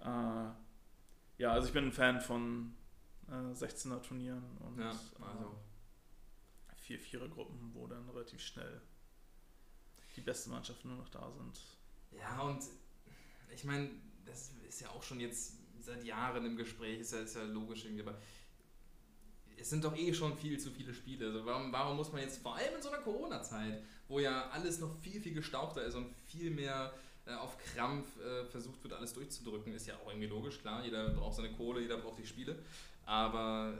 äh, 0.00 1.42
ja, 1.42 1.52
also 1.52 1.68
ich 1.68 1.72
bin 1.74 1.84
ein 1.86 1.92
Fan 1.92 2.20
von 2.20 2.74
äh, 3.28 3.32
16er 3.32 4.02
Turnieren 4.02 4.56
und 4.58 4.78
Ja, 4.78 4.90
also. 4.90 5.56
äh, 6.70 6.74
vier 6.76 6.98
Vierer-Gruppen, 6.98 7.70
wo 7.74 7.86
dann 7.86 8.08
relativ 8.08 8.40
schnell 8.40 8.80
die 10.16 10.20
besten 10.20 10.50
Mannschaften 10.50 10.88
nur 10.88 10.98
noch 10.98 11.08
da 11.10 11.30
sind. 11.30 11.60
Ja, 12.10 12.40
und 12.40 12.62
ich 13.54 13.64
meine, 13.64 13.90
das 14.24 14.52
ist 14.66 14.80
ja 14.80 14.88
auch 14.90 15.02
schon 15.02 15.20
jetzt 15.20 15.54
seit 15.80 16.02
Jahren 16.04 16.44
im 16.44 16.56
Gespräch, 16.56 17.00
ist 17.00 17.12
ja, 17.12 17.20
ist 17.20 17.36
ja 17.36 17.42
logisch 17.44 17.84
irgendwie, 17.84 18.02
aber 18.02 18.18
es 19.56 19.70
sind 19.70 19.84
doch 19.84 19.96
eh 19.96 20.12
schon 20.14 20.36
viel 20.36 20.58
zu 20.58 20.70
viele 20.70 20.94
Spiele. 20.94 21.26
Also 21.26 21.44
warum, 21.44 21.72
warum 21.72 21.96
muss 21.96 22.12
man 22.12 22.22
jetzt, 22.22 22.42
vor 22.42 22.56
allem 22.56 22.76
in 22.76 22.82
so 22.82 22.88
einer 22.90 23.02
Corona-Zeit, 23.02 23.82
wo 24.08 24.18
ja 24.20 24.48
alles 24.50 24.78
noch 24.80 24.94
viel, 25.00 25.20
viel 25.20 25.34
gestauchter 25.34 25.84
ist 25.84 25.94
und 25.94 26.14
viel 26.26 26.50
mehr 26.50 26.92
äh, 27.28 27.34
auf 27.34 27.56
Krampf 27.58 28.06
äh, 28.20 28.44
versucht 28.46 28.82
wird, 28.82 28.94
alles 28.94 29.12
durchzudrücken, 29.12 29.74
ist 29.74 29.86
ja 29.86 29.94
auch 29.96 30.08
irgendwie 30.08 30.28
logisch, 30.28 30.60
klar, 30.60 30.84
jeder 30.84 31.10
braucht 31.10 31.36
seine 31.36 31.52
Kohle, 31.52 31.80
jeder 31.80 31.98
braucht 31.98 32.18
die 32.18 32.26
Spiele, 32.26 32.58
aber 33.04 33.76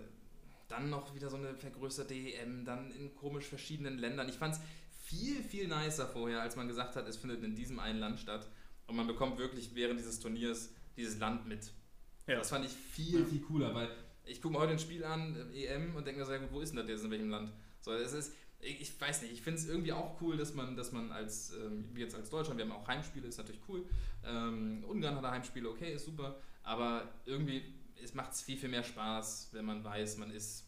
dann 0.69 0.91
noch 0.91 1.15
wieder 1.15 1.31
so 1.31 1.37
eine 1.37 1.55
vergrößerte 1.55 2.15
EM, 2.15 2.65
dann 2.65 2.91
in 2.91 3.15
komisch 3.15 3.47
verschiedenen 3.47 3.99
Ländern. 3.99 4.29
Ich 4.29 4.37
fand 4.37 4.55
es 4.55 4.61
viel, 5.03 5.43
viel 5.43 5.67
nicer 5.67 6.07
vorher, 6.07 6.43
als 6.43 6.57
man 6.57 6.69
gesagt 6.69 6.97
hat, 6.97 7.09
es 7.09 7.17
findet 7.17 7.43
in 7.43 7.55
diesem 7.55 7.79
einen 7.79 8.01
Land 8.01 8.21
statt 8.21 8.47
und 8.87 8.97
man 8.97 9.07
bekommt 9.07 9.39
wirklich 9.39 9.75
während 9.75 9.99
dieses 9.99 10.21
Turniers 10.21 10.71
dieses 10.97 11.19
Land 11.19 11.47
mit. 11.47 11.71
Ja. 12.27 12.37
Das 12.37 12.51
fand 12.51 12.67
ich 12.67 12.73
viel, 12.73 13.25
viel 13.25 13.41
cooler, 13.41 13.75
weil 13.75 13.89
ich 14.29 14.43
gucke 14.43 14.55
mir 14.55 14.61
heute 14.61 14.73
ein 14.73 14.79
Spiel 14.79 15.05
an, 15.05 15.51
EM, 15.53 15.97
und 15.97 16.07
denke 16.07 16.21
mir 16.21 16.27
so, 16.27 16.33
ja 16.33 16.39
gut, 16.39 16.53
wo 16.53 16.61
ist 16.61 16.71
denn 16.71 16.79
das 16.79 16.89
jetzt, 16.89 17.05
in 17.05 17.11
welchem 17.11 17.31
Land? 17.31 17.53
So, 17.81 17.93
es 17.93 18.13
ist, 18.13 18.35
ich, 18.61 18.81
ich 18.81 19.01
weiß 19.01 19.23
nicht, 19.23 19.33
ich 19.33 19.43
finde 19.43 19.59
es 19.61 19.69
irgendwie 19.69 19.93
auch 19.93 20.21
cool, 20.21 20.37
dass 20.37 20.55
man, 20.55 20.77
dass 20.77 20.93
man 20.93 21.13
als, 21.13 21.53
ähm, 21.53 21.89
wie 21.93 22.01
jetzt 22.01 22.15
als 22.15 22.31
Deutschland, 22.31 22.59
wir 22.59 22.65
haben 22.65 22.73
auch 22.73 22.87
Heimspiele, 22.87 23.27
ist 23.27 23.39
natürlich 23.39 23.61
cool. 23.69 23.85
Ähm, 24.25 24.85
Ungarn 24.87 25.17
hat 25.17 25.25
Heimspiele, 25.25 25.69
okay, 25.69 25.95
ist 25.95 26.05
super, 26.05 26.41
aber 26.63 27.09
irgendwie 27.25 27.63
macht 28.15 28.33
es 28.33 28.43
viel, 28.43 28.57
viel 28.57 28.69
mehr 28.69 28.85
Spaß, 28.85 29.51
wenn 29.53 29.65
man 29.65 29.83
weiß, 29.83 30.19
man 30.19 30.31
ist 30.31 30.67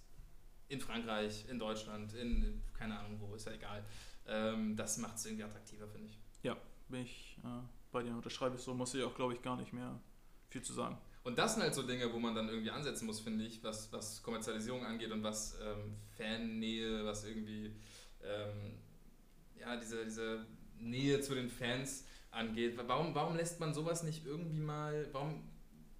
in 0.68 0.80
Frankreich, 0.80 1.46
in 1.48 1.58
Deutschland, 1.58 2.14
in, 2.14 2.62
keine 2.72 2.98
Ahnung 2.98 3.20
wo, 3.20 3.34
ist 3.34 3.46
ja 3.46 3.52
egal. 3.52 3.84
Ähm, 4.26 4.76
das 4.76 4.98
macht 4.98 5.16
es 5.16 5.26
irgendwie 5.26 5.44
attraktiver, 5.44 5.88
finde 5.88 6.08
ich. 6.08 6.18
Bin 6.88 7.02
ich 7.02 7.38
äh, 7.44 7.62
bei 7.92 8.02
dir, 8.02 8.14
unterschreibe 8.14 8.56
ich 8.56 8.62
so, 8.62 8.74
muss 8.74 8.94
ich 8.94 9.02
auch, 9.02 9.14
glaube 9.14 9.34
ich, 9.34 9.42
gar 9.42 9.56
nicht 9.56 9.72
mehr 9.72 10.00
viel 10.48 10.62
zu 10.62 10.72
sagen. 10.72 10.98
Und 11.22 11.38
das 11.38 11.54
sind 11.54 11.62
halt 11.62 11.74
so 11.74 11.82
Dinge, 11.82 12.12
wo 12.12 12.18
man 12.18 12.34
dann 12.34 12.48
irgendwie 12.48 12.70
ansetzen 12.70 13.06
muss, 13.06 13.20
finde 13.20 13.44
ich, 13.44 13.62
was, 13.62 13.92
was 13.92 14.22
Kommerzialisierung 14.22 14.84
angeht 14.86 15.10
und 15.12 15.22
was 15.22 15.54
ähm, 15.62 15.96
Fannähe, 16.16 17.04
was 17.04 17.24
irgendwie 17.24 17.66
ähm, 18.24 18.78
ja, 19.58 19.76
diese, 19.76 20.04
diese 20.04 20.46
Nähe 20.78 21.20
zu 21.20 21.34
den 21.34 21.50
Fans 21.50 22.04
angeht. 22.30 22.78
Warum, 22.86 23.14
warum 23.14 23.36
lässt 23.36 23.60
man 23.60 23.74
sowas 23.74 24.02
nicht 24.02 24.24
irgendwie 24.24 24.60
mal, 24.60 25.08
warum 25.12 25.42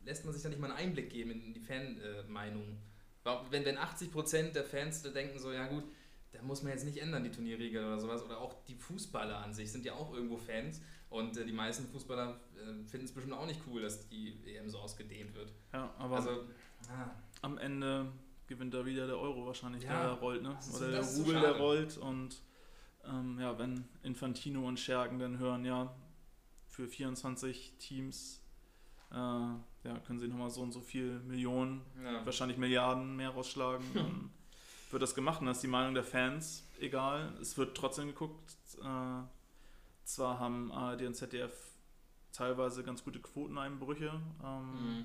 lässt 0.04 0.24
man 0.24 0.32
sich 0.32 0.42
da 0.42 0.48
nicht 0.48 0.60
mal 0.60 0.68
einen 0.70 0.78
Einblick 0.88 1.10
geben 1.10 1.30
in 1.32 1.52
die 1.52 1.60
Fanmeinung? 1.60 2.78
Warum- 3.22 3.46
wenn, 3.50 3.64
wenn 3.66 3.76
80% 3.76 4.52
der 4.54 4.64
Fans 4.64 5.02
da 5.02 5.10
denken 5.10 5.38
so, 5.38 5.52
ja 5.52 5.66
gut, 5.66 5.84
da 6.32 6.40
muss 6.42 6.62
man 6.62 6.72
jetzt 6.72 6.84
nicht 6.84 6.98
ändern, 6.98 7.24
die 7.24 7.30
Turnierregeln 7.30 7.84
oder 7.84 7.98
sowas. 8.00 8.22
Oder 8.22 8.38
auch 8.38 8.64
die 8.64 8.76
Fußballer 8.76 9.38
an 9.38 9.52
sich 9.52 9.70
sind 9.70 9.84
ja 9.84 9.94
auch 9.94 10.14
irgendwo 10.14 10.38
Fans. 10.38 10.80
Und 11.10 11.36
äh, 11.36 11.44
die 11.44 11.52
meisten 11.52 11.86
Fußballer 11.88 12.40
äh, 12.56 12.88
finden 12.88 13.04
es 13.06 13.12
bestimmt 13.12 13.34
auch 13.34 13.46
nicht 13.46 13.60
cool, 13.66 13.82
dass 13.82 14.08
die 14.08 14.40
EM 14.46 14.70
so 14.70 14.78
ausgedehnt 14.78 15.34
wird. 15.34 15.52
Ja, 15.72 15.92
aber 15.98 16.16
Also, 16.16 16.30
ah, 16.88 17.10
am 17.42 17.58
Ende 17.58 18.06
gewinnt 18.46 18.72
da 18.74 18.84
wieder 18.86 19.06
der 19.06 19.18
Euro 19.18 19.46
wahrscheinlich, 19.46 19.82
Ja, 19.84 20.02
der 20.04 20.12
rollt, 20.12 20.42
ne? 20.42 20.56
ist- 20.58 20.76
Oder 20.76 20.90
der 20.92 21.00
ist 21.00 21.16
so 21.16 21.22
Rubel, 21.22 21.40
der 21.40 21.56
rollt 21.56 21.96
und 21.98 22.42
ähm, 23.04 23.38
ja, 23.40 23.58
wenn 23.58 23.84
Infantino 24.02 24.66
und 24.66 24.78
Schergen 24.78 25.18
dann 25.18 25.38
hören, 25.38 25.64
ja, 25.64 25.94
für 26.68 26.86
24 26.88 27.74
Teams 27.78 28.40
äh, 29.10 29.14
ja, 29.16 29.98
können 30.06 30.18
sie 30.20 30.28
nochmal 30.28 30.50
so 30.50 30.60
und 30.62 30.70
so 30.72 30.80
viel 30.80 31.18
Millionen, 31.20 31.80
ja. 32.04 32.24
wahrscheinlich 32.24 32.58
Milliarden 32.58 33.16
mehr 33.16 33.30
rausschlagen, 33.30 33.84
dann 33.94 34.30
wird 34.90 35.02
das 35.02 35.14
gemacht 35.16 35.40
und 35.40 35.46
das 35.46 35.56
ist 35.58 35.62
die 35.62 35.68
Meinung 35.68 35.94
der 35.94 36.04
Fans, 36.04 36.64
egal, 36.80 37.32
es 37.40 37.56
wird 37.58 37.76
trotzdem 37.76 38.06
geguckt. 38.08 38.54
Äh, 38.80 39.22
zwar 40.04 40.38
haben 40.38 40.72
ARD 40.72 41.02
und 41.02 41.14
ZDF 41.14 41.52
teilweise 42.32 42.82
ganz 42.84 43.02
gute 43.04 43.20
Quoteneinbrüche, 43.20 44.20
ähm, 44.44 44.72
Mhm. 44.98 45.04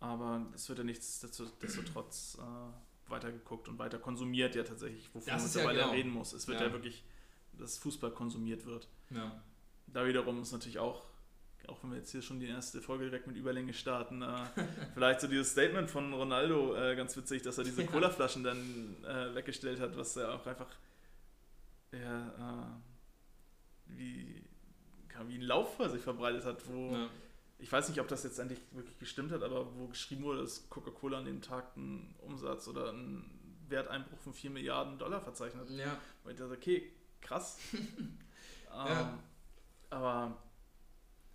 aber 0.00 0.46
es 0.54 0.68
wird 0.68 0.78
ja 0.78 0.84
nichtsdestotrotz 0.84 2.38
äh, 2.40 3.10
weitergeguckt 3.10 3.68
und 3.68 3.78
weiter 3.78 3.98
konsumiert 3.98 4.54
ja 4.54 4.62
tatsächlich, 4.62 5.08
wovon 5.14 5.32
man 5.34 5.44
ist 5.44 5.54
ja 5.54 5.60
mittlerweile 5.62 5.80
genau. 5.80 5.92
reden 5.92 6.10
muss. 6.10 6.32
Es 6.32 6.46
wird 6.48 6.60
ja. 6.60 6.66
Ja. 6.66 6.72
wirklich, 6.72 7.04
dass 7.52 7.78
Fußball 7.78 8.10
konsumiert 8.12 8.64
wird. 8.66 8.88
ja. 9.10 9.42
Da 9.86 10.06
wiederum 10.06 10.40
ist 10.40 10.50
natürlich 10.52 10.78
auch, 10.78 11.04
auch 11.68 11.82
wenn 11.82 11.90
wir 11.90 11.98
jetzt 11.98 12.10
hier 12.10 12.22
schon 12.22 12.40
die 12.40 12.46
erste 12.46 12.80
Folge 12.80 13.04
direkt 13.04 13.26
mit 13.26 13.36
Überlänge 13.36 13.74
starten, 13.74 14.22
äh, 14.22 14.44
vielleicht 14.94 15.20
so 15.20 15.28
dieses 15.28 15.50
Statement 15.52 15.90
von 15.90 16.12
Ronaldo 16.14 16.74
äh, 16.74 16.96
ganz 16.96 17.14
witzig, 17.16 17.42
dass 17.42 17.58
er 17.58 17.64
diese 17.64 17.82
Ja. 17.84 17.90
Colaflaschen 17.90 18.42
dann 18.44 18.96
äh, 19.04 19.34
weggestellt 19.34 19.80
hat, 19.80 19.94
was 19.96 20.16
er 20.16 20.34
auch 20.34 20.46
einfach 20.46 20.68
ja, 21.92 22.28
äh, 22.28 22.66
wie, 23.96 24.44
wie 25.26 25.34
ein 25.34 25.42
Lauf 25.42 25.76
vor 25.76 25.88
sich 25.88 26.02
verbreitet 26.02 26.44
hat, 26.44 26.66
wo 26.68 26.92
ja. 26.92 27.08
ich 27.58 27.70
weiß 27.70 27.88
nicht, 27.88 28.00
ob 28.00 28.08
das 28.08 28.24
jetzt 28.24 28.38
endlich 28.38 28.60
wirklich 28.72 28.98
gestimmt 28.98 29.32
hat, 29.32 29.42
aber 29.42 29.74
wo 29.76 29.88
geschrieben 29.88 30.24
wurde, 30.24 30.42
dass 30.42 30.68
Coca-Cola 30.68 31.18
an 31.18 31.24
dem 31.24 31.40
Tag 31.40 31.76
einen 31.76 32.14
Umsatz 32.20 32.68
oder 32.68 32.90
einen 32.90 33.30
Werteinbruch 33.68 34.18
von 34.18 34.32
4 34.34 34.50
Milliarden 34.50 34.98
Dollar 34.98 35.20
verzeichnet. 35.20 35.68
ja. 35.70 35.98
Und 36.24 36.30
ich 36.32 36.38
dachte, 36.38 36.52
okay, 36.54 36.92
krass. 37.20 37.58
ähm, 37.72 38.16
Ja. 38.70 39.18
Aber 39.90 40.36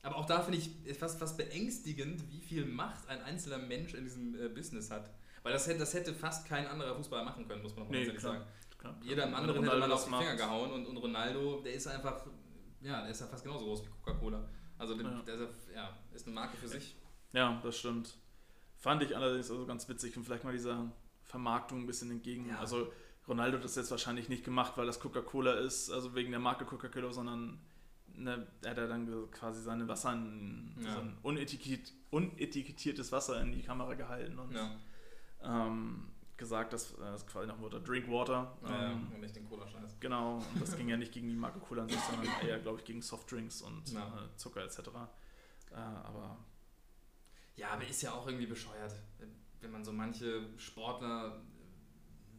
Aber 0.01 0.15
auch 0.17 0.25
da 0.25 0.41
finde 0.41 0.59
ich 0.59 0.97
fast, 0.97 1.19
fast 1.19 1.37
beängstigend, 1.37 2.23
wie 2.31 2.39
viel 2.39 2.65
Macht 2.65 3.07
ein 3.09 3.21
einzelner 3.21 3.57
Mensch 3.57 3.93
in 3.93 4.03
diesem 4.03 4.35
äh, 4.39 4.49
Business 4.49 4.91
hat. 4.91 5.09
Weil 5.43 5.53
das 5.53 5.67
hätte, 5.67 5.79
das 5.79 5.93
hätte 5.93 6.13
fast 6.13 6.47
kein 6.47 6.67
anderer 6.67 6.95
Fußballer 6.95 7.23
machen 7.23 7.47
können, 7.47 7.61
muss 7.61 7.75
man 7.75 7.85
auch 7.85 7.89
mal 7.89 7.97
Nee, 7.97 8.05
ganz 8.05 8.21
ehrlich 8.21 8.21
klar. 8.21 8.33
sagen. 8.33 8.45
klar, 8.77 8.99
Jeder 9.03 9.23
wenn 9.23 9.33
andere 9.33 9.61
hätte 9.61 9.79
das 9.79 9.91
auf 9.91 10.03
die 10.05 10.09
macht, 10.11 10.23
Finger 10.23 10.35
gehauen 10.35 10.71
und, 10.71 10.85
und 10.85 10.97
Ronaldo, 10.97 11.61
der 11.61 11.73
ist 11.73 11.87
einfach, 11.87 12.25
ja, 12.81 13.01
der 13.01 13.11
ist 13.11 13.21
ja 13.21 13.27
fast 13.27 13.43
genauso 13.43 13.65
groß 13.65 13.83
wie 13.85 13.89
Coca-Cola. 14.03 14.47
Also 14.77 14.95
der, 14.95 15.05
Ja. 15.05 15.21
der 15.23 15.35
ist, 15.35 15.67
ja, 15.69 15.75
ja, 15.83 15.97
ist 16.13 16.25
eine 16.25 16.35
Marke 16.35 16.57
für 16.57 16.67
sich. 16.67 16.95
Ja, 17.33 17.59
das 17.63 17.77
stimmt. 17.77 18.17
Fand 18.77 19.03
ich 19.03 19.15
allerdings 19.15 19.51
also 19.51 19.65
ganz 19.65 19.87
witzig 19.89 20.15
und 20.17 20.23
vielleicht 20.23 20.43
mal 20.45 20.53
dieser 20.53 20.89
Vermarktung 21.23 21.81
ein 21.81 21.87
bisschen 21.87 22.09
entgegen. 22.11 22.47
Ja. 22.49 22.59
Also 22.59 22.91
Ronaldo 23.27 23.57
hat 23.57 23.63
das 23.65 23.75
jetzt 23.75 23.91
wahrscheinlich 23.91 24.29
nicht 24.29 24.43
gemacht, 24.43 24.73
weil 24.77 24.85
das 24.87 24.99
Coca-Cola 24.99 25.53
ist, 25.53 25.91
also 25.91 26.15
wegen 26.15 26.31
der 26.31 26.39
Marke 26.39 26.65
Coca-Cola, 26.65 27.11
sondern 27.11 27.59
ne, 28.15 28.47
er 28.63 28.71
hat 28.71 28.77
er 28.77 28.87
dann 28.87 29.29
quasi 29.31 29.61
seine 29.61 29.87
Wasser, 29.87 30.13
in, 30.13 30.73
Ja. 30.81 30.93
sein 30.95 31.17
unetikett, 31.21 31.93
unetikettiertes 32.09 33.11
Wasser 33.11 33.41
in 33.41 33.51
die 33.51 33.61
Kamera 33.61 33.93
gehalten 33.93 34.39
und 34.39 34.53
Ja, 34.53 34.71
ähm, 35.43 36.07
gesagt, 36.39 36.73
dass 36.73 36.93
äh, 36.93 36.97
das 36.99 37.27
quasi 37.27 37.47
nach 37.47 37.55
dem 37.55 37.61
Motto 37.61 37.79
Drink 37.79 38.09
Water. 38.09 38.57
ja, 38.63 38.91
Ähm, 38.91 39.11
und 39.13 39.21
nicht 39.21 39.35
den 39.35 39.47
Cola-Scheiß. 39.47 39.99
Genau, 39.99 40.37
und 40.37 40.45
das 40.61 40.75
ging 40.75 40.89
ja 40.89 40.97
nicht 40.97 41.11
gegen 41.11 41.27
die 41.27 41.35
Marke 41.35 41.59
Cola 41.59 41.83
an 41.83 41.89
sich, 41.89 41.99
sondern 41.99 42.27
eher, 42.47 42.59
glaube 42.59 42.79
ich, 42.79 42.85
gegen 42.85 43.01
Softdrinks 43.01 43.61
und 43.61 43.93
äh, 43.93 44.35
Zucker 44.35 44.63
etc. 44.63 44.79
Äh, 44.79 45.75
aber 45.75 46.37
Ja, 47.55 47.69
aber 47.69 47.87
ist 47.87 48.01
ja 48.01 48.13
auch 48.13 48.25
irgendwie 48.25 48.47
bescheuert, 48.47 48.95
wenn 49.61 49.71
man 49.71 49.85
so 49.85 49.91
manche 49.91 50.41
Sportler 50.57 51.41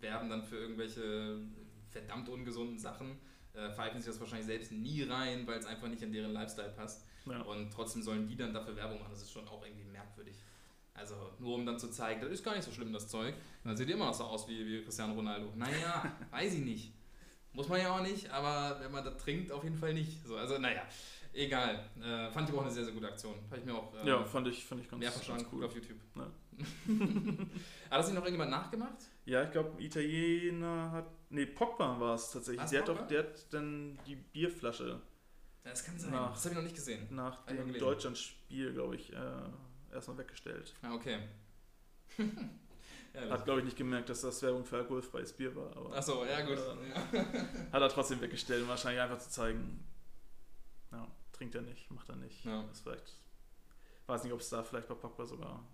werben 0.01 0.31
dann 0.31 0.43
für 0.43 0.57
irgendwelche 0.57 1.39
verdammt 1.91 2.29
ungesunden 2.29 2.79
Sachen, 2.79 3.21
äh, 3.53 3.71
pfeifen 3.73 4.01
sich 4.01 4.11
das 4.11 4.21
wahrscheinlich 4.21 4.47
selbst 4.47 4.73
nie 4.73 5.03
rein, 5.03 5.47
weil 5.47 5.59
es 5.59 5.67
einfach 5.67 5.89
nicht 5.89 6.03
in 6.03 6.13
deren 6.13 6.33
Lifestyle 6.33 6.71
passt. 6.71 7.05
ja. 7.27 7.43
Und 7.43 7.71
trotzdem 7.73 8.03
sollen 8.03 8.27
die 8.27 8.37
dann 8.37 8.55
dafür 8.55 8.77
Werbung 8.77 8.99
machen. 8.99 9.11
Das 9.11 9.23
ist 9.23 9.33
schon 9.33 9.47
auch 9.49 9.65
irgendwie 9.65 9.85
merkwürdig. 9.85 10.37
Also 11.01 11.15
nur 11.39 11.55
um 11.55 11.65
dann 11.67 11.79
zu 11.79 11.89
zeigen, 11.91 12.21
das 12.21 12.31
ist 12.31 12.45
gar 12.45 12.55
nicht 12.55 12.65
so 12.65 12.71
schlimm, 12.73 12.93
das 12.93 13.09
Zeug. 13.09 13.35
Und 13.65 13.69
dann 13.69 13.77
seht 13.77 13.89
ihr 13.89 13.95
immer 13.95 14.07
noch 14.07 14.15
so 14.15 14.25
aus 14.25 14.47
wie, 14.49 14.67
wie 14.67 14.83
Cristiano 14.85 15.15
Ronaldo. 15.15 15.51
Naja, 15.57 16.13
weiß 16.31 16.55
ich 16.55 16.61
nicht. 16.61 16.93
Muss 17.53 17.69
man 17.69 17.81
ja 17.81 17.97
auch 17.97 18.03
nicht, 18.03 18.31
aber 18.31 18.79
wenn 18.81 18.93
man 18.93 19.05
das 19.05 19.17
trinkt, 19.17 19.51
auf 19.51 19.65
jeden 19.65 19.77
Fall 19.77 19.93
nicht. 19.95 20.25
So, 20.25 20.37
also 20.37 20.59
naja, 20.59 20.83
egal. 21.33 21.85
Äh, 22.01 22.31
fand 22.31 22.49
ich 22.49 22.55
auch 22.55 22.63
eine 22.63 22.71
sehr, 22.71 22.85
sehr 22.85 22.93
gute 22.93 23.09
Aktion. 23.09 23.35
Habe 23.51 23.59
ich 23.59 23.65
mir 23.65 23.75
auch 23.75 23.93
äh, 23.95 24.07
ja, 24.07 24.25
fand 24.25 24.47
ich, 24.47 24.65
fand 24.65 24.83
ich 24.83 24.89
ganz, 24.89 25.01
mehrfach 25.01 25.23
schon 25.25 25.45
cool 25.53 25.65
auf 25.65 25.75
YouTube. 25.75 25.99
Ja. 26.15 26.23
Hat 27.91 27.99
das 27.99 28.07
nicht 28.07 28.15
noch 28.15 28.25
irgendjemand 28.25 28.51
nachgemacht? 28.51 28.99
Ja, 29.25 29.43
ich 29.45 29.51
glaube, 29.51 29.71
ein 29.71 29.81
Italiener 29.81 30.93
hat. 30.93 31.07
Nee, 31.31 31.47
Pogba 31.47 31.99
war 31.99 32.15
es 32.15 32.31
tatsächlich. 32.31 32.61
War's 32.61 32.71
Der 32.71 32.81
hat, 32.81 32.89
doch, 32.89 33.07
der 33.07 33.19
hat 33.21 33.53
dann 33.53 33.99
die 34.07 34.17
Bierflasche 34.17 35.01
das 35.63 35.85
kann 35.85 35.99
sein. 35.99 36.11
Nach- 36.13 36.33
Das 36.33 36.41
habe 36.45 36.51
ich 36.51 36.57
noch 36.57 36.63
nicht 36.63 36.75
gesehen. 36.75 37.07
nach 37.11 37.45
dem. 37.47 37.73
Deutschlandspiel, 37.75 38.73
glaube 38.73 38.97
ich, 38.97 39.13
äh, 39.13 39.17
erstmal 39.93 40.19
weggestellt. 40.19 40.75
Ah, 40.83 40.95
okay. 40.95 41.19
ja, 43.15 43.31
Hat, 43.31 43.45
glaube 43.45 43.61
ich, 43.61 43.65
nicht 43.65 43.77
gemerkt, 43.77 44.09
dass 44.09 44.21
das 44.23 44.43
Werbung 44.43 44.65
für 44.65 44.77
alkoholfreies 44.79 45.33
Bier 45.33 45.55
war. 45.55 45.77
Aber 45.77 45.97
Achso, 45.97 46.25
ja 46.25 46.41
gut. 46.43 46.59
Äh, 46.59 46.89
Ja. 46.91 47.25
Hat 47.73 47.83
er 47.83 47.89
trotzdem 47.89 48.21
weggestellt, 48.21 48.63
um 48.63 48.69
wahrscheinlich 48.69 49.01
einfach 49.01 49.19
zu 49.19 49.31
zeigen, 49.31 49.85
ja, 50.93 51.07
trinkt 51.33 51.55
er 51.55 51.63
nicht, 51.63 51.91
macht 51.91 52.09
er 52.09 52.17
nicht. 52.17 52.45
Ja. 52.45 52.63
Ist 52.71 52.81
vielleicht, 52.81 53.17
weiß 54.07 54.25
nicht, 54.25 54.33
ob 54.33 54.41
es 54.41 54.49
da 54.51 54.63
vielleicht 54.63 54.89
bei 54.89 54.95
Pogba 54.95 55.27
sogar 55.27 55.65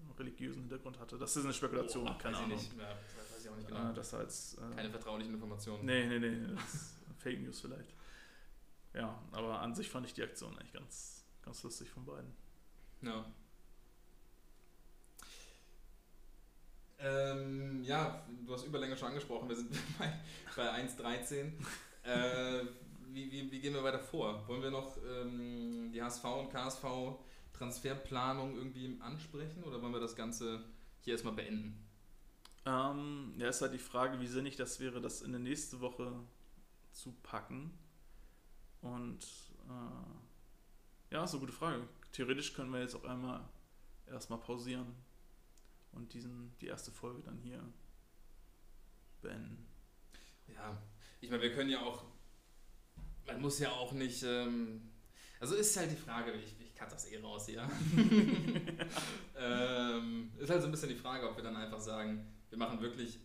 einen 0.00 0.12
religiösen 0.18 0.60
Hintergrund 0.62 0.98
hatte. 0.98 1.18
Das 1.18 1.34
ist 1.36 1.44
eine 1.44 1.54
Spekulation, 1.54 2.04
Boah, 2.04 2.18
keine 2.18 2.36
weiß 2.36 2.42
Ahnung. 2.44 2.58
Ich 2.58 2.72
nicht. 2.72 2.78
Ja, 2.80 2.88
weiß 2.90 3.42
ich 3.44 3.48
auch 3.50 3.56
nicht 3.56 3.68
genau. 3.68 3.90
Äh, 3.90 3.94
das 3.94 4.14
als, 4.14 4.54
äh, 4.54 4.74
Keine 4.76 4.90
vertraulichen 4.90 5.34
Informationen. 5.34 5.84
nee, 5.84 6.06
nee, 6.06 6.18
nee, 6.18 6.46
das 6.54 6.74
ist 6.74 6.96
Fake 7.18 7.40
News 7.40 7.60
vielleicht. 7.60 7.94
Ja, 8.94 9.18
aber 9.32 9.60
an 9.60 9.74
sich 9.74 9.90
fand 9.90 10.06
ich 10.06 10.14
die 10.14 10.22
Aktion 10.22 10.56
eigentlich 10.58 10.72
ganz, 10.72 11.24
ganz 11.42 11.62
lustig 11.62 11.90
von 11.90 12.04
beiden. 12.06 12.32
Ja. 13.02 13.26
Ähm, 16.98 17.82
ja, 17.82 18.24
du 18.46 18.54
hast 18.54 18.66
Überlänge 18.66 18.96
schon 18.96 19.08
angesprochen. 19.08 19.48
Wir 19.48 19.56
sind 19.56 19.70
bei, 19.98 20.12
bei 20.56 20.82
1,13. 20.82 21.52
äh, 22.04 22.64
wie, 23.12 23.30
wie, 23.30 23.50
wie 23.50 23.60
gehen 23.60 23.74
wir 23.74 23.84
weiter 23.84 23.98
vor? 23.98 24.46
Wollen 24.48 24.62
wir 24.62 24.70
noch 24.70 24.96
ähm, 25.04 25.90
die 25.92 26.02
HSV 26.02 26.24
und 26.24 26.50
KSV 26.50 26.84
Transferplanung 27.52 28.56
irgendwie 28.56 28.98
ansprechen 29.00 29.64
oder 29.64 29.80
wollen 29.80 29.92
wir 29.92 30.00
das 30.00 30.14
Ganze 30.14 30.64
hier 31.00 31.14
erstmal 31.14 31.34
beenden? 31.34 31.82
Ähm, 32.66 33.34
ja, 33.38 33.48
ist 33.48 33.62
halt 33.62 33.72
die 33.72 33.78
Frage, 33.78 34.20
wie 34.20 34.26
sinnig 34.26 34.56
das 34.56 34.80
wäre, 34.80 35.00
das 35.00 35.22
in 35.22 35.32
der 35.32 35.40
nächste 35.40 35.80
Woche 35.80 36.12
zu 36.92 37.12
packen. 37.22 37.72
Und 38.82 39.24
äh, 39.68 41.14
ja, 41.14 41.24
ist 41.24 41.32
eine 41.32 41.40
gute 41.40 41.52
Frage. 41.52 41.88
Theoretisch 42.12 42.52
können 42.54 42.72
wir 42.72 42.80
jetzt 42.80 42.94
auch 42.94 43.04
einmal 43.04 43.40
erstmal 44.06 44.40
pausieren 44.40 45.05
und 45.96 46.12
diesen, 46.12 46.56
die 46.60 46.66
erste 46.66 46.90
Folge 46.90 47.22
dann 47.22 47.38
hier 47.38 47.62
beenden. 49.22 49.66
Ja, 50.46 50.80
ich 51.20 51.30
meine, 51.30 51.42
wir 51.42 51.52
können 51.52 51.70
ja 51.70 51.80
auch, 51.80 52.04
man 53.26 53.40
muss 53.40 53.58
ja 53.58 53.70
auch 53.72 53.92
nicht, 53.92 54.22
ähm, 54.22 54.92
also 55.40 55.54
ist 55.54 55.76
halt 55.76 55.90
die 55.90 55.96
Frage, 55.96 56.32
ich, 56.32 56.60
ich 56.60 56.74
cut 56.74 56.92
das 56.92 57.06
eh 57.06 57.18
raus 57.18 57.46
hier. 57.46 57.62
ähm, 59.36 60.32
ist 60.38 60.50
halt 60.50 60.60
so 60.60 60.68
ein 60.68 60.70
bisschen 60.70 60.90
die 60.90 60.94
Frage, 60.94 61.28
ob 61.28 61.36
wir 61.36 61.42
dann 61.42 61.56
einfach 61.56 61.80
sagen, 61.80 62.32
wir 62.50 62.58
machen 62.58 62.80
wirklich 62.80 63.18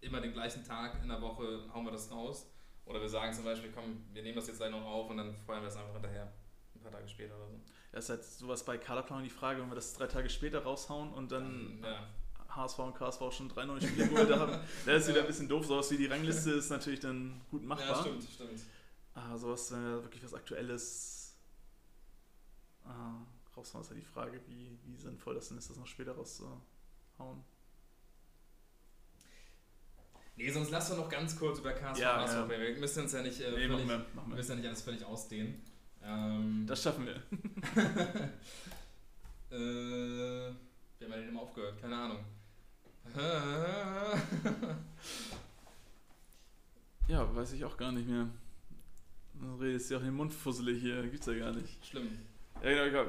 immer 0.00 0.20
den 0.20 0.32
gleichen 0.32 0.64
Tag 0.64 1.02
in 1.02 1.08
der 1.08 1.20
Woche, 1.20 1.68
hauen 1.72 1.84
wir 1.84 1.92
das 1.92 2.10
raus. 2.10 2.50
Oder 2.86 3.00
wir 3.00 3.08
sagen 3.08 3.32
zum 3.32 3.44
Beispiel, 3.44 3.72
komm, 3.74 4.04
wir 4.12 4.22
nehmen 4.22 4.36
das 4.36 4.46
jetzt 4.46 4.58
gleich 4.58 4.70
noch 4.70 4.84
auf 4.84 5.08
und 5.10 5.16
dann 5.16 5.34
feuern 5.34 5.62
wir 5.62 5.68
es 5.68 5.76
einfach 5.76 5.94
hinterher. 5.94 6.32
Ein 6.74 6.80
paar 6.80 6.92
Tage 6.92 7.08
später 7.08 7.36
oder 7.36 7.48
so. 7.48 7.60
Das 7.94 8.06
ist 8.06 8.10
halt 8.10 8.24
sowas 8.24 8.64
bei 8.64 8.76
Kaderplanung 8.76 9.22
die 9.22 9.30
Frage, 9.30 9.62
wenn 9.62 9.68
wir 9.68 9.76
das 9.76 9.94
drei 9.94 10.08
Tage 10.08 10.28
später 10.28 10.64
raushauen 10.64 11.12
und 11.12 11.30
dann 11.30 11.78
ja. 11.80 12.08
HSV 12.48 12.78
und 12.80 12.94
KSV 12.96 13.20
schon 13.30 13.48
drei 13.48 13.66
neue 13.66 13.80
Spiele 13.80 14.08
geholt 14.08 14.36
haben. 14.36 14.58
Das 14.84 15.02
ist 15.02 15.08
wieder 15.10 15.20
ein 15.20 15.28
bisschen 15.28 15.48
doof. 15.48 15.64
Sowas 15.64 15.88
wie 15.92 15.96
die 15.96 16.06
Rangliste 16.06 16.50
ist 16.50 16.70
natürlich 16.70 16.98
dann 16.98 17.40
gut 17.52 17.62
machbar. 17.62 17.98
ja, 17.98 18.00
stimmt, 18.02 18.24
stimmt. 18.24 18.60
Aber 19.14 19.38
sowas, 19.38 19.70
wenn 19.70 19.84
wir 19.84 20.02
wirklich 20.02 20.24
was 20.24 20.34
Aktuelles 20.34 21.36
äh, 22.84 23.56
raushauen, 23.56 23.84
ist 23.84 23.90
halt 23.90 24.00
die 24.00 24.04
Frage, 24.04 24.40
wie, 24.48 24.76
wie 24.86 24.96
sinnvoll 24.96 25.36
das 25.36 25.48
denn 25.50 25.58
ist, 25.58 25.70
das 25.70 25.76
noch 25.76 25.86
später 25.86 26.16
rauszuhauen. 26.16 27.44
Nee, 30.34 30.50
sonst 30.50 30.72
lass 30.72 30.88
doch 30.88 30.96
noch 30.96 31.08
ganz 31.08 31.38
kurz 31.38 31.60
über 31.60 31.72
KSV 31.72 32.00
Ja, 32.00 32.26
ja. 32.26 32.48
Wir 32.48 32.76
müssen 32.76 33.04
uns 33.04 33.12
ja 33.12 33.22
nicht, 33.22 33.40
äh, 33.40 33.52
Nee, 33.52 33.68
völlig, 33.68 33.88
wir. 33.88 34.04
müssen 34.26 34.50
ja 34.50 34.56
nicht 34.56 34.66
alles 34.66 34.82
völlig 34.82 35.04
ausdehnen. 35.04 35.62
Ähm, 36.04 36.64
Das 36.66 36.82
schaffen 36.82 37.06
wir. 37.06 37.22
Äh, 39.50 39.56
wie 39.56 41.04
haben 41.04 41.10
wir 41.12 41.16
denn 41.18 41.28
immer 41.28 41.42
aufgehört? 41.42 41.80
Keine 41.80 41.96
Ahnung. 41.96 42.24
Ja, 47.06 47.34
weiß 47.36 47.52
ich 47.52 47.64
auch 47.64 47.76
gar 47.76 47.92
nicht 47.92 48.08
mehr. 48.08 48.28
Du 49.34 49.54
redest 49.56 49.90
ja 49.90 49.98
auch 49.98 50.00
in 50.00 50.06
den 50.08 50.14
Mund 50.16 50.32
fusselig 50.32 50.80
hier, 50.80 51.02
gibt's 51.08 51.26
ja 51.26 51.34
gar 51.34 51.52
nicht. 51.52 51.84
Schlimm. 51.84 52.08
Ja, 52.62 52.70
genau, 52.70 52.84
ich 52.84 52.90
glaub, 52.92 53.08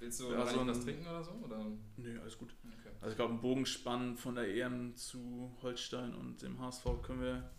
Willst 0.00 0.20
du 0.20 0.24
Ja, 0.32 0.46
so 0.46 0.60
eigentlich 0.60 0.68
was 0.68 0.78
ein- 0.78 0.84
trinken 0.84 1.06
oder 1.08 1.24
so? 1.24 1.30
Oder? 1.44 1.66
nö, 1.96 2.20
alles 2.20 2.38
gut. 2.38 2.54
Okay. 2.80 2.90
Also 3.00 3.10
ich 3.12 3.16
glaube, 3.16 3.34
ein 3.34 3.40
Bogenspann 3.40 4.16
von 4.16 4.34
der 4.36 4.48
EM 4.54 4.94
zu 4.94 5.56
Holstein 5.62 6.14
und 6.14 6.40
dem 6.42 6.58
HSV 6.60 6.84
können 7.02 7.20
wir 7.20 7.50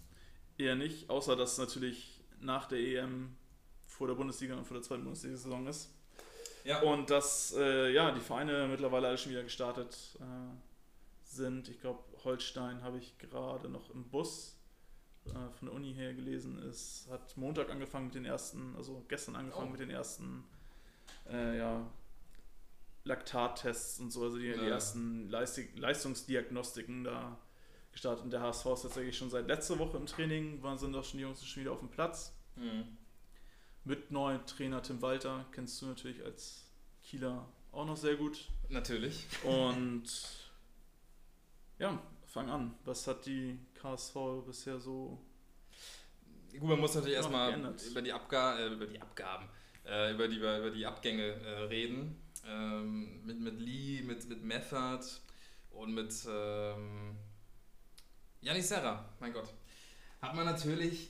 eher 0.57 0.75
nicht, 0.75 1.09
außer 1.09 1.35
dass 1.35 1.57
natürlich 1.57 2.21
nach 2.41 2.67
der 2.67 2.79
EM 2.79 3.35
vor 3.99 4.07
der 4.07 4.15
Bundesliga 4.15 4.55
und 4.55 4.65
vor 4.65 4.75
der 4.75 4.81
zweiten 4.83 5.03
Bundesliga-Saison 5.03 5.67
ist. 5.67 5.89
Ja. 6.63 6.81
Und 6.81 7.09
dass 7.09 7.53
äh, 7.57 7.91
ja, 7.91 8.11
die 8.11 8.21
Vereine 8.21 8.67
mittlerweile 8.69 9.07
alle 9.09 9.17
schon 9.17 9.31
wieder 9.33 9.43
gestartet 9.43 10.17
äh, 10.21 10.23
sind. 11.25 11.67
Ich 11.67 11.79
glaube, 11.81 11.99
Holstein 12.23 12.81
habe 12.81 12.97
ich 12.97 13.17
gerade 13.17 13.67
noch 13.69 13.89
im 13.91 14.05
Bus 14.05 14.55
äh, 15.25 15.31
von 15.57 15.67
der 15.67 15.73
Uni 15.73 15.93
her 15.93 16.13
gelesen. 16.13 16.57
Es 16.63 17.07
hat 17.11 17.35
Montag 17.35 17.69
angefangen 17.69 18.05
mit 18.05 18.15
den 18.15 18.23
ersten, 18.25 18.73
also 18.77 19.03
gestern 19.09 19.35
angefangen 19.35 19.67
Oh. 19.67 19.71
mit 19.71 19.81
den 19.81 19.89
ersten 19.89 20.45
äh, 21.29 21.57
ja, 21.57 21.85
Laktattests 23.03 23.99
und 23.99 24.11
so, 24.11 24.23
also 24.23 24.37
die, 24.37 24.51
die 24.53 24.59
Ja. 24.59 24.67
ersten 24.69 25.29
Leistig 25.29 25.77
Leistungsdiagnostiken 25.77 27.03
da 27.03 27.37
gestartet. 27.91 28.23
Und 28.23 28.31
der 28.31 28.41
HSV 28.41 28.65
ist 28.67 28.81
tatsächlich 28.83 29.17
schon 29.17 29.29
seit 29.29 29.47
letzter 29.47 29.77
Woche 29.79 29.97
im 29.97 30.05
Training, 30.05 30.61
waren 30.63 30.77
sind 30.77 30.93
doch 30.93 31.03
schon 31.03 31.17
die 31.17 31.23
Jungs 31.23 31.45
schon 31.45 31.61
wieder 31.61 31.71
auf 31.73 31.79
dem 31.79 31.89
Platz. 31.89 32.33
Mhm. 32.55 32.97
Mit 33.89 34.11
neuen 34.11 34.45
Trainer 34.45 34.83
Tim 34.83 35.01
Walter, 35.01 35.47
kennst 35.51 35.81
du 35.81 35.87
natürlich 35.87 36.23
als 36.23 36.63
Kieler 37.01 37.51
auch 37.71 37.87
noch 37.87 37.97
sehr 37.97 38.17
gut. 38.17 38.47
Natürlich. 38.69 39.25
Und 39.43 40.03
ja, 41.79 41.99
fang 42.27 42.51
an. 42.51 42.75
Was 42.85 43.07
hat 43.07 43.25
die 43.25 43.57
KSV 43.73 44.45
bisher 44.45 44.79
so? 44.79 45.19
Gut, 46.51 46.69
man 46.69 46.79
muss 46.79 46.93
natürlich 46.93 47.15
erstmal 47.15 47.49
geändert. 47.49 47.83
über 47.83 48.03
die, 48.03 48.13
Abga 48.13 48.59
äh, 48.59 48.67
über 48.67 48.85
die 48.85 49.01
Abgaben, 49.01 49.49
äh, 49.87 50.13
über, 50.13 50.27
die, 50.27 50.35
über 50.35 50.69
die 50.69 50.85
Abgänge 50.85 51.23
äh, 51.23 51.63
reden. 51.63 52.21
Ähm, 52.45 53.25
mit, 53.25 53.39
mit 53.39 53.59
Lee, 53.59 54.03
mit, 54.03 54.29
mit 54.29 54.43
Method 54.43 55.03
und 55.71 55.95
mit 55.95 56.13
ähm, 56.29 57.17
Janis 58.41 58.69
Serra, 58.69 59.09
mein 59.19 59.33
Gott. 59.33 59.51
Hat 60.21 60.35
man 60.35 60.45
natürlich 60.45 61.09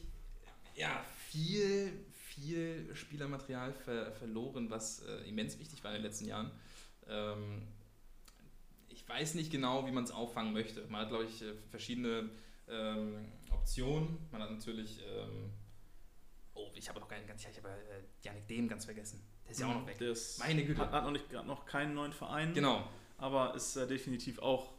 ja, 0.75 1.03
viel, 1.29 2.05
viel 2.39 2.89
Spielermaterial 2.95 3.73
ver 3.73 4.11
verloren, 4.13 4.69
was 4.69 5.01
äh, 5.03 5.27
immens 5.29 5.59
wichtig 5.59 5.83
war 5.83 5.91
in 5.91 5.97
den 6.01 6.03
letzten 6.05 6.25
Jahren. 6.25 6.51
Ähm, 7.07 7.63
ich 8.87 9.07
weiß 9.07 9.35
nicht 9.35 9.51
genau, 9.51 9.85
wie 9.87 9.91
man 9.91 10.03
es 10.03 10.11
auffangen 10.11 10.53
möchte. 10.53 10.85
Man 10.87 11.01
hat, 11.01 11.09
glaube 11.09 11.25
ich, 11.25 11.41
äh, 11.41 11.53
verschiedene 11.69 12.29
ähm, 12.67 13.25
Optionen. 13.51 14.17
Man 14.31 14.41
hat 14.41 14.51
natürlich. 14.51 14.99
Ähm, 15.01 15.51
oh, 16.53 16.69
ich 16.75 16.87
habe 16.89 16.99
noch 16.99 17.07
keinen 17.07 17.25
ganz. 17.27 17.45
Ich 17.45 17.57
habe 17.57 17.69
äh, 17.69 18.03
Janik 18.23 18.47
Dehm 18.47 18.67
ganz 18.67 18.85
vergessen. 18.85 19.21
Der 19.45 19.51
ist 19.51 19.59
ja 19.61 19.67
auch 19.67 19.75
noch 19.75 19.87
weg. 19.87 19.97
Der 19.97 20.11
ist, 20.11 20.39
Meine 20.39 20.63
Güte. 20.63 20.79
Hat, 20.79 20.91
hat 20.91 21.03
noch, 21.03 21.11
nicht, 21.11 21.31
noch 21.31 21.65
keinen 21.65 21.93
neuen 21.95 22.13
Verein, 22.13 22.53
Genau. 22.53 22.87
aber 23.17 23.55
ist 23.55 23.75
äh, 23.75 23.87
definitiv 23.87 24.39
auch 24.39 24.73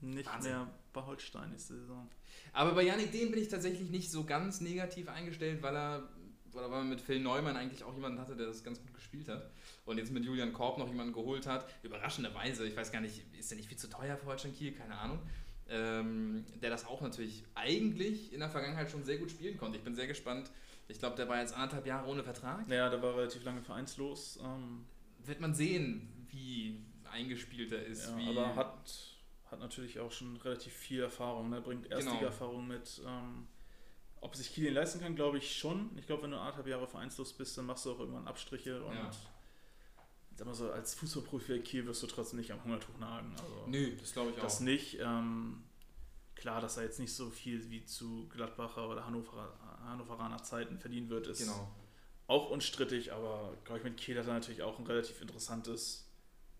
nicht 0.00 0.26
Wahnsinn. 0.28 0.52
mehr 0.52 0.70
bei 0.92 1.04
Holstein 1.04 1.50
nächste 1.50 1.76
Saison. 1.78 2.08
Aber 2.52 2.72
bei 2.74 2.82
Janik 2.82 3.12
Dehm 3.12 3.30
bin 3.30 3.40
ich 3.40 3.48
tatsächlich 3.48 3.90
nicht 3.90 4.10
so 4.10 4.24
ganz 4.24 4.60
negativ 4.60 5.08
eingestellt, 5.08 5.62
weil 5.62 5.76
er, 5.76 6.08
weil 6.52 6.64
er 6.64 6.70
weil 6.70 6.80
man 6.80 6.88
mit 6.90 7.00
Phil 7.00 7.20
Neumann 7.20 7.56
eigentlich 7.56 7.84
auch 7.84 7.94
jemanden 7.94 8.18
hatte, 8.20 8.36
der 8.36 8.46
das 8.46 8.62
ganz 8.64 8.80
gut 8.80 8.92
gespielt 8.94 9.28
hat. 9.28 9.50
Und 9.84 9.98
jetzt 9.98 10.12
mit 10.12 10.24
Julian 10.24 10.52
Korb 10.52 10.78
noch 10.78 10.88
jemanden 10.88 11.12
geholt 11.12 11.46
hat. 11.46 11.66
Überraschenderweise, 11.82 12.66
ich 12.66 12.76
weiß 12.76 12.92
gar 12.92 13.00
nicht, 13.00 13.22
ist 13.38 13.50
der 13.50 13.56
nicht 13.56 13.68
viel 13.68 13.78
zu 13.78 13.88
teuer 13.88 14.16
für 14.16 14.26
Holstein 14.26 14.54
Kiel? 14.54 14.72
Keine 14.72 14.96
Ahnung. 14.98 15.18
Ähm, 15.68 16.44
der 16.60 16.70
das 16.70 16.84
auch 16.86 17.00
natürlich 17.00 17.44
eigentlich 17.54 18.32
in 18.32 18.40
der 18.40 18.50
Vergangenheit 18.50 18.90
schon 18.90 19.04
sehr 19.04 19.18
gut 19.18 19.30
spielen 19.30 19.56
konnte. 19.56 19.78
Ich 19.78 19.84
bin 19.84 19.94
sehr 19.94 20.06
gespannt. 20.08 20.50
Ich 20.88 20.98
glaube, 20.98 21.14
der 21.14 21.28
war 21.28 21.40
jetzt 21.40 21.54
anderthalb 21.54 21.86
Jahre 21.86 22.08
ohne 22.08 22.24
Vertrag. 22.24 22.66
Naja, 22.66 22.88
der 22.88 23.00
war 23.00 23.16
relativ 23.16 23.44
lange 23.44 23.62
vereinslos. 23.62 24.38
Ähm, 24.42 24.84
Wird 25.24 25.40
man 25.40 25.54
sehen, 25.54 26.26
wie 26.30 26.82
eingespielt 27.12 27.70
er 27.72 27.86
ist. 27.86 28.08
ja, 28.18 28.30
aber 28.30 28.56
hat, 28.56 29.16
hat 29.50 29.60
natürlich 29.60 30.00
auch 30.00 30.10
schon 30.10 30.36
relativ 30.38 30.72
viel 30.72 31.02
Erfahrung. 31.02 31.50
Ne? 31.50 31.60
Bringt 31.60 31.84
Genau. 31.84 31.94
Erstliga-Erfahrung 31.96 32.66
mit. 32.66 33.00
Ähm, 33.06 33.46
ob 34.20 34.36
sich 34.36 34.52
Kiel 34.52 34.64
den 34.64 34.74
leisten 34.74 35.00
kann, 35.00 35.14
glaube 35.16 35.38
ich 35.38 35.56
schon. 35.58 35.90
Ich 35.96 36.06
glaube, 36.06 36.24
wenn 36.24 36.30
du 36.32 36.38
anderthalb 36.38 36.66
Jahre 36.66 36.86
vereinslos 36.86 37.32
bist, 37.32 37.56
dann 37.58 37.66
machst 37.66 37.86
du 37.86 37.92
auch 37.92 37.98
irgendwann 38.00 38.26
Abstriche 38.28 38.82
und 38.84 38.94
Ja. 38.94 39.10
sag 40.36 40.46
mal 40.46 40.54
so, 40.54 40.70
als 40.70 40.94
Fußballprofi 40.94 41.60
Kiel 41.60 41.86
wirst 41.86 42.02
du 42.02 42.06
trotzdem 42.06 42.38
nicht 42.38 42.50
am 42.52 42.62
Hungertuch 42.64 42.98
nagen. 42.98 43.32
Also, 43.40 43.64
Nö, 43.66 43.96
das 43.98 44.12
glaube 44.12 44.30
ich 44.30 44.38
auch. 44.38 44.42
Das 44.42 44.60
nicht. 44.60 44.98
Ähm, 45.00 45.62
klar, 46.34 46.60
dass 46.60 46.76
er 46.76 46.84
jetzt 46.84 46.98
nicht 46.98 47.12
so 47.14 47.28
viel 47.30 47.68
wie 47.70 47.84
zu 47.84 48.28
Gladbacher 48.28 48.88
oder 48.88 49.04
Hannover, 49.06 49.54
Hannoveraner 49.84 50.42
Zeiten 50.42 50.78
verdienen 50.78 51.08
wird, 51.10 51.26
ist 51.26 51.40
Genau. 51.40 51.70
auch 52.26 52.50
unstrittig, 52.50 53.12
aber 53.12 53.56
glaube 53.64 53.78
ich, 53.78 53.84
mit 53.84 53.96
Kiel 53.96 54.18
hat 54.18 54.26
er 54.26 54.34
natürlich 54.34 54.62
auch 54.62 54.78
ein 54.78 54.86
relativ 54.86 55.20
interessantes 55.20 56.06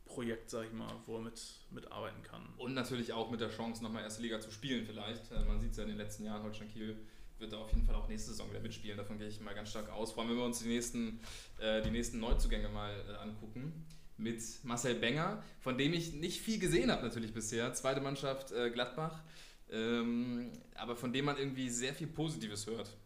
Projekt, 0.05 0.51
sag 0.51 0.66
ich 0.66 0.73
mal, 0.73 0.93
wo 1.07 1.16
er 1.16 1.23
mit, 1.23 1.41
mitarbeiten 1.70 2.23
kann. 2.24 2.53
Und 2.59 2.74
natürlich 2.74 3.12
auch 3.12 3.31
mit 3.31 3.41
der 3.41 3.51
Chance, 3.51 3.82
nochmal 3.82 4.03
erste 4.03 4.20
Liga 4.23 4.41
zu 4.41 4.51
spielen 4.51 4.85
vielleicht. 4.85 5.31
Äh, 5.31 5.45
Man 5.45 5.61
sieht 5.61 5.70
es 5.70 5.77
ja 5.77 5.85
in 5.85 5.91
den 5.91 5.99
letzten 5.99 6.24
Jahren, 6.24 6.43
Holstein 6.43 6.69
Kiel 6.69 6.97
wird 7.40 7.52
da 7.52 7.58
auf 7.58 7.72
jeden 7.72 7.84
Fall 7.84 7.94
auch 7.94 8.08
nächste 8.08 8.30
Saison 8.30 8.50
wieder 8.50 8.60
mitspielen. 8.60 8.96
Davon 8.96 9.18
gehe 9.18 9.28
ich 9.28 9.40
mal 9.40 9.54
ganz 9.54 9.70
stark 9.70 9.88
aus. 9.90 10.12
Vor 10.12 10.22
allem, 10.22 10.32
wenn 10.32 10.38
wir 10.38 10.44
uns 10.44 10.60
die 10.60 10.68
nächsten, 10.68 11.20
äh, 11.58 11.82
die 11.82 11.90
nächsten 11.90 12.20
Neuzugänge 12.20 12.68
mal 12.68 12.92
äh, 13.08 13.16
angucken. 13.16 13.86
Mit 14.16 14.42
Marcel 14.64 14.96
Benger, 14.96 15.42
von 15.60 15.78
dem 15.78 15.94
ich 15.94 16.12
nicht 16.12 16.42
viel 16.42 16.58
gesehen 16.58 16.90
habe 16.90 17.02
natürlich 17.02 17.32
bisher. 17.32 17.72
Zweite 17.72 18.02
Mannschaft 18.02 18.52
äh, 18.52 18.70
Gladbach. 18.70 19.22
Ähm, 19.70 20.50
aber 20.74 20.96
von 20.96 21.12
dem 21.12 21.24
man 21.24 21.38
irgendwie 21.38 21.70
sehr 21.70 21.94
viel 21.94 22.08
Positives 22.08 22.66
hört. 22.66 22.96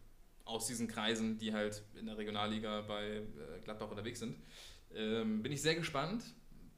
Aus 0.43 0.67
diesen 0.67 0.87
Kreisen, 0.87 1.37
die 1.37 1.53
halt 1.53 1.83
in 1.97 2.07
der 2.07 2.17
Regionalliga 2.17 2.81
bei 2.81 3.05
äh, 3.05 3.23
Gladbach 3.63 3.89
unterwegs 3.89 4.19
sind. 4.19 4.35
Ähm, 4.93 5.41
bin 5.41 5.51
ich 5.51 5.61
sehr 5.61 5.75
gespannt. 5.75 6.23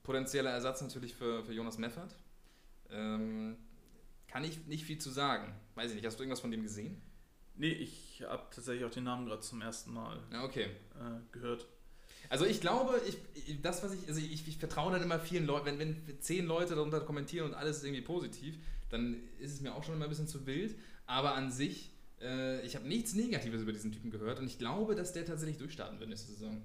Potenzieller 0.03 0.51
Ersatz 0.51 0.81
natürlich 0.81 1.15
für, 1.15 1.43
für 1.43 1.53
Jonas 1.53 1.77
Meffert. 1.77 2.15
Ähm, 2.91 3.57
kann 4.27 4.43
ich 4.43 4.65
nicht 4.67 4.85
viel 4.85 4.99
zu 4.99 5.09
sagen. 5.09 5.53
Weiß 5.75 5.89
ich 5.89 5.95
nicht. 5.95 6.05
Hast 6.05 6.19
du 6.19 6.23
irgendwas 6.23 6.41
von 6.41 6.51
dem 6.51 6.63
gesehen? 6.63 7.01
Nee, 7.57 7.71
ich 7.71 8.23
habe 8.27 8.43
tatsächlich 8.53 8.85
auch 8.85 8.91
den 8.91 9.03
Namen 9.03 9.25
gerade 9.25 9.41
zum 9.41 9.61
ersten 9.61 9.93
Mal 9.93 10.19
Ja, 10.31 10.43
okay. 10.43 10.65
äh, 10.95 11.19
gehört. 11.31 11.65
Also 12.29 12.45
ich 12.45 12.61
glaube, 12.61 13.01
ich, 13.07 13.61
das, 13.61 13.83
was 13.83 13.93
ich, 13.93 14.07
also 14.07 14.19
ich, 14.19 14.47
ich 14.47 14.57
vertraue 14.57 14.91
dann 14.91 15.01
immer 15.01 15.19
vielen 15.19 15.45
Leuten, 15.45 15.65
wenn, 15.65 15.79
wenn 15.79 16.21
zehn 16.21 16.45
Leute 16.45 16.75
darunter 16.75 16.99
kommentieren 17.01 17.47
und 17.47 17.53
alles 17.53 17.77
ist 17.77 17.83
irgendwie 17.85 18.01
positiv, 18.01 18.57
dann 18.89 19.17
ist 19.39 19.53
es 19.53 19.61
mir 19.61 19.73
auch 19.73 19.83
schon 19.83 19.95
immer 19.95 20.05
ein 20.05 20.09
bisschen 20.09 20.27
zu 20.27 20.45
wild. 20.45 20.75
Aber 21.05 21.35
an 21.35 21.51
sich, 21.51 21.91
äh, 22.21 22.65
ich 22.65 22.75
habe 22.75 22.87
nichts 22.87 23.13
Negatives 23.13 23.61
über 23.61 23.71
diesen 23.71 23.91
Typen 23.91 24.11
gehört 24.11 24.39
und 24.39 24.45
ich 24.47 24.59
glaube, 24.59 24.95
dass 24.95 25.13
der 25.13 25.25
tatsächlich 25.25 25.57
durchstarten 25.57 25.99
wird 25.99 26.09
nächste 26.09 26.31
Saison. 26.33 26.61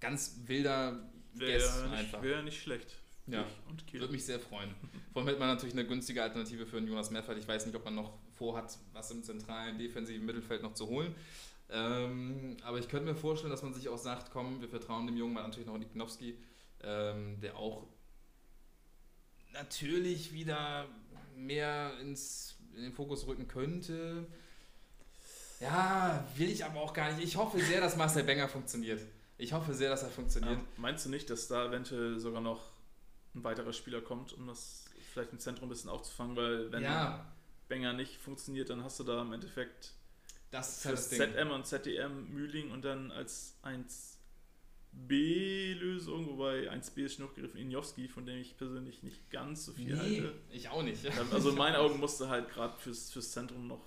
Ganz 0.00 0.40
wilder 0.46 1.08
Guess 1.38 1.82
Wäre 1.82 1.90
einfach. 1.90 2.20
nicht, 2.20 2.30
wär 2.30 2.42
nicht 2.42 2.60
schlecht. 2.62 2.96
Ja. 3.30 3.46
Und 3.68 3.86
Kiel. 3.86 4.00
Würde 4.00 4.12
mich 4.12 4.24
sehr 4.24 4.40
freuen. 4.40 4.74
Vor 5.12 5.22
allem 5.22 5.28
hätte 5.28 5.40
man 5.40 5.48
natürlich 5.48 5.74
eine 5.74 5.86
günstige 5.86 6.22
Alternative 6.22 6.66
für 6.66 6.78
einen 6.78 6.88
Jonas 6.88 7.10
Meffert. 7.10 7.38
Ich 7.38 7.46
weiß 7.46 7.66
nicht, 7.66 7.74
ob 7.76 7.84
man 7.84 7.94
noch 7.94 8.12
vorhat, 8.36 8.78
was 8.92 9.10
im 9.10 9.22
zentralen 9.22 9.78
defensiven 9.78 10.24
Mittelfeld 10.24 10.62
noch 10.62 10.74
zu 10.74 10.86
holen. 10.88 11.14
Ähm, 11.70 12.56
aber 12.62 12.78
ich 12.78 12.88
könnte 12.88 13.06
mir 13.06 13.16
vorstellen, 13.16 13.50
dass 13.50 13.62
man 13.62 13.74
sich 13.74 13.88
auch 13.88 13.98
sagt, 13.98 14.30
komm, 14.32 14.60
wir 14.60 14.68
vertrauen 14.68 15.06
dem 15.06 15.16
Jungen, 15.16 15.36
hat 15.36 15.44
natürlich 15.44 15.66
noch 15.66 15.76
Niknowski, 15.76 16.38
ähm, 16.82 17.40
der 17.40 17.56
auch 17.56 17.86
natürlich 19.52 20.32
wieder 20.32 20.86
mehr 21.36 21.92
ins, 22.00 22.56
in 22.74 22.82
den 22.82 22.92
Fokus 22.92 23.26
rücken 23.26 23.48
könnte. 23.48 24.26
Ja, 25.60 26.24
will 26.36 26.48
ich 26.48 26.64
aber 26.64 26.80
auch 26.80 26.94
gar 26.94 27.12
nicht. 27.12 27.24
Ich 27.24 27.36
hoffe 27.36 27.60
sehr, 27.60 27.80
dass 27.80 27.96
Marcel 27.96 28.22
Benger 28.24 28.48
funktioniert. 28.48 29.00
Ich 29.36 29.52
hoffe 29.52 29.74
sehr, 29.74 29.90
dass 29.90 30.02
er 30.02 30.10
funktioniert. 30.10 30.54
Ähm, 30.54 30.66
meinst 30.76 31.04
du 31.04 31.10
nicht, 31.10 31.28
dass 31.30 31.48
da 31.48 31.66
eventuell 31.66 32.18
sogar 32.18 32.40
noch 32.40 32.70
ein 33.34 33.44
weiterer 33.44 33.72
Spieler 33.72 34.00
kommt, 34.00 34.32
um 34.32 34.46
das 34.46 34.86
vielleicht 35.12 35.32
im 35.32 35.38
Zentrum 35.38 35.66
ein 35.66 35.70
bisschen 35.70 35.90
aufzufangen? 35.90 36.36
Weil 36.36 36.72
wenn 36.72 36.82
ja, 36.82 37.30
Benger 37.68 37.92
nicht 37.92 38.16
funktioniert, 38.16 38.70
dann 38.70 38.82
hast 38.82 38.98
du 39.00 39.04
da 39.04 39.22
im 39.22 39.32
Endeffekt 39.32 39.92
das 40.50 40.84
halt 40.84 40.96
das. 40.96 41.10
ZM 41.10 41.50
und 41.50 41.66
ZDM 41.66 42.32
Mühling 42.32 42.70
und 42.70 42.84
dann 42.84 43.10
als 43.10 43.58
1B-Lösung, 44.92 46.26
wobei 46.28 46.70
1B 46.72 47.04
ist 47.04 47.16
schon 47.16 47.26
hochgegriffen, 47.26 47.60
Injowski, 47.60 48.08
von 48.08 48.24
dem 48.24 48.38
ich 48.40 48.56
persönlich 48.56 49.02
nicht 49.02 49.30
ganz 49.30 49.66
so 49.66 49.72
viel 49.72 49.94
Nee, 49.94 50.00
halte. 50.00 50.34
ich 50.50 50.68
auch 50.70 50.82
nicht. 50.82 51.04
Also 51.32 51.50
in 51.50 51.56
meinen 51.56 51.76
Augen 51.82 52.00
musste 52.00 52.28
halt 52.28 52.48
gerade 52.48 52.76
fürs, 52.78 53.12
fürs 53.12 53.32
Zentrum 53.32 53.66
noch 53.66 53.84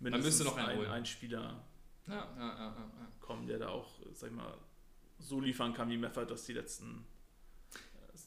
müsste 0.00 0.44
noch 0.44 0.56
ein, 0.56 0.86
ein 0.86 1.06
Spieler 1.06 1.64
Ja, 2.06 2.14
ja, 2.14 2.24
ja, 2.36 2.56
ja, 2.58 2.74
ja. 2.76 3.08
kommen, 3.20 3.46
der 3.46 3.58
da 3.58 3.68
auch, 3.68 3.88
sag 4.12 4.30
ich 4.30 4.36
mal, 4.36 4.54
so 5.18 5.40
liefern 5.40 5.74
kann 5.74 5.90
wie 5.90 5.98
Meffert 5.98 6.30
das 6.30 6.46
die 6.46 6.54
letzten 6.54 7.04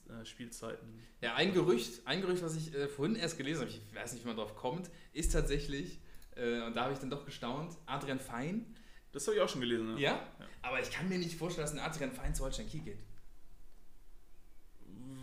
äh, 0.09 0.25
Spielzeiten. 0.25 1.01
ja 1.21 1.35
ein 1.35 1.53
Gerücht, 1.53 2.05
ein 2.05 2.21
Gerücht, 2.21 2.43
was 2.43 2.55
ich 2.55 2.73
äh, 2.73 2.87
vorhin 2.87 3.15
erst 3.15 3.37
gelesen 3.37 3.61
habe, 3.61 3.71
ich 3.71 3.81
weiß 3.95 4.13
nicht, 4.13 4.23
wie 4.23 4.27
man 4.27 4.37
drauf 4.37 4.55
kommt, 4.55 4.89
ist 5.13 5.31
tatsächlich, 5.31 5.99
äh, 6.35 6.61
und 6.61 6.75
da 6.75 6.83
habe 6.83 6.93
ich 6.93 6.99
dann 6.99 7.09
doch 7.09 7.25
gestaunt, 7.25 7.77
Adrian 7.85 8.19
Fein. 8.19 8.75
Das 9.11 9.27
habe 9.27 9.37
ich 9.37 9.41
auch 9.41 9.49
schon 9.49 9.61
gelesen. 9.61 9.97
Ja? 9.97 10.11
Ja. 10.11 10.45
Aber 10.63 10.79
ich 10.79 10.89
kann 10.89 11.07
mir 11.07 11.19
nicht 11.19 11.35
vorstellen, 11.37 11.65
dass 11.65 11.73
ein 11.73 11.79
Adrian 11.79 12.11
Fein 12.11 12.33
zu 12.33 12.43
Holstein 12.43 12.67
Kiel 12.67 12.81
geht. 12.81 12.99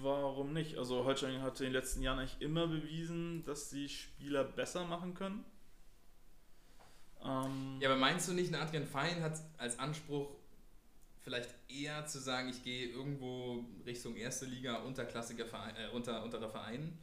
Warum 0.02 0.52
nicht? 0.52 0.78
Also 0.78 1.05
Holstein 1.05 1.43
hat 1.43 1.59
in 1.61 1.66
den 1.66 1.73
letzten 1.73 2.02
Jahren 2.02 2.20
eigentlich 2.20 2.40
immer 2.40 2.66
bewiesen, 2.69 3.43
dass 3.44 3.69
die 3.69 3.89
Spieler 3.89 4.44
besser 4.44 4.85
machen 4.85 5.15
können. 5.15 5.44
Ähm, 7.23 7.78
Ja, 7.81 7.90
aber 7.90 7.98
meinst 7.98 8.28
du 8.28 8.32
nicht, 8.32 8.55
ein 8.55 8.61
Adrian 8.61 8.86
Fein 8.86 9.23
hat 9.23 9.39
als 9.59 9.78
Anspruch 9.78 10.31
vielleicht 11.23 11.51
eher 11.69 12.07
zu 12.07 12.19
sagen, 12.19 12.49
ich 12.49 12.63
gehe 12.65 12.89
irgendwo 12.89 13.65
Richtung 13.87 14.17
erste 14.17 14.47
Liga, 14.47 14.77
unterklassiger 14.79 15.47
Verein, 15.47 15.75
äh, 15.77 15.89
unter, 15.95 16.23
unterer 16.25 16.49
Verein? 16.51 16.99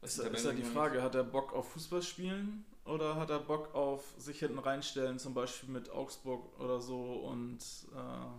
Was 0.00 0.18
ist, 0.18 0.26
ist 0.26 0.44
ja 0.44 0.52
die? 0.52 0.62
Frage, 0.62 1.02
hat 1.02 1.14
er 1.14 1.24
Bock 1.24 1.52
auf 1.52 1.72
Fußball 1.72 2.02
spielen 2.02 2.64
oder 2.84 3.16
hat 3.16 3.30
er 3.30 3.38
Bock 3.38 3.74
auf 3.74 4.02
sich 4.18 4.40
hinten 4.40 4.58
reinstellen, 4.58 5.18
zum 5.18 5.32
Beispiel 5.34 5.68
mit 5.68 5.90
Augsburg 5.90 6.58
oder 6.58 6.80
so 6.80 7.00
und 7.28 7.58
äh, 7.94 8.30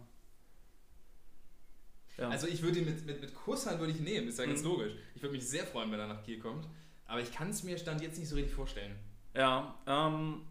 ja. 2.22 2.30
Also 2.30 2.48
ich 2.48 2.62
würde 2.62 2.80
ihn 2.80 2.86
mit, 2.86 3.06
mit, 3.06 3.22
mit 3.22 3.34
Kusshand 3.34 3.80
würde 3.80 3.92
ich 3.94 4.00
nehmen, 4.00 4.28
ist 4.28 4.38
ja 4.40 4.46
ganz 4.46 4.62
Mhm. 4.62 4.68
logisch. 4.68 4.94
Ich 5.16 5.22
würde 5.24 5.34
mich 5.36 5.48
sehr 5.48 5.66
freuen, 5.66 5.92
wenn 5.92 6.00
er 6.00 6.08
nach 6.08 6.24
Kiel 6.24 6.40
kommt. 6.40 6.68
Aber 7.08 7.22
ich 7.22 7.32
kann 7.34 7.50
es 7.50 7.64
mir 7.64 7.78
Stand 7.78 8.02
jetzt 8.02 8.20
nicht 8.20 8.30
so 8.30 8.36
richtig 8.36 8.54
vorstellen. 8.54 8.96
ja, 9.34 9.76
ähm, 9.88 10.42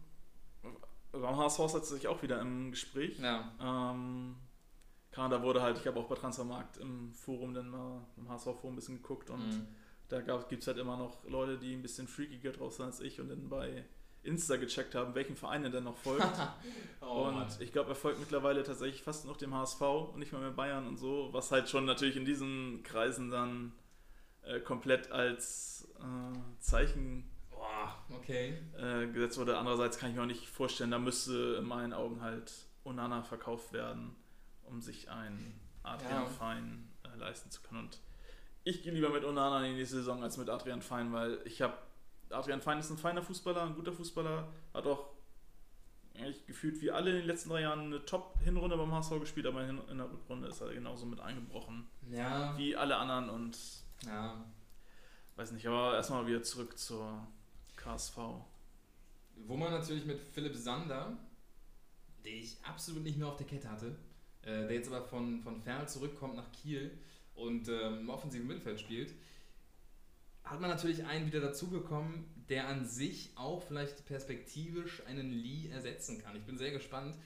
beim 1.13 1.37
HSV 1.37 1.59
hat 1.75 1.87
sich 1.87 2.09
auch 2.09 2.23
wieder 2.23 2.41
im 2.41 2.71
Gespräch. 2.73 3.19
Ja. 3.21 3.53
Ähm, 3.61 4.35
Kanada 5.13 5.43
wurde 5.43 5.63
halt, 5.63 5.79
ich 5.79 5.87
habe 5.87 6.01
auch 6.01 6.09
bei 6.09 6.15
Transfermarkt 6.15 6.79
im 6.79 7.13
Forum 7.13 7.55
dann 7.55 7.69
mal 7.71 8.01
im 8.17 8.29
HSV-Forum 8.29 8.73
ein 8.73 8.77
bisschen 8.77 8.97
geguckt 8.97 9.31
und 9.31 9.47
Mhm. 9.47 9.67
da 10.09 10.21
gibt 10.21 10.63
es 10.63 10.67
halt 10.67 10.79
immer 10.79 10.97
noch 10.97 11.23
Leute, 11.29 11.59
die 11.59 11.75
ein 11.75 11.83
bisschen 11.83 12.09
freakiger 12.09 12.53
drauf 12.53 12.73
sind 12.75 12.87
als 12.87 13.01
ich 13.01 13.21
und 13.21 13.29
dann 13.29 13.49
bei 13.49 13.85
Insta 14.25 14.57
gecheckt 14.57 14.95
haben, 14.95 15.15
welchen 15.15 15.37
Verein 15.37 15.65
er 15.65 15.71
denn 15.71 15.85
noch 15.85 15.97
folgt. 15.97 16.25
oh, 17.01 17.25
und 17.27 17.35
Mann. 17.35 17.49
ich 17.61 17.73
glaube, 17.73 17.91
er 17.91 17.95
folgt 17.97 18.21
mittlerweile 18.21 18.63
tatsächlich 18.63 19.03
fast 19.03 19.27
noch 19.27 19.37
dem 19.37 19.55
HSV 19.55 19.81
und 19.81 20.19
nicht 20.19 20.33
mal 20.33 20.41
mehr 20.41 20.51
Bayern 20.53 20.87
und 20.87 20.97
so, 20.97 21.29
was 21.33 21.51
halt 21.53 21.69
schon 21.69 21.85
natürlich 21.85 22.17
in 22.17 22.25
diesen 22.25 22.83
Kreisen 22.85 23.31
dann 23.31 23.73
äh, 24.43 24.61
komplett 24.61 25.11
als 25.11 25.89
äh, 25.99 26.39
Zeichen 26.61 27.29
Boah, 27.51 27.97
okay. 28.17 28.55
äh, 28.79 29.09
gesetzt 29.09 29.39
wurde. 29.39 29.59
Andererseits 29.59 29.99
kann 29.99 30.11
ich 30.11 30.17
mir 30.17 30.23
auch 30.23 30.27
nicht 30.27 30.49
vorstellen, 30.49 30.91
da 30.93 30.99
müsste 30.99 31.57
in 31.59 31.65
meinen 31.67 31.93
Augen 31.93 32.23
halt 32.23 32.53
Onana 32.85 33.23
verkauft 33.23 33.73
werden, 33.73 34.15
um 34.65 34.81
sich 34.81 35.11
einen 35.11 35.59
Adrian 35.83 36.23
Ja. 36.25 36.27
Fein 36.27 36.89
äh, 37.05 37.17
leisten 37.19 37.51
zu 37.51 37.61
können. 37.63 37.81
Und 37.81 38.01
ich 38.65 38.83
gehe 38.83 38.93
lieber 38.93 39.11
mit 39.11 39.25
Onana 39.25 39.65
in 39.65 39.73
die 39.73 39.79
nächste 39.79 39.97
Saison 39.97 40.23
als 40.23 40.37
mit 40.37 40.49
Adrian 40.49 40.83
Fein, 40.83 41.13
weil 41.13 41.41
ich 41.45 41.61
habe 41.63 41.75
Adrian 42.31 42.63
Fein 42.63 42.79
ist 42.79 42.91
ein 42.91 42.99
feiner 42.99 43.23
Fußballer, 43.23 43.63
ein 43.63 43.75
guter 43.75 43.93
Fußballer, 43.93 44.49
hat 44.73 44.87
auch 44.87 45.11
eigentlich 46.15 46.47
gefühlt 46.47 46.81
wie 46.81 46.91
alle 46.91 47.11
in 47.11 47.17
den 47.17 47.27
letzten 47.27 47.49
drei 47.51 47.63
Jahren 47.63 47.81
eine 47.81 48.05
Top-Hinrunde 48.05 48.77
beim 48.77 48.93
HSV 48.93 49.19
gespielt, 49.21 49.47
aber 49.47 49.67
in, 49.67 49.77
der 49.99 50.11
Rückrunde 50.11 50.49
ist 50.49 50.61
er 50.61 50.73
genauso 50.73 51.07
mit 51.07 51.21
eingebrochen 51.21 51.89
Ja. 52.11 52.57
wie 52.57 52.77
alle 52.77 52.97
anderen 52.97 53.29
und 53.31 53.59
Ja. 54.07 54.45
weiß 55.37 55.53
nicht, 55.53 55.67
aber 55.67 55.95
erstmal 55.95 56.27
wieder 56.27 56.43
zurück 56.43 56.79
zur 56.79 57.27
KSV. 57.77 58.17
Wo 59.37 59.57
man 59.57 59.73
natürlich 59.73 60.05
mit 60.05 60.21
Philipp 60.21 60.55
Sander, 60.55 61.17
den 62.25 62.37
ich 62.39 62.59
absolut 62.63 63.03
nicht 63.03 63.19
mehr 63.19 63.29
auf 63.29 63.37
der 63.37 63.47
Kette 63.47 63.71
hatte, 63.71 63.97
äh, 64.43 64.67
der 64.67 64.73
jetzt 64.73 64.89
aber 64.89 65.05
von, 65.05 65.41
von 65.41 65.61
Ferl 65.61 65.89
zurückkommt 65.89 66.37
nach 66.37 66.51
Kiel 66.53 66.91
und 67.35 67.69
ähm, 67.69 68.01
im 68.01 68.11
offensiven 68.11 68.47
Mittelfeld 68.47 68.81
spielt, 68.81 69.15
hat 70.45 70.61
man 70.61 70.71
natürlich 70.71 71.05
einen 71.05 71.27
wieder 71.27 71.41
dazu 71.41 71.69
bekommen, 71.69 72.45
der 72.49 72.69
an 72.69 72.85
sich 72.85 73.31
auch 73.37 73.63
vielleicht 73.63 74.07
perspektivisch 74.07 75.03
einen 75.07 75.31
Lee 75.31 75.69
ersetzen 75.69 76.21
kann. 76.23 76.37
Ich 76.37 76.43
bin 76.43 76.59
sehr 76.59 76.73
gespannt. 76.73 77.17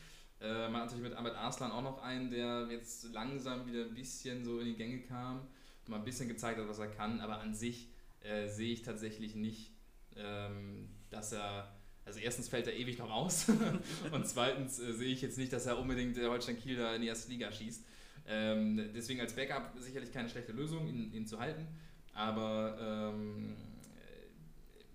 Äh, 0.40 0.68
man 0.68 0.82
hat 0.82 0.86
natürlich 0.86 1.02
mit 1.02 1.14
Ahmed 1.14 1.34
Arslan 1.34 1.72
auch 1.72 1.82
noch 1.82 2.02
einen, 2.02 2.30
der 2.30 2.68
jetzt 2.70 3.12
langsam 3.12 3.66
wieder 3.66 3.84
ein 3.84 3.94
bisschen 3.94 4.44
so 4.44 4.60
in 4.60 4.66
die 4.66 4.76
Gänge 4.76 5.00
kam 5.00 5.46
mal 5.88 5.98
ein 5.98 6.04
bisschen 6.04 6.28
gezeigt 6.28 6.58
hat, 6.58 6.68
was 6.68 6.78
er 6.78 6.88
kann, 6.88 7.20
aber 7.20 7.40
an 7.40 7.54
sich 7.54 7.88
äh, 8.20 8.48
sehe 8.48 8.72
ich 8.72 8.82
tatsächlich 8.82 9.34
nicht, 9.34 9.72
ähm, 10.16 10.88
dass 11.10 11.32
er, 11.32 11.75
also 12.06 12.20
erstens 12.20 12.48
fällt 12.48 12.68
er 12.68 12.74
ewig 12.74 12.98
noch 12.98 13.10
aus 13.10 13.46
und 14.12 14.26
zweitens 14.26 14.78
äh, 14.78 14.92
sehe 14.92 15.12
ich 15.12 15.20
jetzt 15.20 15.36
nicht, 15.36 15.52
dass 15.52 15.66
er 15.66 15.78
unbedingt 15.78 16.16
äh, 16.16 16.26
Holstein 16.26 16.58
Kiel 16.58 16.76
da 16.76 16.94
in 16.94 17.02
die 17.02 17.08
erste 17.08 17.30
Liga 17.30 17.50
schießt. 17.50 17.84
Ähm, 18.28 18.90
deswegen 18.94 19.20
als 19.20 19.34
Backup 19.34 19.72
sicherlich 19.78 20.12
keine 20.12 20.28
schlechte 20.28 20.52
Lösung, 20.52 20.86
ihn, 20.86 21.12
ihn 21.12 21.26
zu 21.26 21.38
halten. 21.38 21.66
Aber 22.14 23.12
ähm, 23.12 23.54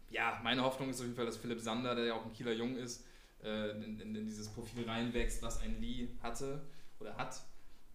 äh, 0.09 0.13
ja, 0.13 0.39
meine 0.43 0.63
Hoffnung 0.63 0.89
ist 0.89 0.99
auf 0.99 1.05
jeden 1.05 1.15
Fall, 1.15 1.25
dass 1.25 1.37
Philipp 1.37 1.59
Sander, 1.59 1.95
der 1.95 2.05
ja 2.05 2.13
auch 2.13 2.25
ein 2.25 2.33
Kieler 2.33 2.53
Jung 2.53 2.77
ist, 2.77 3.05
äh, 3.43 3.71
in, 3.71 3.99
in, 3.99 4.15
in 4.15 4.25
dieses 4.25 4.47
Profil 4.47 4.85
reinwächst, 4.85 5.41
was 5.43 5.61
ein 5.61 5.79
Lee 5.81 6.07
hatte 6.23 6.61
oder 6.99 7.17
hat. 7.17 7.41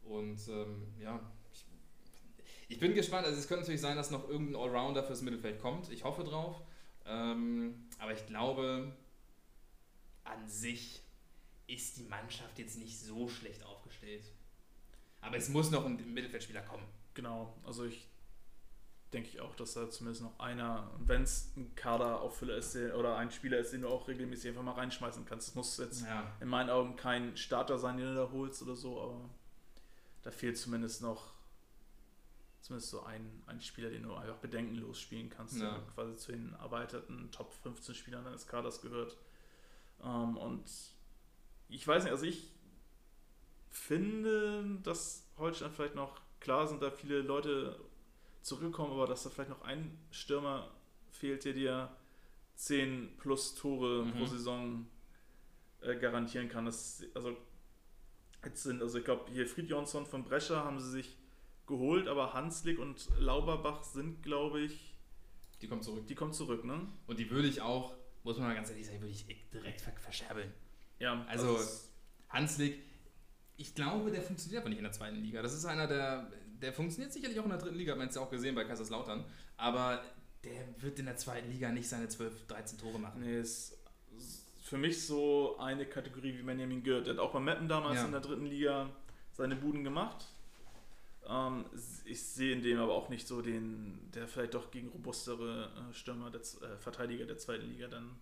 Und 0.04 0.38
ähm, 0.48 0.82
ja, 1.00 1.20
ich, 1.52 1.64
ich 2.68 2.78
bin 2.78 2.94
gespannt. 2.94 3.26
Also 3.26 3.38
es 3.38 3.48
könnte 3.48 3.62
natürlich 3.62 3.80
sein, 3.80 3.96
dass 3.96 4.10
noch 4.10 4.28
irgendein 4.28 4.56
Allrounder 4.56 5.02
fürs 5.02 5.22
Mittelfeld 5.22 5.60
kommt. 5.60 5.90
Ich 5.90 6.04
hoffe 6.04 6.22
drauf. 6.22 6.60
Ähm, 7.06 7.86
aber 7.98 8.12
ich 8.12 8.26
glaube, 8.26 8.92
an 10.26 10.48
sich 10.48 11.02
ist 11.66 11.96
die 11.96 12.04
Mannschaft 12.04 12.58
jetzt 12.58 12.78
nicht 12.78 12.98
so 12.98 13.28
schlecht 13.28 13.64
aufgestellt. 13.64 14.24
Aber 15.20 15.36
es 15.36 15.48
muss 15.48 15.70
noch 15.70 15.84
ein 15.84 15.96
Mittelfeldspieler 16.14 16.62
kommen. 16.62 16.84
Genau, 17.14 17.56
also 17.64 17.84
ich 17.84 18.06
denke 19.12 19.28
ich 19.30 19.40
auch, 19.40 19.54
dass 19.56 19.74
da 19.74 19.88
zumindest 19.88 20.22
noch 20.22 20.38
einer, 20.38 20.90
wenn 20.98 21.22
es 21.22 21.50
ein 21.56 21.74
Kaderauffüller 21.74 22.56
ist 22.56 22.74
der, 22.74 22.96
oder 22.98 23.16
ein 23.16 23.30
Spieler 23.30 23.58
ist, 23.58 23.72
den 23.72 23.82
du 23.82 23.88
auch 23.88 24.06
regelmäßig 24.08 24.50
einfach 24.50 24.62
mal 24.62 24.72
reinschmeißen 24.72 25.24
kannst. 25.24 25.48
Das 25.48 25.54
muss 25.54 25.78
jetzt 25.78 26.02
Ja. 26.02 26.30
in 26.40 26.48
meinen 26.48 26.70
Augen 26.70 26.96
kein 26.96 27.36
Starter 27.36 27.78
sein, 27.78 27.96
den 27.96 28.06
du 28.08 28.14
da 28.14 28.30
holst 28.30 28.62
oder 28.62 28.76
so, 28.76 29.00
aber 29.00 29.30
da 30.22 30.30
fehlt 30.30 30.58
zumindest 30.58 31.02
noch 31.02 31.32
zumindest 32.60 32.90
so 32.90 33.04
ein, 33.04 33.42
ein 33.46 33.60
Spieler, 33.60 33.90
den 33.90 34.02
du 34.02 34.14
einfach 34.14 34.36
bedenkenlos 34.38 35.00
spielen 35.00 35.30
kannst, 35.30 35.56
Ja. 35.56 35.70
der 35.70 35.80
quasi 35.94 36.16
zu 36.16 36.32
den 36.32 36.52
erweiterten 36.54 37.30
Top 37.30 37.52
15 37.62 37.94
Spielern 37.94 38.24
deines 38.24 38.46
Kaders 38.48 38.80
gehört. 38.82 39.16
Ähm, 40.02 40.36
und 40.36 40.64
ich 41.68 41.86
weiß 41.86 42.04
nicht, 42.04 42.12
also 42.12 42.24
ich 42.26 42.52
finde, 43.70 44.78
dass 44.82 45.26
Holstein 45.38 45.72
vielleicht 45.72 45.94
noch, 45.94 46.20
klar 46.40 46.66
sind 46.66 46.82
da 46.82 46.90
viele 46.90 47.20
Leute 47.22 47.78
zurückgekommen, 48.42 48.92
aber 48.92 49.06
dass 49.06 49.22
da 49.24 49.30
vielleicht 49.30 49.50
noch 49.50 49.62
ein 49.62 49.98
Stürmer 50.10 50.70
fehlt, 51.10 51.44
der 51.44 51.52
dir 51.52 51.96
10 52.54 53.16
plus 53.18 53.54
Tore 53.54 54.04
Mhm. 54.04 54.12
pro 54.12 54.26
Saison 54.26 54.86
äh, 55.82 55.96
garantieren 55.96 56.48
kann. 56.48 56.64
Das, 56.64 57.02
also, 57.14 57.36
jetzt 58.44 58.62
sind, 58.62 58.80
also 58.82 58.98
ich 58.98 59.04
glaube, 59.04 59.30
hier 59.32 59.46
Fried 59.46 59.68
Jonsson 59.68 60.06
von 60.06 60.24
Brescher 60.24 60.64
haben 60.64 60.80
sie 60.80 60.90
sich 60.90 61.16
geholt, 61.66 62.06
aber 62.08 62.32
Hanslik 62.32 62.78
und 62.78 63.08
Lauberbach 63.18 63.82
sind, 63.82 64.22
glaube 64.22 64.60
ich, 64.60 64.94
Die 65.60 65.68
kommt 65.68 65.84
zurück. 65.84 66.06
die 66.06 66.14
kommen 66.14 66.32
zurück, 66.32 66.64
ne? 66.64 66.86
Und 67.08 67.18
die 67.18 67.30
würde 67.30 67.48
ich 67.48 67.60
auch, 67.60 67.92
muss 68.26 68.38
man 68.38 68.48
mal 68.48 68.54
ganz 68.54 68.68
ehrlich 68.70 68.86
sagen, 68.86 69.00
würde 69.00 69.12
ich 69.12 69.24
direkt 69.52 69.80
ver 69.80 69.92
verscherbeln. 69.92 70.52
Ja, 70.98 71.24
Also- 71.28 71.58
Hanslik, 72.28 72.82
ich 73.56 73.74
glaube, 73.74 74.10
der 74.10 74.20
funktioniert 74.20 74.60
aber 74.62 74.68
nicht 74.68 74.78
in 74.78 74.84
der 74.84 74.92
zweiten 74.92 75.16
Liga. 75.16 75.40
Das 75.42 75.54
ist 75.54 75.64
einer, 75.64 75.86
der, 75.86 76.28
der 76.60 76.72
funktioniert 76.72 77.12
sicherlich 77.12 77.38
auch 77.38 77.44
in 77.44 77.50
der 77.50 77.58
dritten 77.58 77.76
Liga, 77.76 77.94
man 77.94 78.02
hat 78.02 78.10
es 78.10 78.16
ja 78.16 78.22
auch 78.22 78.30
gesehen 78.30 78.54
bei 78.56 78.64
Kaiserslautern, 78.64 79.24
aber 79.56 80.02
der 80.42 80.82
wird 80.82 80.98
in 80.98 81.06
der 81.06 81.16
zweiten 81.16 81.50
Liga 81.50 81.70
nicht 81.70 81.88
seine 81.88 82.08
12, 82.08 82.46
13 82.48 82.78
Tore 82.78 82.98
machen. 82.98 83.20
Nee, 83.20 83.38
ist 83.40 83.78
für 84.62 84.76
mich 84.76 85.06
so 85.06 85.56
eine 85.58 85.86
Kategorie 85.86 86.36
wie 86.36 86.42
Benjamin 86.42 86.82
Gürt. 86.82 87.06
Der 87.06 87.14
hat 87.14 87.20
auch 87.20 87.32
bei 87.32 87.38
Meppen 87.40 87.68
damals 87.68 87.96
Ja. 88.00 88.04
in 88.06 88.10
der 88.12 88.20
dritten 88.20 88.46
Liga 88.46 88.90
seine 89.32 89.54
Buden 89.54 89.84
gemacht. 89.84 90.26
Ähm, 91.28 91.64
ich 92.04 92.22
sehe 92.22 92.52
in 92.52 92.62
dem 92.62 92.78
aber 92.78 92.94
auch 92.94 93.08
nicht 93.08 93.26
so 93.26 93.42
den, 93.42 94.10
der 94.12 94.28
vielleicht 94.28 94.54
doch 94.54 94.70
gegen 94.70 94.88
robustere 94.88 95.70
äh, 95.90 95.94
Stürmer, 95.94 96.30
der, 96.30 96.40
äh, 96.40 96.78
Verteidiger 96.78 97.26
der 97.26 97.38
zweiten 97.38 97.66
Liga 97.66 97.88
dann 97.88 98.18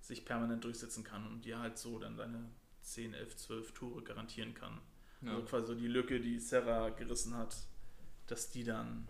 sich 0.00 0.24
permanent 0.24 0.64
durchsetzen 0.64 1.04
kann 1.04 1.26
und 1.26 1.44
dir 1.44 1.58
halt 1.58 1.78
so 1.78 1.98
dann 1.98 2.16
deine 2.16 2.48
10, 2.82 3.14
11, 3.14 3.36
12 3.36 3.72
Tore 3.72 4.02
garantieren 4.02 4.54
kann. 4.54 4.80
Ja. 5.22 5.32
Also 5.32 5.44
quasi 5.44 5.66
so 5.66 5.74
die 5.74 5.88
Lücke, 5.88 6.20
die 6.20 6.38
Serra 6.38 6.90
gerissen 6.90 7.34
hat, 7.36 7.56
dass 8.26 8.50
die 8.50 8.64
dann 8.64 9.08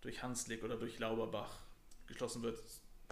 durch 0.00 0.22
Hanslik 0.22 0.62
oder 0.62 0.76
durch 0.76 0.98
Lauberbach 0.98 1.60
geschlossen 2.06 2.42
wird. 2.42 2.58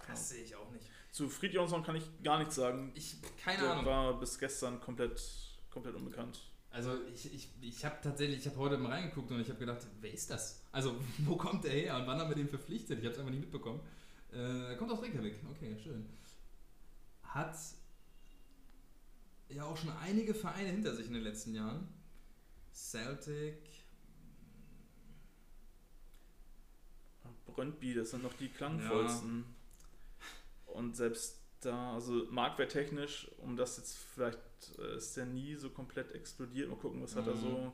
Das 0.07 0.29
sehe 0.29 0.43
ich 0.43 0.55
auch 0.55 0.69
nicht. 0.71 0.85
Zu 1.11 1.29
Fried 1.29 1.53
Jonsson 1.53 1.83
kann 1.83 1.95
ich 1.95 2.03
gar 2.23 2.39
nichts 2.39 2.55
sagen. 2.55 2.91
Ich, 2.95 3.17
keine 3.43 3.61
Der 3.61 3.71
Ahnung. 3.71 3.85
war 3.85 4.19
bis 4.19 4.37
gestern 4.37 4.79
komplett, 4.79 5.21
komplett 5.69 5.95
unbekannt. 5.95 6.51
Also 6.73 6.97
ich, 7.13 7.31
ich, 7.31 7.49
ich 7.61 7.85
habe 7.85 7.97
tatsächlich, 8.01 8.39
ich 8.39 8.47
habe 8.47 8.57
heute 8.57 8.77
mal 8.79 8.91
reingeguckt 8.91 9.31
und 9.31 9.39
ich 9.39 9.47
habe 9.47 9.59
gedacht, 9.59 9.85
wer 10.01 10.11
ist 10.11 10.31
das? 10.31 10.63
Also 10.71 10.99
wo 11.19 11.37
kommt 11.37 11.63
der 11.63 11.71
her 11.71 11.95
und 11.97 12.07
wann 12.07 12.19
haben 12.19 12.29
wir 12.29 12.35
den 12.35 12.49
verpflichtet? 12.49 12.97
Ich 12.99 13.05
habe 13.05 13.13
es 13.13 13.19
einfach 13.19 13.31
nicht 13.31 13.41
mitbekommen. 13.41 13.79
Äh, 14.33 14.71
er 14.71 14.75
kommt 14.75 14.91
aus 14.91 14.99
Reykjavik, 14.99 15.35
okay, 15.51 15.77
schön. 15.81 16.03
Hat 17.21 17.55
ja 19.49 19.65
auch 19.65 19.77
schon 19.77 19.91
einige 20.01 20.33
Vereine 20.33 20.69
hinter 20.69 20.95
sich 20.95 21.05
in 21.05 21.13
den 21.13 21.21
letzten 21.21 21.53
Jahren. 21.53 21.87
Celtic, 22.73 23.59
Brøndby, 27.45 27.93
das 27.93 28.09
sind 28.09 28.23
noch 28.23 28.33
die 28.33 28.49
klangvollsten. 28.49 29.45
Und 30.65 30.95
selbst 30.95 31.42
da, 31.65 31.93
also 31.93 32.25
marktwerttechnisch, 32.29 33.29
um 33.37 33.55
das 33.55 33.77
jetzt 33.77 33.97
vielleicht 33.97 34.37
äh, 34.79 34.95
ist 34.97 35.15
der 35.17 35.25
nie 35.25 35.55
so 35.55 35.69
komplett 35.69 36.11
explodiert. 36.13 36.69
Mal 36.69 36.75
gucken, 36.77 37.01
was 37.03 37.15
hat 37.15 37.27
er 37.27 37.35
Mhm. 37.35 37.39
so 37.39 37.73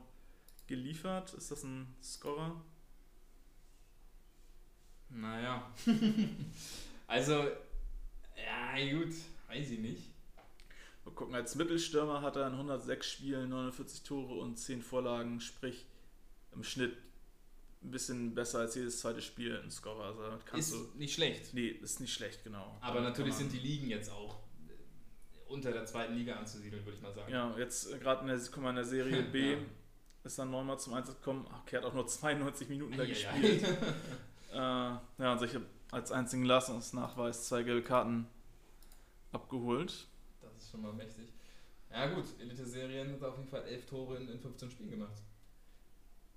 geliefert? 0.66 1.34
Ist 1.34 1.50
das 1.50 1.62
ein 1.64 1.94
Scorer? 2.02 2.60
naja. 5.08 5.72
also, 7.06 7.32
ja 8.36 8.92
gut, 8.98 9.12
weiß 9.48 9.70
ich 9.70 9.78
nicht. 9.80 10.02
Mal 11.04 11.10
gucken, 11.14 11.34
als 11.34 11.54
Mittelstürmer 11.56 12.22
hat 12.22 12.36
er 12.36 12.46
in 12.46 12.52
106 12.54 13.10
Spielen 13.10 13.48
49 13.50 14.02
Tore 14.04 14.34
und 14.34 14.56
10 14.58 14.82
Vorlagen, 14.82 15.40
sprich 15.40 15.86
im 16.52 16.62
Schnitt 16.62 16.96
ein 17.82 17.90
bisschen 17.90 18.34
besser 18.34 18.58
als 18.60 18.74
jedes 18.74 19.00
zweite 19.00 19.22
Spiel 19.22 19.58
ein 19.62 19.70
Scorer. 19.70 20.04
Also 20.04 20.22
kannst 20.44 20.72
Ist 20.72 20.78
du. 20.78 20.98
nicht 20.98 21.14
schlecht. 21.14 21.54
Nee, 21.54 21.68
ist 21.68 22.00
nicht 22.00 22.12
schlecht, 22.12 22.44
genau. 22.44 22.76
Aber 22.80 22.96
Damit 22.96 23.10
natürlich 23.10 23.34
sind 23.34 23.52
die 23.52 23.58
Ligen 23.58 23.88
jetzt 23.88 24.10
auch 24.10 24.36
äh, 24.68 25.50
unter 25.52 25.72
der 25.72 25.86
zweiten 25.86 26.14
Liga 26.14 26.36
anzusiedeln, 26.36 26.84
würde 26.84 26.96
ich 26.96 27.02
mal 27.02 27.12
sagen. 27.12 27.32
Ja, 27.32 27.56
jetzt 27.58 27.90
äh, 27.92 27.98
gerade 27.98 28.20
in 28.22 28.26
der, 28.28 28.38
guck 28.52 28.62
mal, 28.62 28.70
in 28.70 28.76
der 28.76 28.84
Serie 28.84 29.22
B 29.32 29.52
Ja. 29.52 29.58
ist 30.24 30.38
dann 30.38 30.50
neunmal 30.50 30.78
zum 30.78 30.92
Einsatz 30.94 31.16
gekommen. 31.16 31.46
Okay, 31.62 31.78
hat 31.78 31.84
auch 31.84 31.94
nur 31.94 32.06
92 32.06 32.68
Minuten 32.68 32.96
da 32.96 33.04
gespielt. 33.06 33.64
Äh, 34.52 34.56
ja, 34.56 35.00
und 35.18 35.42
ich 35.44 35.54
habe 35.54 35.64
als 35.92 36.10
einzigen 36.10 36.44
Leistungsnachweis 36.44 37.46
zwei 37.46 37.62
gelbe 37.62 37.82
Karten 37.84 38.26
abgeholt. 39.30 40.08
Das 40.42 40.56
ist 40.64 40.70
schon 40.72 40.82
mal 40.82 40.92
mächtig. 40.92 41.28
Ja 41.88 42.06
gut, 42.12 42.24
Elite-Serien 42.40 43.12
hat 43.12 43.22
auf 43.22 43.36
jeden 43.38 43.48
Fall 43.48 43.62
11 43.62 43.86
Tore 43.86 44.16
in, 44.16 44.28
in 44.28 44.40
15 44.40 44.68
Spielen 44.72 44.90
gemacht. 44.90 45.22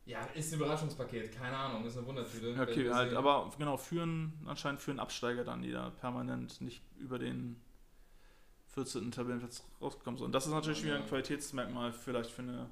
Ja, 0.06 0.22
ist 0.34 0.52
ein 0.52 0.60
Überraschungspaket, 0.60 1.32
keine 1.34 1.56
Ahnung, 1.56 1.86
ist 1.86 1.98
eine 1.98 2.06
Wundertüte. 2.06 2.52
Ja, 2.52 2.64
okay, 2.64 2.92
halt, 2.92 3.10
sehen. 3.10 3.18
aber 3.18 3.52
genau, 3.58 3.78
führen 3.78 4.34
anscheinend 4.46 4.82
für 4.82 4.92
einen 4.92 5.00
Absteiger 5.00 5.44
dann, 5.46 5.62
die 5.62 5.72
da 5.72 5.92
permanent 5.92 6.60
nicht 6.60 6.82
über 7.00 7.18
den 7.20 7.56
14. 8.68 9.12
Tabellenplatz 9.12 9.64
rausgekommen 9.82 10.18
sind. 10.18 10.26
Und 10.26 10.32
das 10.34 10.46
ist 10.46 10.52
natürlich 10.52 10.84
wieder 10.84 10.96
ein 10.96 11.02
Ja. 11.02 11.08
Qualitätsmerkmal, 11.08 11.94
vielleicht 11.94 12.32
für 12.32 12.42
eine 12.42 12.70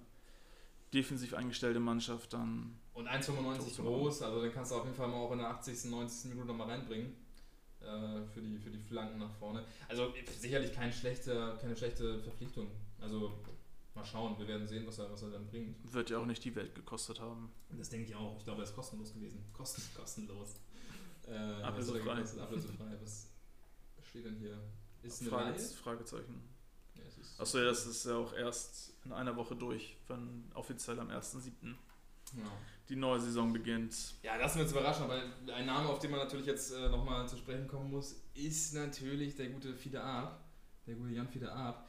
defensiv 0.93 1.33
eingestellte 1.33 1.79
Mannschaft 1.79 2.33
dann. 2.33 2.77
Und 2.93 3.07
1,95 3.07 3.73
zu 3.75 3.83
groß, 3.83 4.23
also 4.23 4.41
den 4.41 4.51
kannst 4.51 4.71
du 4.71 4.75
auf 4.75 4.83
jeden 4.83 4.95
Fall 4.95 5.07
mal 5.07 5.17
auch 5.17 5.31
in 5.31 5.37
der 5.37 5.49
80., 5.51 5.89
90. 5.89 6.31
Minute 6.31 6.47
nochmal 6.47 6.69
reinbringen. 6.69 7.15
Äh, 7.81 8.27
für, 8.31 8.41
die, 8.41 8.59
für 8.59 8.69
die 8.69 8.77
Flanken 8.77 9.17
nach 9.17 9.31
vorne. 9.39 9.65
Also 9.87 10.13
sicherlich 10.39 10.71
kein 10.71 10.93
schlechte, 10.93 11.57
keine 11.59 11.75
schlechte 11.75 12.19
Verpflichtung. 12.19 12.67
Also 12.99 13.39
mal 13.95 14.05
schauen, 14.05 14.37
wir 14.37 14.47
werden 14.47 14.67
sehen, 14.67 14.85
was 14.87 14.99
er, 14.99 15.11
was 15.11 15.21
er 15.23 15.31
dann 15.31 15.47
bringt. 15.47 15.93
Wird 15.93 16.09
ja 16.09 16.17
auch 16.17 16.25
nicht 16.25 16.43
die 16.43 16.55
Welt 16.55 16.75
gekostet 16.75 17.19
haben. 17.19 17.51
Das 17.77 17.89
denke 17.89 18.09
ich 18.09 18.15
auch. 18.15 18.37
Ich 18.37 18.43
glaube, 18.43 18.61
er 18.61 18.65
ist 18.65 18.75
kostenlos 18.75 19.13
gewesen. 19.13 19.43
Kosten, 19.53 19.81
kostenlos. 19.95 20.55
Äh, 21.27 21.35
Ablösefrei. 21.35 22.11
Ablösefrei. 22.41 22.97
Was 23.01 23.27
steht 24.01 24.25
denn 24.25 24.37
hier? 24.37 24.59
Ist 25.03 25.21
eine 25.21 25.29
Frage, 25.29 25.51
Reihe? 25.51 25.59
Fragezeichen. 25.59 26.43
Ja, 26.95 27.01
Achso, 27.39 27.57
ja, 27.57 27.65
das 27.65 27.85
ist 27.85 28.05
ja 28.05 28.15
auch 28.17 28.33
erst 28.33 28.93
in 29.05 29.11
einer 29.11 29.35
Woche 29.35 29.55
durch, 29.55 29.97
wenn 30.07 30.51
offiziell 30.53 30.99
am 30.99 31.09
1.7. 31.09 31.75
Ja. 32.37 32.43
die 32.87 32.95
neue 32.95 33.19
Saison 33.19 33.51
beginnt. 33.51 34.15
Ja, 34.23 34.37
lassen 34.37 34.57
wir 34.57 34.63
uns 34.63 34.71
überraschen, 34.71 35.03
aber 35.03 35.21
ein 35.53 35.65
Name, 35.65 35.89
auf 35.89 35.99
den 35.99 36.11
man 36.11 36.19
natürlich 36.21 36.45
jetzt 36.45 36.71
äh, 36.71 36.87
nochmal 36.87 37.27
zu 37.27 37.35
sprechen 37.35 37.67
kommen 37.67 37.89
muss, 37.91 38.23
ist 38.33 38.73
natürlich 38.73 39.35
der 39.35 39.49
gute 39.49 39.73
Fiete 39.75 40.01
Arp, 40.01 40.39
der 40.87 40.95
gute 40.95 41.09
Jan 41.11 41.27
Fiete 41.27 41.51
Arp, 41.51 41.85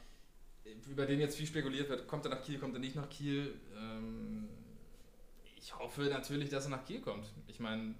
über 0.89 1.05
den 1.05 1.19
jetzt 1.19 1.37
viel 1.37 1.47
spekuliert 1.47 1.89
wird. 1.89 2.07
Kommt 2.07 2.25
er 2.25 2.31
nach 2.31 2.41
Kiel, 2.41 2.59
kommt 2.59 2.73
er 2.75 2.79
nicht 2.79 2.95
nach 2.95 3.09
Kiel? 3.09 3.53
Ähm, 3.75 4.47
ich 5.55 5.77
hoffe 5.77 6.03
natürlich, 6.03 6.49
dass 6.49 6.65
er 6.65 6.71
nach 6.71 6.85
Kiel 6.85 7.01
kommt. 7.01 7.25
Ich 7.47 7.59
meine, 7.59 7.95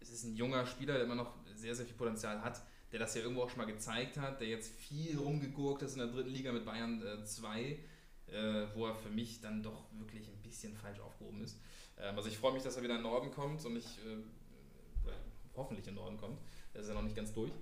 es 0.00 0.10
ist 0.10 0.24
ein 0.24 0.36
junger 0.36 0.66
Spieler, 0.66 0.94
der 0.94 1.04
immer 1.04 1.14
noch 1.14 1.34
sehr, 1.54 1.74
sehr 1.74 1.86
viel 1.86 1.94
Potenzial 1.94 2.42
hat, 2.42 2.62
der 2.92 2.98
das 2.98 3.14
ja 3.14 3.22
irgendwo 3.22 3.42
auch 3.42 3.50
schon 3.50 3.58
mal 3.58 3.66
gezeigt 3.66 4.16
hat, 4.16 4.40
der 4.40 4.48
jetzt 4.48 4.74
viel 4.74 5.18
rumgegurkt 5.18 5.82
ist 5.82 5.92
in 5.92 5.98
der 5.98 6.08
dritten 6.08 6.30
Liga 6.30 6.52
mit 6.52 6.64
Bayern 6.64 7.02
2, 7.24 7.60
äh, 7.60 8.66
wo 8.74 8.86
er 8.86 8.94
für 8.94 9.10
mich 9.10 9.40
dann 9.40 9.62
doch 9.62 9.84
wirklich 9.92 10.28
ein 10.28 10.42
bisschen 10.42 10.74
falsch 10.74 11.00
aufgehoben 11.00 11.42
ist. 11.42 11.58
Ähm, 11.98 12.16
also 12.16 12.28
ich 12.28 12.38
freue 12.38 12.52
mich, 12.52 12.62
dass 12.62 12.76
er 12.76 12.82
wieder 12.82 12.96
in 12.96 13.02
den 13.02 13.10
Norden 13.10 13.30
kommt 13.30 13.64
und 13.64 13.76
ich 13.76 13.98
äh, 14.04 14.14
äh, 14.14 15.12
hoffentlich 15.54 15.86
in 15.86 15.94
den 15.94 16.02
Norden 16.02 16.16
kommt. 16.16 16.38
Er 16.72 16.80
ist 16.80 16.88
ja 16.88 16.94
noch 16.94 17.02
nicht 17.02 17.16
ganz 17.16 17.32
durch. 17.32 17.52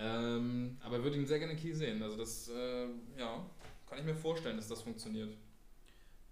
Ähm, 0.00 0.78
aber 0.80 1.02
würde 1.02 1.16
ihn 1.16 1.26
sehr 1.26 1.38
gerne 1.40 1.54
in 1.54 1.58
Kiel 1.58 1.74
sehen. 1.74 2.02
Also 2.02 2.16
das, 2.16 2.48
äh, 2.48 2.86
ja, 3.16 3.44
kann 3.88 3.98
ich 3.98 4.04
mir 4.04 4.14
vorstellen, 4.14 4.56
dass 4.56 4.68
das 4.68 4.82
funktioniert. 4.82 5.36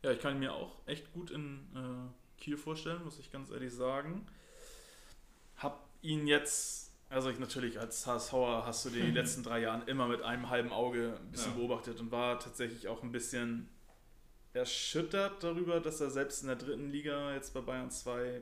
Ja, 0.02 0.12
ich 0.12 0.20
kann 0.20 0.34
ihn 0.34 0.40
mir 0.40 0.52
auch 0.52 0.78
echt 0.86 1.12
gut 1.12 1.30
in 1.32 1.66
äh, 1.74 2.40
Kiel 2.40 2.56
vorstellen, 2.56 3.02
muss 3.02 3.18
ich 3.18 3.32
ganz 3.32 3.50
ehrlich 3.50 3.72
sagen. 3.72 4.26
Hab 5.56 5.88
ihn 6.02 6.26
jetzt, 6.28 6.92
also 7.08 7.28
ich 7.30 7.38
natürlich 7.40 7.80
als 7.80 8.06
HSVer 8.06 8.64
hast 8.66 8.84
du 8.84 8.90
die 8.90 9.00
letzten 9.10 9.42
drei 9.42 9.60
Jahren 9.60 9.86
immer 9.88 10.06
mit 10.06 10.22
einem 10.22 10.48
halben 10.48 10.70
Auge 10.72 11.18
ein 11.20 11.30
bisschen 11.32 11.52
Ja. 11.52 11.58
beobachtet 11.58 11.98
und 11.98 12.12
war 12.12 12.38
tatsächlich 12.38 12.86
auch 12.86 13.02
ein 13.02 13.10
bisschen 13.10 13.68
erschüttert 14.52 15.42
darüber, 15.42 15.80
dass 15.80 16.00
er 16.00 16.10
selbst 16.10 16.42
in 16.42 16.48
der 16.48 16.56
dritten 16.56 16.88
Liga 16.90 17.34
jetzt 17.34 17.52
bei 17.52 17.60
Bayern 17.60 17.90
2 17.90 18.40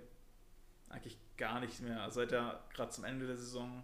eigentlich 0.91 1.17
gar 1.37 1.61
nicht 1.61 1.81
mehr, 1.81 2.09
seit 2.11 2.31
er 2.31 2.63
gerade 2.75 2.91
zum 2.91 3.05
Ende 3.05 3.27
der 3.27 3.37
Saison 3.37 3.83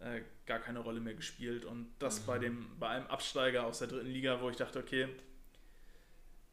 äh, 0.00 0.22
gar 0.46 0.58
keine 0.58 0.80
Rolle 0.80 1.00
mehr 1.00 1.14
gespielt 1.14 1.64
und 1.64 1.88
das 1.98 2.20
Mhm. 2.20 2.26
bei 2.26 2.38
dem 2.38 2.66
bei 2.78 2.88
einem 2.88 3.06
Absteiger 3.06 3.64
aus 3.66 3.78
der 3.80 3.88
dritten 3.88 4.08
Liga, 4.10 4.40
wo 4.40 4.50
ich 4.50 4.56
dachte, 4.56 4.78
okay, 4.78 5.08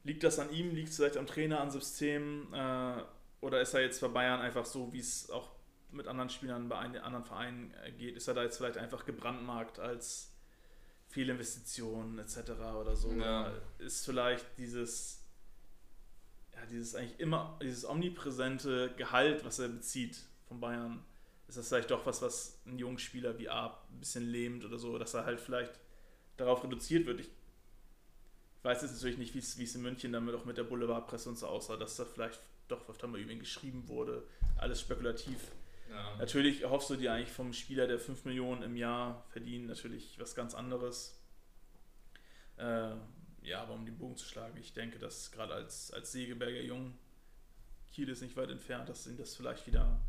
liegt 0.04 0.24
das 0.24 0.40
an 0.40 0.52
ihm, 0.52 0.74
liegt 0.76 0.90
es 0.90 0.96
vielleicht 0.98 1.18
am 1.18 1.28
Trainer, 1.28 1.60
am 1.62 1.70
System 1.70 2.54
äh, 2.54 3.02
oder 3.42 3.62
ist 3.62 3.74
er 3.74 3.82
jetzt 3.82 4.00
bei 4.02 4.08
Bayern 4.08 4.40
einfach 4.42 4.66
so, 4.66 4.92
wie 4.94 5.00
es 5.00 5.30
auch 5.30 5.52
mit 5.92 6.08
anderen 6.08 6.30
Spielern 6.30 6.70
bei 6.70 6.80
ein- 6.80 6.98
anderen 6.98 7.26
Vereinen 7.26 7.74
äh, 7.84 7.92
geht, 7.92 8.16
ist 8.16 8.28
er 8.28 8.34
da 8.34 8.44
jetzt 8.44 8.58
vielleicht 8.58 8.78
einfach 8.78 9.06
gebrandmarkt 9.06 9.80
als 9.80 10.32
Fehlinvestitionen 11.10 12.18
etc. 12.20 12.38
oder 12.80 12.96
so? 12.96 13.12
Ja. 13.14 13.52
Ist 13.78 14.06
vielleicht 14.06 14.46
dieses 14.58 15.20
ja, 16.56 16.66
dieses 16.68 16.96
eigentlich 16.96 17.20
immer, 17.20 17.58
dieses 17.62 17.84
omnipräsente 17.86 18.94
Gehalt, 18.98 19.44
was 19.46 19.60
er 19.60 19.70
bezieht 19.70 20.20
von 20.48 20.60
Bayern, 20.60 21.04
ist 21.54 21.58
das 21.58 21.68
vielleicht 21.68 21.92
doch 21.92 22.06
was, 22.06 22.22
was 22.22 22.60
einen 22.66 22.80
jungen 22.80 22.98
Spieler 22.98 23.38
wie 23.38 23.48
Arp 23.48 23.86
ein 23.92 24.00
bisschen 24.00 24.28
lähmt 24.28 24.66
oder 24.66 24.80
so, 24.80 24.98
dass 24.98 25.14
er 25.14 25.26
halt 25.26 25.40
vielleicht 25.40 25.80
darauf 26.36 26.64
reduziert 26.64 27.06
wird. 27.06 27.20
Ich 27.20 27.30
weiß 28.64 28.82
jetzt 28.82 28.94
natürlich 28.94 29.20
nicht, 29.20 29.36
wie 29.36 29.64
es 29.64 29.76
in 29.76 29.84
München 29.84 30.12
damit 30.12 30.34
auch 30.34 30.46
mit 30.46 30.58
der 30.58 30.64
Boulevardpresse 30.64 31.30
und 31.30 31.38
so 31.38 31.46
aussah, 31.48 31.78
dass 31.78 31.96
da 31.96 32.06
vielleicht 32.06 32.40
doch 32.70 32.90
öfter 32.90 33.06
mal 33.06 33.20
über 33.20 33.32
ihn 33.32 33.40
geschrieben 33.40 33.88
wurde. 33.88 34.24
Alles 34.58 34.82
spekulativ. 34.82 35.52
Ja. 35.92 36.16
Natürlich 36.18 36.62
erhoffst 36.62 36.90
du 36.90 36.96
dir 36.96 37.14
eigentlich 37.14 37.32
vom 37.32 37.54
Spieler, 37.54 37.86
der 37.86 38.00
5 38.00 38.26
Millionen 38.26 38.64
im 38.64 38.76
Jahr 38.76 39.24
verdient, 39.30 39.68
natürlich 39.68 40.20
was 40.20 40.34
ganz 40.34 40.56
anderes. 40.56 41.22
Äh, 42.58 42.96
ja, 43.44 43.62
aber 43.62 43.74
um 43.74 43.86
den 43.86 43.98
Bogen 43.98 44.18
zu 44.18 44.26
schlagen, 44.26 44.58
ich 44.58 44.74
denke, 44.74 44.98
dass 44.98 45.32
gerade 45.32 45.54
als, 45.54 45.92
als 45.92 46.12
Segeberger 46.14 46.62
Jung, 46.62 46.98
Kiel 47.92 48.10
ist 48.10 48.22
nicht 48.22 48.38
weit 48.38 48.50
entfernt, 48.50 48.90
dass 48.90 49.06
ihm 49.06 49.18
das 49.18 49.36
vielleicht 49.36 49.68
wieder 49.68 50.00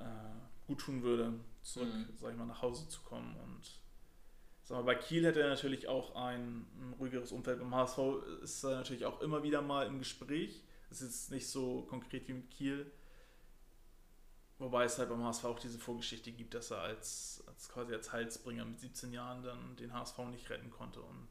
äh, 0.00 0.66
gut 0.66 0.80
tun 0.80 1.02
würde, 1.02 1.32
zurück, 1.62 1.88
Mhm. 1.92 2.08
sag 2.16 2.32
ich 2.32 2.36
mal, 2.38 2.46
nach 2.46 2.62
Hause 2.62 2.88
zu 2.88 3.00
kommen. 3.02 3.36
Und 3.36 3.62
sag 4.62 4.76
mal, 4.78 4.84
bei 4.84 4.94
Kiel 4.94 5.24
hätte 5.24 5.40
er 5.42 5.48
natürlich 5.48 5.88
auch 5.88 6.14
ein, 6.16 6.66
ein 6.80 6.94
ruhigeres 6.98 7.32
Umfeld. 7.32 7.58
Beim 7.60 7.74
HSV 7.74 7.98
ist 8.42 8.64
er 8.64 8.76
natürlich 8.76 9.04
auch 9.04 9.20
immer 9.20 9.42
wieder 9.42 9.62
mal 9.62 9.86
im 9.86 9.98
Gespräch. 9.98 10.62
Es 10.90 11.02
ist 11.02 11.30
nicht 11.30 11.48
so 11.48 11.82
konkret 11.82 12.26
wie 12.28 12.32
mit 12.34 12.50
Kiel. 12.50 12.90
Wobei 14.58 14.84
es 14.84 14.98
halt 14.98 15.08
beim 15.08 15.22
HSV 15.24 15.44
auch 15.46 15.58
diese 15.58 15.78
Vorgeschichte 15.78 16.32
gibt, 16.32 16.52
dass 16.54 16.70
er 16.70 16.80
als, 16.82 17.42
als 17.46 17.68
quasi 17.70 17.94
als 17.94 18.12
Heilsbringer 18.12 18.64
mit 18.66 18.78
17 18.80 19.12
Jahren 19.12 19.42
dann 19.42 19.76
den 19.76 19.92
HSV 19.94 20.18
nicht 20.30 20.50
retten 20.50 20.70
konnte. 20.70 21.00
Und 21.00 21.28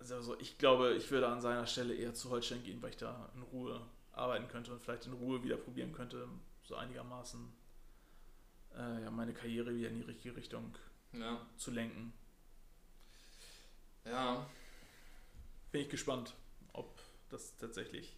also 0.00 0.38
ich 0.40 0.58
glaube, 0.58 0.94
ich 0.94 1.10
würde 1.10 1.28
an 1.28 1.40
seiner 1.40 1.66
Stelle 1.66 1.94
eher 1.94 2.14
zu 2.14 2.30
Holstein 2.30 2.62
gehen, 2.62 2.80
weil 2.82 2.90
ich 2.90 2.96
da 2.96 3.30
in 3.34 3.42
Ruhe 3.42 3.80
arbeiten 4.12 4.48
könnte 4.48 4.72
und 4.72 4.80
vielleicht 4.82 5.06
in 5.06 5.12
Ruhe 5.12 5.42
wieder 5.44 5.56
probieren 5.56 5.92
könnte, 5.92 6.28
so 6.68 6.76
einigermaßen 6.76 7.50
äh, 8.76 9.02
ja, 9.02 9.10
meine 9.10 9.32
Karriere 9.32 9.74
wieder 9.74 9.88
in 9.88 9.96
die 9.96 10.02
richtige 10.02 10.36
Richtung 10.36 10.76
ja. 11.12 11.40
zu 11.56 11.70
lenken. 11.70 12.12
Ja. 14.04 14.46
Bin 15.72 15.82
ich 15.82 15.88
gespannt, 15.88 16.34
ob 16.74 17.00
das 17.30 17.56
tatsächlich. 17.56 18.14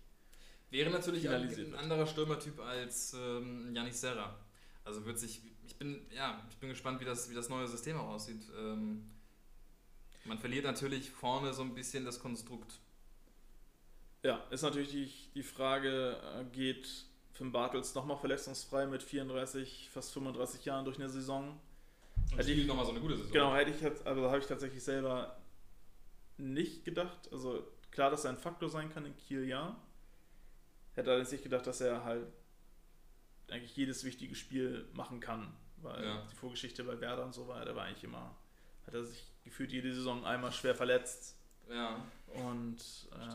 Wäre 0.71 0.91
natürlich 0.91 1.29
ein, 1.29 1.49
ein 1.49 1.75
anderer 1.75 2.07
Stürmertyp 2.07 2.61
als 2.61 3.15
ähm, 3.15 3.75
Janis 3.75 4.01
Serra. 4.01 4.37
Also 4.85 5.05
wird 5.05 5.19
sich, 5.19 5.41
ich 5.65 5.77
bin, 5.77 6.05
ja, 6.11 6.45
ich 6.51 6.57
bin 6.57 6.71
gespannt, 6.71 7.01
wie 7.01 7.05
das, 7.05 7.31
wie 7.31 7.35
das 7.35 7.49
neue 7.49 7.69
System 7.69 7.97
auch 7.99 8.09
aussieht. 8.09 8.43
Ähm, 8.57 9.09
man 10.25 10.39
verliert 10.39 10.65
natürlich 10.65 11.11
vorne 11.11 11.55
so 11.55 11.63
ein 11.63 11.75
bisschen 11.75 12.05
das 12.05 12.19
Konstrukt. 12.19 12.81
Ja, 14.23 14.45
ist 14.51 14.63
natürlich 14.63 14.91
die, 14.91 15.13
die 15.35 15.43
Frage, 15.43 16.21
äh, 16.37 16.45
geht 16.53 17.10
Finn 17.41 17.53
Bartels 17.53 17.95
nochmal 17.95 18.19
verletzungsfrei 18.19 18.85
mit 18.87 19.03
34, 19.03 19.89
fast 19.91 20.13
35 20.13 20.63
Jahren 20.67 20.85
durch 20.85 20.99
eine 20.99 21.09
Saison? 21.09 21.59
Und 22.33 22.37
Hätte 22.39 22.53
ich- 22.53 22.67
nochmal 22.67 22.85
so 22.85 22.91
eine 22.91 23.01
gute 23.01 23.17
Saison. 23.17 23.33
Genau, 23.33 23.55
hätte 23.55 23.71
ich 23.71 23.81
jetzt, 23.81 24.07
also 24.07 24.27
habe 24.29 24.41
ich 24.41 24.47
tatsächlich 24.47 24.83
selber 24.85 25.39
nicht 26.37 26.85
gedacht. 26.85 27.31
Also 27.33 27.67
klar, 27.93 28.11
dass 28.11 28.25
er 28.27 28.33
ein 28.33 28.37
Faktor 28.37 28.69
sein 28.69 28.93
kann 28.93 29.07
in 29.07 29.17
Kiel, 29.17 29.47
ja. 29.49 29.75
Hätte 30.95 31.09
allerdings 31.09 31.33
nicht 31.33 31.43
gedacht, 31.43 31.67
dass 31.67 31.81
er 31.81 32.05
halt 32.05 32.27
eigentlich 33.49 33.75
jedes 33.75 34.05
wichtige 34.05 34.35
Spiel 34.35 34.87
machen 34.93 35.19
kann. 35.21 35.51
Weil 35.79 36.05
Ja. 36.05 36.27
die 36.31 36.37
Vorgeschichte 36.37 36.85
bei 36.85 37.01
Werder 37.01 37.25
und 37.25 37.33
so 37.33 37.49
war, 37.49 37.65
der 37.65 37.75
war 37.75 37.85
eigentlich 37.85 38.05
immer, 38.05 38.37
hat 38.87 38.93
er 38.93 39.03
sich 39.07 39.25
gefühlt 39.45 39.73
jede 39.73 39.95
Saison 39.95 40.27
einmal 40.27 40.53
schwer 40.53 40.75
verletzt. 40.75 41.37
Ja. 41.71 42.05
Und 42.35 42.77
äh, 43.13 43.35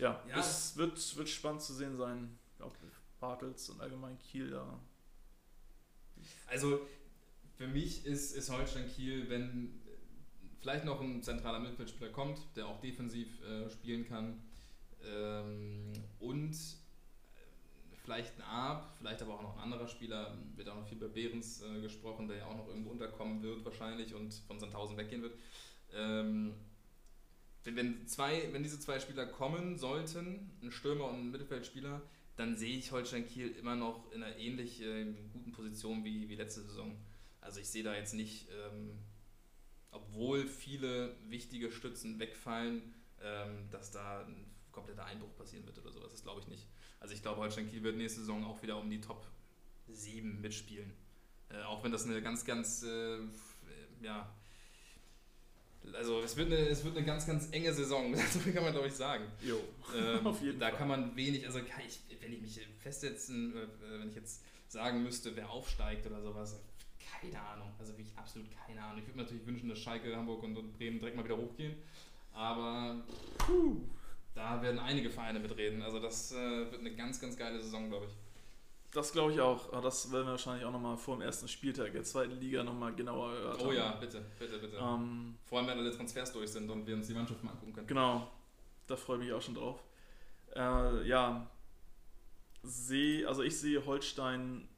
ja, 0.00 0.22
Ja. 0.28 0.38
es 0.38 0.76
wird, 0.76 1.16
wird 1.16 1.28
spannend 1.28 1.62
zu 1.62 1.74
sehen 1.74 1.96
sein, 1.96 2.38
ob 2.58 2.74
Bartels 3.20 3.68
und 3.70 3.80
allgemein 3.80 4.18
Kiel 4.18 4.50
da. 4.50 4.80
Also 6.46 6.80
für 7.56 7.68
mich 7.68 8.06
ist, 8.06 8.34
ist 8.34 8.50
Holstein 8.50 8.88
Kiel, 8.88 9.28
wenn 9.28 9.80
vielleicht 10.60 10.84
noch 10.84 11.00
ein 11.00 11.22
zentraler 11.22 11.60
Mittelfeldspieler 11.60 12.10
kommt, 12.10 12.38
der 12.56 12.66
auch 12.66 12.80
defensiv 12.80 13.42
äh, 13.42 13.68
spielen 13.70 14.06
kann 14.06 14.42
ähm, 15.04 15.92
und 16.18 16.56
vielleicht 18.02 18.36
ein 18.38 18.42
Arp, 18.42 18.94
vielleicht 18.98 19.22
aber 19.22 19.34
auch 19.34 19.42
noch 19.42 19.56
ein 19.56 19.62
anderer 19.62 19.86
Spieler, 19.88 20.36
wird 20.56 20.68
auch 20.68 20.76
noch 20.76 20.86
viel 20.88 20.98
bei 20.98 21.08
Behrens 21.08 21.62
äh, 21.62 21.80
gesprochen, 21.80 22.28
der 22.28 22.38
ja 22.38 22.46
auch 22.46 22.56
noch 22.56 22.68
irgendwo 22.68 22.90
unterkommen 22.90 23.42
wird 23.42 23.64
wahrscheinlich 23.64 24.14
und 24.14 24.34
von 24.46 24.58
Sandhausen 24.58 24.96
weggehen 24.96 25.22
wird. 25.22 25.38
Ähm, 25.94 26.54
wenn, 27.64 27.76
wenn, 27.76 28.06
zwei, 28.06 28.48
wenn 28.52 28.62
diese 28.62 28.80
zwei 28.80 29.00
Spieler 29.00 29.26
kommen 29.26 29.76
sollten, 29.76 30.50
ein 30.62 30.70
Stürmer 30.70 31.08
und 31.08 31.16
ein 31.16 31.30
Mittelfeldspieler, 31.30 32.02
dann 32.36 32.56
sehe 32.56 32.78
ich 32.78 32.90
Holstein 32.90 33.26
Kiel 33.26 33.48
immer 33.50 33.76
noch 33.76 34.10
in 34.12 34.22
einer 34.22 34.36
ähnlich 34.36 34.82
äh, 34.82 35.12
guten 35.32 35.52
Position 35.52 36.04
wie, 36.04 36.28
wie 36.28 36.36
letzte 36.36 36.62
Saison. 36.62 36.96
Also 37.40 37.60
ich 37.60 37.68
sehe 37.68 37.82
da 37.82 37.94
jetzt 37.94 38.14
nicht, 38.14 38.48
ähm, 38.50 38.98
obwohl 39.90 40.46
viele 40.46 41.16
wichtige 41.28 41.70
Stützen 41.70 42.18
wegfallen, 42.18 42.94
ähm, 43.22 43.68
dass 43.70 43.90
da 43.90 44.24
ein 44.24 44.46
kompletter 44.72 45.04
Einbruch 45.04 45.34
passieren 45.36 45.66
wird 45.66 45.78
oder 45.78 45.92
sowas. 45.92 46.12
Das 46.12 46.22
glaube 46.22 46.40
ich 46.40 46.48
nicht. 46.48 46.66
Also 46.98 47.14
ich 47.14 47.22
glaube, 47.22 47.40
Holstein 47.40 47.68
Kiel 47.68 47.82
wird 47.82 47.96
nächste 47.96 48.20
Saison 48.20 48.44
auch 48.44 48.62
wieder 48.62 48.78
um 48.78 48.88
die 48.88 49.00
Top 49.00 49.26
7 49.88 50.40
mitspielen. 50.40 50.92
Äh, 51.50 51.62
auch 51.62 51.82
wenn 51.84 51.92
das 51.92 52.06
eine 52.06 52.22
ganz, 52.22 52.44
ganz, 52.44 52.82
äh, 52.84 53.18
ja, 54.02 54.32
also 55.94 56.20
es 56.20 56.36
wird, 56.36 56.48
eine, 56.48 56.68
es 56.68 56.84
wird 56.84 56.96
eine 56.96 57.06
ganz, 57.06 57.26
ganz 57.26 57.48
enge 57.52 57.72
Saison, 57.72 58.14
so 58.32 58.38
viel 58.38 58.52
kann 58.52 58.64
man 58.64 58.72
glaube 58.72 58.88
ich 58.88 58.94
sagen. 58.94 59.24
Jo, 59.42 59.60
ähm, 59.96 60.26
auf 60.26 60.40
jeden 60.42 60.58
da 60.58 60.66
Fall. 60.66 60.72
Da 60.72 60.78
kann 60.78 60.88
man 60.88 61.16
wenig, 61.16 61.46
also 61.46 61.58
ich, 61.58 62.00
wenn 62.20 62.32
ich 62.32 62.40
mich 62.40 62.60
festsetzen, 62.80 63.54
äh, 63.56 64.00
wenn 64.00 64.08
ich 64.08 64.16
jetzt 64.16 64.42
sagen 64.68 65.02
müsste, 65.02 65.34
wer 65.36 65.50
aufsteigt 65.50 66.06
oder 66.06 66.22
sowas, 66.22 66.60
keine 67.20 67.40
Ahnung. 67.40 67.72
Also 67.78 67.92
wirklich 67.92 68.16
absolut 68.16 68.48
keine 68.66 68.82
Ahnung. 68.82 68.98
Ich 69.00 69.06
würde 69.06 69.18
mir 69.18 69.24
natürlich 69.24 69.46
wünschen, 69.46 69.68
dass 69.68 69.78
Schalke, 69.78 70.14
Hamburg 70.14 70.42
und, 70.42 70.56
und 70.56 70.72
Bremen 70.78 70.98
direkt 70.98 71.16
mal 71.16 71.24
wieder 71.24 71.36
hochgehen. 71.36 71.74
Aber 72.32 73.04
puh, 73.38 73.80
da 74.34 74.62
werden 74.62 74.78
einige 74.78 75.10
Vereine 75.10 75.40
mitreden. 75.40 75.82
Also 75.82 75.98
das 75.98 76.32
äh, 76.32 76.36
wird 76.70 76.80
eine 76.80 76.94
ganz, 76.94 77.20
ganz 77.20 77.36
geile 77.36 77.60
Saison, 77.60 77.88
glaube 77.88 78.06
ich. 78.06 78.12
Das 78.92 79.12
glaube 79.12 79.32
ich 79.32 79.40
auch. 79.40 79.72
Aber 79.72 79.82
das 79.82 80.10
werden 80.10 80.26
wir 80.26 80.32
wahrscheinlich 80.32 80.64
auch 80.64 80.72
nochmal 80.72 80.96
vor 80.96 81.16
dem 81.16 81.22
ersten 81.22 81.46
Spieltag 81.46 81.92
der 81.92 82.02
zweiten 82.02 82.38
Liga 82.40 82.64
nochmal 82.64 82.94
genauer 82.94 83.32
erörtern. 83.32 83.66
Oh 83.68 83.72
ja, 83.72 83.92
bitte, 83.92 84.24
bitte, 84.38 84.58
bitte. 84.58 84.76
Ähm, 84.76 85.36
vor 85.44 85.58
allem, 85.58 85.68
wenn 85.68 85.78
alle 85.78 85.94
Transfers 85.94 86.32
durch 86.32 86.50
sind 86.50 86.68
und 86.68 86.86
wir 86.86 86.96
uns 86.96 87.06
die 87.06 87.14
Mannschaft 87.14 87.42
mal 87.44 87.52
angucken 87.52 87.72
können. 87.72 87.86
Genau, 87.86 88.30
da 88.86 88.96
freue 88.96 89.18
ich 89.18 89.24
mich 89.24 89.32
auch 89.32 89.42
schon 89.42 89.54
drauf. 89.54 89.82
Äh, 90.56 91.06
ja, 91.06 91.48
sehe, 92.62 93.28
also 93.28 93.42
ich 93.42 93.58
sehe 93.58 93.84
Holstein 93.86 94.68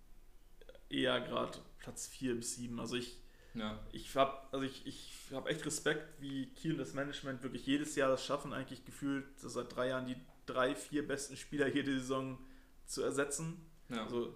eher 0.91 1.21
gerade 1.21 1.59
Platz 1.79 2.07
4 2.09 2.37
bis 2.37 2.57
7. 2.57 2.79
Also 2.79 2.97
ich, 2.97 3.17
ja. 3.55 3.79
ich 3.93 4.15
habe 4.15 4.37
also 4.53 4.65
ich, 4.65 4.87
ich 4.87 5.13
hab 5.33 5.49
echt 5.49 5.65
Respekt, 5.65 6.21
wie 6.21 6.47
Kiel 6.47 6.73
und 6.73 6.79
das 6.79 6.93
Management 6.93 7.43
wirklich 7.43 7.67
jedes 7.67 7.97
Jahr 7.97 8.11
das 8.11 8.25
schaffen, 8.25 8.53
eigentlich 8.53 8.85
gefühlt 8.85 9.25
seit 9.39 9.75
drei 9.75 9.89
Jahren 9.89 10.07
die 10.07 10.17
drei, 10.45 10.75
vier 10.75 11.07
besten 11.07 11.37
Spieler 11.37 11.69
jede 11.69 11.99
Saison 11.99 12.39
zu 12.87 13.03
ersetzen. 13.03 13.72
Ja. 13.93 14.05
Also 14.05 14.35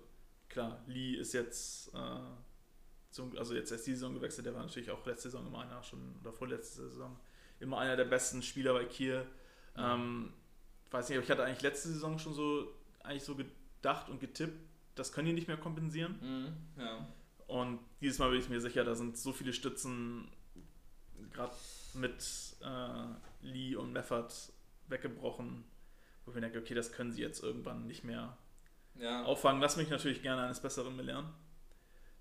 klar, 0.49 0.83
Lee 0.87 1.15
ist 1.15 1.33
jetzt, 1.33 1.95
äh, 1.95 2.21
zum, 3.11 3.37
also 3.37 3.55
jetzt 3.55 3.73
erst 3.73 3.87
die 3.87 3.95
Saison 3.95 4.15
gewechselt, 4.15 4.47
der 4.47 4.55
war 4.55 4.63
natürlich 4.63 4.91
auch 4.91 5.05
letzte 5.07 5.31
Saison 5.31 5.47
immer 5.47 5.61
einer, 5.61 5.83
schon 5.83 6.17
oder 6.21 6.33
vorletzte 6.33 6.89
Saison, 6.89 7.19
immer 7.61 7.79
einer 7.79 7.97
der 7.97 8.05
besten 8.05 8.43
Spieler 8.43 8.75
bei 8.75 8.85
Kiel. 8.85 9.23
Mhm. 9.77 9.83
Ähm, 9.83 10.33
weiß 10.91 11.09
nicht, 11.09 11.17
aber 11.19 11.25
ich 11.25 11.31
hatte 11.31 11.45
eigentlich 11.45 11.63
letzte 11.63 11.89
Saison 11.89 12.19
schon 12.19 12.35
so 12.35 12.73
eigentlich 13.03 13.25
so 13.25 13.37
gedacht 13.37 14.09
und 14.09 14.21
getippt, 14.21 14.59
das 14.95 15.13
können 15.13 15.27
die 15.27 15.33
nicht 15.33 15.49
mehr 15.49 15.57
kompensieren. 15.57 16.19
Mhm. 16.21 16.83
Ja. 16.83 17.07
Und 17.47 17.79
dieses 18.01 18.19
Mal 18.19 18.31
bin 18.31 18.41
ich 18.41 18.49
mir 18.49 18.61
sicher, 18.61 18.85
da 18.85 18.95
sind 18.95 19.17
so 19.17 19.33
viele 19.33 19.53
Stützen, 19.53 20.29
gerade 21.33 21.55
mit 21.95 22.57
äh, 22.63 23.47
Lee 23.47 23.77
und 23.77 23.93
Meffert 23.93 24.53
weggebrochen, 24.89 25.65
wo 26.25 26.33
ich 26.33 26.41
denke, 26.41 26.59
okay, 26.59 26.75
das 26.75 26.93
können 26.93 27.13
sie 27.13 27.23
jetzt 27.23 27.43
irgendwann 27.43 27.87
nicht 27.87 28.05
mehr 28.05 28.37
ja. 28.99 29.25
auffangen. 29.25 29.61
Lass 29.61 29.77
mich 29.77 29.89
natürlich 29.89 30.23
gerne 30.23 30.43
eines 30.43 30.61
Besseren 30.61 30.97
belehren. 30.97 31.27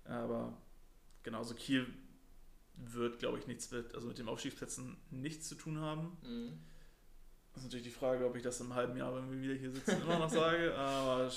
Aber 0.04 0.56
genauso 1.22 1.54
Kiel 1.54 1.86
wird, 2.76 3.18
glaube 3.18 3.38
ich, 3.38 3.46
nichts 3.46 3.70
mit, 3.70 3.94
also 3.94 4.08
mit 4.08 4.18
den 4.18 4.28
Aufstiegsplätzen 4.28 4.96
nichts 5.10 5.48
zu 5.48 5.54
tun 5.54 5.80
haben. 5.80 6.16
Mhm. 6.22 6.58
Das 7.52 7.62
ist 7.62 7.64
natürlich 7.64 7.86
die 7.86 7.98
Frage, 7.98 8.26
ob 8.26 8.36
ich 8.36 8.42
das 8.42 8.60
im 8.60 8.74
halben 8.74 8.96
Jahr, 8.96 9.14
wenn 9.14 9.30
wir 9.30 9.40
wieder 9.40 9.54
hier 9.54 9.72
sitzen, 9.72 10.02
immer 10.02 10.18
noch 10.18 10.28
sage. 10.28 10.74
Aber 10.78 11.30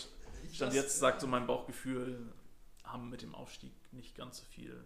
Stand 0.52 0.74
jetzt 0.74 1.00
sagt 1.00 1.22
so 1.22 1.28
mein 1.28 1.48
Bauchgefühl, 1.48 2.34
haben 2.84 3.10
mit 3.10 3.22
dem 3.22 3.34
Aufstieg 3.34 3.72
nicht 3.94 4.16
ganz 4.16 4.40
so 4.40 4.46
viel 4.46 4.84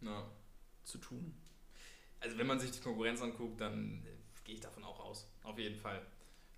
no. 0.00 0.24
zu 0.82 0.98
tun. 0.98 1.34
Also 2.20 2.36
wenn 2.38 2.46
man 2.46 2.60
sich 2.60 2.70
die 2.70 2.80
Konkurrenz 2.80 3.22
anguckt, 3.22 3.60
dann 3.60 4.06
gehe 4.44 4.54
ich 4.54 4.60
davon 4.60 4.84
auch 4.84 5.00
aus. 5.00 5.26
Auf 5.42 5.58
jeden 5.58 5.76
Fall. 5.76 6.04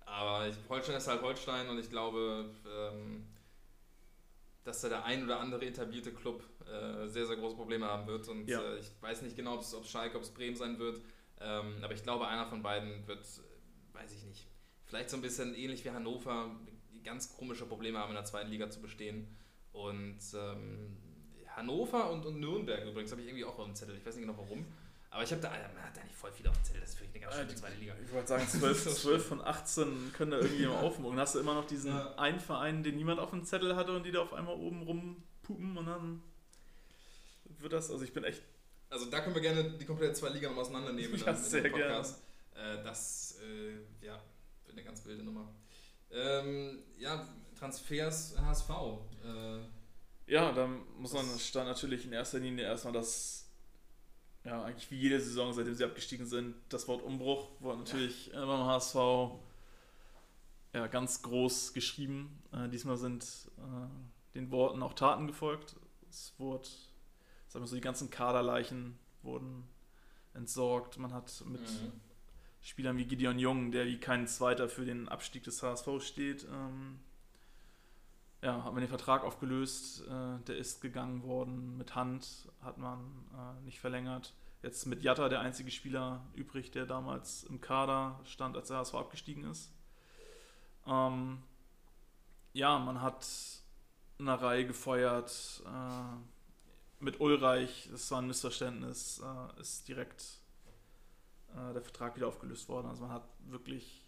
Aber 0.05 0.49
Holstein 0.69 0.95
ist 0.95 1.07
halt 1.07 1.21
Holstein 1.21 1.69
und 1.69 1.79
ich 1.79 1.89
glaube, 1.89 2.49
ähm, 2.65 3.25
dass 4.67 4.81
da 4.81 4.89
der 4.89 5.05
ein 5.05 5.23
oder 5.23 5.39
andere 5.39 5.65
etablierte 5.65 6.11
Club 6.11 6.43
äh, 6.65 7.07
sehr, 7.07 7.25
sehr 7.25 7.37
große 7.37 7.55
Probleme 7.55 7.85
haben 7.85 8.05
wird. 8.05 8.27
Und 8.27 8.47
ja. 8.47 8.61
äh, 8.61 8.79
ich 8.79 8.91
weiß 8.99 9.21
nicht 9.21 9.35
genau, 9.35 9.55
ob 9.55 9.61
es 9.61 9.75
Schalke, 9.89 10.17
ob 10.17 10.23
es 10.23 10.31
Bremen 10.31 10.55
sein 10.55 10.77
wird. 10.77 11.01
Ähm, 11.39 11.75
aber 11.81 11.93
ich 11.93 12.03
glaube, 12.03 12.27
einer 12.27 12.45
von 12.45 12.61
beiden 12.61 13.07
wird, 13.07 13.25
weiß 13.93 14.11
ich 14.13 14.23
nicht, 14.25 14.47
vielleicht 14.85 15.09
so 15.09 15.17
ein 15.17 15.21
bisschen 15.21 15.55
ähnlich 15.55 15.85
wie 15.85 15.91
Hannover, 15.91 16.51
ganz 17.03 17.35
komische 17.37 17.65
Probleme 17.65 17.99
haben, 17.99 18.09
in 18.09 18.15
der 18.15 18.25
zweiten 18.25 18.49
Liga 18.49 18.69
zu 18.69 18.81
bestehen. 18.81 19.35
Und 19.71 20.19
ähm, 20.33 20.97
Hannover 21.55 22.11
und, 22.11 22.25
und 22.25 22.39
Nürnberg 22.39 22.85
übrigens 22.85 23.11
habe 23.11 23.21
ich 23.21 23.27
irgendwie 23.27 23.45
auch 23.45 23.57
auf 23.57 23.65
dem 23.65 23.75
Zettel. 23.75 23.95
Ich 23.95 24.05
weiß 24.05 24.15
nicht 24.15 24.27
genau 24.27 24.37
warum. 24.37 24.65
Aber 25.17 25.23
ich 25.23 25.31
habe 25.31 25.41
da, 25.41 25.49
man 25.49 25.83
hat 25.83 25.97
da 25.97 26.03
nicht 26.03 26.15
voll 26.15 26.31
viel 26.31 26.47
auf 26.47 26.55
dem 26.55 26.63
Zettel. 26.63 26.79
Das 26.81 26.91
ist 26.91 26.99
wirklich 26.99 27.15
eine 27.15 27.25
ganz 27.25 27.35
schöne 27.41 27.55
zweite 27.55 27.77
Liga. 27.77 27.95
Ich 28.05 28.13
wollte 28.13 28.27
sagen, 28.27 28.47
12, 28.47 28.97
12 28.97 29.27
von 29.29 29.41
18 29.41 30.13
können 30.13 30.29
da 30.29 30.37
irgendwie 30.37 30.65
immer 30.65 30.79
aufmogen. 30.83 31.19
Hast 31.19 31.33
du 31.33 31.39
immer 31.39 31.55
noch 31.55 31.65
diesen 31.65 31.89
ja. 31.89 32.13
einen 32.17 32.39
Verein, 32.39 32.83
den 32.83 32.97
niemand 32.97 33.19
auf 33.19 33.31
dem 33.31 33.43
Zettel 33.43 33.75
hatte 33.75 33.95
und 33.95 34.05
die 34.05 34.11
da 34.11 34.21
auf 34.21 34.31
einmal 34.31 34.53
oben 34.53 34.83
rumpupen 34.83 35.75
und 35.75 35.87
dann 35.87 36.21
wird 37.57 37.73
das, 37.73 37.89
also 37.89 38.03
ich 38.03 38.13
bin 38.13 38.25
echt. 38.25 38.43
Also 38.91 39.09
da 39.09 39.21
können 39.21 39.33
wir 39.33 39.41
gerne 39.41 39.71
die 39.71 39.85
komplette 39.85 40.13
zweite 40.13 40.35
Liga 40.35 40.51
mal 40.51 40.61
auseinandernehmen. 40.61 41.19
Ja, 41.19 41.33
sehr 41.33 41.67
gerne. 41.67 42.05
Äh, 42.53 42.83
das, 42.83 43.39
äh, 43.41 44.05
ja, 44.05 44.21
wird 44.65 44.77
eine 44.77 44.83
ganz 44.83 45.03
wilde 45.03 45.23
Nummer. 45.23 45.51
Ähm, 46.11 46.83
ja, 46.99 47.27
Transfers 47.57 48.37
HSV. 48.39 48.69
Äh, 49.25 50.31
ja, 50.31 50.51
da 50.51 50.67
muss 50.67 51.13
man 51.13 51.25
stand 51.39 51.67
natürlich 51.67 52.05
in 52.05 52.13
erster 52.13 52.37
Linie 52.37 52.65
erstmal 52.65 52.93
das, 52.93 53.46
ja, 54.47 54.63
eigentlich 54.63 54.89
wie 54.89 54.95
jede 54.95 55.19
Saison, 55.19 55.51
seitdem 55.51 55.75
sie 55.75 55.83
abgestiegen 55.83 56.25
sind, 56.25 56.55
das 56.69 56.87
Wort 56.87 57.03
Umbruch 57.03 57.49
wurde 57.59 57.79
natürlich 57.79 58.27
ja. 58.27 58.45
beim 58.45 58.65
HSV 58.65 58.95
ja, 60.73 60.87
ganz 60.87 61.21
groß 61.21 61.73
geschrieben. 61.73 62.41
Äh, 62.53 62.69
diesmal 62.69 62.95
sind 62.95 63.25
äh, 63.57 64.35
den 64.35 64.49
Worten 64.51 64.81
auch 64.83 64.93
Taten 64.93 65.27
gefolgt. 65.27 65.75
Es 66.09 66.33
wurde, 66.37 66.65
sagen 67.49 67.63
wir 67.65 67.67
so, 67.67 67.75
die 67.75 67.81
ganzen 67.81 68.09
Kaderleichen 68.09 68.97
wurden 69.21 69.67
entsorgt. 70.33 70.97
Man 70.97 71.13
hat 71.13 71.43
mit 71.45 71.61
mhm. 71.61 71.91
Spielern 72.61 72.97
wie 72.97 73.05
Gideon 73.05 73.39
Jung, 73.39 73.71
der 73.71 73.85
wie 73.85 73.99
kein 73.99 74.27
Zweiter 74.27 74.69
für 74.69 74.85
den 74.85 75.09
Abstieg 75.09 75.43
des 75.43 75.61
HSV 75.61 75.87
steht. 75.99 76.45
Ähm, 76.45 76.99
ja, 78.41 78.63
hat 78.63 78.73
man 78.73 78.81
den 78.81 78.89
Vertrag 78.89 79.23
aufgelöst, 79.23 80.05
äh, 80.07 80.39
der 80.45 80.57
ist 80.57 80.81
gegangen 80.81 81.23
worden. 81.23 81.77
Mit 81.77 81.95
Hand 81.95 82.49
hat 82.61 82.77
man 82.77 82.99
äh, 83.33 83.63
nicht 83.63 83.79
verlängert. 83.79 84.33
Jetzt 84.61 84.85
mit 84.85 85.03
Jatta 85.03 85.29
der 85.29 85.39
einzige 85.39 85.71
Spieler 85.71 86.25
übrig, 86.33 86.71
der 86.71 86.85
damals 86.85 87.43
im 87.43 87.61
Kader 87.61 88.19
stand, 88.25 88.55
als 88.55 88.67
der 88.67 88.77
HSV 88.77 88.95
abgestiegen 88.95 89.43
ist. 89.45 89.71
Ähm, 90.85 91.41
ja, 92.53 92.79
man 92.79 93.01
hat 93.01 93.27
eine 94.19 94.41
Reihe 94.41 94.65
gefeuert. 94.65 95.63
Äh, 95.65 96.17
mit 96.99 97.19
Ulreich, 97.19 97.89
das 97.91 98.09
war 98.09 98.21
ein 98.21 98.27
Missverständnis, 98.27 99.21
äh, 99.23 99.61
ist 99.61 99.87
direkt 99.87 100.23
äh, 101.53 101.73
der 101.73 101.81
Vertrag 101.81 102.15
wieder 102.15 102.27
aufgelöst 102.27 102.67
worden. 102.69 102.87
Also 102.87 103.03
man 103.03 103.11
hat 103.11 103.27
wirklich, 103.45 104.03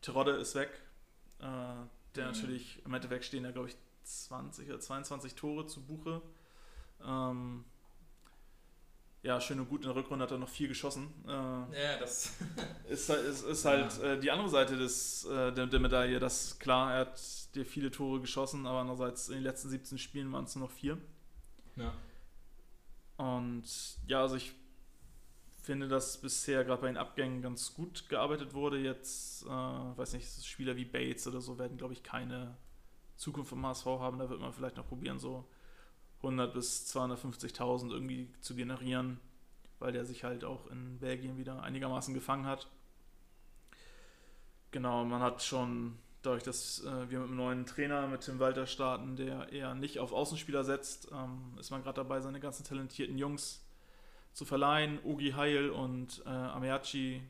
Terodde 0.00 0.32
ist 0.32 0.54
weg, 0.54 0.70
äh, 1.40 1.74
der 2.16 2.26
mhm. 2.26 2.32
natürlich 2.32 2.82
im 2.84 2.94
Endeffekt 2.94 3.24
stehen 3.24 3.44
da, 3.44 3.50
glaube 3.50 3.68
ich, 3.68 3.76
20 4.04 4.68
oder 4.68 4.80
22 4.80 5.34
Tore 5.34 5.66
zu 5.66 5.82
Buche. 5.82 6.22
Ähm, 7.04 7.64
ja, 9.22 9.38
schön 9.38 9.60
und 9.60 9.68
gut, 9.68 9.82
in 9.82 9.86
der 9.86 9.96
Rückrunde 9.96 10.22
hat 10.22 10.30
er 10.30 10.38
noch 10.38 10.48
vier 10.48 10.68
geschossen. 10.68 11.12
Äh, 11.26 11.30
ja, 11.30 11.98
das 11.98 12.32
ist, 12.88 13.08
halt, 13.10 13.24
ist, 13.24 13.42
ist 13.42 13.64
halt 13.66 13.98
ja. 13.98 14.12
äh, 14.12 14.20
die 14.20 14.30
andere 14.30 14.48
Seite 14.48 14.76
des, 14.76 15.24
äh, 15.26 15.52
der, 15.52 15.66
der, 15.66 15.80
Medaille. 15.80 16.18
Das 16.18 16.58
klar, 16.58 16.94
er 16.94 17.00
hat 17.00 17.54
dir 17.54 17.66
viele 17.66 17.90
Tore 17.90 18.20
geschossen, 18.20 18.66
aber 18.66 18.78
andererseits 18.78 19.28
in 19.28 19.34
den 19.34 19.42
letzten 19.42 19.68
17 19.68 19.98
Spielen 19.98 20.32
waren 20.32 20.44
es 20.44 20.56
nur 20.56 20.66
noch 20.66 20.74
vier. 20.74 20.96
Ja. 21.76 21.92
Und 23.18 23.64
ja, 24.06 24.22
also 24.22 24.36
ich 24.36 24.54
finde, 25.70 25.86
dass 25.86 26.20
bisher 26.20 26.64
gerade 26.64 26.82
bei 26.82 26.88
den 26.88 26.96
Abgängen 26.96 27.42
ganz 27.42 27.74
gut 27.74 28.08
gearbeitet 28.08 28.54
wurde. 28.54 28.80
Jetzt, 28.80 29.44
äh, 29.44 29.48
weiß 29.48 30.14
nicht, 30.14 30.44
Spieler 30.44 30.74
wie 30.74 30.84
Bates 30.84 31.28
oder 31.28 31.40
so 31.40 31.60
werden, 31.60 31.78
glaube 31.78 31.92
ich, 31.92 32.02
keine 32.02 32.56
Zukunft 33.14 33.50
vom 33.50 33.64
HSV 33.64 33.86
haben. 33.86 34.18
Da 34.18 34.28
wird 34.28 34.40
man 34.40 34.52
vielleicht 34.52 34.76
noch 34.76 34.88
probieren, 34.88 35.20
so 35.20 35.44
100 36.22 36.52
bis 36.52 36.92
250.000 36.92 37.92
irgendwie 37.92 38.32
zu 38.40 38.56
generieren, 38.56 39.20
weil 39.78 39.92
der 39.92 40.04
sich 40.04 40.24
halt 40.24 40.42
auch 40.42 40.66
in 40.66 40.98
Belgien 40.98 41.38
wieder 41.38 41.62
einigermaßen 41.62 42.14
gefangen 42.14 42.46
hat. 42.46 42.66
Genau, 44.72 45.04
man 45.04 45.22
hat 45.22 45.40
schon 45.40 45.98
dadurch, 46.22 46.42
dass 46.42 46.82
äh, 46.82 47.10
wir 47.10 47.20
mit 47.20 47.28
einem 47.28 47.36
neuen 47.36 47.64
Trainer, 47.64 48.08
mit 48.08 48.22
Tim 48.22 48.40
Walter 48.40 48.66
starten, 48.66 49.14
der 49.14 49.52
eher 49.52 49.76
nicht 49.76 50.00
auf 50.00 50.12
Außenspieler 50.12 50.64
setzt, 50.64 51.12
ähm, 51.12 51.56
ist 51.60 51.70
man 51.70 51.84
gerade 51.84 52.00
dabei, 52.00 52.20
seine 52.20 52.40
ganzen 52.40 52.64
talentierten 52.64 53.18
Jungs 53.18 53.64
zu 54.32 54.44
verleihen. 54.44 54.98
Ugi 55.04 55.32
Heil 55.32 55.70
und 55.70 56.22
äh, 56.26 56.28
Ameachi 56.28 57.22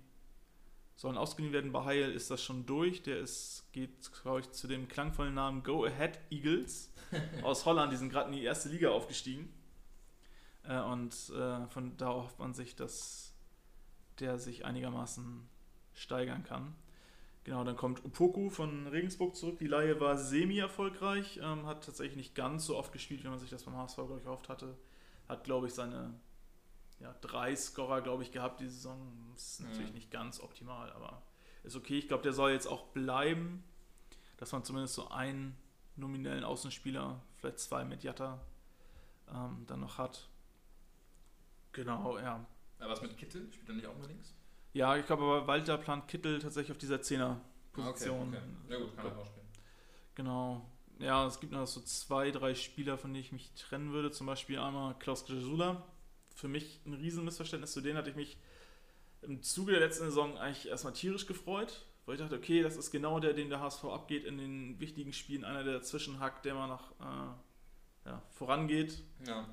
sollen 0.96 1.16
ausgeliehen 1.16 1.52
werden. 1.52 1.72
Bei 1.72 1.84
Heil 1.84 2.12
ist 2.12 2.30
das 2.30 2.42
schon 2.42 2.66
durch. 2.66 3.02
Der 3.02 3.18
ist, 3.18 3.64
geht, 3.72 4.12
glaube 4.22 4.40
ich, 4.40 4.50
zu 4.50 4.68
dem 4.68 4.86
klangvollen 4.86 5.34
Namen 5.34 5.62
Go 5.62 5.84
Ahead 5.84 6.18
Eagles 6.30 6.92
aus 7.42 7.64
Holland. 7.64 7.92
Die 7.92 7.96
sind 7.96 8.10
gerade 8.10 8.30
in 8.30 8.36
die 8.36 8.44
erste 8.44 8.68
Liga 8.68 8.90
aufgestiegen. 8.90 9.52
Äh, 10.64 10.80
und 10.80 11.14
äh, 11.30 11.66
von 11.68 11.96
da 11.96 12.08
hofft 12.08 12.38
man 12.38 12.54
sich, 12.54 12.76
dass 12.76 13.34
der 14.18 14.38
sich 14.38 14.64
einigermaßen 14.64 15.48
steigern 15.94 16.44
kann. 16.44 16.74
Genau, 17.44 17.64
dann 17.64 17.76
kommt 17.76 18.04
Upoku 18.04 18.50
von 18.50 18.86
Regensburg 18.86 19.34
zurück. 19.34 19.58
Die 19.58 19.66
Laie 19.66 19.98
war 19.98 20.18
semi-erfolgreich, 20.18 21.40
ähm, 21.42 21.66
hat 21.66 21.84
tatsächlich 21.84 22.16
nicht 22.16 22.34
ganz 22.34 22.66
so 22.66 22.76
oft 22.76 22.92
gespielt, 22.92 23.24
wie 23.24 23.28
man 23.28 23.38
sich 23.38 23.48
das 23.48 23.64
beim 23.64 23.76
HSV, 23.76 23.96
gehofft 24.22 24.50
hatte. 24.50 24.76
Hat, 25.28 25.44
glaube 25.44 25.66
ich, 25.68 25.72
seine 25.72 26.12
ja, 27.00 27.14
drei 27.20 27.56
Scorer, 27.56 28.02
glaube 28.02 28.22
ich, 28.22 28.32
gehabt 28.32 28.60
die 28.60 28.68
Saison. 28.68 29.32
Ist 29.34 29.60
natürlich 29.60 29.88
mhm. 29.88 29.94
nicht 29.94 30.10
ganz 30.10 30.40
optimal, 30.40 30.92
aber 30.92 31.22
ist 31.62 31.76
okay. 31.76 31.98
Ich 31.98 32.08
glaube, 32.08 32.22
der 32.22 32.32
soll 32.32 32.52
jetzt 32.52 32.66
auch 32.66 32.86
bleiben, 32.88 33.64
dass 34.36 34.52
man 34.52 34.64
zumindest 34.64 34.94
so 34.94 35.08
einen 35.08 35.56
nominellen 35.96 36.44
Außenspieler, 36.44 37.20
vielleicht 37.36 37.58
zwei 37.58 37.84
mit 37.84 38.02
Jatta, 38.02 38.40
ähm, 39.32 39.64
dann 39.66 39.80
noch 39.80 39.98
hat. 39.98 40.28
Genau, 41.72 42.18
ja. 42.18 42.44
Aber 42.78 42.90
was 42.90 43.02
mit 43.02 43.16
Kittel? 43.16 43.50
Spielt 43.52 43.68
er 43.68 43.74
nicht 43.74 43.86
auch 43.86 43.96
mal 43.96 44.06
links? 44.06 44.34
Ja, 44.72 44.96
ich 44.96 45.06
glaube 45.06 45.24
aber 45.24 45.46
Walter 45.46 45.78
plant 45.78 46.08
Kittel 46.08 46.38
tatsächlich 46.38 46.72
auf 46.72 46.78
dieser 46.78 47.02
Zehner-Position. 47.02 48.28
Okay, 48.28 48.38
okay. 48.38 48.72
Ja 48.72 48.78
gut, 48.78 48.96
kann 48.96 49.06
er 49.06 49.18
auch 49.18 49.26
spielen. 49.26 49.46
Genau. 50.14 50.66
Ja, 50.98 51.26
es 51.26 51.40
gibt 51.40 51.52
noch 51.52 51.66
so 51.66 51.80
zwei, 51.80 52.30
drei 52.30 52.54
Spieler, 52.54 52.98
von 52.98 53.12
denen 53.12 53.24
ich 53.24 53.32
mich 53.32 53.52
trennen 53.54 53.92
würde. 53.92 54.10
Zum 54.10 54.26
Beispiel 54.26 54.58
einmal 54.58 54.98
Klaus 54.98 55.24
Grisula. 55.24 55.82
Für 56.40 56.48
mich 56.48 56.80
ein 56.86 56.94
Riesenmissverständnis. 56.94 57.72
Zu 57.72 57.82
denen 57.82 57.98
hatte 57.98 58.10
ich 58.10 58.16
mich 58.16 58.38
im 59.22 59.42
Zuge 59.42 59.72
der 59.72 59.80
letzten 59.80 60.04
Saison 60.04 60.38
eigentlich 60.38 60.68
erstmal 60.68 60.94
tierisch 60.94 61.26
gefreut, 61.26 61.84
weil 62.06 62.14
ich 62.14 62.20
dachte, 62.20 62.36
okay, 62.36 62.62
das 62.62 62.76
ist 62.76 62.90
genau 62.90 63.20
der, 63.20 63.34
den 63.34 63.50
der 63.50 63.60
HSV 63.60 63.84
abgeht 63.84 64.24
in 64.24 64.38
den 64.38 64.80
wichtigen 64.80 65.12
Spielen. 65.12 65.44
Einer, 65.44 65.64
der 65.64 65.74
dazwischen 65.74 66.18
hackt, 66.18 66.46
der 66.46 66.54
mal 66.54 66.66
nach 66.66 66.92
äh, 66.92 68.08
ja, 68.08 68.22
vorangeht. 68.30 69.02
Ja. 69.26 69.46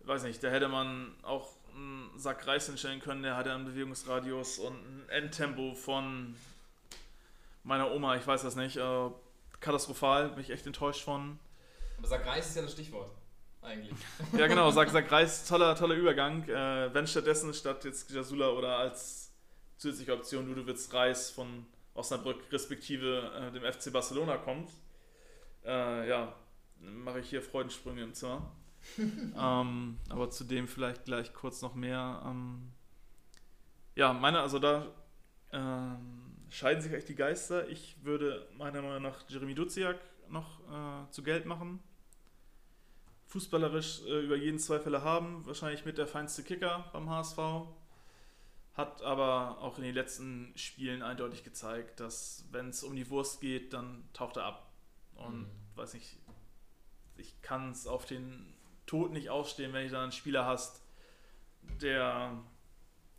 Weiß 0.00 0.22
nicht, 0.22 0.42
da 0.42 0.48
hätte 0.48 0.68
man 0.68 1.14
auch 1.22 1.50
einen 1.74 2.18
Sack 2.18 2.46
Reis 2.46 2.66
hinstellen 2.66 3.00
können, 3.00 3.22
der 3.22 3.36
hatte 3.36 3.52
einen 3.52 3.66
Bewegungsradius 3.66 4.58
und 4.58 4.74
ein 4.74 5.08
Endtempo 5.10 5.74
von 5.74 6.34
meiner 7.62 7.92
Oma, 7.92 8.16
ich 8.16 8.26
weiß 8.26 8.42
das 8.42 8.56
nicht. 8.56 8.76
Äh, 8.78 9.10
katastrophal, 9.60 10.30
bin 10.30 10.40
ich 10.40 10.50
echt 10.50 10.66
enttäuscht 10.66 11.02
von. 11.02 11.38
Aber 11.98 12.08
Sack 12.08 12.26
Reis 12.26 12.48
ist 12.48 12.56
ja 12.56 12.62
das 12.62 12.72
Stichwort, 12.72 13.10
eigentlich. 13.62 13.98
ja, 14.36 14.46
genau, 14.46 14.70
Sack, 14.70 14.90
Sack 14.90 15.10
Reis, 15.10 15.46
toller, 15.46 15.74
toller 15.74 15.94
Übergang. 15.94 16.48
Äh, 16.48 16.92
wenn 16.94 17.06
stattdessen 17.06 17.52
statt 17.54 17.84
jetzt 17.84 18.10
Jasula 18.10 18.50
oder 18.50 18.76
als 18.78 19.32
zusätzliche 19.76 20.12
Option 20.14 20.48
Ludowitz 20.48 20.92
Reis 20.92 21.30
von 21.30 21.66
Osnabrück 21.94 22.40
respektive 22.52 23.32
äh, 23.34 23.52
dem 23.52 23.62
FC 23.70 23.92
Barcelona 23.92 24.36
kommt, 24.36 24.70
äh, 25.64 26.08
ja, 26.08 26.34
mache 26.80 27.20
ich 27.20 27.30
hier 27.30 27.42
Freudensprünge 27.42 28.02
im 28.02 28.14
Zimmer. 28.14 28.50
ähm, 28.98 29.98
aber 30.08 30.30
zu 30.30 30.44
dem 30.44 30.68
vielleicht 30.68 31.04
gleich 31.04 31.34
kurz 31.34 31.62
noch 31.62 31.74
mehr. 31.74 32.22
Ähm, 32.24 32.72
ja, 33.96 34.12
meine, 34.12 34.40
also 34.40 34.58
da 34.58 34.86
ähm, 35.52 36.36
scheiden 36.50 36.82
sich 36.82 36.92
echt 36.92 37.08
die 37.08 37.14
Geister. 37.14 37.68
Ich 37.68 37.96
würde 38.02 38.48
meiner 38.56 38.82
Meinung 38.82 39.02
nach 39.02 39.28
Jeremy 39.28 39.54
Duziak 39.54 39.98
noch 40.28 40.60
äh, 40.70 41.10
zu 41.10 41.22
Geld 41.22 41.46
machen. 41.46 41.80
Fußballerisch 43.28 44.02
äh, 44.06 44.24
über 44.24 44.36
jeden 44.36 44.58
Zweifel 44.58 45.02
haben, 45.02 45.46
wahrscheinlich 45.46 45.84
mit 45.84 45.98
der 45.98 46.06
feinste 46.06 46.42
Kicker 46.42 46.88
beim 46.92 47.08
HSV. 47.10 47.38
Hat 48.74 49.02
aber 49.02 49.60
auch 49.60 49.76
in 49.78 49.84
den 49.84 49.94
letzten 49.94 50.52
Spielen 50.56 51.02
eindeutig 51.02 51.44
gezeigt, 51.44 52.00
dass 52.00 52.44
wenn 52.52 52.70
es 52.70 52.82
um 52.82 52.96
die 52.96 53.10
Wurst 53.10 53.40
geht, 53.40 53.72
dann 53.72 54.08
taucht 54.12 54.36
er 54.36 54.44
ab. 54.44 54.72
Und 55.14 55.40
mhm. 55.40 55.50
weiß 55.74 55.94
nicht, 55.94 56.16
ich 57.16 57.40
kann 57.42 57.72
es 57.72 57.86
auf 57.86 58.06
den 58.06 58.54
Tod 58.86 59.12
nicht 59.12 59.30
ausstehen, 59.30 59.72
wenn 59.72 59.84
du 59.84 59.90
dann 59.90 60.04
einen 60.04 60.12
Spieler 60.12 60.46
hast, 60.46 60.80
der, 61.82 62.42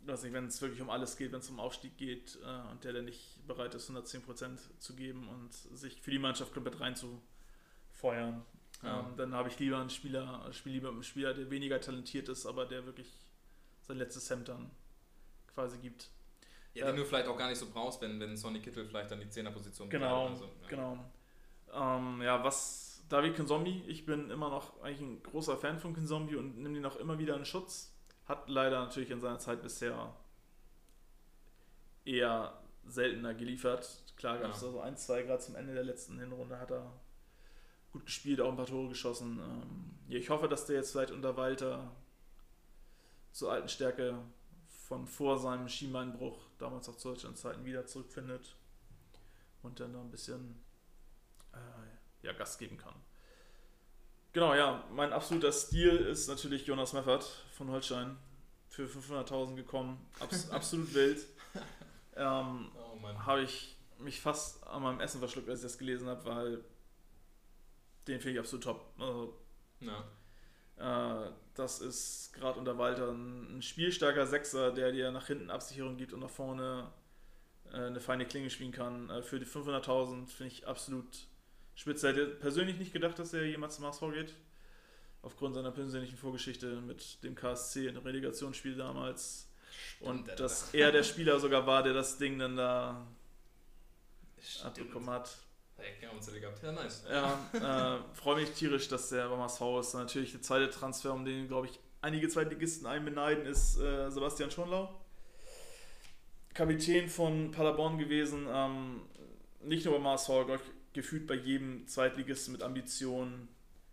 weiß 0.00 0.24
nicht, 0.24 0.32
wenn 0.32 0.46
es 0.46 0.60
wirklich 0.60 0.80
um 0.80 0.90
alles 0.90 1.16
geht, 1.16 1.30
wenn 1.30 1.38
es 1.38 1.50
um 1.50 1.60
Aufstieg 1.60 1.96
geht 1.96 2.38
äh, 2.42 2.70
und 2.70 2.82
der 2.82 2.94
dann 2.94 3.04
nicht 3.04 3.46
bereit 3.46 3.74
ist, 3.74 3.90
110% 3.90 4.58
zu 4.78 4.96
geben 4.96 5.28
und 5.28 5.52
sich 5.52 6.00
für 6.00 6.10
die 6.10 6.18
Mannschaft 6.18 6.52
komplett 6.52 6.80
reinzufeuern. 6.80 8.44
Ja. 8.82 9.00
Ähm, 9.00 9.16
dann 9.16 9.34
habe 9.34 9.48
ich 9.48 9.58
lieber 9.58 9.78
einen 9.78 9.90
Spieler, 9.90 10.48
spiele 10.52 10.76
lieber 10.76 10.88
einen 10.88 11.02
Spieler, 11.02 11.34
der 11.34 11.50
weniger 11.50 11.80
talentiert 11.80 12.28
ist, 12.28 12.46
aber 12.46 12.66
der 12.66 12.86
wirklich 12.86 13.08
sein 13.82 13.98
letztes 13.98 14.28
Hemd 14.30 14.48
dann 14.48 14.70
quasi 15.52 15.78
gibt. 15.78 16.10
Ja, 16.74 16.86
den 16.86 16.94
äh, 16.94 16.98
du 16.98 17.04
vielleicht 17.04 17.26
auch 17.26 17.36
gar 17.36 17.48
nicht 17.48 17.58
so 17.58 17.68
brauchst, 17.70 18.00
wenn, 18.00 18.18
wenn 18.20 18.36
Sonny 18.36 18.60
Kittel 18.60 18.86
vielleicht 18.86 19.10
dann 19.10 19.20
die 19.20 19.28
Zehnerposition 19.28 19.90
Genau, 19.90 20.28
also, 20.28 20.44
ja. 20.44 20.68
genau. 20.68 20.98
Ähm, 21.72 22.22
ja, 22.22 22.42
was 22.42 23.04
David 23.08 23.34
Kinzombie, 23.34 23.82
ich 23.86 24.06
bin 24.06 24.30
immer 24.30 24.48
noch 24.48 24.80
eigentlich 24.82 25.00
ein 25.00 25.22
großer 25.22 25.56
Fan 25.56 25.78
von 25.78 25.94
Kinzombie 25.94 26.36
und 26.36 26.58
nehme 26.58 26.78
ihn 26.78 26.86
auch 26.86 26.96
immer 26.96 27.18
wieder 27.18 27.36
in 27.36 27.44
Schutz. 27.44 27.92
Hat 28.26 28.48
leider 28.48 28.80
natürlich 28.84 29.10
in 29.10 29.20
seiner 29.20 29.40
Zeit 29.40 29.62
bisher 29.62 30.14
eher 32.04 32.60
seltener 32.86 33.34
geliefert. 33.34 33.88
Klar 34.16 34.38
gab 34.38 34.52
es 34.52 34.62
ja. 34.62 34.70
so 34.70 34.80
ein, 34.80 34.96
zwei, 34.96 35.22
gerade 35.22 35.42
zum 35.42 35.56
Ende 35.56 35.74
der 35.74 35.82
letzten 35.82 36.18
Hinrunde 36.18 36.58
hat 36.58 36.70
er 36.70 36.92
gut 37.92 38.06
gespielt, 38.06 38.40
auch 38.40 38.50
ein 38.50 38.56
paar 38.56 38.66
Tore 38.66 38.88
geschossen. 38.88 39.38
Ähm, 39.38 39.90
ja, 40.08 40.18
ich 40.18 40.30
hoffe, 40.30 40.48
dass 40.48 40.66
der 40.66 40.76
jetzt 40.76 40.92
vielleicht 40.92 41.12
unter 41.12 41.36
Walter 41.36 41.90
zur 43.32 43.52
alten 43.52 43.68
Stärke 43.68 44.18
von 44.88 45.06
vor 45.06 45.38
seinem 45.38 45.68
Schienbeinbruch, 45.68 46.38
damals 46.58 46.88
auch 46.88 46.96
zu 46.96 47.08
Deutschlandzeiten, 47.10 47.64
wieder 47.64 47.86
zurückfindet 47.86 48.56
und 49.62 49.78
dann 49.78 49.92
noch 49.92 50.00
ein 50.00 50.10
bisschen 50.10 50.60
äh, 51.52 52.26
ja, 52.26 52.32
Gas 52.32 52.58
geben 52.58 52.76
kann. 52.76 52.94
Genau, 54.32 54.54
ja, 54.54 54.84
mein 54.92 55.12
absoluter 55.12 55.52
Stil 55.52 55.96
ist 55.96 56.28
natürlich 56.28 56.66
Jonas 56.66 56.92
Meffert 56.92 57.24
von 57.52 57.68
Holstein 57.70 58.16
für 58.68 58.86
500.000 58.86 59.56
gekommen. 59.56 60.04
Abs 60.20 60.50
absolut 60.50 60.94
wild. 60.94 61.26
Ähm, 62.14 62.70
oh 62.76 63.08
habe 63.26 63.42
ich 63.42 63.76
mich 63.98 64.20
fast 64.20 64.66
an 64.66 64.82
meinem 64.82 65.00
Essen 65.00 65.18
verschluckt, 65.18 65.48
als 65.48 65.60
ich 65.60 65.64
das 65.64 65.78
gelesen 65.78 66.08
habe, 66.08 66.24
weil 66.24 66.64
den 68.08 68.20
finde 68.20 68.34
ich 68.34 68.38
absolut 68.38 68.64
top. 68.64 68.92
Also, 68.98 69.38
ja. 69.80 71.26
äh, 71.26 71.30
das 71.54 71.80
ist 71.80 72.32
gerade 72.32 72.58
unter 72.58 72.78
Walter 72.78 73.10
ein, 73.10 73.58
ein, 73.58 73.62
spielstarker 73.62 74.26
Sechser, 74.26 74.72
der 74.72 74.92
dir 74.92 75.10
nach 75.10 75.26
hinten 75.26 75.50
Absicherung 75.50 75.96
gibt 75.96 76.12
und 76.12 76.20
nach 76.20 76.30
vorne 76.30 76.90
äh, 77.72 77.76
eine 77.76 78.00
feine 78.00 78.26
Klinge 78.26 78.50
spielen 78.50 78.72
kann. 78.72 79.10
Äh, 79.10 79.22
für 79.22 79.38
die 79.38 79.46
500.000 79.46 80.26
finde 80.28 80.52
ich 80.52 80.66
absolut 80.66 81.28
Spitze 81.80 82.08
hätte 82.08 82.26
persönlich 82.26 82.76
nicht 82.76 82.92
gedacht, 82.92 83.18
dass 83.18 83.32
er 83.32 83.46
jemals 83.46 83.76
zum 83.76 83.86
HSV 83.86 84.02
geht. 84.12 84.34
Aufgrund 85.22 85.54
seiner 85.54 85.70
persönlichen 85.70 86.16
Vorgeschichte 86.16 86.80
mit 86.82 87.22
dem 87.24 87.34
KSC 87.34 87.86
in 87.86 87.94
der 87.94 88.04
Relegationsspiel 88.04 88.76
damals. 88.76 89.48
Stimmt, 89.96 90.10
und 90.10 90.40
dass 90.40 90.74
er 90.74 90.92
der 90.92 91.02
Spieler 91.02 91.40
sogar 91.40 91.66
war, 91.66 91.82
der 91.82 91.94
das 91.94 92.18
Ding 92.18 92.38
dann 92.38 92.56
da 92.56 93.06
Stimmt. 94.42 94.66
abbekommen 94.66 95.08
hat. 95.08 95.38
Ja, 96.62 96.72
nice. 96.72 97.04
Ja, 97.10 97.38
äh, 98.02 98.14
freue 98.14 98.40
mich 98.40 98.50
tierisch, 98.52 98.88
dass 98.88 99.08
der 99.08 99.28
beim 99.28 99.40
HSV 99.40 99.62
ist. 99.80 99.94
Natürlich 99.94 100.32
der 100.32 100.42
zweite 100.42 100.70
Transfer, 100.70 101.12
um 101.12 101.24
den, 101.24 101.48
glaube 101.48 101.66
ich, 101.68 101.78
einige 102.00 102.28
Zweitligisten 102.28 102.86
einen 102.86 103.04
beneiden, 103.04 103.46
ist 103.46 103.78
äh, 103.78 104.10
Sebastian 104.10 104.50
Schonlau. 104.50 104.94
Kapitän 106.54 107.08
von 107.08 107.50
Paderborn 107.50 107.98
gewesen. 107.98 108.46
Ähm, 108.50 109.02
nicht 109.62 109.84
nur 109.84 109.94
beim 109.94 110.06
HSV, 110.06 110.26
glaube 110.26 110.56
ich, 110.56 110.92
gefühlt 110.92 111.26
bei 111.26 111.34
jedem 111.34 111.86
Zweitligisten 111.86 112.52
mit 112.52 112.62
Ambitionen 112.62 113.48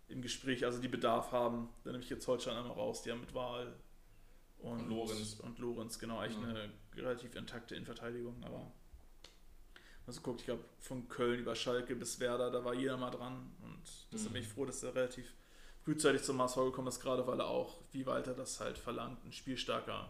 im 0.08 0.22
Gespräch, 0.22 0.64
also 0.64 0.80
die 0.80 0.88
Bedarf 0.88 1.32
haben. 1.32 1.68
Da 1.84 1.92
nehme 1.92 2.02
ich 2.02 2.10
jetzt 2.10 2.26
Holstein 2.26 2.56
einmal 2.56 2.72
raus, 2.72 3.02
die 3.02 3.10
haben 3.10 3.20
mit 3.20 3.34
Wahl 3.34 3.74
und, 4.58 4.80
und 4.80 4.88
Lorenz. 4.88 5.34
Und 5.40 5.58
Lorenz, 5.58 5.98
genau, 5.98 6.18
eigentlich 6.18 6.42
ja. 6.42 6.48
eine 6.48 6.72
relativ 6.96 7.34
intakte 7.34 7.74
Innenverteidigung, 7.74 8.42
aber 8.44 8.72
also 10.08 10.20
guckt, 10.22 10.40
ich 10.40 10.46
glaube, 10.46 10.64
von 10.80 11.08
Köln 11.08 11.40
über 11.40 11.54
Schalke 11.54 11.94
bis 11.94 12.18
Werder, 12.18 12.50
da 12.50 12.64
war 12.64 12.74
jeder 12.74 12.96
mal 12.96 13.10
dran 13.10 13.52
und 13.62 13.82
deshalb 14.12 14.30
mhm. 14.30 14.34
bin 14.34 14.42
ich 14.42 14.48
froh, 14.48 14.64
dass 14.64 14.82
er 14.82 14.94
relativ 14.94 15.32
frühzeitig 15.84 16.22
zum 16.22 16.40
HSV 16.40 16.56
gekommen 16.56 16.88
ist, 16.88 17.00
gerade 17.00 17.26
weil 17.26 17.40
er 17.40 17.46
auch, 17.46 17.78
wie 17.92 18.06
Walter 18.06 18.34
das 18.34 18.58
halt 18.60 18.78
verlangt, 18.78 19.24
ein 19.24 19.32
spielstarker 19.32 20.08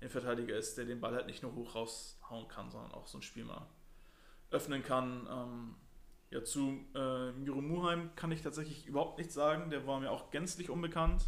Innenverteidiger 0.00 0.56
ist, 0.56 0.78
der 0.78 0.84
den 0.84 1.00
Ball 1.00 1.14
halt 1.14 1.26
nicht 1.26 1.42
nur 1.42 1.54
hoch 1.54 1.74
raushauen 1.74 2.48
kann, 2.48 2.70
sondern 2.70 2.92
auch 2.92 3.06
so 3.08 3.18
ein 3.18 3.22
Spiel 3.22 3.44
mal 3.44 3.66
öffnen 4.50 4.82
kann. 4.82 5.26
Ähm, 5.30 5.74
Ja, 6.30 6.44
zu 6.44 6.84
äh, 6.94 7.32
Miro 7.32 7.60
Muheim 7.60 8.14
kann 8.14 8.30
ich 8.32 8.42
tatsächlich 8.42 8.86
überhaupt 8.86 9.18
nichts 9.18 9.34
sagen. 9.34 9.70
Der 9.70 9.86
war 9.86 9.98
mir 9.98 10.10
auch 10.10 10.30
gänzlich 10.30 10.68
unbekannt. 10.68 11.24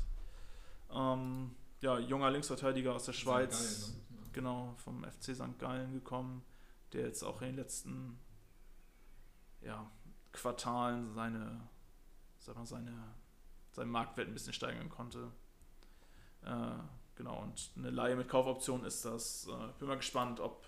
Ähm, 0.92 1.54
ja, 1.80 1.98
junger 1.98 2.30
Linksverteidiger 2.30 2.94
aus 2.94 3.06
der 3.06 3.14
Schweiz. 3.14 3.92
Gallen, 4.10 4.22
ne? 4.22 4.30
Genau, 4.32 4.74
vom 4.76 5.04
FC 5.04 5.34
St. 5.34 5.58
Gallen 5.58 5.92
gekommen, 5.92 6.42
der 6.92 7.06
jetzt 7.06 7.22
auch 7.22 7.40
in 7.40 7.48
den 7.48 7.56
letzten 7.56 8.18
ja, 9.62 9.90
Quartalen 10.32 11.12
seine, 11.12 11.68
sag 12.38 12.56
mal, 12.56 12.66
seine, 12.66 13.14
seinen 13.72 13.90
Marktwert 13.90 14.28
ein 14.28 14.34
bisschen 14.34 14.52
steigern 14.52 14.88
konnte. 14.88 15.30
Äh, 16.44 16.72
genau, 17.16 17.42
und 17.42 17.70
eine 17.76 17.90
Leihe 17.90 18.16
mit 18.16 18.28
Kaufoption 18.28 18.84
ist 18.84 19.04
das. 19.04 19.46
Äh, 19.48 19.78
bin 19.78 19.88
mal 19.88 19.96
gespannt, 19.96 20.40
ob, 20.40 20.66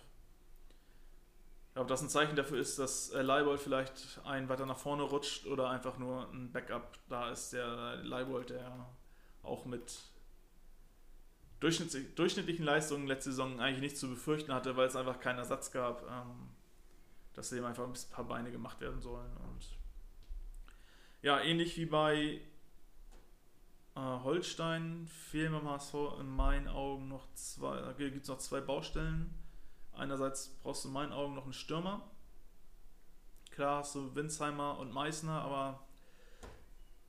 ob 1.75 1.89
das 1.89 2.03
ein 2.03 2.09
Zeichen 2.09 2.37
dafür 2.37 2.59
ist, 2.59 2.79
dass 2.79 3.11
äh, 3.11 3.23
Leibold 3.23 3.61
vielleicht 3.61 4.21
einen 4.25 4.49
weiter 4.49 4.67
nach 4.67 4.79
vorne 4.79 5.05
rutscht 5.05 5.47
oder 5.47 5.71
einfach 5.71 5.99
nur 5.99 6.29
ein 6.31 6.53
Backup 6.53 6.99
da 7.09 7.31
ist, 7.31 7.53
der 7.53 7.97
Leibold, 8.03 8.51
der 8.51 8.87
auch 9.43 9.65
mit 9.65 10.12
durchschnittlichen 11.63 12.65
Leistungen 12.65 13.07
letzte 13.07 13.31
Saison 13.31 13.61
eigentlich 13.61 13.81
nichts 13.81 14.01
zu 14.01 14.09
befürchten 14.09 14.53
hatte, 14.53 14.77
weil 14.77 14.89
es 14.89 14.97
einfach 14.97 15.21
keinen 15.21 15.39
Ersatz 15.39 15.71
gab. 15.71 16.03
Ähm, 16.03 16.53
dass 17.35 17.51
dem 17.51 17.65
einfach 17.65 17.85
ein 17.85 17.95
paar 18.11 18.25
Beine 18.25 18.51
gemacht 18.51 18.81
werden 18.81 19.01
sollen. 19.01 19.31
Und 19.37 19.67
ja, 21.23 21.41
ähnlich 21.41 21.77
wie 21.77 21.87
bei 21.87 22.41
äh, 23.95 24.01
Holstein 24.01 25.07
fehlen 25.07 25.53
beim 25.53 25.69
HSV 25.69 25.95
in 26.21 26.29
meinen 26.29 26.69
Augen 26.69 27.09
noch 27.09 27.33
zwei, 27.35 27.81
da 27.81 27.93
gibt 27.93 28.23
es 28.23 28.29
noch 28.29 28.39
zwei 28.39 28.61
Baustellen. 28.61 29.35
Einerseits 29.93 30.49
brauchst 30.63 30.85
du 30.85 30.89
in 30.89 30.95
meinen 30.95 31.13
Augen 31.13 31.35
noch 31.35 31.45
einen 31.45 31.53
Stürmer. 31.53 32.03
Klar 33.51 33.79
hast 33.79 33.95
du 33.95 34.15
Winsheimer 34.15 34.79
und 34.79 34.93
Meißner, 34.93 35.43
aber 35.43 35.87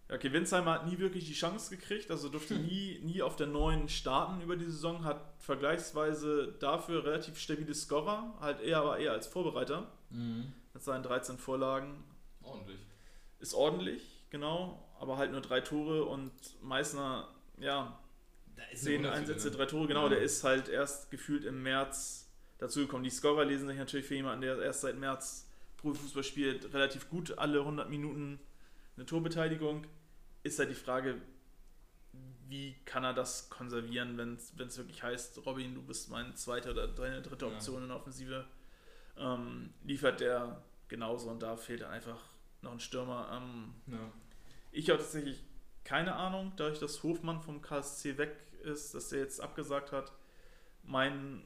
okay, 0.09 0.31
Winsheimer 0.31 0.73
hat 0.73 0.88
nie 0.88 0.97
wirklich 0.99 1.25
die 1.25 1.34
Chance 1.34 1.75
gekriegt, 1.75 2.11
also 2.11 2.30
durfte 2.30 2.53
nie, 2.59 2.99
nie 3.03 3.21
auf 3.21 3.35
der 3.35 3.47
neuen 3.47 3.89
starten 3.89 4.41
über 4.41 4.55
die 4.55 4.65
Saison, 4.65 5.03
hat 5.03 5.21
vergleichsweise 5.39 6.55
dafür 6.59 7.05
relativ 7.05 7.38
stabile 7.39 7.73
Scorer, 7.73 8.34
halt 8.39 8.61
eher 8.61 8.80
aber 8.80 8.99
eher 8.99 9.11
als 9.11 9.27
Vorbereiter. 9.27 9.91
Mhm. 10.09 10.53
Mit 10.73 10.84
seinen 10.84 11.03
13 11.03 11.38
Vorlagen. 11.38 12.03
Ordentlich. 12.41 12.80
Ist 13.39 13.53
ordentlich, 13.53 14.25
genau, 14.30 14.89
aber 14.99 15.17
halt 15.17 15.31
nur 15.31 15.41
drei 15.41 15.61
Tore 15.61 16.05
und 16.05 16.31
Meißner, 16.61 17.27
ja, 17.57 17.99
zehn 18.73 19.05
Einsätze, 19.05 19.49
ne? 19.49 19.55
drei 19.55 19.65
Tore, 19.65 19.88
genau, 19.88 20.03
ja. 20.03 20.09
der 20.09 20.21
ist 20.21 20.43
halt 20.43 20.69
erst 20.69 21.11
gefühlt 21.11 21.43
im 21.45 21.61
März 21.61 22.31
dazugekommen. 22.57 23.03
Die 23.03 23.09
Scorer 23.09 23.45
lesen 23.45 23.67
sich 23.67 23.77
natürlich 23.77 24.05
für 24.05 24.15
jemanden, 24.15 24.41
der 24.41 24.59
erst 24.61 24.81
seit 24.81 24.97
März 24.97 25.49
Profifußball 25.77 26.23
spielt, 26.23 26.73
relativ 26.73 27.09
gut 27.09 27.38
alle 27.38 27.59
100 27.59 27.89
Minuten 27.89 28.39
eine 28.95 29.05
Torbeteiligung. 29.05 29.85
Ist 30.43 30.59
halt 30.59 30.69
die 30.69 30.75
Frage, 30.75 31.21
wie 32.47 32.75
kann 32.85 33.03
er 33.03 33.13
das 33.13 33.49
konservieren, 33.49 34.17
wenn 34.17 34.35
es 34.35 34.77
wirklich 34.77 35.01
heißt, 35.01 35.45
Robin, 35.45 35.73
du 35.73 35.81
bist 35.81 36.09
meine 36.09 36.33
zweite 36.35 36.71
oder 36.71 36.87
deine 36.87 37.21
dritte 37.21 37.47
Option 37.47 37.77
ja. 37.77 37.81
in 37.83 37.87
der 37.87 37.97
Offensive 37.97 38.45
ähm, 39.17 39.73
liefert 39.83 40.19
der 40.19 40.61
genauso 40.87 41.29
und 41.29 41.41
da 41.41 41.55
fehlt 41.55 41.83
einfach 41.83 42.19
noch 42.61 42.71
ein 42.71 42.79
Stürmer. 42.79 43.29
Ähm, 43.31 43.73
ja. 43.87 44.11
Ich 44.71 44.89
habe 44.89 44.99
tatsächlich 44.99 45.43
keine 45.83 46.15
Ahnung, 46.15 46.53
dadurch, 46.55 46.79
dass 46.79 47.03
Hofmann 47.03 47.41
vom 47.41 47.61
KSC 47.61 48.17
weg 48.17 48.35
ist, 48.63 48.93
dass 48.93 49.09
der 49.09 49.19
jetzt 49.19 49.41
abgesagt 49.41 49.91
hat. 49.91 50.11
Mein, 50.83 51.43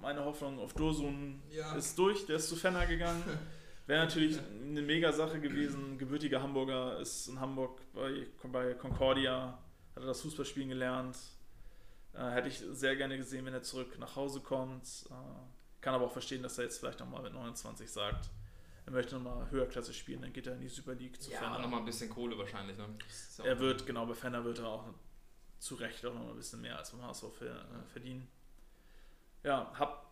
meine 0.00 0.24
Hoffnung 0.24 0.58
auf 0.60 0.74
Dursun 0.74 1.42
ja. 1.50 1.74
ist 1.74 1.98
durch, 1.98 2.26
der 2.26 2.36
ist 2.36 2.48
zu 2.48 2.56
Fenner 2.56 2.86
gegangen. 2.86 3.22
Wäre 3.88 4.04
natürlich 4.04 4.38
eine 4.38 4.82
mega 4.82 5.10
Sache 5.12 5.40
gewesen. 5.40 5.96
Gebürtiger 5.96 6.42
Hamburger 6.42 7.00
ist 7.00 7.26
in 7.26 7.40
Hamburg 7.40 7.80
bei, 7.94 8.26
bei 8.52 8.74
Concordia, 8.74 9.58
hat 9.96 10.02
er 10.02 10.06
das 10.06 10.20
Fußballspielen 10.20 10.68
gelernt. 10.68 11.16
Äh, 12.12 12.28
hätte 12.32 12.48
ich 12.48 12.58
sehr 12.58 12.96
gerne 12.96 13.16
gesehen, 13.16 13.46
wenn 13.46 13.54
er 13.54 13.62
zurück 13.62 13.98
nach 13.98 14.14
Hause 14.14 14.40
kommt. 14.40 15.06
Äh, 15.08 15.14
kann 15.80 15.94
aber 15.94 16.04
auch 16.04 16.12
verstehen, 16.12 16.42
dass 16.42 16.58
er 16.58 16.64
jetzt 16.64 16.80
vielleicht 16.80 17.00
nochmal 17.00 17.22
mit 17.22 17.32
29 17.32 17.90
sagt, 17.90 18.28
er 18.84 18.92
möchte 18.92 19.14
nochmal 19.14 19.50
Höherklasse 19.50 19.94
spielen, 19.94 20.20
dann 20.20 20.34
geht 20.34 20.46
er 20.46 20.52
in 20.52 20.60
die 20.60 20.68
Super 20.68 20.94
League 20.94 21.22
zu 21.22 21.30
ja, 21.30 21.38
Fenner. 21.38 21.58
nochmal 21.58 21.80
ein 21.80 21.86
bisschen 21.86 22.10
Kohle 22.10 22.36
wahrscheinlich. 22.36 22.76
Ne? 22.76 22.84
Ja 23.38 23.44
er 23.44 23.58
wird, 23.58 23.86
genau, 23.86 24.04
bei 24.04 24.14
Fenner 24.14 24.44
wird 24.44 24.58
er 24.58 24.66
auch 24.66 24.84
zu 25.58 25.76
Recht 25.76 26.04
auch 26.04 26.12
nochmal 26.12 26.32
ein 26.32 26.36
bisschen 26.36 26.60
mehr 26.60 26.76
als 26.76 26.90
beim 26.90 27.02
HSV 27.02 27.24
äh, 27.40 27.88
verdienen. 27.90 28.28
Ja, 29.44 29.72
hab 29.78 30.07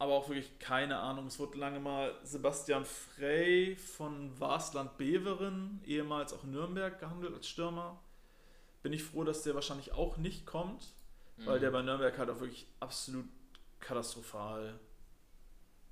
aber 0.00 0.14
auch 0.14 0.28
wirklich 0.30 0.58
keine 0.58 0.98
Ahnung. 0.98 1.26
Es 1.26 1.38
wurde 1.38 1.58
lange 1.58 1.78
mal 1.78 2.14
Sebastian 2.24 2.86
Frey 2.86 3.76
von 3.76 4.40
Wasland 4.40 4.96
Beveren, 4.96 5.78
ehemals 5.84 6.32
auch 6.32 6.42
Nürnberg, 6.42 6.98
gehandelt 6.98 7.34
als 7.34 7.46
Stürmer. 7.46 8.00
Bin 8.82 8.94
ich 8.94 9.04
froh, 9.04 9.24
dass 9.24 9.42
der 9.42 9.54
wahrscheinlich 9.54 9.92
auch 9.92 10.16
nicht 10.16 10.46
kommt, 10.46 10.94
mhm. 11.36 11.46
weil 11.46 11.60
der 11.60 11.70
bei 11.70 11.82
Nürnberg 11.82 12.16
halt 12.16 12.30
auch 12.30 12.40
wirklich 12.40 12.66
absolut 12.80 13.26
katastrophal 13.78 14.80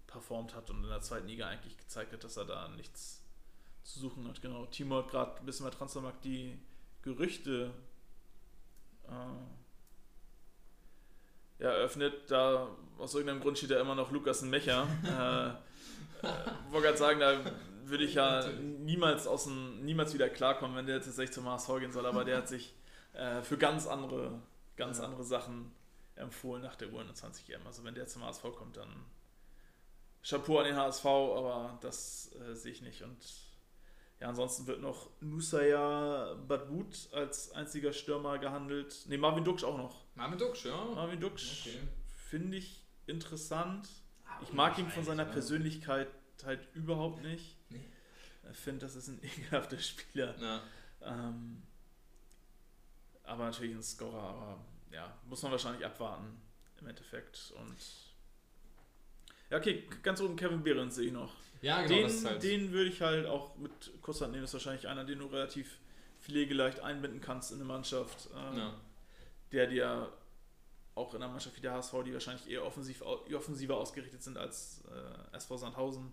performt 0.06 0.54
hat 0.54 0.70
und 0.70 0.82
in 0.82 0.88
der 0.88 1.02
zweiten 1.02 1.28
Liga 1.28 1.46
eigentlich 1.46 1.76
gezeigt 1.76 2.14
hat, 2.14 2.24
dass 2.24 2.38
er 2.38 2.46
da 2.46 2.66
nichts 2.68 3.22
zu 3.82 4.00
suchen 4.00 4.26
hat. 4.26 4.40
Genau, 4.40 4.64
Timo 4.64 4.96
hat 4.96 5.10
gerade 5.10 5.36
ein 5.38 5.44
bisschen 5.44 5.66
bei 5.66 5.70
Transfermarkt 5.70 6.24
die 6.24 6.58
Gerüchte 7.02 7.74
äh, 9.06 9.57
eröffnet. 11.58 12.30
Da 12.30 12.68
aus 12.98 13.14
irgendeinem 13.14 13.40
Grund 13.40 13.58
steht 13.58 13.70
ja 13.70 13.80
immer 13.80 13.94
noch 13.94 14.10
Lukas 14.10 14.42
Mecher. 14.42 14.86
äh, 15.04 16.26
äh, 16.26 16.32
wollte 16.70 16.86
gerade 16.88 16.98
sagen, 16.98 17.20
da 17.20 17.40
würde 17.84 18.04
ich 18.04 18.14
ja 18.14 18.46
niemals, 18.48 19.26
aus 19.26 19.44
dem, 19.44 19.84
niemals 19.84 20.14
wieder 20.14 20.28
klarkommen, 20.28 20.76
wenn 20.76 20.86
der 20.86 20.96
jetzt 20.96 21.06
tatsächlich 21.06 21.34
zum 21.34 21.46
HSV 21.48 21.68
gehen 21.80 21.92
soll, 21.92 22.06
aber 22.06 22.24
der 22.24 22.38
hat 22.38 22.48
sich 22.48 22.74
äh, 23.14 23.42
für 23.42 23.56
ganz 23.56 23.86
andere, 23.86 24.40
ganz 24.76 25.00
andere 25.00 25.24
Sachen 25.24 25.72
empfohlen 26.16 26.62
nach 26.62 26.76
der 26.76 26.88
U21 26.88 27.52
EM. 27.52 27.66
Also 27.66 27.84
wenn 27.84 27.94
der 27.94 28.06
zum 28.06 28.24
HSV 28.24 28.42
kommt, 28.56 28.76
dann 28.76 28.88
Chapeau 30.22 30.58
an 30.58 30.66
den 30.66 30.76
HSV, 30.76 31.06
aber 31.06 31.78
das 31.80 32.34
äh, 32.34 32.54
sehe 32.54 32.72
ich 32.72 32.82
nicht. 32.82 33.02
Und 33.02 33.16
ja, 34.20 34.28
ansonsten 34.28 34.66
wird 34.66 34.80
noch 34.80 35.08
Nusaya 35.20 36.34
Badwood 36.46 37.08
als 37.12 37.52
einziger 37.52 37.92
Stürmer 37.92 38.38
gehandelt. 38.38 39.06
Ne, 39.06 39.16
Marvin 39.16 39.44
Duksch 39.44 39.64
auch 39.64 39.78
noch. 39.78 40.04
Marvin 40.18 40.38
Duksch, 40.38 40.64
ja. 40.64 40.84
Marvin 40.94 41.20
Duksch 41.20 41.66
okay. 41.66 41.78
finde 42.28 42.56
ich 42.56 42.84
interessant. 43.06 43.88
Aber 44.26 44.42
ich 44.42 44.52
mag 44.52 44.76
ihn 44.78 44.88
von 44.88 45.04
seiner 45.04 45.24
ne? 45.24 45.30
Persönlichkeit 45.30 46.08
halt 46.44 46.60
überhaupt 46.74 47.22
nicht. 47.22 47.56
Nee. 47.70 47.84
Ich 48.50 48.58
finde, 48.58 48.80
das 48.80 48.96
ist 48.96 49.08
ein 49.08 49.20
ekelhafter 49.22 49.78
Spieler. 49.78 50.34
Ja. 50.40 50.62
Ähm, 51.02 51.62
aber 53.22 53.44
natürlich 53.44 53.74
ein 53.76 53.82
Scorer, 53.82 54.22
aber 54.22 54.58
ja, 54.90 55.16
muss 55.26 55.42
man 55.42 55.52
wahrscheinlich 55.52 55.86
abwarten 55.86 56.40
im 56.80 56.88
Endeffekt. 56.88 57.52
Und 57.56 57.76
ja, 59.50 59.58
okay, 59.58 59.84
ganz 60.02 60.20
oben 60.20 60.34
Kevin 60.34 60.64
Behrens 60.64 60.96
sehe 60.96 61.06
ich 61.06 61.12
noch. 61.12 61.32
Ja, 61.62 61.82
genau. 61.82 62.08
Den, 62.08 62.24
halt 62.24 62.42
den 62.42 62.72
würde 62.72 62.90
ich 62.90 63.00
halt 63.00 63.26
auch 63.26 63.56
mit 63.56 64.02
Kusshand 64.02 64.32
nehmen. 64.32 64.42
Das 64.42 64.50
ist 64.50 64.54
wahrscheinlich 64.54 64.88
einer, 64.88 65.04
den 65.04 65.20
du 65.20 65.26
relativ 65.26 65.78
pflegeleicht 66.20 66.80
einbinden 66.80 67.20
kannst 67.20 67.52
in 67.52 67.58
eine 67.58 67.66
Mannschaft, 67.66 68.28
äh, 68.34 68.58
ja. 68.58 68.74
Der 69.52 69.66
dir 69.66 70.12
auch 70.94 71.14
in 71.14 71.22
einer 71.22 71.30
Mannschaft 71.30 71.56
wie 71.56 71.60
der 71.60 71.72
HSV, 71.72 71.94
die 72.04 72.12
wahrscheinlich 72.12 72.48
eher 72.50 72.64
offensiv, 72.64 73.02
offensiver 73.02 73.76
ausgerichtet 73.76 74.22
sind 74.22 74.36
als 74.36 74.82
äh, 75.32 75.36
SV 75.36 75.56
Sandhausen, 75.56 76.12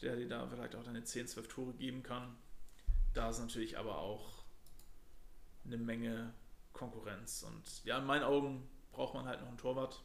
der 0.00 0.16
dir 0.16 0.28
da 0.28 0.46
vielleicht 0.46 0.74
auch 0.74 0.82
deine 0.82 1.04
10, 1.04 1.28
12 1.28 1.48
Tore 1.48 1.72
geben 1.74 2.02
kann. 2.02 2.36
Da 3.14 3.30
ist 3.30 3.38
natürlich 3.38 3.78
aber 3.78 3.98
auch 3.98 4.42
eine 5.64 5.76
Menge 5.76 6.34
Konkurrenz. 6.72 7.44
Und 7.46 7.84
ja, 7.84 7.98
in 7.98 8.06
meinen 8.06 8.24
Augen 8.24 8.68
braucht 8.90 9.14
man 9.14 9.26
halt 9.26 9.40
noch 9.40 9.48
einen 9.48 9.58
Torwart. 9.58 10.02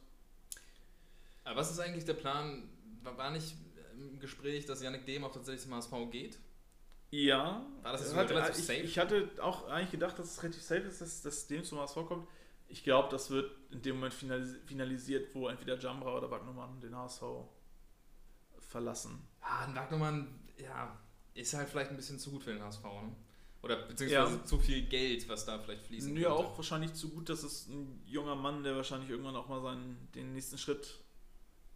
Aber 1.44 1.56
was 1.56 1.70
ist 1.70 1.80
eigentlich 1.80 2.04
der 2.04 2.14
Plan? 2.14 2.68
War 3.02 3.30
nicht 3.30 3.54
im 3.96 4.20
Gespräch, 4.20 4.66
dass 4.66 4.82
Yannick 4.82 5.06
Dehm 5.06 5.24
auch 5.24 5.32
tatsächlich 5.32 5.62
zum 5.62 5.74
HSV 5.74 5.92
geht? 6.10 6.38
Ja. 7.10 7.64
War 7.82 7.92
das 7.92 8.02
jetzt 8.02 8.14
hatte, 8.14 8.34
relativ 8.34 8.64
safe? 8.64 8.80
Ich, 8.80 8.98
hatte 8.98 9.30
auch 9.40 9.66
eigentlich 9.68 9.90
gedacht, 9.90 10.18
dass 10.18 10.32
es 10.32 10.42
relativ 10.42 10.62
safe 10.62 10.82
ist, 10.82 11.00
dass, 11.00 11.22
dass 11.22 11.46
Dehm 11.46 11.64
zum 11.64 11.78
HSV 11.78 11.94
kommt. 12.06 12.28
Ich 12.68 12.84
glaube, 12.84 13.08
das 13.10 13.30
wird 13.30 13.50
in 13.70 13.82
dem 13.82 13.96
Moment 13.96 14.14
finalisiert, 14.14 15.34
wo 15.34 15.48
entweder 15.48 15.78
Jambra 15.78 16.16
oder 16.16 16.30
Wagnumann 16.30 16.80
den 16.80 16.94
HSV 16.94 17.22
verlassen. 18.58 19.26
Ah, 19.40 19.64
ein 19.64 19.74
Wagnumann, 19.74 20.38
ja, 20.58 20.98
ist 21.34 21.54
halt 21.54 21.68
vielleicht 21.68 21.90
ein 21.90 21.96
bisschen 21.96 22.18
zu 22.18 22.30
gut 22.30 22.42
für 22.42 22.52
den 22.52 22.62
HSV, 22.62 22.84
ne? 22.84 23.16
Oder 23.62 23.76
beziehungsweise 23.76 24.36
ja. 24.36 24.44
zu 24.44 24.58
viel 24.58 24.82
Geld, 24.82 25.28
was 25.28 25.44
da 25.44 25.58
vielleicht 25.58 25.82
fließen 25.82 26.16
Ja, 26.16 26.30
auch 26.30 26.56
wahrscheinlich 26.56 26.94
zu 26.94 27.08
gut, 27.08 27.28
dass 27.28 27.42
es 27.42 27.66
ein 27.66 28.02
junger 28.06 28.36
Mann, 28.36 28.62
der 28.62 28.76
wahrscheinlich 28.76 29.10
irgendwann 29.10 29.34
auch 29.34 29.48
mal 29.48 29.60
seinen, 29.60 30.08
den 30.14 30.32
nächsten 30.32 30.58
Schritt 30.58 31.00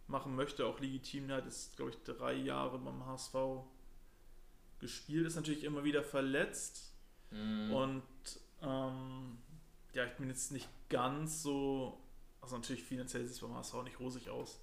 machen 0.07 0.35
möchte, 0.35 0.65
auch 0.65 0.79
legitim. 0.79 1.27
Der 1.27 1.37
hat 1.37 1.45
jetzt, 1.45 1.75
glaube 1.75 1.91
ich, 1.91 1.97
drei 2.03 2.33
Jahre 2.33 2.79
beim 2.79 3.05
HSV 3.05 3.35
gespielt, 4.79 5.27
ist 5.27 5.35
natürlich 5.35 5.63
immer 5.65 5.83
wieder 5.83 6.03
verletzt. 6.03 6.93
Mhm. 7.31 7.73
Und 7.73 8.03
ähm, 8.61 9.37
ja, 9.93 10.05
ich 10.05 10.13
bin 10.13 10.29
jetzt 10.29 10.51
nicht 10.51 10.67
ganz 10.89 11.43
so, 11.43 11.99
also 12.41 12.57
natürlich 12.57 12.83
finanziell 12.83 13.23
sieht 13.23 13.35
es 13.35 13.41
beim 13.41 13.55
HSV 13.55 13.83
nicht 13.83 13.99
rosig 13.99 14.29
aus. 14.29 14.59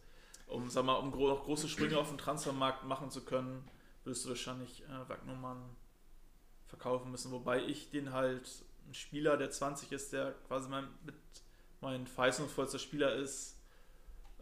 Um, 0.47 0.69
sag 0.69 0.85
mal, 0.85 0.95
um 0.95 1.11
noch 1.11 1.45
große 1.45 1.69
Sprünge 1.69 1.97
auf 1.97 2.09
dem 2.09 2.19
Transfermarkt 2.19 2.85
machen 2.85 3.11
zu 3.11 3.25
können, 3.25 3.65
würdest 4.03 4.25
du 4.25 4.31
wahrscheinlich 4.31 4.83
äh, 4.83 5.09
Wagnumann 5.09 5.63
verkaufen 6.67 7.11
müssen. 7.13 7.31
Wobei 7.31 7.65
ich 7.65 7.91
den 7.91 8.13
halt, 8.13 8.65
ein 8.89 8.95
Spieler, 8.95 9.37
der 9.37 9.51
20 9.51 9.93
ist, 9.93 10.13
der 10.13 10.33
quasi 10.49 10.69
mein, 10.69 10.89
mit 11.05 11.15
mein 11.81 12.07
verheißungsvollster 12.07 12.79
Spieler 12.79 13.15
ist 13.15 13.61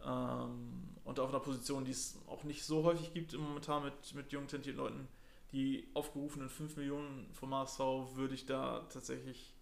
ähm, 0.03 0.95
und 1.03 1.19
auf 1.19 1.29
einer 1.29 1.39
Position, 1.39 1.85
die 1.85 1.91
es 1.91 2.17
auch 2.27 2.43
nicht 2.43 2.63
so 2.63 2.83
häufig 2.83 3.13
gibt 3.13 3.33
momentan 3.33 3.83
mit, 3.83 4.13
mit 4.13 4.31
jungen, 4.31 4.47
talentierten 4.47 4.81
Leuten, 4.81 5.07
die 5.51 5.87
aufgerufenen 5.93 6.49
5 6.49 6.77
Millionen 6.77 7.31
vom 7.33 7.53
HSV 7.53 7.79
würde 8.15 8.33
ich 8.33 8.45
da 8.45 8.87
tatsächlich 8.91 9.53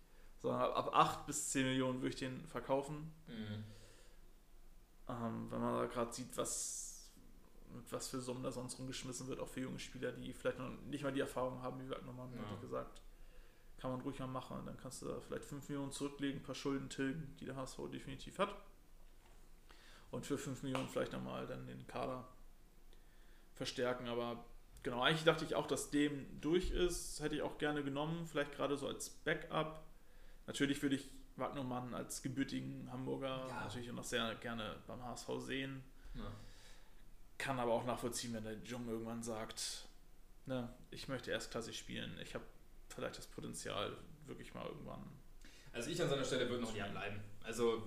sagen, 0.41 0.73
ab 0.73 0.91
8 0.93 1.25
bis 1.25 1.49
10 1.49 1.65
Millionen 1.65 2.01
würde 2.01 2.09
ich 2.09 2.19
den 2.19 2.45
verkaufen. 2.47 3.11
Mhm. 3.27 3.63
Ähm, 5.09 5.47
wenn 5.49 5.61
man 5.61 5.79
da 5.79 5.85
gerade 5.85 6.13
sieht, 6.13 6.35
was, 6.35 7.11
mit 7.73 7.91
was 7.91 8.09
für 8.09 8.19
Summen 8.19 8.43
da 8.43 8.51
sonst 8.51 8.77
rumgeschmissen 8.77 9.27
wird, 9.27 9.39
auch 9.39 9.47
für 9.47 9.61
junge 9.61 9.79
Spieler, 9.79 10.11
die 10.11 10.33
vielleicht 10.33 10.59
noch 10.59 10.69
nicht 10.87 11.03
mal 11.03 11.13
die 11.13 11.21
Erfahrung 11.21 11.61
haben, 11.61 11.79
wie 11.81 11.89
wir 11.89 12.01
nochmal 12.01 12.27
ja. 12.35 12.61
gesagt. 12.61 13.01
Kann 13.77 13.91
man 13.91 14.01
ruhig 14.01 14.19
mal 14.19 14.27
machen. 14.27 14.65
Dann 14.65 14.77
kannst 14.77 15.01
du 15.01 15.07
da 15.07 15.19
vielleicht 15.19 15.45
5 15.45 15.69
Millionen 15.69 15.91
zurücklegen, 15.91 16.41
ein 16.41 16.43
paar 16.43 16.55
Schulden 16.55 16.89
tilgen, 16.89 17.35
die 17.39 17.45
der 17.45 17.55
HSV 17.55 17.79
definitiv 17.91 18.39
hat. 18.39 18.53
Und 20.09 20.25
für 20.25 20.37
5 20.37 20.63
Millionen 20.63 20.87
vielleicht 20.89 21.13
nochmal 21.13 21.47
dann 21.47 21.67
den 21.67 21.85
Kader 21.87 22.27
verstärken. 23.53 24.07
Aber 24.07 24.43
genau, 24.83 25.01
eigentlich 25.01 25.25
dachte 25.25 25.45
ich 25.45 25.55
auch, 25.55 25.67
dass 25.67 25.91
dem 25.91 26.41
durch 26.41 26.71
ist. 26.71 27.19
Hätte 27.21 27.35
ich 27.35 27.41
auch 27.43 27.57
gerne 27.57 27.83
genommen, 27.83 28.25
vielleicht 28.25 28.53
gerade 28.53 28.77
so 28.77 28.87
als 28.87 29.09
Backup. 29.09 29.86
Natürlich 30.47 30.81
würde 30.81 30.95
ich 30.95 31.09
Wagnermann 31.35 31.93
als 31.93 32.21
gebürtigen 32.21 32.89
Hamburger 32.91 33.45
ja. 33.47 33.63
natürlich 33.63 33.91
noch 33.91 34.03
sehr 34.03 34.33
gerne 34.35 34.77
beim 34.87 35.03
HSV 35.03 35.29
sehen. 35.39 35.83
Ja. 36.15 36.31
Kann 37.37 37.59
aber 37.59 37.73
auch 37.73 37.85
nachvollziehen, 37.85 38.33
wenn 38.33 38.43
der 38.43 38.57
Jung 38.63 38.87
irgendwann 38.87 39.21
sagt, 39.21 39.87
ne, 40.45 40.73
ich 40.89 41.07
möchte 41.07 41.29
erstklassig 41.29 41.77
spielen. 41.77 42.17
Ich 42.23 42.33
habe 42.33 42.45
vielleicht 42.89 43.17
das 43.17 43.27
Potenzial, 43.27 43.95
wirklich 44.25 44.53
mal 44.53 44.65
irgendwann. 44.65 45.03
Also 45.73 45.91
ich 45.91 46.01
an 46.01 46.09
seiner 46.09 46.23
Stelle 46.23 46.49
würde 46.49 46.63
noch 46.63 46.73
hier 46.73 46.85
bleiben. 46.85 47.21
Also 47.43 47.83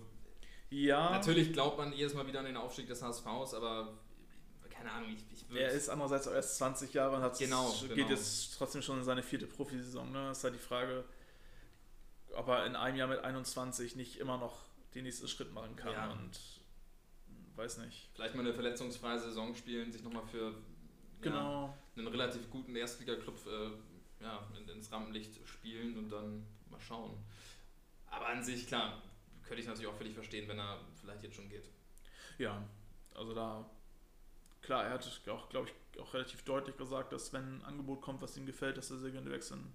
ja. 0.70 1.10
Natürlich 1.10 1.52
glaubt 1.52 1.78
man 1.78 1.92
jedes 1.92 2.14
Mal 2.14 2.26
wieder 2.26 2.38
an 2.38 2.44
den 2.44 2.56
Aufstieg 2.56 2.86
des 2.86 3.02
HSVs, 3.02 3.54
aber 3.54 3.98
keine 4.70 4.92
Ahnung, 4.92 5.10
ich, 5.10 5.24
ich 5.32 5.56
Er 5.56 5.70
ist 5.70 5.88
andererseits 5.88 6.28
auch 6.28 6.32
erst 6.32 6.56
20 6.56 6.94
Jahre 6.94 7.16
und 7.16 7.22
hat 7.22 7.38
genau, 7.38 7.70
geht 7.80 7.96
genau. 7.96 8.08
jetzt 8.08 8.56
trotzdem 8.56 8.80
schon 8.80 8.98
in 8.98 9.04
seine 9.04 9.22
vierte 9.22 9.46
Profisaison. 9.46 10.10
Ne? 10.12 10.28
Das 10.28 10.38
ist 10.38 10.44
halt 10.44 10.54
die 10.54 10.58
Frage, 10.58 11.04
ob 12.34 12.48
er 12.48 12.66
in 12.66 12.76
einem 12.76 12.96
Jahr 12.96 13.08
mit 13.08 13.20
21 13.20 13.96
nicht 13.96 14.18
immer 14.18 14.38
noch 14.38 14.56
den 14.94 15.04
nächsten 15.04 15.28
Schritt 15.28 15.52
machen 15.52 15.76
kann 15.76 15.92
ja. 15.92 16.10
und 16.10 16.38
weiß 17.56 17.78
nicht. 17.78 18.08
Vielleicht 18.14 18.34
mal 18.34 18.42
eine 18.42 18.54
verletzungsfreie 18.54 19.18
Saison 19.18 19.54
spielen, 19.54 19.92
sich 19.92 20.02
nochmal 20.02 20.26
für 20.26 20.54
genau. 21.20 21.66
ja, 21.66 21.78
einen 21.96 22.08
relativ 22.08 22.48
guten 22.50 22.74
Erstliga-Club 22.74 23.38
äh, 23.46 24.24
ja, 24.24 24.46
ins 24.72 24.90
Rampenlicht 24.90 25.46
spielen 25.46 25.96
und 25.96 26.10
dann 26.10 26.46
mal 26.70 26.80
schauen. 26.80 27.16
Aber 28.06 28.26
an 28.28 28.42
sich, 28.42 28.66
klar, 28.66 29.02
könnte 29.44 29.62
ich 29.62 29.68
natürlich 29.68 29.88
auch 29.88 29.96
völlig 29.96 30.14
verstehen, 30.14 30.48
wenn 30.48 30.58
er 30.58 30.80
vielleicht 31.00 31.22
jetzt 31.22 31.36
schon 31.36 31.48
geht. 31.48 31.68
Ja, 32.38 32.62
also 33.14 33.34
da, 33.34 33.68
klar, 34.62 34.84
er 34.84 34.92
hat 34.92 35.20
auch, 35.28 35.48
glaube 35.48 35.68
ich, 35.68 36.00
auch 36.00 36.14
relativ 36.14 36.42
deutlich 36.42 36.76
gesagt, 36.76 37.12
dass 37.12 37.32
wenn 37.32 37.58
ein 37.58 37.64
Angebot 37.64 38.00
kommt, 38.00 38.22
was 38.22 38.36
ihm 38.36 38.46
gefällt, 38.46 38.76
dass 38.76 38.90
er 38.90 38.98
sehr 38.98 39.10
gerne 39.10 39.30
wechseln 39.30 39.72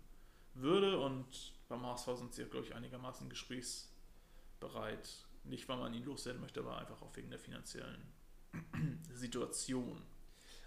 würde 0.53 0.99
und 0.99 1.53
beim 1.67 1.85
HSV 1.85 2.09
sind 2.17 2.33
sie, 2.33 2.45
glaube 2.45 2.65
ich, 2.65 2.75
einigermaßen 2.75 3.29
gesprächsbereit. 3.29 5.09
Nicht, 5.43 5.67
weil 5.69 5.77
man 5.77 5.93
ihn 5.93 6.03
loswerden 6.03 6.41
möchte, 6.41 6.61
aber 6.61 6.77
einfach 6.77 7.01
auch 7.01 7.15
wegen 7.15 7.29
der 7.29 7.39
finanziellen 7.39 8.11
Situation. 9.13 10.01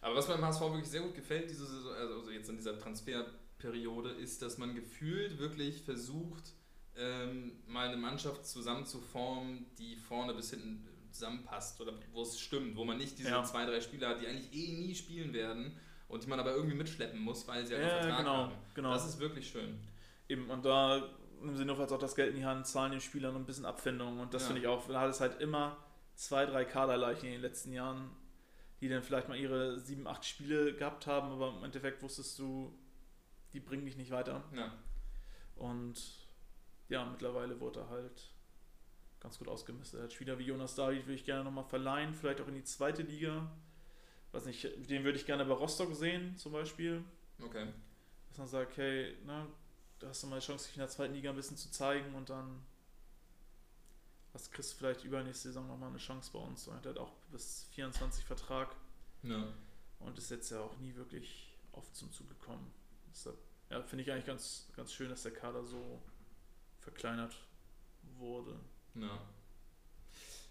Aber 0.01 0.15
was 0.15 0.29
mir 0.29 0.35
beim 0.35 0.45
HSV 0.45 0.61
wirklich 0.61 0.89
sehr 0.89 1.03
gut 1.03 1.15
gefällt, 1.15 1.51
diese 1.51 1.66
Saison, 1.66 1.93
also 1.93 2.31
jetzt 2.31 2.49
in 2.49 2.57
dieser 2.57 2.79
Transferperiode, 2.79 4.11
ist, 4.11 4.43
dass 4.43 4.59
man 4.59 4.75
gefühlt 4.75 5.39
wirklich 5.39 5.83
versucht, 5.83 6.55
ähm, 6.97 7.53
mal 7.66 7.89
eine 7.89 7.97
Mannschaft 7.97 8.47
zusammenzuformen, 8.47 9.66
die 9.79 9.97
vorne 9.97 10.35
bis 10.35 10.51
hinten 10.51 10.87
zusammenpasst 11.11 11.81
oder 11.81 11.93
wo 12.12 12.23
es 12.23 12.39
stimmt, 12.39 12.77
wo 12.77 12.85
man 12.85 12.99
nicht 12.99 13.19
diese 13.19 13.31
ja. 13.31 13.45
zwei, 13.45 13.65
drei 13.66 13.81
Spieler 13.81 14.11
hat, 14.11 14.20
die 14.20 14.27
eigentlich 14.27 14.53
eh 14.53 14.73
nie 14.73 14.95
spielen 14.95 15.33
werden 15.33 15.77
und 16.09 16.25
die 16.25 16.29
man 16.29 16.39
aber 16.39 16.55
irgendwie 16.55 16.77
mitschleppen 16.77 17.20
muss, 17.20 17.47
weil 17.49 17.66
sie 17.66 17.75
halt 17.75 17.85
ja, 17.85 17.91
einen 17.91 18.01
Vertrag 18.01 18.19
genau, 18.19 18.37
haben. 18.37 18.53
Genau. 18.75 18.93
Das 18.93 19.09
ist 19.09 19.19
wirklich 19.19 19.49
schön. 19.49 19.79
Eben, 20.29 20.51
und 20.51 20.65
da 20.65 21.03
nehmen 21.41 21.57
sie 21.57 21.65
nur 21.65 21.79
auch 21.79 21.99
das 21.99 22.15
Geld 22.15 22.31
in 22.31 22.37
die 22.37 22.45
Hand, 22.45 22.67
zahlen 22.67 22.93
den 22.93 23.01
Spielern 23.01 23.37
ein 23.37 23.47
bisschen 23.47 23.65
Abfindung 23.65 24.21
und 24.21 24.35
das 24.35 24.43
ja. 24.43 24.47
finde 24.49 24.63
ich 24.63 24.67
auch, 24.67 24.87
da 24.89 25.01
hat 25.01 25.11
es 25.11 25.21
halt 25.21 25.41
immer 25.41 25.77
zwei, 26.15 26.47
drei 26.47 26.65
Kaderleichen 26.65 27.27
in 27.27 27.35
den 27.35 27.43
letzten 27.43 27.73
Jahren, 27.73 28.11
die 28.81 28.89
dann 28.89 29.03
vielleicht 29.03 29.29
mal 29.29 29.39
ihre 29.39 29.79
sieben, 29.79 30.07
acht 30.07 30.25
Spiele 30.25 30.75
gehabt 30.75 31.07
haben, 31.07 31.31
aber 31.31 31.57
im 31.57 31.65
Endeffekt 31.65 32.03
wusstest 32.03 32.39
du, 32.39 32.77
die 33.53 33.61
bringen 33.61 33.85
dich 33.87 33.97
nicht 33.97 34.11
weiter. 34.11 34.43
Ja. 34.55 34.73
Und 35.57 36.29
ja, 36.89 37.05
mittlerweile 37.05 37.61
wurde 37.61 37.81
er 37.81 37.89
halt 37.89 38.31
ganz 39.21 39.39
gut 39.39 39.49
ausgemistet. 39.49 40.03
Hat 40.03 40.13
Spieler 40.13 40.39
wie 40.39 40.45
Jonas 40.45 40.75
David 40.75 41.07
würde 41.07 41.15
ich 41.15 41.25
gerne 41.25 41.45
nochmal 41.45 41.65
verleihen, 41.65 42.15
vielleicht 42.15 42.41
auch 42.41 42.49
in 42.49 42.55
die 42.55 42.65
zweite 42.65 43.03
Liga. 43.03 43.51
Weiß 44.33 44.45
nicht, 44.45 44.65
den 44.91 45.05
würde 45.05 45.19
ich 45.19 45.27
gerne 45.27 45.45
bei 45.45 45.55
Rostock 45.55 45.95
sehen, 45.95 46.37
zum 46.37 46.53
Beispiel. 46.53 47.03
Okay. 47.43 47.67
Dass 48.29 48.39
man 48.39 48.47
sagt, 48.47 48.77
hey, 48.77 49.17
na, 49.25 49.47
da 49.99 50.09
hast 50.09 50.23
du 50.23 50.27
mal 50.27 50.41
die 50.41 50.47
Chance, 50.47 50.66
dich 50.66 50.77
in 50.77 50.81
der 50.81 50.89
zweiten 50.89 51.15
Liga 51.15 51.31
ein 51.31 51.37
bisschen 51.37 51.57
zu 51.57 51.70
zeigen 51.70 52.15
und 52.15 52.31
dann 52.31 52.62
hast, 54.35 54.53
kriegst 54.53 54.73
du 54.73 54.77
vielleicht 54.77 55.05
übernächste 55.05 55.49
Saison 55.49 55.66
nochmal 55.66 55.91
eine 55.91 55.99
Chance 55.99 56.31
bei 56.33 56.39
uns. 56.39 56.66
Er 56.66 56.75
hat 56.75 56.99
auch 56.99 57.12
bis 57.31 57.66
24 57.73 58.25
Vertrag. 58.25 58.75
Ja. 59.23 59.53
Und 60.01 60.16
ist 60.16 60.31
jetzt 60.31 60.51
ja 60.51 60.61
auch 60.61 60.77
nie 60.79 60.95
wirklich 60.95 61.57
oft 61.73 61.95
zum 61.97 62.12
Zug 62.12 62.29
gekommen. 62.29 62.73
Deshalb, 63.11 63.37
ja, 63.70 63.83
finde 63.83 64.05
ich 64.05 64.12
eigentlich 64.12 64.27
ganz, 64.27 64.69
ganz 64.77 64.93
schön, 64.93 65.09
dass 65.09 65.25
der 65.25 65.33
Kader 65.33 65.65
so 65.65 66.01
verkleinert 66.79 67.37
wurde. 68.16 68.59
Ja. 68.95 69.20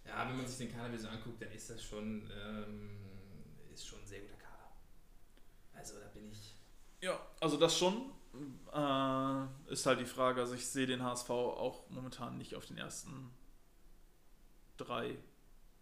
Ja, 0.05 0.27
wenn 0.27 0.37
man 0.37 0.47
sich 0.47 0.57
den 0.57 0.71
Kader 0.71 0.89
wieder 0.89 1.01
so 1.01 1.07
anguckt, 1.07 1.41
dann 1.41 1.51
ist 1.51 1.69
das 1.69 1.83
schon, 1.83 2.29
ähm, 2.31 2.97
ist 3.73 3.87
schon 3.87 3.99
ein 3.99 4.07
sehr 4.07 4.21
guter 4.21 4.37
Kader. 4.37 4.71
Also 5.73 5.99
da 5.99 6.07
bin 6.07 6.29
ich. 6.31 6.55
Ja, 7.01 7.19
also 7.39 7.57
das 7.57 7.77
schon. 7.77 8.11
Äh, 8.73 9.71
ist 9.71 9.85
halt 9.85 9.99
die 9.99 10.05
Frage, 10.05 10.41
also 10.41 10.53
ich 10.53 10.67
sehe 10.67 10.85
den 10.85 11.03
HSV 11.03 11.29
auch 11.29 11.89
momentan 11.89 12.37
nicht 12.37 12.55
auf 12.55 12.65
den 12.65 12.77
ersten 12.77 13.31
drei 14.77 15.17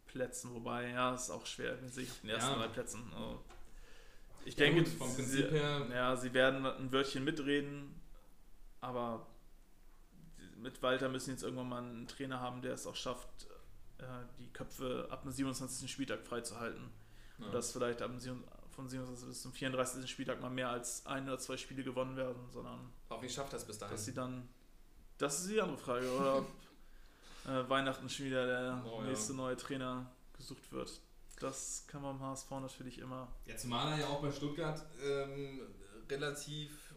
Plätzen, 0.07 0.53
wobei, 0.53 0.89
ja, 0.89 1.13
ist 1.13 1.29
auch 1.29 1.45
schwer, 1.45 1.81
wenn 1.81 1.89
sich 1.89 2.09
auf 2.09 2.21
den 2.21 2.29
ersten 2.29 2.51
ja. 2.51 2.57
drei 2.57 2.67
Plätzen. 2.69 3.11
Also 3.13 3.43
ich 4.45 4.55
ja, 4.55 4.65
denke, 4.65 4.83
gut, 4.83 4.93
vom 4.93 5.13
Prinzip 5.13 5.49
sie, 5.49 5.57
her. 5.57 5.87
Ja, 5.93 6.15
sie 6.15 6.33
werden 6.33 6.65
ein 6.65 6.91
Wörtchen 6.91 7.23
mitreden, 7.23 7.99
aber 8.79 9.27
mit 10.55 10.81
Walter 10.81 11.09
müssen 11.09 11.31
jetzt 11.31 11.43
irgendwann 11.43 11.69
mal 11.69 11.83
einen 11.83 12.07
Trainer 12.07 12.39
haben, 12.39 12.61
der 12.61 12.73
es 12.73 12.87
auch 12.87 12.95
schafft, 12.95 13.47
äh, 13.97 14.03
die 14.39 14.47
Köpfe 14.53 15.07
ab 15.09 15.23
dem 15.23 15.31
27. 15.31 15.91
Spieltag 15.91 16.25
freizuhalten. 16.25 16.91
Ja. 17.37 17.45
Und 17.45 17.53
dass 17.53 17.71
vielleicht 17.71 18.01
ab 18.01 18.11
dem, 18.17 18.43
von 18.75 18.89
27. 18.89 19.27
bis 19.27 19.41
zum 19.41 19.53
34. 19.53 20.09
Spieltag 20.09 20.41
mal 20.41 20.49
mehr 20.49 20.69
als 20.69 21.05
ein 21.05 21.27
oder 21.27 21.39
zwei 21.39 21.57
Spiele 21.57 21.83
gewonnen 21.83 22.15
werden, 22.15 22.41
sondern. 22.51 22.91
Hoffentlich 23.09 23.33
schafft 23.33 23.53
das 23.53 23.65
bis 23.65 23.77
dahin. 23.77 23.95
Dass 23.95 24.05
sie 24.05 24.13
dann. 24.13 24.47
Das 25.17 25.39
ist 25.39 25.49
die 25.49 25.61
andere 25.61 25.77
Frage, 25.77 26.11
oder 26.11 26.39
ob 26.39 26.47
äh, 27.47 27.69
Weihnachten 27.69 28.09
schon 28.09 28.25
wieder 28.25 28.45
der 28.45 28.85
oh, 28.85 29.01
nächste 29.01 29.31
ja. 29.31 29.37
neue 29.37 29.55
Trainer 29.55 30.11
gesucht 30.37 30.71
wird. 30.71 30.99
Das 31.39 31.85
kann 31.87 32.01
man 32.01 32.17
beim 32.19 32.29
HSV 32.29 32.51
natürlich 32.51 32.99
immer. 32.99 33.31
Ja, 33.45 33.55
zumal 33.57 33.93
er 33.93 33.99
ja 33.99 34.07
auch 34.07 34.21
bei 34.21 34.31
Stuttgart 34.31 34.85
ähm, 35.03 35.61
relativ, 36.09 36.93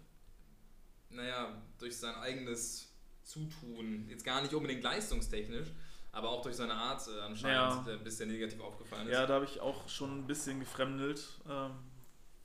naja, 1.10 1.60
durch 1.78 1.96
sein 1.96 2.14
eigenes 2.16 2.92
Zutun, 3.24 4.08
jetzt 4.08 4.24
gar 4.24 4.42
nicht 4.42 4.54
unbedingt 4.54 4.82
leistungstechnisch, 4.82 5.68
aber 6.12 6.30
auch 6.30 6.42
durch 6.42 6.56
seine 6.56 6.74
Art 6.74 7.06
äh, 7.08 7.20
anscheinend 7.20 7.86
ja. 7.86 7.92
ein 7.92 8.04
bisschen 8.04 8.28
negativ 8.28 8.60
aufgefallen 8.60 9.06
ist. 9.08 9.12
Ja, 9.12 9.26
da 9.26 9.34
habe 9.34 9.44
ich 9.44 9.60
auch 9.60 9.88
schon 9.88 10.20
ein 10.20 10.26
bisschen 10.26 10.60
gefremdelt, 10.60 11.40
ähm, 11.48 11.72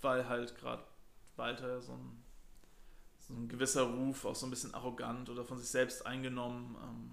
weil 0.01 0.27
halt 0.27 0.57
gerade 0.57 0.83
Walter 1.35 1.81
so 1.81 1.93
ein, 1.93 2.23
so 3.19 3.33
ein 3.33 3.47
gewisser 3.47 3.83
Ruf, 3.83 4.25
auch 4.25 4.35
so 4.35 4.45
ein 4.45 4.49
bisschen 4.49 4.73
arrogant 4.73 5.29
oder 5.29 5.43
von 5.43 5.57
sich 5.57 5.69
selbst 5.69 6.05
eingenommen 6.05 6.75
ähm, 6.83 7.11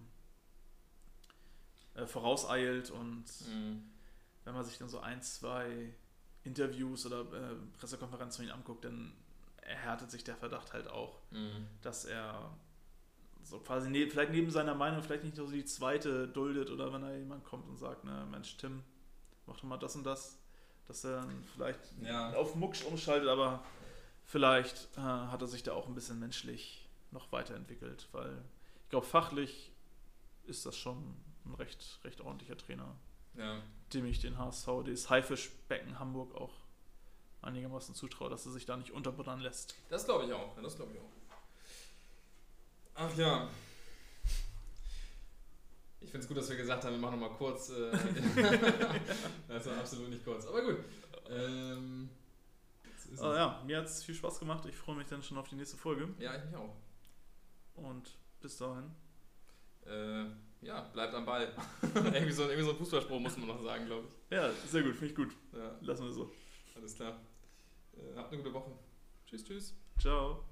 äh, 2.02 2.06
vorauseilt 2.06 2.90
und 2.90 3.24
mhm. 3.46 3.90
wenn 4.44 4.54
man 4.54 4.64
sich 4.64 4.78
dann 4.78 4.88
so 4.88 5.00
ein, 5.00 5.22
zwei 5.22 5.94
Interviews 6.42 7.06
oder 7.06 7.20
äh, 7.20 7.54
Pressekonferenzen 7.78 8.44
von 8.44 8.52
ihm 8.52 8.58
anguckt, 8.58 8.84
dann 8.84 9.12
erhärtet 9.62 10.10
sich 10.10 10.24
der 10.24 10.36
Verdacht 10.36 10.72
halt 10.72 10.88
auch, 10.88 11.20
mhm. 11.30 11.66
dass 11.82 12.04
er 12.04 12.50
so 13.42 13.58
quasi 13.58 13.90
ne, 13.90 14.06
vielleicht 14.08 14.32
neben 14.32 14.50
seiner 14.50 14.74
Meinung 14.74 15.02
vielleicht 15.02 15.24
nicht 15.24 15.36
nur 15.36 15.46
so 15.46 15.52
die 15.52 15.64
zweite 15.64 16.28
duldet 16.28 16.70
oder 16.70 16.92
wenn 16.92 17.02
da 17.02 17.14
jemand 17.14 17.44
kommt 17.44 17.68
und 17.68 17.76
sagt, 17.76 18.04
ne, 18.04 18.26
Mensch, 18.30 18.56
Tim, 18.56 18.82
mach 19.46 19.56
doch 19.56 19.64
mal 19.64 19.76
das 19.76 19.96
und 19.96 20.04
das, 20.04 20.38
dass 20.86 21.04
er 21.04 21.20
dann 21.22 21.44
vielleicht 21.54 21.80
ja. 22.02 22.32
auf 22.34 22.54
Mucksch 22.54 22.84
umschaltet, 22.84 23.28
aber 23.28 23.64
vielleicht 24.24 24.88
äh, 24.96 25.00
hat 25.00 25.40
er 25.40 25.48
sich 25.48 25.62
da 25.62 25.72
auch 25.72 25.86
ein 25.86 25.94
bisschen 25.94 26.18
menschlich 26.18 26.88
noch 27.10 27.32
weiterentwickelt, 27.32 28.08
weil 28.12 28.42
ich 28.84 28.90
glaube, 28.90 29.06
fachlich 29.06 29.72
ist 30.44 30.66
das 30.66 30.76
schon 30.76 31.16
ein 31.44 31.54
recht, 31.54 32.00
recht 32.04 32.20
ordentlicher 32.20 32.56
Trainer, 32.56 32.96
ja. 33.36 33.60
dem 33.92 34.06
ich 34.06 34.20
den 34.20 34.38
HSV, 34.38 34.68
das 34.84 35.10
Haifischbecken 35.10 35.98
Hamburg 35.98 36.34
auch 36.34 36.52
einigermaßen 37.42 37.94
zutraue, 37.94 38.30
dass 38.30 38.46
er 38.46 38.52
sich 38.52 38.66
da 38.66 38.76
nicht 38.76 38.92
unterbuttern 38.92 39.40
lässt. 39.40 39.74
Das 39.88 40.04
glaube 40.04 40.26
ich 40.26 40.32
auch. 40.32 40.54
Das 40.62 40.76
glaube 40.76 40.92
ich 40.92 40.98
auch. 40.98 41.19
Ach 43.02 43.16
ja. 43.16 43.48
Ich 46.00 46.10
finde 46.10 46.24
es 46.24 46.28
gut, 46.28 46.36
dass 46.36 46.50
wir 46.50 46.56
gesagt 46.56 46.84
haben, 46.84 46.92
wir 46.92 46.98
machen 46.98 47.18
nochmal 47.18 47.36
kurz. 47.36 47.70
Äh, 47.70 47.92
war 49.48 49.78
absolut 49.78 50.10
nicht 50.10 50.24
kurz. 50.24 50.46
Aber 50.46 50.62
gut. 50.62 50.78
Ähm, 51.30 52.10
oh, 53.18 53.32
ja, 53.32 53.62
mir 53.64 53.78
hat 53.78 53.86
es 53.86 54.04
viel 54.04 54.14
Spaß 54.14 54.38
gemacht. 54.40 54.66
Ich 54.66 54.76
freue 54.76 54.96
mich 54.96 55.06
dann 55.06 55.22
schon 55.22 55.38
auf 55.38 55.48
die 55.48 55.54
nächste 55.54 55.76
Folge. 55.76 56.08
Ja, 56.18 56.36
ich 56.36 56.44
mich 56.44 56.56
auch. 56.56 56.76
Und 57.74 58.10
bis 58.40 58.58
dahin. 58.58 58.90
Äh, 59.86 60.26
ja, 60.66 60.82
bleibt 60.92 61.14
am 61.14 61.24
Ball. 61.24 61.54
irgendwie, 61.94 62.32
so, 62.32 62.42
irgendwie 62.42 62.64
so 62.64 62.70
ein 62.70 62.76
Fußballspruch 62.76 63.20
muss 63.20 63.36
man 63.38 63.48
noch 63.48 63.62
sagen, 63.62 63.86
glaube 63.86 64.08
ich. 64.08 64.36
Ja, 64.36 64.50
sehr 64.66 64.82
gut, 64.82 64.92
finde 64.92 65.06
ich 65.06 65.14
gut. 65.14 65.34
Ja. 65.54 65.74
Lassen 65.80 66.04
wir 66.04 66.12
so. 66.12 66.30
Alles 66.76 66.94
klar. 66.94 67.18
Äh, 67.94 68.16
habt 68.16 68.32
eine 68.32 68.42
gute 68.42 68.52
Woche. 68.52 68.72
Tschüss, 69.26 69.44
tschüss. 69.44 69.74
Ciao. 69.98 70.49